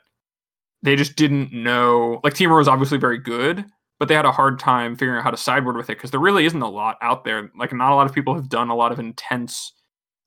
they 0.82 0.96
just 0.96 1.16
didn't 1.16 1.52
know. 1.52 2.20
Like 2.24 2.34
Temur 2.34 2.58
was 2.58 2.68
obviously 2.68 2.98
very 2.98 3.18
good, 3.18 3.66
but 4.00 4.08
they 4.08 4.16
had 4.16 4.26
a 4.26 4.32
hard 4.32 4.60
time 4.60 4.96
figuring 4.96 5.20
out 5.20 5.24
how 5.24 5.32
to 5.32 5.38
sideboard 5.38 5.76
with 5.76 5.90
it 5.90 5.98
because 5.98 6.12
there 6.12 6.20
really 6.20 6.46
isn't 6.46 6.62
a 6.62 6.70
lot 6.70 6.98
out 7.02 7.24
there. 7.24 7.52
Like 7.58 7.74
not 7.74 7.92
a 7.92 7.96
lot 7.96 8.08
of 8.08 8.16
people 8.16 8.34
have 8.34 8.50
done 8.50 8.70
a 8.70 8.76
lot 8.76 8.92
of 8.92 9.00
intense 9.00 9.74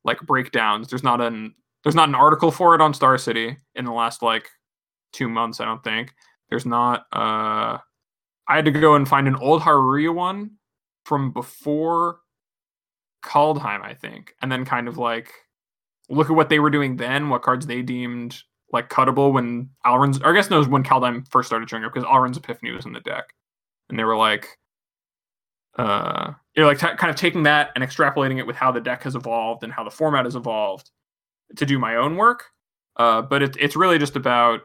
like 0.04 0.20
breakdowns. 0.20 0.88
There's 0.88 1.02
not 1.02 1.20
an 1.20 1.54
there's 1.82 1.94
not 1.94 2.08
an 2.08 2.14
article 2.14 2.50
for 2.50 2.74
it 2.74 2.80
on 2.80 2.94
Star 2.94 3.18
City 3.18 3.56
in 3.74 3.84
the 3.84 3.92
last 3.92 4.22
like 4.22 4.48
two 5.12 5.28
months. 5.28 5.60
I 5.60 5.64
don't 5.64 5.82
think 5.82 6.12
there's 6.50 6.66
not. 6.66 7.06
uh 7.12 7.78
I 8.48 8.56
had 8.56 8.64
to 8.66 8.70
go 8.70 8.96
and 8.96 9.08
find 9.08 9.28
an 9.28 9.36
old 9.36 9.62
Haruya 9.62 10.14
one 10.14 10.52
from 11.04 11.32
before 11.32 12.18
Kaldheim, 13.22 13.82
I 13.82 13.94
think, 13.94 14.34
and 14.42 14.50
then 14.50 14.64
kind 14.64 14.88
of 14.88 14.98
like 14.98 15.32
look 16.08 16.28
at 16.28 16.36
what 16.36 16.48
they 16.48 16.58
were 16.58 16.70
doing 16.70 16.96
then, 16.96 17.28
what 17.28 17.42
cards 17.42 17.66
they 17.66 17.82
deemed 17.82 18.42
like 18.72 18.88
cuttable 18.88 19.32
when 19.32 19.68
Alrund's, 19.84 20.20
or 20.20 20.32
I 20.32 20.34
guess 20.34 20.50
knows 20.50 20.68
when 20.68 20.82
Kaldheim 20.82 21.28
first 21.28 21.48
started 21.48 21.68
showing 21.68 21.84
up 21.84 21.92
because 21.92 22.08
Alrund's 22.08 22.38
Epiphany 22.38 22.72
was 22.72 22.86
in 22.86 22.92
the 22.92 23.00
deck, 23.00 23.32
and 23.88 23.98
they 23.98 24.04
were 24.04 24.16
like, 24.16 24.58
uh, 25.78 26.32
you're 26.54 26.66
like 26.66 26.78
t- 26.78 26.96
kind 26.96 27.10
of 27.10 27.16
taking 27.16 27.44
that 27.44 27.70
and 27.74 27.84
extrapolating 27.84 28.38
it 28.38 28.46
with 28.46 28.56
how 28.56 28.72
the 28.72 28.80
deck 28.80 29.02
has 29.02 29.14
evolved 29.14 29.62
and 29.62 29.72
how 29.72 29.84
the 29.84 29.90
format 29.90 30.24
has 30.24 30.36
evolved 30.36 30.90
to 31.56 31.66
do 31.66 31.78
my 31.78 31.96
own 31.96 32.16
work. 32.16 32.44
Uh, 32.96 33.22
but 33.22 33.42
it, 33.42 33.56
it's 33.58 33.76
really 33.76 33.98
just 33.98 34.16
about 34.16 34.60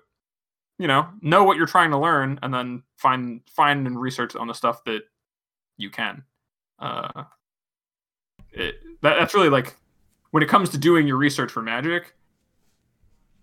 you 0.80 0.88
know 0.88 1.08
know 1.22 1.44
what 1.44 1.58
you're 1.58 1.66
trying 1.66 1.92
to 1.92 1.98
learn 1.98 2.40
and 2.44 2.54
then 2.54 2.84
find 2.98 3.42
find 3.50 3.88
and 3.88 4.00
research 4.00 4.36
on 4.36 4.48
the 4.48 4.54
stuff 4.54 4.84
that 4.86 5.02
you 5.78 5.90
can. 5.90 6.24
Uh, 6.80 7.24
it, 8.60 8.76
that, 9.02 9.16
that's 9.20 9.34
really 9.34 9.50
like 9.50 9.76
when 10.32 10.44
it 10.44 10.50
comes 10.50 10.70
to 10.70 10.78
doing 10.78 11.08
your 11.08 11.18
research 11.18 11.52
for 11.52 11.62
magic 11.62 12.14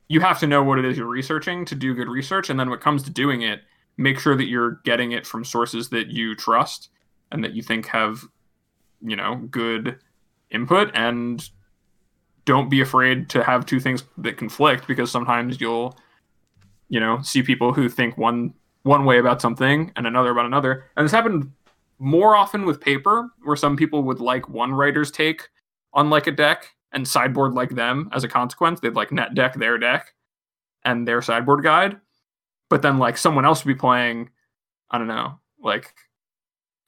you 0.08 0.20
have 0.20 0.38
to 0.38 0.46
know 0.46 0.62
what 0.62 0.78
it 0.78 0.84
is 0.84 0.96
you're 0.96 1.06
researching 1.06 1.64
to 1.64 1.74
do 1.74 1.94
good 1.94 2.08
research 2.08 2.50
and 2.50 2.58
then 2.58 2.68
when 2.68 2.78
it 2.78 2.82
comes 2.82 3.02
to 3.02 3.10
doing 3.10 3.42
it 3.42 3.62
make 3.96 4.18
sure 4.18 4.36
that 4.36 4.46
you're 4.46 4.80
getting 4.84 5.12
it 5.12 5.26
from 5.26 5.44
sources 5.44 5.88
that 5.90 6.08
you 6.08 6.34
trust 6.34 6.90
and 7.30 7.44
that 7.44 7.52
you 7.52 7.62
think 7.62 7.86
have, 7.86 8.24
you 9.00 9.16
know, 9.16 9.36
good 9.50 9.98
input 10.50 10.90
and 10.94 11.48
don't 12.44 12.68
be 12.68 12.80
afraid 12.80 13.28
to 13.30 13.42
have 13.42 13.66
two 13.66 13.80
things 13.80 14.04
that 14.18 14.36
conflict 14.36 14.86
because 14.86 15.10
sometimes 15.10 15.60
you'll 15.60 15.98
you 16.90 17.00
know 17.00 17.20
see 17.22 17.42
people 17.42 17.72
who 17.72 17.88
think 17.88 18.18
one 18.18 18.52
one 18.82 19.06
way 19.06 19.18
about 19.18 19.40
something 19.40 19.90
and 19.96 20.06
another 20.06 20.30
about 20.30 20.46
another. 20.46 20.84
And 20.96 21.04
this 21.04 21.12
happened 21.12 21.52
more 21.98 22.36
often 22.36 22.64
with 22.64 22.80
paper 22.80 23.30
where 23.44 23.56
some 23.56 23.76
people 23.76 24.02
would 24.02 24.20
like 24.20 24.48
one 24.48 24.72
writer's 24.72 25.10
take 25.10 25.48
on 25.92 26.10
like 26.10 26.26
a 26.26 26.32
deck 26.32 26.66
and 26.92 27.06
sideboard 27.06 27.54
like 27.54 27.70
them 27.70 28.08
as 28.12 28.24
a 28.24 28.28
consequence. 28.28 28.80
They'd 28.80 28.94
like 28.94 29.12
net 29.12 29.34
deck 29.34 29.54
their 29.54 29.78
deck 29.78 30.14
and 30.84 31.06
their 31.06 31.22
sideboard 31.22 31.62
guide. 31.62 32.00
But 32.70 32.82
then 32.82 32.98
like 32.98 33.16
someone 33.16 33.44
else 33.44 33.64
would 33.64 33.74
be 33.74 33.78
playing 33.78 34.30
i 34.90 34.98
don't 34.98 35.08
know 35.08 35.38
like 35.64 35.92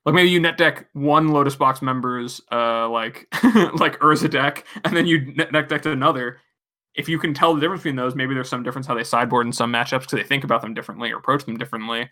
like 0.04 0.14
maybe 0.14 0.30
you 0.30 0.38
net 0.38 0.56
deck 0.56 0.88
one 0.92 1.28
Lotus 1.28 1.56
Box 1.56 1.82
members, 1.82 2.40
uh, 2.52 2.88
like 2.88 3.26
like 3.74 3.98
Urza 3.98 4.30
deck, 4.30 4.64
and 4.84 4.96
then 4.96 5.04
you 5.04 5.34
net, 5.34 5.68
deck 5.68 5.84
another. 5.84 6.38
If 6.94 7.08
you 7.08 7.18
can 7.18 7.34
tell 7.34 7.54
the 7.54 7.60
difference 7.60 7.80
between 7.80 7.96
those, 7.96 8.14
maybe 8.14 8.32
there's 8.32 8.48
some 8.48 8.62
difference 8.62 8.86
how 8.86 8.94
they 8.94 9.02
sideboard 9.02 9.46
in 9.46 9.52
some 9.52 9.72
matchups 9.72 10.02
because 10.02 10.12
they 10.12 10.22
think 10.22 10.44
about 10.44 10.62
them 10.62 10.74
differently 10.74 11.10
or 11.10 11.18
approach 11.18 11.44
them 11.44 11.56
differently, 11.56 12.08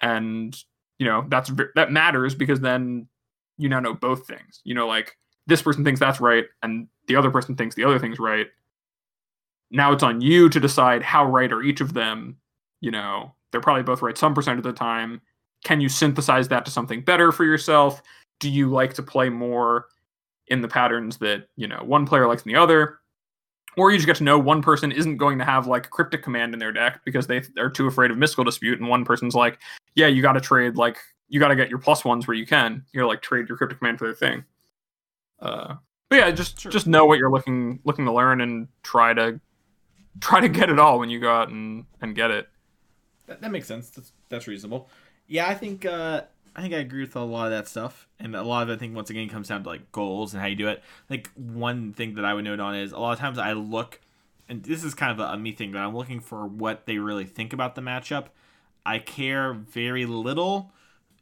and 0.00 0.56
you 0.98 1.06
know 1.06 1.24
that's 1.28 1.50
that 1.74 1.92
matters 1.92 2.34
because 2.34 2.60
then 2.60 3.08
you 3.56 3.68
now 3.68 3.80
know 3.80 3.94
both 3.94 4.26
things. 4.26 4.60
You 4.64 4.74
know, 4.74 4.86
like 4.86 5.16
this 5.46 5.62
person 5.62 5.84
thinks 5.84 6.00
that's 6.00 6.20
right, 6.20 6.44
and 6.62 6.88
the 7.06 7.16
other 7.16 7.30
person 7.30 7.56
thinks 7.56 7.74
the 7.74 7.84
other 7.84 7.98
thing's 7.98 8.18
right. 8.18 8.46
Now 9.70 9.92
it's 9.92 10.02
on 10.02 10.20
you 10.20 10.48
to 10.48 10.60
decide 10.60 11.02
how 11.02 11.24
right 11.24 11.52
are 11.52 11.62
each 11.62 11.80
of 11.80 11.94
them. 11.94 12.36
You 12.80 12.90
know, 12.90 13.34
they're 13.50 13.60
probably 13.60 13.82
both 13.82 14.02
right 14.02 14.16
some 14.16 14.34
percent 14.34 14.58
of 14.58 14.64
the 14.64 14.72
time 14.72 15.20
can 15.64 15.80
you 15.80 15.88
synthesize 15.88 16.48
that 16.48 16.64
to 16.64 16.70
something 16.70 17.02
better 17.02 17.32
for 17.32 17.44
yourself? 17.44 18.02
Do 18.40 18.50
you 18.50 18.70
like 18.70 18.94
to 18.94 19.02
play 19.02 19.28
more 19.28 19.86
in 20.46 20.62
the 20.62 20.68
patterns 20.68 21.18
that, 21.18 21.48
you 21.56 21.66
know, 21.66 21.82
one 21.84 22.06
player 22.06 22.26
likes 22.26 22.42
than 22.42 22.52
the 22.52 22.60
other? 22.60 22.98
Or 23.78 23.90
you 23.90 23.96
just 23.98 24.06
get 24.06 24.16
to 24.16 24.24
know 24.24 24.38
one 24.38 24.62
person 24.62 24.90
isn't 24.90 25.16
going 25.16 25.38
to 25.38 25.44
have 25.44 25.66
like 25.66 25.90
cryptic 25.90 26.22
command 26.22 26.52
in 26.52 26.58
their 26.58 26.72
deck 26.72 27.00
because 27.04 27.26
they 27.26 27.42
are 27.58 27.70
too 27.70 27.86
afraid 27.86 28.10
of 28.10 28.18
mystical 28.18 28.44
dispute, 28.44 28.80
and 28.80 28.88
one 28.88 29.04
person's 29.04 29.34
like, 29.34 29.58
yeah, 29.94 30.06
you 30.06 30.22
got 30.22 30.32
to 30.32 30.40
trade 30.40 30.76
like 30.76 30.98
you 31.28 31.38
got 31.38 31.48
to 31.48 31.56
get 31.56 31.70
your 31.70 31.78
plus 31.78 32.04
ones 32.04 32.26
where 32.26 32.36
you 32.36 32.46
can. 32.46 32.84
You're 32.92 33.06
like 33.06 33.22
trade 33.22 33.48
your 33.48 33.56
cryptic 33.56 33.78
command 33.78 33.98
for 33.98 34.06
their 34.06 34.14
thing. 34.14 34.44
Uh, 35.40 35.74
but 36.08 36.16
yeah, 36.16 36.30
just 36.30 36.60
sure. 36.60 36.72
just 36.72 36.86
know 36.86 37.06
what 37.06 37.18
you're 37.18 37.30
looking 37.30 37.80
looking 37.84 38.04
to 38.06 38.12
learn 38.12 38.40
and 38.40 38.68
try 38.82 39.12
to 39.14 39.40
try 40.20 40.40
to 40.40 40.48
get 40.48 40.70
it 40.70 40.78
all 40.78 40.98
when 40.98 41.10
you 41.10 41.20
go 41.20 41.30
out 41.30 41.48
and 41.48 41.84
and 42.00 42.14
get 42.14 42.30
it. 42.30 42.48
That, 43.26 43.40
that 43.42 43.52
makes 43.52 43.66
sense. 43.66 43.90
That's 43.90 44.12
that's 44.28 44.46
reasonable. 44.46 44.88
Yeah, 45.26 45.46
I 45.46 45.54
think 45.54 45.84
uh, 45.84 46.22
I 46.58 46.60
think 46.60 46.74
I 46.74 46.78
agree 46.78 47.02
with 47.02 47.14
a 47.14 47.20
lot 47.20 47.44
of 47.44 47.52
that 47.52 47.68
stuff, 47.68 48.08
and 48.18 48.34
a 48.34 48.42
lot 48.42 48.64
of 48.64 48.70
it, 48.70 48.72
I 48.72 48.76
think 48.78 48.96
once 48.96 49.10
again 49.10 49.28
comes 49.28 49.46
down 49.46 49.62
to 49.62 49.68
like 49.68 49.92
goals 49.92 50.34
and 50.34 50.40
how 50.40 50.48
you 50.48 50.56
do 50.56 50.66
it. 50.66 50.82
Like 51.08 51.30
one 51.36 51.92
thing 51.92 52.16
that 52.16 52.24
I 52.24 52.34
would 52.34 52.44
note 52.44 52.58
on 52.58 52.74
is 52.74 52.90
a 52.90 52.98
lot 52.98 53.12
of 53.12 53.20
times 53.20 53.38
I 53.38 53.52
look, 53.52 54.00
and 54.48 54.64
this 54.64 54.82
is 54.82 54.92
kind 54.92 55.12
of 55.12 55.20
a, 55.20 55.34
a 55.34 55.38
me 55.38 55.52
thing, 55.52 55.70
but 55.70 55.78
I'm 55.78 55.96
looking 55.96 56.18
for 56.18 56.48
what 56.48 56.86
they 56.86 56.98
really 56.98 57.26
think 57.26 57.52
about 57.52 57.76
the 57.76 57.80
matchup. 57.80 58.26
I 58.84 58.98
care 58.98 59.52
very 59.52 60.04
little 60.04 60.72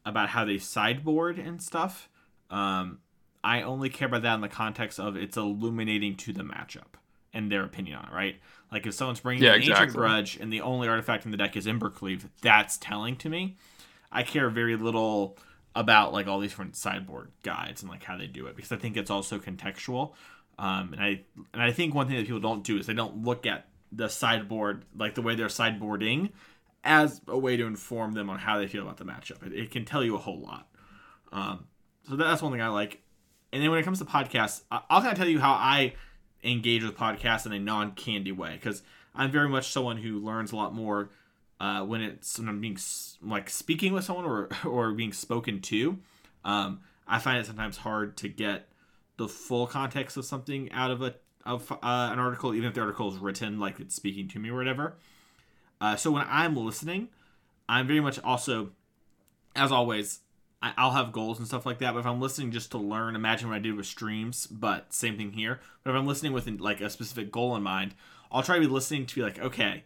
about 0.06 0.30
how 0.30 0.46
they 0.46 0.56
sideboard 0.56 1.38
and 1.38 1.62
stuff. 1.62 2.08
Um, 2.48 3.00
I 3.44 3.60
only 3.60 3.90
care 3.90 4.08
about 4.08 4.22
that 4.22 4.36
in 4.36 4.40
the 4.40 4.48
context 4.48 4.98
of 4.98 5.16
it's 5.16 5.36
illuminating 5.36 6.16
to 6.16 6.32
the 6.32 6.44
matchup 6.44 6.96
and 7.34 7.52
their 7.52 7.62
opinion 7.62 7.98
on 7.98 8.06
it, 8.06 8.12
right? 8.14 8.36
Like 8.72 8.86
if 8.86 8.94
someone's 8.94 9.20
bringing 9.20 9.44
yeah, 9.44 9.50
an 9.50 9.56
exactly. 9.56 9.82
ancient 9.82 9.98
grudge 9.98 10.38
and 10.40 10.50
the 10.50 10.62
only 10.62 10.88
artifact 10.88 11.26
in 11.26 11.30
the 11.30 11.36
deck 11.36 11.58
is 11.58 11.66
Embercleave, 11.66 12.22
that's 12.40 12.78
telling 12.78 13.16
to 13.16 13.28
me. 13.28 13.58
I 14.10 14.22
care 14.22 14.48
very 14.50 14.76
little 14.76 15.38
about 15.74 16.12
like 16.12 16.26
all 16.26 16.40
these 16.40 16.50
different 16.50 16.76
sideboard 16.76 17.30
guides 17.42 17.82
and 17.82 17.90
like 17.90 18.02
how 18.02 18.16
they 18.16 18.26
do 18.26 18.46
it 18.46 18.56
because 18.56 18.72
I 18.72 18.76
think 18.76 18.96
it's 18.96 19.10
also 19.10 19.38
contextual. 19.38 20.14
Um, 20.58 20.94
and 20.94 21.02
I 21.02 21.20
and 21.52 21.62
I 21.62 21.70
think 21.70 21.94
one 21.94 22.08
thing 22.08 22.16
that 22.16 22.26
people 22.26 22.40
don't 22.40 22.64
do 22.64 22.78
is 22.78 22.86
they 22.86 22.94
don't 22.94 23.24
look 23.24 23.46
at 23.46 23.68
the 23.92 24.08
sideboard 24.08 24.84
like 24.96 25.14
the 25.14 25.22
way 25.22 25.34
they're 25.34 25.46
sideboarding 25.46 26.30
as 26.82 27.20
a 27.28 27.36
way 27.38 27.56
to 27.56 27.66
inform 27.66 28.12
them 28.12 28.30
on 28.30 28.38
how 28.38 28.58
they 28.58 28.66
feel 28.66 28.82
about 28.82 28.96
the 28.96 29.04
matchup. 29.04 29.44
It, 29.46 29.52
it 29.52 29.70
can 29.70 29.84
tell 29.84 30.02
you 30.02 30.14
a 30.14 30.18
whole 30.18 30.40
lot. 30.40 30.68
Um, 31.32 31.66
so 32.08 32.16
that's 32.16 32.40
one 32.40 32.52
thing 32.52 32.62
I 32.62 32.68
like. 32.68 33.02
And 33.52 33.62
then 33.62 33.70
when 33.70 33.78
it 33.78 33.82
comes 33.84 33.98
to 33.98 34.04
podcasts, 34.04 34.62
I'll 34.70 35.00
kind 35.00 35.12
of 35.12 35.18
tell 35.18 35.28
you 35.28 35.40
how 35.40 35.52
I 35.52 35.94
engage 36.42 36.84
with 36.84 36.96
podcasts 36.96 37.46
in 37.46 37.52
a 37.52 37.58
non-candy 37.58 38.32
way 38.32 38.52
because 38.54 38.82
I'm 39.14 39.30
very 39.30 39.48
much 39.48 39.72
someone 39.72 39.96
who 39.96 40.20
learns 40.20 40.52
a 40.52 40.56
lot 40.56 40.74
more 40.74 41.10
uh, 41.60 41.82
when 41.82 42.02
it's 42.02 42.38
when 42.38 42.48
I'm 42.48 42.60
being 42.60 42.78
like 43.22 43.50
speaking 43.50 43.92
with 43.92 44.04
someone 44.04 44.24
or 44.24 44.48
or 44.64 44.92
being 44.92 45.12
spoken 45.12 45.60
to. 45.62 45.98
Um, 46.44 46.80
I 47.08 47.18
find 47.18 47.38
it 47.38 47.46
sometimes 47.46 47.78
hard 47.78 48.16
to 48.18 48.28
get 48.28 48.68
the 49.16 49.28
full 49.28 49.66
context 49.66 50.16
of 50.16 50.24
something 50.24 50.70
out 50.72 50.90
of 50.90 51.02
a 51.02 51.14
of 51.44 51.70
uh, 51.70 51.76
an 51.82 52.18
article, 52.18 52.54
even 52.54 52.68
if 52.68 52.74
the 52.74 52.80
article 52.80 53.12
is 53.12 53.18
written 53.18 53.58
like 53.60 53.80
it's 53.80 53.94
speaking 53.94 54.28
to 54.28 54.38
me 54.38 54.50
or 54.50 54.56
whatever. 54.56 54.96
Uh, 55.80 55.96
so 55.96 56.10
when 56.10 56.24
I'm 56.28 56.56
listening, 56.56 57.08
I'm 57.68 57.86
very 57.86 58.00
much 58.00 58.18
also, 58.22 58.70
as 59.54 59.70
always, 59.70 60.20
I, 60.62 60.72
will 60.84 60.92
have 60.92 61.12
goals 61.12 61.38
and 61.38 61.46
stuff 61.46 61.66
like 61.66 61.78
that. 61.78 61.92
But 61.92 62.00
if 62.00 62.06
I'm 62.06 62.20
listening 62.20 62.50
just 62.50 62.70
to 62.72 62.78
learn, 62.78 63.14
imagine 63.14 63.48
what 63.48 63.56
I 63.56 63.60
did 63.60 63.76
with 63.76 63.86
streams, 63.86 64.46
but 64.46 64.92
same 64.92 65.16
thing 65.16 65.32
here. 65.32 65.60
But 65.84 65.90
if 65.90 65.96
I'm 65.96 66.06
listening 66.06 66.32
with 66.32 66.48
like 66.60 66.80
a 66.80 66.90
specific 66.90 67.30
goal 67.30 67.54
in 67.56 67.62
mind, 67.62 67.94
I'll 68.32 68.42
try 68.42 68.56
to 68.56 68.60
be 68.60 68.66
listening 68.66 69.06
to 69.06 69.14
be 69.14 69.22
like, 69.22 69.38
okay, 69.38 69.84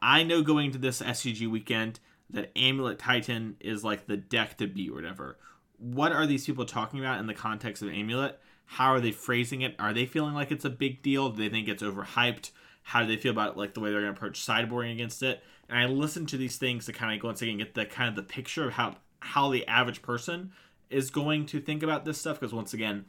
I 0.00 0.22
know 0.22 0.42
going 0.42 0.72
to 0.72 0.78
this 0.78 1.02
SCG 1.02 1.48
weekend 1.50 2.00
that 2.30 2.50
Amulet 2.56 2.98
Titan 2.98 3.56
is 3.60 3.84
like 3.84 4.06
the 4.06 4.16
deck 4.16 4.58
to 4.58 4.66
beat 4.66 4.90
or 4.90 4.94
whatever. 4.94 5.38
What 5.78 6.12
are 6.12 6.26
these 6.26 6.46
people 6.46 6.64
talking 6.64 7.00
about 7.00 7.20
in 7.20 7.26
the 7.26 7.34
context 7.34 7.82
of 7.82 7.88
Amulet? 7.88 8.38
How 8.66 8.92
are 8.92 9.00
they 9.00 9.12
phrasing 9.12 9.62
it? 9.62 9.74
Are 9.78 9.94
they 9.94 10.06
feeling 10.06 10.34
like 10.34 10.50
it's 10.50 10.64
a 10.64 10.70
big 10.70 11.02
deal? 11.02 11.30
Do 11.30 11.42
they 11.42 11.48
think 11.48 11.68
it's 11.68 11.82
overhyped? 11.82 12.50
How 12.82 13.00
do 13.00 13.06
they 13.06 13.16
feel 13.16 13.32
about 13.32 13.56
like 13.56 13.74
the 13.74 13.80
way 13.80 13.90
they're 13.90 14.00
going 14.00 14.12
to 14.12 14.16
approach 14.16 14.44
sideboarding 14.44 14.92
against 14.92 15.22
it? 15.22 15.42
And 15.68 15.78
I 15.78 15.86
listen 15.86 16.26
to 16.26 16.36
these 16.36 16.56
things 16.56 16.86
to 16.86 16.92
kind 16.92 17.14
of 17.14 17.20
go 17.20 17.28
once 17.28 17.42
again 17.42 17.58
get 17.58 17.74
the 17.74 17.86
kind 17.86 18.08
of 18.08 18.16
the 18.16 18.22
picture 18.22 18.66
of 18.66 18.74
how 18.74 18.96
how 19.20 19.50
the 19.50 19.66
average 19.66 20.02
person 20.02 20.52
is 20.90 21.10
going 21.10 21.44
to 21.46 21.60
think 21.60 21.82
about 21.82 22.04
this 22.04 22.18
stuff 22.18 22.38
because 22.38 22.54
once 22.54 22.72
again, 22.72 23.04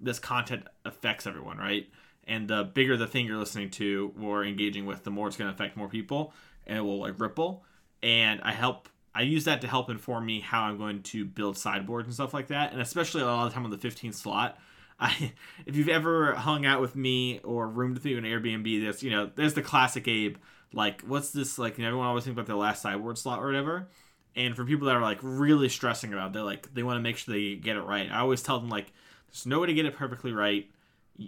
this 0.00 0.18
content 0.18 0.64
affects 0.84 1.26
everyone, 1.26 1.58
right? 1.58 1.88
And 2.30 2.48
the 2.48 2.64
bigger 2.64 2.96
the 2.96 3.06
thing 3.06 3.26
you're 3.26 3.36
listening 3.36 3.68
to 3.68 4.14
or 4.22 4.44
engaging 4.44 4.86
with 4.86 5.04
the 5.04 5.10
more 5.10 5.28
it's 5.28 5.36
going 5.36 5.50
to 5.50 5.54
affect 5.54 5.76
more 5.76 5.88
people 5.88 6.32
and 6.66 6.78
it 6.78 6.80
will 6.80 7.00
like 7.00 7.20
ripple 7.20 7.64
and 8.02 8.40
i 8.42 8.52
help 8.52 8.88
i 9.14 9.20
use 9.20 9.44
that 9.44 9.60
to 9.60 9.66
help 9.66 9.90
inform 9.90 10.24
me 10.24 10.40
how 10.40 10.62
i'm 10.62 10.78
going 10.78 11.02
to 11.02 11.24
build 11.24 11.58
sideboards 11.58 12.06
and 12.06 12.14
stuff 12.14 12.32
like 12.32 12.46
that 12.46 12.72
and 12.72 12.80
especially 12.80 13.20
a 13.20 13.26
lot 13.26 13.44
of 13.46 13.50
the 13.50 13.54
time 13.54 13.64
on 13.64 13.70
the 13.70 13.76
15th 13.76 14.14
slot 14.14 14.58
I, 15.02 15.32
if 15.64 15.76
you've 15.76 15.88
ever 15.88 16.34
hung 16.34 16.66
out 16.66 16.82
with 16.82 16.94
me 16.94 17.40
or 17.42 17.66
roomed 17.66 17.94
with 17.94 18.04
me 18.04 18.18
in 18.18 18.24
Airbnb, 18.24 18.82
there's 18.82 19.02
you 19.02 19.10
know 19.10 19.30
there's 19.34 19.54
the 19.54 19.62
classic 19.62 20.06
Abe 20.06 20.36
like 20.72 21.02
what's 21.02 21.30
this 21.30 21.58
like 21.58 21.78
you 21.78 21.82
know, 21.82 21.88
everyone 21.88 22.06
always 22.06 22.24
think 22.24 22.34
about 22.34 22.46
the 22.46 22.56
last 22.56 22.82
sideboard 22.82 23.18
slot 23.18 23.40
or 23.40 23.46
whatever. 23.46 23.88
And 24.36 24.54
for 24.54 24.64
people 24.64 24.86
that 24.86 24.96
are 24.96 25.02
like 25.02 25.18
really 25.22 25.68
stressing 25.68 26.12
about, 26.12 26.28
it, 26.28 26.32
they're 26.34 26.42
like 26.42 26.72
they 26.74 26.82
want 26.82 26.98
to 26.98 27.02
make 27.02 27.16
sure 27.16 27.34
they 27.34 27.56
get 27.56 27.76
it 27.76 27.82
right. 27.82 28.10
I 28.10 28.20
always 28.20 28.42
tell 28.42 28.60
them 28.60 28.68
like 28.68 28.92
there's 29.28 29.46
no 29.46 29.60
way 29.60 29.66
to 29.66 29.74
get 29.74 29.86
it 29.86 29.96
perfectly 29.96 30.32
right 30.32 30.70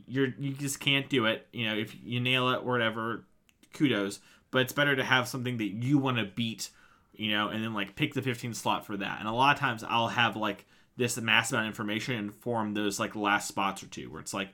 you're 0.06 0.28
you 0.38 0.52
just 0.52 0.80
can't 0.80 1.08
do 1.08 1.26
it. 1.26 1.46
You 1.52 1.66
know, 1.68 1.76
if 1.76 1.94
you 2.02 2.20
nail 2.20 2.50
it 2.50 2.58
or 2.58 2.72
whatever, 2.72 3.24
kudos. 3.72 4.20
But 4.50 4.62
it's 4.62 4.72
better 4.72 4.94
to 4.96 5.04
have 5.04 5.28
something 5.28 5.56
that 5.58 5.70
you 5.70 5.98
want 5.98 6.18
to 6.18 6.24
beat, 6.24 6.70
you 7.14 7.30
know, 7.30 7.48
and 7.48 7.64
then 7.64 7.72
like 7.72 7.96
pick 7.96 8.12
the 8.12 8.20
15 8.20 8.52
slot 8.54 8.86
for 8.86 8.96
that. 8.98 9.18
And 9.18 9.28
a 9.28 9.32
lot 9.32 9.54
of 9.54 9.60
times 9.60 9.82
I'll 9.82 10.08
have 10.08 10.36
like 10.36 10.66
this 10.96 11.16
massive 11.18 11.54
amount 11.54 11.68
of 11.68 11.72
information 11.72 12.16
and 12.16 12.34
form 12.34 12.74
those 12.74 13.00
like 13.00 13.16
last 13.16 13.48
spots 13.48 13.82
or 13.82 13.86
two 13.86 14.10
where 14.10 14.20
it's 14.20 14.34
like 14.34 14.50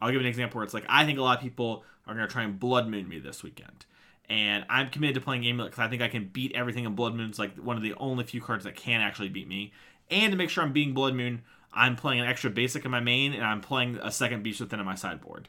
I'll 0.00 0.10
give 0.10 0.20
an 0.20 0.26
example 0.26 0.58
where 0.58 0.64
it's 0.64 0.74
like 0.74 0.86
I 0.88 1.04
think 1.04 1.18
a 1.18 1.22
lot 1.22 1.38
of 1.38 1.42
people 1.42 1.84
are 2.06 2.14
gonna 2.14 2.26
try 2.26 2.42
and 2.42 2.58
blood 2.58 2.88
moon 2.88 3.08
me 3.08 3.18
this 3.18 3.42
weekend. 3.42 3.86
And 4.28 4.64
I'm 4.68 4.90
committed 4.90 5.14
to 5.14 5.20
playing 5.20 5.46
Amulet 5.46 5.70
because 5.70 5.84
I 5.84 5.88
think 5.88 6.02
I 6.02 6.08
can 6.08 6.28
beat 6.32 6.52
everything 6.54 6.84
in 6.84 6.96
Blood 6.96 7.14
Moon. 7.14 7.30
It's 7.30 7.38
like 7.38 7.56
one 7.56 7.76
of 7.76 7.82
the 7.84 7.94
only 7.94 8.24
few 8.24 8.40
cards 8.40 8.64
that 8.64 8.74
can 8.74 9.00
actually 9.00 9.28
beat 9.28 9.46
me. 9.46 9.72
And 10.10 10.32
to 10.32 10.36
make 10.36 10.50
sure 10.50 10.64
I'm 10.64 10.72
beating 10.72 10.94
Blood 10.94 11.14
Moon, 11.14 11.42
I'm 11.76 11.94
playing 11.94 12.20
an 12.20 12.26
extra 12.26 12.50
basic 12.50 12.84
in 12.84 12.90
my 12.90 13.00
main, 13.00 13.34
and 13.34 13.44
I'm 13.44 13.60
playing 13.60 13.98
a 14.02 14.10
second 14.10 14.42
beast 14.42 14.60
within 14.60 14.80
in 14.80 14.86
my 14.86 14.94
sideboard, 14.94 15.48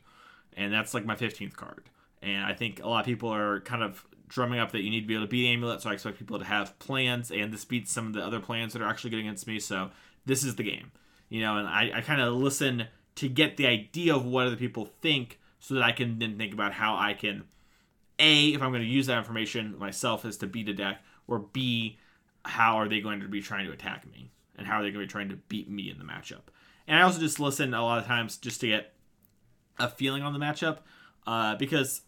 and 0.56 0.74
that's 0.74 0.94
like 0.94 1.06
my 1.06 1.16
15th 1.16 1.56
card. 1.56 1.86
And 2.22 2.44
I 2.44 2.54
think 2.54 2.84
a 2.84 2.88
lot 2.88 3.00
of 3.00 3.06
people 3.06 3.34
are 3.34 3.62
kind 3.62 3.82
of 3.82 4.06
drumming 4.28 4.60
up 4.60 4.74
that 4.74 4.82
you 4.82 4.90
need 4.90 5.02
to 5.02 5.08
be 5.08 5.14
able 5.14 5.26
to 5.26 5.30
beat 5.30 5.48
Amulet, 5.48 5.82
so 5.82 5.90
I 5.90 5.94
expect 5.94 6.20
people 6.20 6.38
to 6.38 6.46
have 6.46 6.78
plans, 6.80 7.32
and 7.32 7.54
this 7.54 7.64
beats 7.64 7.92
some 7.92 8.08
of 8.08 8.14
the 8.14 8.24
other 8.24 8.42
plans 8.42 8.74
that 8.74 8.82
are 8.82 8.88
actually 8.90 9.12
getting 9.12 9.28
against 9.28 9.48
me. 9.48 9.60
So 9.60 9.90
this 10.26 10.44
is 10.44 10.58
the 10.58 10.64
game, 10.64 10.92
you 11.30 11.42
know. 11.42 11.58
And 11.58 11.68
I, 11.68 11.92
I 11.96 12.02
kind 12.02 12.20
of 12.20 12.34
listen 12.34 12.88
to 13.16 13.30
get 13.30 13.56
the 13.56 13.66
idea 13.66 14.14
of 14.14 14.26
what 14.26 14.48
other 14.48 14.58
people 14.58 14.86
think, 15.02 15.40
so 15.60 15.76
that 15.76 15.84
I 15.84 15.94
can 15.94 16.20
then 16.20 16.38
think 16.38 16.54
about 16.54 16.74
how 16.74 16.98
I 16.98 17.14
can, 17.14 17.46
a, 18.20 18.50
if 18.50 18.62
I'm 18.62 18.72
going 18.72 18.84
to 18.84 18.88
use 18.88 19.08
that 19.08 19.18
information 19.18 19.80
myself, 19.80 20.26
is 20.26 20.38
to 20.38 20.48
beat 20.48 20.68
a 20.68 20.74
deck, 20.74 21.02
or 21.26 21.40
b, 21.40 21.98
how 22.44 22.76
are 22.78 22.90
they 22.90 23.00
going 23.00 23.22
to 23.22 23.28
be 23.30 23.42
trying 23.42 23.66
to 23.66 23.72
attack 23.72 24.06
me 24.12 24.32
and 24.58 24.68
how 24.68 24.80
are 24.80 24.84
they 24.84 24.92
going 24.92 25.02
to 25.02 25.08
be 25.08 25.12
trying 25.12 25.30
to 25.30 25.36
beat 25.48 25.70
me 25.70 25.90
in 25.90 25.98
the 25.98 26.04
matchup. 26.04 26.44
And 26.88 26.98
I 26.98 27.04
also 27.04 27.20
just 27.20 27.40
listen 27.40 27.74
a 27.74 27.84
lot 27.84 28.00
of 28.00 28.06
times 28.06 28.38
just 28.38 28.62
to 28.62 28.68
get 28.68 28.94
a 29.78 29.90
feeling 29.90 30.24
on 30.24 30.34
the 30.34 30.40
matchup 30.40 30.80
uh, 31.26 31.56
because 31.56 32.02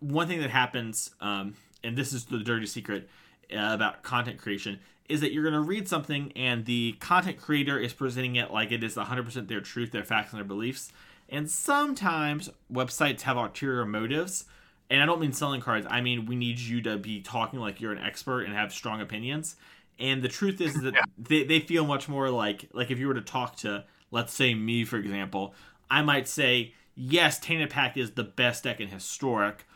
one 0.00 0.26
thing 0.26 0.40
that 0.40 0.50
happens, 0.50 1.10
um, 1.20 1.54
and 1.82 1.96
this 1.96 2.12
is 2.12 2.24
the 2.26 2.38
dirty 2.38 2.66
secret, 2.66 3.08
uh, 3.52 3.70
about 3.72 4.02
content 4.02 4.38
creation 4.38 4.80
is 5.08 5.20
that 5.20 5.32
you're 5.32 5.42
going 5.42 5.54
to 5.54 5.60
read 5.60 5.86
something 5.86 6.32
and 6.34 6.64
the 6.64 6.92
content 6.98 7.38
creator 7.38 7.78
is 7.78 7.92
presenting 7.92 8.36
it 8.36 8.50
like 8.50 8.72
it 8.72 8.82
is 8.82 8.96
100% 8.96 9.48
their 9.48 9.60
truth, 9.60 9.92
their 9.92 10.04
facts, 10.04 10.32
and 10.32 10.38
their 10.38 10.46
beliefs. 10.46 10.90
And 11.28 11.50
sometimes 11.50 12.50
websites 12.72 13.22
have 13.22 13.36
ulterior 13.36 13.84
motives. 13.84 14.44
And 14.90 15.02
I 15.02 15.06
don't 15.06 15.20
mean 15.20 15.32
selling 15.32 15.60
cards. 15.60 15.86
I 15.90 16.00
mean 16.00 16.26
we 16.26 16.36
need 16.36 16.58
you 16.58 16.80
to 16.82 16.96
be 16.96 17.20
talking 17.20 17.60
like 17.60 17.80
you're 17.80 17.92
an 17.92 17.98
expert 17.98 18.42
and 18.42 18.54
have 18.54 18.72
strong 18.72 19.00
opinions. 19.00 19.56
And 19.98 20.22
the 20.22 20.28
truth 20.28 20.60
is 20.60 20.74
that 20.82 20.94
Yeah. 20.94 21.04
they, 21.18 21.44
they 21.44 21.60
feel 21.60 21.86
much 21.86 22.08
more 22.08 22.30
like 22.30 22.68
like 22.72 22.90
if 22.90 22.98
you 22.98 23.06
were 23.08 23.14
to 23.14 23.20
talk 23.20 23.56
to 23.58 23.84
let's 24.10 24.32
say 24.32 24.54
me 24.54 24.84
for 24.84 24.96
example, 24.96 25.54
I 25.90 26.02
might 26.02 26.28
say 26.28 26.74
yes, 26.94 27.38
Tainted 27.38 27.70
Pact 27.70 27.96
is 27.96 28.12
the 28.12 28.24
best 28.24 28.64
deck 28.64 28.80
in 28.80 28.88
historic, 28.88 29.66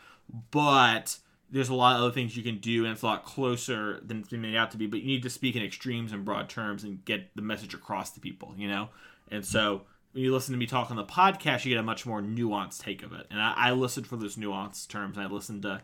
but 0.51 1.17
there's 1.51 1.69
a 1.69 1.73
lot 1.75 1.95
of 1.95 2.03
other 2.03 2.11
things 2.11 2.37
you 2.37 2.43
can 2.43 2.59
do 2.59 2.83
and 2.85 2.93
it's 2.93 3.01
a 3.01 3.05
lot 3.05 3.25
closer 3.25 3.99
than 4.05 4.19
it's 4.19 4.29
been 4.29 4.41
made 4.41 4.55
out 4.55 4.71
to 4.71 4.77
be. 4.77 4.85
But 4.87 4.99
you 5.01 5.07
need 5.07 5.23
to 5.23 5.29
speak 5.29 5.55
in 5.55 5.63
extremes 5.63 6.11
and 6.11 6.23
broad 6.23 6.47
terms 6.49 6.83
and 6.83 7.03
get 7.05 7.35
the 7.35 7.41
message 7.41 7.73
across 7.73 8.11
to 8.11 8.19
people, 8.19 8.53
you 8.57 8.67
know. 8.67 8.89
And 9.31 9.43
so 9.45 9.81
when 10.11 10.23
you 10.23 10.31
listen 10.33 10.53
to 10.53 10.59
me 10.59 10.65
talk 10.67 10.91
on 10.91 10.97
the 10.97 11.03
podcast, 11.03 11.65
you 11.65 11.71
get 11.73 11.79
a 11.79 11.83
much 11.83 12.05
more 12.05 12.21
nuanced 12.21 12.81
take 12.83 13.03
of 13.03 13.13
it. 13.13 13.25
And 13.31 13.41
I, 13.41 13.53
I 13.55 13.71
listen 13.71 14.03
for 14.03 14.15
those 14.15 14.35
nuanced 14.35 14.89
terms. 14.89 15.17
And 15.17 15.25
I 15.27 15.29
listen 15.29 15.61
to 15.63 15.81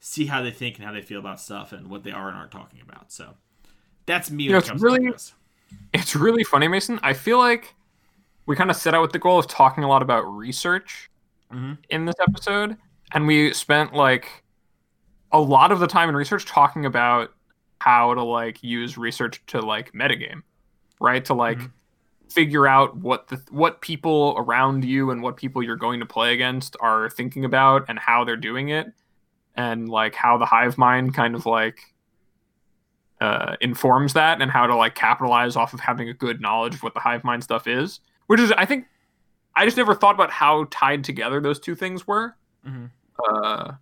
see 0.00 0.26
how 0.26 0.42
they 0.42 0.50
think 0.50 0.76
and 0.76 0.84
how 0.84 0.92
they 0.92 1.00
feel 1.02 1.18
about 1.18 1.40
stuff 1.40 1.72
and 1.72 1.88
what 1.88 2.04
they 2.04 2.12
are 2.12 2.28
and 2.28 2.36
aren't 2.36 2.52
talking 2.52 2.80
about. 2.82 3.10
So 3.10 3.34
that's 4.06 4.30
me. 4.30 4.44
You 4.44 4.52
know, 4.52 4.58
it's 4.58 4.70
really- 4.70 5.10
this. 5.10 5.34
It's 5.92 6.14
really 6.14 6.44
funny, 6.44 6.68
Mason. 6.68 7.00
I 7.02 7.12
feel 7.12 7.38
like 7.38 7.74
we 8.46 8.54
kind 8.54 8.70
of 8.70 8.76
set 8.76 8.94
out 8.94 9.02
with 9.02 9.12
the 9.12 9.18
goal 9.18 9.38
of 9.38 9.48
talking 9.48 9.82
a 9.82 9.88
lot 9.88 10.02
about 10.02 10.22
research 10.22 11.10
Mhm. 11.52 11.78
in 11.90 12.04
this 12.04 12.14
episode, 12.20 12.76
and 13.12 13.26
we 13.26 13.52
spent 13.52 13.92
like 13.94 14.44
a 15.32 15.40
lot 15.40 15.72
of 15.72 15.80
the 15.80 15.86
time 15.88 16.08
in 16.08 16.14
research 16.16 16.44
talking 16.46 16.86
about 16.86 17.32
how 17.80 18.14
to 18.14 18.22
like 18.22 18.62
use 18.62 18.96
research 18.96 19.42
to 19.48 19.60
like 19.60 19.92
metagame, 19.92 20.42
right? 21.00 21.24
To 21.24 21.34
like 21.34 21.58
Mhm. 21.58 21.70
figure 22.30 22.66
out 22.66 22.96
what 22.96 23.28
the 23.28 23.42
what 23.50 23.80
people 23.80 24.34
around 24.38 24.84
you 24.84 25.10
and 25.10 25.22
what 25.22 25.36
people 25.36 25.62
you're 25.62 25.76
going 25.76 26.00
to 26.00 26.06
play 26.06 26.32
against 26.32 26.76
are 26.80 27.10
thinking 27.10 27.44
about 27.44 27.84
and 27.88 27.98
how 27.98 28.22
they're 28.24 28.36
doing 28.36 28.68
it, 28.68 28.92
and 29.56 29.88
like 29.88 30.14
how 30.14 30.38
the 30.38 30.46
hive 30.46 30.78
mind 30.78 31.14
kind 31.14 31.34
of 31.34 31.44
like 31.46 31.80
uh, 33.26 33.56
informs 33.60 34.12
that 34.12 34.40
and 34.42 34.50
how 34.50 34.66
to 34.66 34.74
like 34.76 34.94
capitalize 34.94 35.56
off 35.56 35.72
of 35.74 35.80
having 35.80 36.08
a 36.08 36.14
good 36.14 36.40
knowledge 36.40 36.74
of 36.74 36.82
what 36.82 36.94
the 36.94 37.00
hive 37.00 37.24
mind 37.24 37.42
stuff 37.42 37.66
is 37.66 38.00
which 38.28 38.40
is 38.40 38.52
i 38.52 38.64
think 38.64 38.86
i 39.54 39.64
just 39.64 39.76
never 39.76 39.94
thought 39.94 40.14
about 40.14 40.30
how 40.30 40.66
tied 40.70 41.02
together 41.04 41.40
those 41.40 41.58
two 41.60 41.74
things 41.74 42.06
were 42.06 42.34
Mhm. 42.66 42.90
uh, 43.28 43.72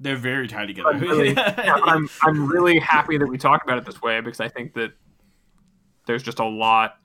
They're 0.00 0.16
very 0.32 0.46
tied 0.46 0.66
together. 0.66 0.90
I'm 0.90 1.00
really, 1.00 1.34
I'm, 1.92 2.08
I'm 2.22 2.46
really 2.46 2.78
happy 2.78 3.16
that 3.18 3.26
we 3.26 3.38
talked 3.38 3.64
about 3.66 3.78
it 3.78 3.84
this 3.86 4.00
way 4.02 4.20
because 4.20 4.40
i 4.40 4.48
think 4.48 4.74
that 4.74 4.92
there's 6.06 6.22
just 6.22 6.38
a 6.38 6.44
lot 6.44 6.98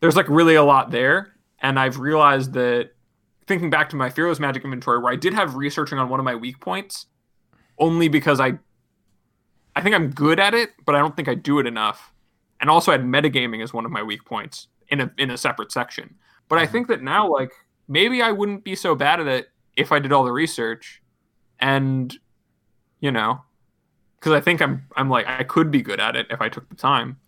there's 0.00 0.16
like 0.16 0.28
really 0.28 0.54
a 0.54 0.62
lot 0.62 0.90
there 0.90 1.32
and 1.60 1.78
i've 1.78 1.98
realized 1.98 2.52
that 2.54 2.90
thinking 3.46 3.68
back 3.70 3.90
to 3.90 3.96
my 3.96 4.08
fearless 4.10 4.38
magic 4.40 4.64
inventory 4.64 4.98
where 4.98 5.12
i 5.12 5.16
did 5.16 5.34
have 5.34 5.54
researching 5.56 5.98
on 5.98 6.08
one 6.08 6.18
of 6.20 6.24
my 6.24 6.34
weak 6.34 6.58
points 6.60 7.06
only 7.78 8.08
because 8.08 8.40
i 8.40 8.52
i 9.76 9.80
think 9.80 9.94
i'm 9.94 10.10
good 10.10 10.38
at 10.40 10.54
it 10.54 10.70
but 10.84 10.94
i 10.94 10.98
don't 10.98 11.16
think 11.16 11.28
i 11.28 11.34
do 11.34 11.58
it 11.58 11.66
enough 11.66 12.12
and 12.60 12.70
also 12.70 12.90
I 12.92 12.96
had 12.96 13.04
metagaming 13.04 13.62
as 13.62 13.72
one 13.74 13.84
of 13.84 13.90
my 13.90 14.02
weak 14.02 14.24
points 14.24 14.68
in 14.88 15.00
a 15.00 15.10
in 15.18 15.30
a 15.30 15.36
separate 15.36 15.72
section 15.72 16.14
but 16.48 16.58
i 16.58 16.66
Mhm. 16.66 16.70
think 16.72 16.88
that 16.88 17.02
now 17.02 17.30
like 17.30 17.52
maybe 17.88 18.22
i 18.22 18.30
wouldn't 18.30 18.64
be 18.64 18.74
so 18.74 18.94
bad 18.94 19.20
at 19.20 19.26
it 19.26 19.48
if 19.76 19.92
i 19.92 19.98
did 19.98 20.12
all 20.12 20.24
the 20.24 20.32
research 20.32 21.02
and 21.60 22.18
you 23.00 23.10
know 23.10 23.42
because 24.18 24.32
i 24.32 24.40
think 24.40 24.60
i'm 24.62 24.86
i'm 24.96 25.08
like 25.10 25.26
i 25.26 25.42
could 25.42 25.70
be 25.70 25.82
good 25.82 26.00
at 26.00 26.16
it 26.16 26.26
if 26.30 26.40
i 26.40 26.48
took 26.48 26.68
the 26.68 26.74
time 26.76 27.18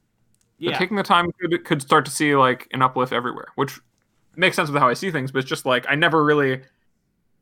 but 0.58 0.70
yeah. 0.70 0.78
taking 0.78 0.96
the 0.96 1.02
time 1.02 1.30
could, 1.38 1.64
could 1.66 1.82
start 1.82 2.06
to 2.06 2.10
see 2.10 2.34
like 2.34 2.66
an 2.72 2.80
uplift 2.80 3.12
everywhere, 3.12 3.48
which 3.56 3.78
makes 4.36 4.56
sense 4.56 4.70
with 4.70 4.80
how 4.80 4.88
I 4.88 4.94
see 4.94 5.10
things. 5.10 5.30
But 5.30 5.40
it's 5.40 5.48
just 5.50 5.66
like 5.66 5.84
I 5.86 5.94
never 5.96 6.24
really 6.24 6.62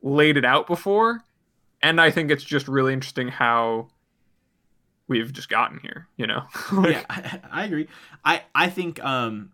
laid 0.02 0.36
it 0.36 0.44
out 0.44 0.66
before, 0.66 1.22
and 1.80 2.00
I 2.00 2.10
think 2.10 2.32
it's 2.32 2.42
just 2.42 2.66
really 2.66 2.92
interesting 2.92 3.28
how 3.28 3.86
we've 5.08 5.32
just 5.32 5.48
gotten 5.48 5.78
here. 5.80 6.08
You 6.16 6.26
know? 6.26 6.42
Like, 6.72 6.92
yeah, 6.92 7.04
I, 7.08 7.40
I 7.50 7.64
agree. 7.64 7.88
I 8.24 8.42
I 8.54 8.68
think 8.68 9.02
um 9.04 9.52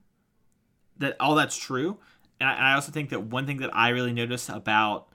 that 0.99 1.17
all 1.19 1.35
that's 1.35 1.57
true, 1.57 1.99
and 2.39 2.49
I, 2.49 2.55
and 2.55 2.65
I 2.65 2.75
also 2.75 2.93
think 2.93 3.11
that 3.11 3.23
one 3.23 3.47
thing 3.47 3.59
that 3.59 3.75
I 3.75 3.89
really 3.91 4.13
notice 4.13 4.49
about 4.49 5.09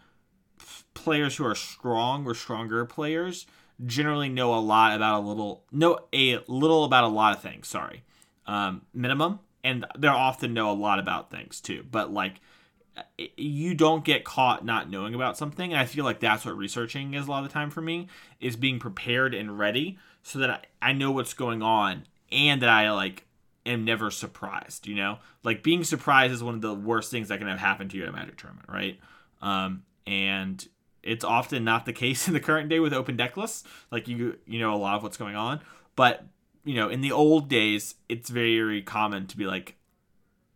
players 0.94 1.36
who 1.36 1.46
are 1.46 1.56
strong 1.56 2.26
or 2.26 2.34
stronger 2.34 2.86
players 2.86 3.46
generally 3.86 4.30
know 4.30 4.56
a 4.56 4.60
lot 4.60 4.96
about 4.96 5.22
a 5.22 5.28
little 5.28 5.64
know 5.72 6.00
a 6.14 6.40
little 6.48 6.84
about 6.86 7.04
a 7.04 7.08
lot 7.08 7.36
of 7.36 7.42
things. 7.42 7.68
Sorry, 7.68 8.04
um, 8.48 8.82
minimum, 8.94 9.40
and 9.64 9.86
they 9.98 10.08
often 10.08 10.54
know 10.54 10.72
a 10.72 10.74
lot 10.74 11.00
about 11.00 11.30
things 11.30 11.62
too. 11.62 11.86
But 11.90 12.12
like 12.12 12.42
you 13.38 13.74
don't 13.74 14.06
get 14.06 14.24
caught 14.24 14.64
not 14.64 14.90
knowing 14.90 15.14
about 15.14 15.38
something 15.38 15.72
and 15.74 15.80
i 15.80 15.86
feel 15.86 16.06
like 16.06 16.20
that's 16.20 16.46
what 16.46 16.56
researching 16.58 17.14
is 17.14 17.28
a 17.28 17.30
lot 17.30 17.44
of 17.44 17.50
the 17.50 17.54
time 17.54 17.70
for 17.70 17.82
me 17.82 18.08
is 18.40 18.56
being 18.56 18.80
prepared 18.80 19.34
and 19.34 19.60
ready 19.60 19.98
so 20.26 20.40
that 20.40 20.50
I, 20.50 20.90
I 20.90 20.94
know 20.94 21.12
what's 21.12 21.34
going 21.36 21.62
on 21.62 22.08
and 22.32 22.62
that 22.64 22.70
i 22.70 22.92
like 22.92 23.26
am 23.66 23.86
never 23.86 24.10
surprised 24.10 24.88
you 24.88 24.96
know 24.96 25.20
like 25.44 25.64
being 25.64 25.84
surprised 25.84 26.34
is 26.34 26.44
one 26.44 26.56
of 26.56 26.62
the 26.62 26.74
worst 26.74 27.12
things 27.12 27.28
that 27.30 27.38
can 27.38 27.48
have 27.48 27.60
happened 27.60 27.92
to 27.92 27.98
you 27.98 28.04
at 28.04 28.10
a 28.10 28.12
magic 28.12 28.38
tournament 28.38 28.68
right 28.68 29.00
um 29.42 29.84
and 30.08 30.68
it's 31.04 31.24
often 31.24 31.64
not 31.64 31.86
the 31.86 31.94
case 32.04 32.28
in 32.28 32.34
the 32.34 32.40
current 32.40 32.70
day 32.70 32.80
with 32.80 32.92
open 32.92 33.16
deck 33.16 33.38
lists 33.38 33.64
like 33.92 34.08
you 34.08 34.38
you 34.46 34.60
know 34.60 34.74
a 34.74 34.78
lot 34.78 34.96
of 34.96 35.04
what's 35.04 35.18
going 35.18 35.36
on 35.36 35.62
but 35.96 36.26
you 36.64 36.74
know 36.74 36.90
in 36.90 37.02
the 37.02 37.12
old 37.12 37.48
days 37.48 37.96
it's 38.10 38.30
very 38.30 38.82
common 38.82 39.28
to 39.28 39.38
be 39.38 39.46
like 39.46 39.76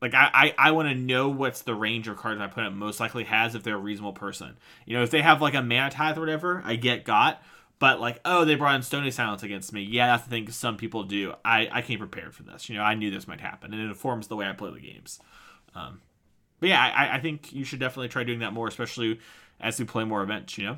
like 0.01 0.13
I, 0.13 0.29
I, 0.33 0.69
I 0.69 0.71
want 0.71 0.89
to 0.89 0.95
know 0.95 1.29
what's 1.29 1.61
the 1.61 1.75
range 1.75 2.07
of 2.07 2.17
cards 2.17 2.39
my 2.39 2.45
opponent 2.45 2.75
most 2.75 2.99
likely 2.99 3.25
has 3.25 3.53
if 3.53 3.63
they're 3.63 3.75
a 3.75 3.77
reasonable 3.77 4.13
person. 4.13 4.57
You 4.85 4.95
know, 4.95 5.03
if 5.03 5.11
they 5.11 5.21
have 5.21 5.41
like 5.41 5.55
a 5.55 5.61
mana 5.61 5.89
tithe 5.89 6.17
or 6.17 6.21
whatever, 6.21 6.61
I 6.65 6.75
get 6.75 7.03
got. 7.03 7.43
But 7.79 8.01
like, 8.01 8.19
oh, 8.25 8.43
they 8.43 8.55
brought 8.55 8.75
in 8.75 8.81
Stony 8.81 9.09
Silence 9.09 9.41
against 9.41 9.71
me. 9.71 9.81
Yeah, 9.81 10.07
that's 10.07 10.23
the 10.23 10.29
thing 10.29 10.49
some 10.51 10.75
people 10.75 11.03
do. 11.03 11.33
I, 11.45 11.69
I 11.71 11.81
came 11.81 11.99
prepared 11.99 12.35
for 12.35 12.43
this. 12.43 12.67
You 12.67 12.75
know, 12.75 12.83
I 12.83 12.93
knew 12.93 13.09
this 13.09 13.27
might 13.27 13.39
happen, 13.39 13.73
and 13.73 13.81
it 13.81 13.85
informs 13.85 14.27
the 14.27 14.35
way 14.35 14.47
I 14.47 14.51
play 14.51 14.71
the 14.71 14.81
games. 14.81 15.19
Um, 15.73 16.01
but 16.59 16.69
yeah, 16.69 16.81
I, 16.81 17.15
I 17.15 17.19
think 17.21 17.53
you 17.53 17.63
should 17.63 17.79
definitely 17.79 18.09
try 18.09 18.25
doing 18.25 18.39
that 18.39 18.51
more, 18.51 18.67
especially 18.67 19.19
as 19.61 19.79
we 19.79 19.85
play 19.85 20.03
more 20.03 20.21
events. 20.21 20.57
You 20.57 20.65
know. 20.65 20.77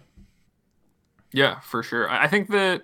yeah, 1.31 1.59
for 1.61 1.81
sure. 1.83 2.09
I 2.09 2.27
think 2.27 2.49
that. 2.49 2.83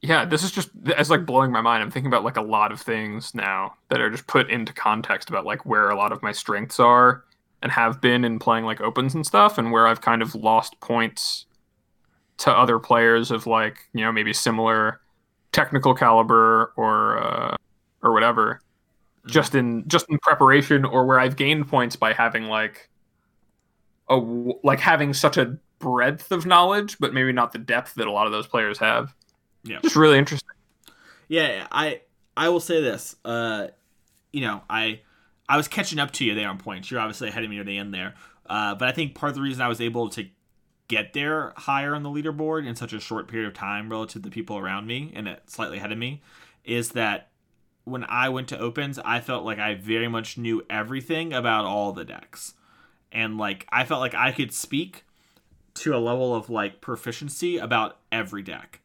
Yeah, 0.00 0.24
this 0.24 0.44
is 0.44 0.52
just 0.52 0.70
it's 0.84 1.10
like 1.10 1.26
blowing 1.26 1.50
my 1.50 1.60
mind. 1.60 1.82
I'm 1.82 1.90
thinking 1.90 2.06
about 2.06 2.22
like 2.22 2.36
a 2.36 2.42
lot 2.42 2.70
of 2.70 2.80
things 2.80 3.34
now 3.34 3.74
that 3.88 4.00
are 4.00 4.08
just 4.08 4.28
put 4.28 4.48
into 4.48 4.72
context 4.72 5.28
about 5.28 5.44
like 5.44 5.66
where 5.66 5.90
a 5.90 5.96
lot 5.96 6.12
of 6.12 6.22
my 6.22 6.30
strengths 6.30 6.78
are 6.78 7.24
and 7.60 7.72
have 7.72 8.00
been 8.00 8.24
in 8.24 8.38
playing 8.38 8.64
like 8.64 8.80
opens 8.80 9.16
and 9.16 9.26
stuff, 9.26 9.58
and 9.58 9.72
where 9.72 9.88
I've 9.88 10.00
kind 10.00 10.22
of 10.22 10.36
lost 10.36 10.78
points 10.78 11.46
to 12.38 12.50
other 12.50 12.78
players 12.78 13.30
of 13.30 13.46
like 13.46 13.88
you 13.92 14.04
know 14.04 14.12
maybe 14.12 14.32
similar 14.32 15.00
technical 15.52 15.94
caliber 15.94 16.72
or 16.76 17.22
uh, 17.22 17.56
or 18.02 18.12
whatever, 18.12 18.60
just 19.26 19.54
in 19.54 19.86
just 19.88 20.06
in 20.08 20.18
preparation, 20.18 20.84
or 20.84 21.06
where 21.06 21.20
I've 21.20 21.36
gained 21.36 21.68
points 21.68 21.96
by 21.96 22.12
having 22.12 22.44
like 22.44 22.88
a 24.08 24.16
like 24.16 24.80
having 24.80 25.12
such 25.12 25.36
a 25.36 25.58
breadth 25.78 26.32
of 26.32 26.46
knowledge, 26.46 26.98
but 26.98 27.12
maybe 27.12 27.32
not 27.32 27.52
the 27.52 27.58
depth 27.58 27.94
that 27.94 28.06
a 28.06 28.10
lot 28.10 28.26
of 28.26 28.32
those 28.32 28.46
players 28.46 28.78
have. 28.78 29.14
Yeah. 29.64 29.80
just 29.82 29.96
really 29.96 30.18
interesting. 30.18 30.48
Yeah, 31.28 31.66
I 31.70 32.00
I 32.36 32.48
will 32.48 32.60
say 32.60 32.80
this. 32.80 33.16
Uh, 33.24 33.68
you 34.32 34.40
know, 34.40 34.62
I 34.70 35.00
I 35.48 35.56
was 35.56 35.68
catching 35.68 35.98
up 35.98 36.12
to 36.12 36.24
you 36.24 36.34
there 36.34 36.48
on 36.48 36.58
points. 36.58 36.90
You're 36.90 37.00
obviously 37.00 37.28
ahead 37.28 37.44
of 37.44 37.50
me 37.50 37.56
near 37.56 37.64
the 37.64 37.78
end 37.78 37.92
there. 37.92 38.14
Uh, 38.46 38.74
but 38.74 38.88
I 38.88 38.92
think 38.92 39.14
part 39.14 39.30
of 39.30 39.36
the 39.36 39.42
reason 39.42 39.60
I 39.60 39.68
was 39.68 39.80
able 39.80 40.08
to 40.10 40.26
get 40.88 41.12
there 41.12 41.52
higher 41.56 41.94
on 41.94 42.02
the 42.02 42.08
leaderboard 42.08 42.66
in 42.66 42.74
such 42.74 42.92
a 42.92 43.00
short 43.00 43.28
period 43.28 43.46
of 43.46 43.54
time 43.54 43.90
relative 43.90 44.22
to 44.22 44.28
the 44.28 44.30
people 44.30 44.56
around 44.58 44.86
me 44.86 45.12
and 45.14 45.28
it 45.28 45.42
slightly 45.46 45.76
ahead 45.76 45.92
of 45.92 45.98
me 45.98 46.22
is 46.64 46.90
that 46.90 47.28
when 47.84 48.04
I 48.04 48.28
went 48.28 48.48
to 48.48 48.58
opens, 48.58 48.98
I 48.98 49.20
felt 49.20 49.44
like 49.44 49.58
I 49.58 49.74
very 49.74 50.08
much 50.08 50.36
knew 50.36 50.64
everything 50.68 51.32
about 51.32 51.64
all 51.64 51.92
the 51.92 52.04
decks. 52.04 52.54
And 53.10 53.38
like 53.38 53.66
I 53.70 53.84
felt 53.84 54.00
like 54.00 54.14
I 54.14 54.32
could 54.32 54.52
speak 54.52 55.04
to 55.74 55.94
a 55.94 55.98
level 55.98 56.34
of 56.34 56.50
like 56.50 56.80
proficiency 56.80 57.56
about 57.58 57.98
every 58.12 58.42
deck 58.42 58.80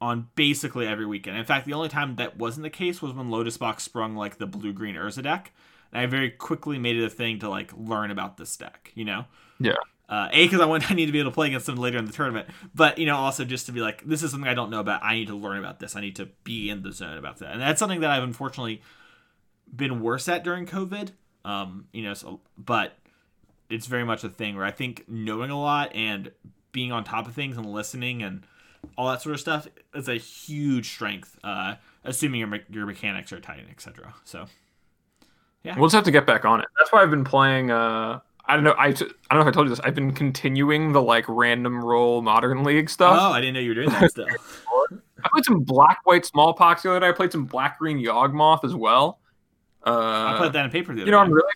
on 0.00 0.28
basically 0.34 0.86
every 0.86 1.06
weekend. 1.06 1.36
In 1.36 1.44
fact, 1.44 1.66
the 1.66 1.74
only 1.74 1.88
time 1.88 2.16
that 2.16 2.38
wasn't 2.38 2.64
the 2.64 2.70
case 2.70 3.02
was 3.02 3.12
when 3.12 3.30
Lotus 3.30 3.56
Box 3.56 3.84
sprung 3.84 4.16
like 4.16 4.38
the 4.38 4.46
blue 4.46 4.72
green 4.72 4.94
Urza 4.94 5.22
deck. 5.22 5.52
And 5.92 6.00
I 6.00 6.06
very 6.06 6.30
quickly 6.30 6.78
made 6.78 6.96
it 6.96 7.04
a 7.04 7.10
thing 7.10 7.38
to 7.40 7.48
like 7.48 7.72
learn 7.76 8.10
about 8.10 8.36
this 8.36 8.56
deck, 8.56 8.92
you 8.94 9.04
know? 9.04 9.26
Yeah. 9.58 9.74
Uh, 10.10 10.28
a 10.32 10.44
because 10.44 10.60
I 10.60 10.66
want 10.66 10.90
I 10.90 10.94
need 10.94 11.06
to 11.06 11.12
be 11.12 11.20
able 11.20 11.30
to 11.30 11.34
play 11.34 11.46
against 11.46 11.66
them 11.66 11.76
later 11.76 11.96
in 11.96 12.04
the 12.04 12.12
tournament, 12.12 12.48
but 12.74 12.98
you 12.98 13.06
know 13.06 13.16
also 13.16 13.44
just 13.44 13.66
to 13.66 13.72
be 13.72 13.80
like 13.80 14.04
this 14.04 14.22
is 14.22 14.32
something 14.32 14.48
I 14.48 14.54
don't 14.54 14.70
know 14.70 14.80
about. 14.80 15.02
I 15.04 15.14
need 15.14 15.28
to 15.28 15.36
learn 15.36 15.58
about 15.58 15.78
this. 15.78 15.94
I 15.94 16.00
need 16.00 16.16
to 16.16 16.26
be 16.42 16.68
in 16.68 16.82
the 16.82 16.92
zone 16.92 17.16
about 17.16 17.38
that, 17.38 17.52
and 17.52 17.60
that's 17.60 17.78
something 17.78 18.00
that 18.00 18.10
I've 18.10 18.24
unfortunately 18.24 18.82
been 19.74 20.02
worse 20.02 20.28
at 20.28 20.42
during 20.42 20.66
COVID. 20.66 21.12
Um, 21.44 21.86
you 21.92 22.02
know, 22.02 22.14
so 22.14 22.40
but 22.58 22.96
it's 23.70 23.86
very 23.86 24.04
much 24.04 24.24
a 24.24 24.28
thing 24.28 24.56
where 24.56 24.66
I 24.66 24.72
think 24.72 25.04
knowing 25.08 25.50
a 25.50 25.60
lot 25.60 25.94
and 25.94 26.32
being 26.72 26.90
on 26.90 27.04
top 27.04 27.28
of 27.28 27.34
things 27.34 27.56
and 27.56 27.66
listening 27.66 28.22
and 28.22 28.42
all 28.98 29.08
that 29.08 29.22
sort 29.22 29.34
of 29.34 29.40
stuff 29.40 29.68
is 29.94 30.08
a 30.08 30.16
huge 30.16 30.90
strength. 30.90 31.38
Uh, 31.44 31.76
assuming 32.04 32.40
your 32.40 32.58
your 32.68 32.86
mechanics 32.86 33.32
are 33.32 33.40
tight, 33.40 33.64
etc. 33.70 34.14
So 34.24 34.46
yeah, 35.62 35.78
We'll 35.78 35.86
just 35.86 35.94
have 35.94 36.04
to 36.04 36.10
get 36.10 36.26
back 36.26 36.44
on 36.44 36.60
it. 36.60 36.66
That's 36.78 36.90
why 36.90 37.02
I've 37.02 37.10
been 37.10 37.24
playing. 37.24 37.70
Uh, 37.70 38.20
I 38.50 38.54
don't 38.54 38.64
know. 38.64 38.74
I, 38.76 38.86
I 38.86 38.92
don't 38.92 39.04
know 39.34 39.40
if 39.42 39.46
I 39.46 39.50
told 39.52 39.68
you 39.68 39.70
this. 39.70 39.78
I've 39.84 39.94
been 39.94 40.12
continuing 40.12 40.92
the 40.92 41.00
like 41.00 41.24
random 41.28 41.84
roll 41.84 42.20
modern 42.20 42.64
league 42.64 42.90
stuff. 42.90 43.16
oh, 43.20 43.30
I 43.30 43.40
didn't 43.40 43.54
know 43.54 43.60
you 43.60 43.68
were 43.68 43.74
doing 43.76 43.90
that 43.90 44.10
stuff. 44.10 44.28
I 45.24 45.28
played 45.28 45.44
some 45.44 45.60
black 45.60 46.00
white 46.02 46.26
smallpox 46.26 46.82
the 46.82 46.90
other 46.90 46.98
day. 46.98 47.08
I 47.10 47.12
played 47.12 47.30
some 47.30 47.44
black 47.44 47.78
green 47.78 48.04
yawgmoth 48.04 48.64
as 48.64 48.74
well. 48.74 49.20
Uh, 49.86 50.34
I 50.34 50.36
put 50.36 50.52
that 50.54 50.64
in 50.64 50.70
paper 50.72 50.92
the 50.92 51.02
other 51.02 51.06
you 51.06 51.12
know, 51.12 51.20
I'm 51.20 51.30
really, 51.30 51.52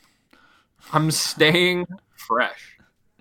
I'm 0.92 1.10
staying 1.10 1.86
fresh. 2.14 2.78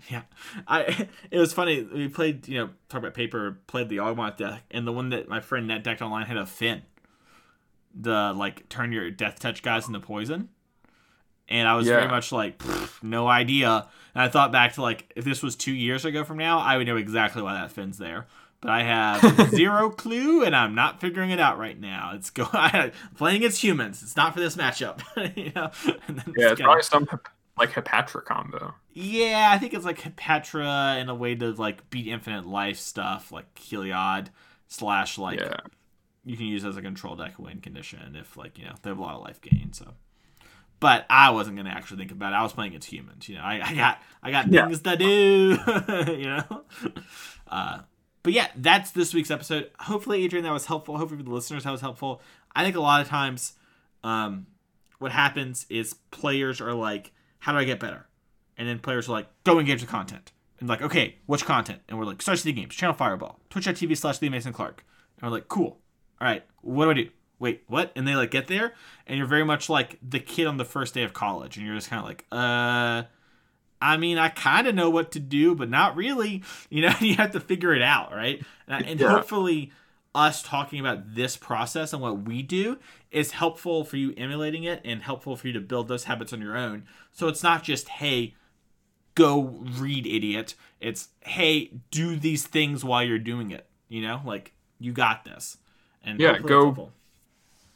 Yeah, 0.08 0.22
I. 0.68 1.08
It 1.32 1.40
was 1.40 1.52
funny. 1.52 1.82
We 1.82 2.10
played, 2.10 2.48
you 2.48 2.60
know, 2.60 2.70
talk 2.90 3.00
about 3.00 3.16
paper. 3.16 3.60
Played 3.66 3.90
the 3.90 3.98
Yawgmoth 3.98 4.38
deck, 4.38 4.64
and 4.70 4.86
the 4.86 4.92
one 4.92 5.10
that 5.10 5.28
my 5.28 5.40
friend 5.40 5.68
net 5.68 5.84
decked 5.84 6.04
online 6.04 6.28
had 6.28 6.38
a 6.38 6.46
Fynn. 6.46 6.84
The 8.00 8.34
like 8.36 8.70
turn 8.70 8.92
your 8.92 9.10
death 9.10 9.40
touch 9.40 9.64
guys 9.64 9.88
into 9.88 10.00
poison, 10.00 10.50
and 11.50 11.68
I 11.68 11.76
was 11.76 11.88
very 11.88 12.08
much 12.08 12.32
like, 12.32 12.62
no 13.04 13.28
idea. 13.28 13.88
And 14.16 14.22
I 14.24 14.28
thought 14.30 14.52
back 14.52 14.74
to 14.74 14.82
like 14.82 15.12
if 15.16 15.26
this 15.26 15.42
was 15.44 15.56
two 15.56 15.74
years 15.74 16.06
ago 16.06 16.24
from 16.24 16.38
now, 16.38 16.60
I 16.60 16.78
would 16.78 16.88
know 16.88 16.98
exactly 16.98 17.42
why 17.42 17.54
that 17.56 17.72
Fynn's 17.72 17.98
there. 17.98 18.28
But 18.62 18.70
I 18.72 18.84
have 18.84 19.50
zero 19.56 19.90
clue, 19.90 20.44
and 20.44 20.56
I'm 20.56 20.74
not 20.74 21.02
figuring 21.02 21.32
it 21.32 21.40
out 21.40 21.58
right 21.58 21.78
now. 21.78 22.12
It's 22.16 22.30
go 22.30 22.46
playing 23.18 23.38
against 23.38 23.62
humans. 23.62 24.02
It's 24.02 24.16
not 24.16 24.34
for 24.34 24.40
this 24.40 24.56
matchup, 24.56 25.02
you 25.36 25.52
know. 25.54 25.70
Yeah, 26.38 26.52
it's 26.52 26.62
kinda- 26.62 26.64
probably 26.64 26.84
some 26.84 27.08
like 27.58 27.72
Hapatra 27.74 28.24
combo. 28.24 28.74
yeah, 28.94 29.50
I 29.54 29.58
think 29.58 29.74
it's 29.74 29.84
like 29.86 30.16
Petra 30.16 30.98
in 31.00 31.10
a 31.10 31.14
way 31.16 31.36
to 31.36 31.52
like 31.52 31.90
beat 31.90 32.08
infinite 32.08 32.46
life 32.46 32.78
stuff, 32.80 33.32
like 33.34 33.54
Heliod 33.56 34.28
slash 34.68 35.18
like 35.18 35.40
yeah, 35.42 35.58
you 36.24 36.38
can 36.38 36.46
use 36.46 36.64
as 36.64 36.78
a 36.78 36.82
control 36.82 37.16
deck 37.16 37.38
win 37.38 37.60
condition 37.60 38.16
if 38.16 38.38
like 38.38 38.58
you 38.58 38.66
know 38.66 38.76
they 38.82 38.90
have 38.92 38.98
a 38.98 39.02
lot 39.02 39.16
of 39.16 39.22
life 39.22 39.42
gain. 39.42 39.72
So, 39.74 39.94
but 40.80 41.06
I 41.10 41.30
wasn't 41.32 41.58
gonna 41.58 41.70
actually 41.70 41.98
think 41.98 42.12
about 42.12 42.34
it. 42.34 42.36
I 42.36 42.44
was 42.44 42.54
playing 42.54 42.72
against 42.72 42.90
humans. 42.92 43.28
You 43.30 43.36
know, 43.36 43.42
I, 43.44 43.62
I 43.64 43.74
got 43.76 44.00
I 44.22 44.32
got 44.32 44.52
Yeah. 44.52 44.66
things 44.66 44.82
to 44.82 44.98
do. 44.98 45.58
you 46.18 46.26
know. 46.28 46.64
Uh, 47.48 47.80
but 48.24 48.34
yeah, 48.34 48.48
that's 48.56 48.92
this 48.92 49.14
week's 49.14 49.32
episode. 49.32 49.70
Hopefully, 49.80 50.24
Adrian, 50.24 50.44
that 50.46 50.54
was 50.54 50.66
helpful. 50.66 50.98
Hopefully, 50.98 51.20
for 51.20 51.26
the 51.26 51.34
listeners, 51.34 51.64
that 51.64 51.72
was 51.72 51.82
helpful. 51.82 52.22
I 52.56 52.64
think 52.64 52.76
a 52.76 52.82
lot 52.82 53.02
of 53.02 53.08
times, 53.08 53.54
um, 54.04 54.48
what 55.00 55.12
happens 55.12 55.66
is 55.70 55.94
players 56.12 56.62
are 56.62 56.74
like, 56.74 57.12
"How 57.40 57.52
do 57.52 57.58
I 57.58 57.64
get 57.66 57.80
better?" 57.80 58.08
And 58.58 58.68
then 58.68 58.80
players 58.80 59.10
are 59.10 59.14
like, 59.14 59.28
"Go 59.44 59.60
engage 59.60 59.82
the 59.82 59.88
content." 59.88 60.32
And 60.60 60.70
like, 60.70 60.82
okay, 60.82 61.16
which 61.26 61.44
content? 61.46 61.80
And 61.90 61.98
we're 62.00 62.06
like, 62.06 62.22
Star 62.22 62.36
City 62.38 62.54
Games, 62.54 62.74
Channel 62.76 62.96
Fireball, 62.96 63.40
Twitch.tv 63.50 63.98
slash 63.98 64.20
The 64.20 64.30
Mason 64.30 64.54
Clark. 64.54 64.86
And 65.18 65.30
we're 65.30 65.36
like, 65.36 65.50
cool. 65.50 65.80
All 66.22 66.28
right, 66.28 66.44
what 66.62 66.86
do 66.86 66.92
I 66.92 66.94
do? 66.94 67.10
Wait, 67.40 67.64
what? 67.68 67.92
And 67.96 68.08
they 68.08 68.16
like 68.16 68.32
get 68.32 68.48
there, 68.48 68.74
and 69.08 69.18
you're 69.18 69.28
very 69.28 69.44
much 69.44 69.70
like 69.70 70.00
the 70.08 70.20
kid 70.20 70.48
on 70.48 70.58
the 70.58 70.66
first 70.66 70.94
day 70.94 71.04
of 71.04 71.14
college, 71.14 71.58
and 71.58 71.66
you're 71.66 71.76
just 71.76 71.90
kind 71.90 72.00
of 72.00 72.06
like, 72.08 72.26
uh, 72.32 73.04
I 73.82 73.98
mean, 73.98 74.18
I 74.18 74.30
kind 74.30 74.66
of 74.68 74.76
know 74.76 74.90
what 74.90 75.12
to 75.12 75.20
do, 75.20 75.56
but 75.56 75.70
not 75.70 75.96
really. 75.98 76.42
You 76.70 76.84
know, 76.84 76.94
you 77.02 77.16
have 77.16 77.32
to 77.32 77.40
figure 77.40 77.74
it 77.74 77.82
out, 77.82 78.14
right? 78.14 78.42
And, 78.68 78.86
and 78.86 79.00
Yeah. 79.00 79.10
hopefully, 79.10 79.72
us 80.16 80.42
talking 80.44 80.80
about 80.80 81.16
this 81.16 81.36
process 81.36 81.92
and 81.92 82.02
what 82.02 82.22
we 82.24 82.44
do 82.44 82.78
is 83.12 83.32
helpful 83.32 83.84
for 83.84 83.98
you 83.98 84.14
emulating 84.16 84.64
it 84.64 84.80
and 84.86 85.02
helpful 85.02 85.36
for 85.36 85.48
you 85.48 85.54
to 85.54 85.60
build 85.60 85.88
those 85.88 86.04
habits 86.06 86.32
on 86.32 86.40
your 86.42 86.56
own. 86.56 86.84
So 87.12 87.28
it's 87.28 87.42
not 87.44 87.64
just, 87.64 87.90
hey, 87.90 88.36
go 89.16 89.42
read, 89.78 90.06
idiot. 90.08 90.56
It's, 90.80 91.10
hey, 91.22 91.72
do 91.92 92.16
these 92.16 92.46
things 92.46 92.84
while 92.86 93.04
you're 93.04 93.20
doing 93.20 93.52
it. 93.52 93.66
You 93.90 94.02
know, 94.04 94.22
like, 94.26 94.54
you 94.80 94.92
got 94.94 95.24
this. 95.26 95.58
And 96.04 96.20
Yeah, 96.20 96.38
go- 96.40 96.66
helpful. 96.66 96.92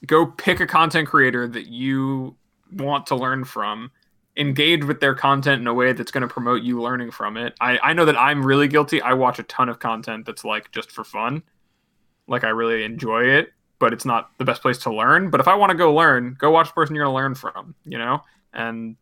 Go 0.05 0.25
pick 0.25 0.59
a 0.59 0.67
content 0.67 1.07
creator 1.07 1.47
that 1.47 1.67
you 1.67 2.35
want 2.73 3.07
to 3.07 3.15
learn 3.15 3.45
from. 3.45 3.91
Engage 4.35 4.83
with 4.83 4.99
their 4.99 5.15
content 5.15 5.61
in 5.61 5.67
a 5.67 5.73
way 5.73 5.93
that's 5.93 6.11
going 6.11 6.21
to 6.21 6.27
promote 6.27 6.61
you 6.61 6.79
learning 6.79 7.09
from 7.09 7.37
it. 7.37 7.55
I, 7.59 7.79
I 7.79 7.93
know 7.93 8.05
that 8.05 8.15
i'm 8.17 8.45
really 8.45 8.67
guilty. 8.67 9.01
I 9.01 9.13
watch 9.13 9.39
a 9.39 9.43
ton 9.43 9.67
of 9.67 9.79
content 9.79 10.27
that's 10.27 10.45
like 10.45 10.71
just 10.71 10.91
for 10.91 11.03
fun. 11.03 11.41
Like 12.27 12.43
i 12.43 12.49
really 12.49 12.83
enjoy 12.83 13.23
it 13.23 13.53
but 13.79 13.93
it's 13.93 14.05
not 14.05 14.31
the 14.39 14.43
best 14.43 14.63
place 14.63 14.79
to 14.79 14.93
learn. 14.93 15.29
But 15.29 15.39
if 15.39 15.47
i 15.47 15.55
want 15.55 15.71
to 15.71 15.77
go 15.77 15.93
learn 15.93 16.35
go 16.37 16.51
watch 16.51 16.67
the 16.67 16.73
person 16.73 16.95
you're 16.95 17.05
going 17.05 17.13
to 17.13 17.15
learn 17.15 17.35
from 17.35 17.73
you 17.85 17.97
know? 17.97 18.21
And 18.53 18.95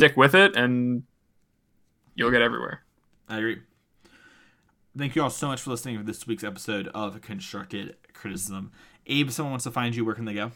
stick 0.00 0.16
with 0.16 0.34
it 0.34 0.56
and 0.56 1.04
you'll 2.14 2.30
get 2.30 2.42
everywhere. 2.42 2.82
I 3.28 3.38
agree. 3.38 3.58
Thank 4.96 5.14
you 5.14 5.22
all 5.22 5.30
so 5.30 5.46
much 5.46 5.60
for 5.60 5.70
listening 5.70 5.98
to 5.98 6.02
this 6.02 6.26
week's 6.26 6.42
episode 6.42 6.88
of 6.88 7.20
Constructed 7.20 7.96
Criticism. 8.12 8.72
Abe, 9.10 9.28
if 9.28 9.34
someone 9.34 9.52
wants 9.52 9.64
to 9.64 9.70
find 9.70 9.94
you, 9.94 10.04
where 10.04 10.14
can 10.14 10.24
they 10.24 10.34
go? 10.34 10.52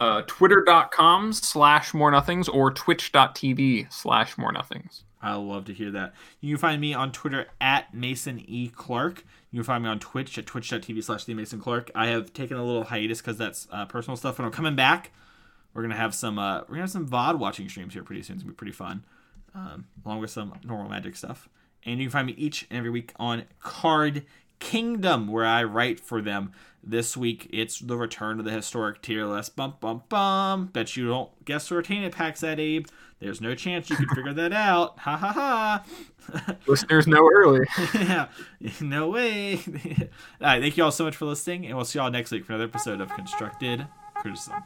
uh, 0.00 0.22
twitter.com 0.26 1.32
slash 1.32 1.94
more 1.94 2.10
nothings 2.10 2.48
or 2.48 2.70
twitch.tv 2.70 3.92
slash 3.92 4.38
more 4.38 4.52
nothings 4.52 5.02
I 5.24 5.34
love 5.34 5.66
to 5.66 5.72
hear 5.72 5.92
that. 5.92 6.14
You 6.40 6.54
can 6.54 6.60
find 6.60 6.80
me 6.80 6.94
on 6.94 7.12
Twitter 7.12 7.46
at 7.60 7.94
Mason 7.94 8.42
E. 8.44 8.68
Clark. 8.74 9.24
You 9.52 9.58
can 9.58 9.64
find 9.64 9.84
me 9.84 9.88
on 9.88 10.00
Twitch 10.00 10.36
at 10.36 10.46
twitch.tv 10.46 11.04
slash 11.04 11.24
the 11.24 11.34
Mason 11.34 11.60
Clark. 11.60 11.92
I 11.94 12.08
have 12.08 12.32
taken 12.32 12.56
a 12.56 12.64
little 12.64 12.82
hiatus 12.82 13.20
because 13.20 13.38
that's 13.38 13.68
uh, 13.70 13.86
personal 13.86 14.16
stuff. 14.16 14.38
When 14.38 14.46
I'm 14.46 14.52
coming 14.52 14.74
back, 14.74 15.12
we're 15.74 15.82
gonna 15.82 15.94
have 15.94 16.12
some 16.12 16.40
uh, 16.40 16.62
we're 16.62 16.74
gonna 16.74 16.80
have 16.80 16.90
some 16.90 17.08
VOD 17.08 17.38
watching 17.38 17.68
streams 17.68 17.94
here 17.94 18.02
pretty 18.02 18.22
soon. 18.22 18.34
It's 18.34 18.42
gonna 18.42 18.52
be 18.52 18.56
pretty 18.56 18.72
fun. 18.72 19.04
Um, 19.54 19.86
along 20.04 20.22
with 20.22 20.30
some 20.30 20.58
normal 20.64 20.90
magic 20.90 21.14
stuff. 21.14 21.48
And 21.84 22.00
you 22.00 22.06
can 22.06 22.10
find 22.10 22.26
me 22.26 22.34
each 22.36 22.66
and 22.68 22.78
every 22.78 22.90
week 22.90 23.12
on 23.16 23.44
Card 23.60 24.24
Kingdom, 24.62 25.26
where 25.26 25.44
I 25.44 25.64
write 25.64 25.98
for 25.98 26.22
them. 26.22 26.52
This 26.84 27.16
week, 27.16 27.48
it's 27.52 27.80
the 27.80 27.96
return 27.96 28.38
of 28.38 28.44
the 28.44 28.52
historic 28.52 29.02
tier 29.02 29.26
list. 29.26 29.56
Bum 29.56 29.74
bum 29.80 30.04
bum. 30.08 30.66
Bet 30.66 30.96
you 30.96 31.08
don't 31.08 31.44
guess 31.44 31.68
where 31.68 31.82
Tainted 31.82 32.12
Pact's 32.12 32.42
that, 32.42 32.60
Abe. 32.60 32.86
There's 33.18 33.40
no 33.40 33.56
chance 33.56 33.90
you 33.90 33.96
could 33.96 34.08
figure 34.14 34.32
that 34.32 34.52
out. 34.52 35.00
Ha 35.00 35.16
ha 35.16 35.32
ha. 35.32 36.56
listeners 36.66 37.08
know 37.08 37.28
early 37.28 37.66
yeah, 37.94 38.28
no 38.80 39.10
way. 39.10 39.54
all 40.40 40.46
right, 40.46 40.62
thank 40.62 40.76
you 40.76 40.84
all 40.84 40.92
so 40.92 41.04
much 41.04 41.16
for 41.16 41.26
listening, 41.26 41.66
and 41.66 41.74
we'll 41.74 41.84
see 41.84 41.98
y'all 41.98 42.10
next 42.10 42.30
week 42.30 42.44
for 42.44 42.52
another 42.52 42.68
episode 42.68 43.00
of 43.00 43.12
Constructed 43.12 43.86
Criticism. 44.14 44.62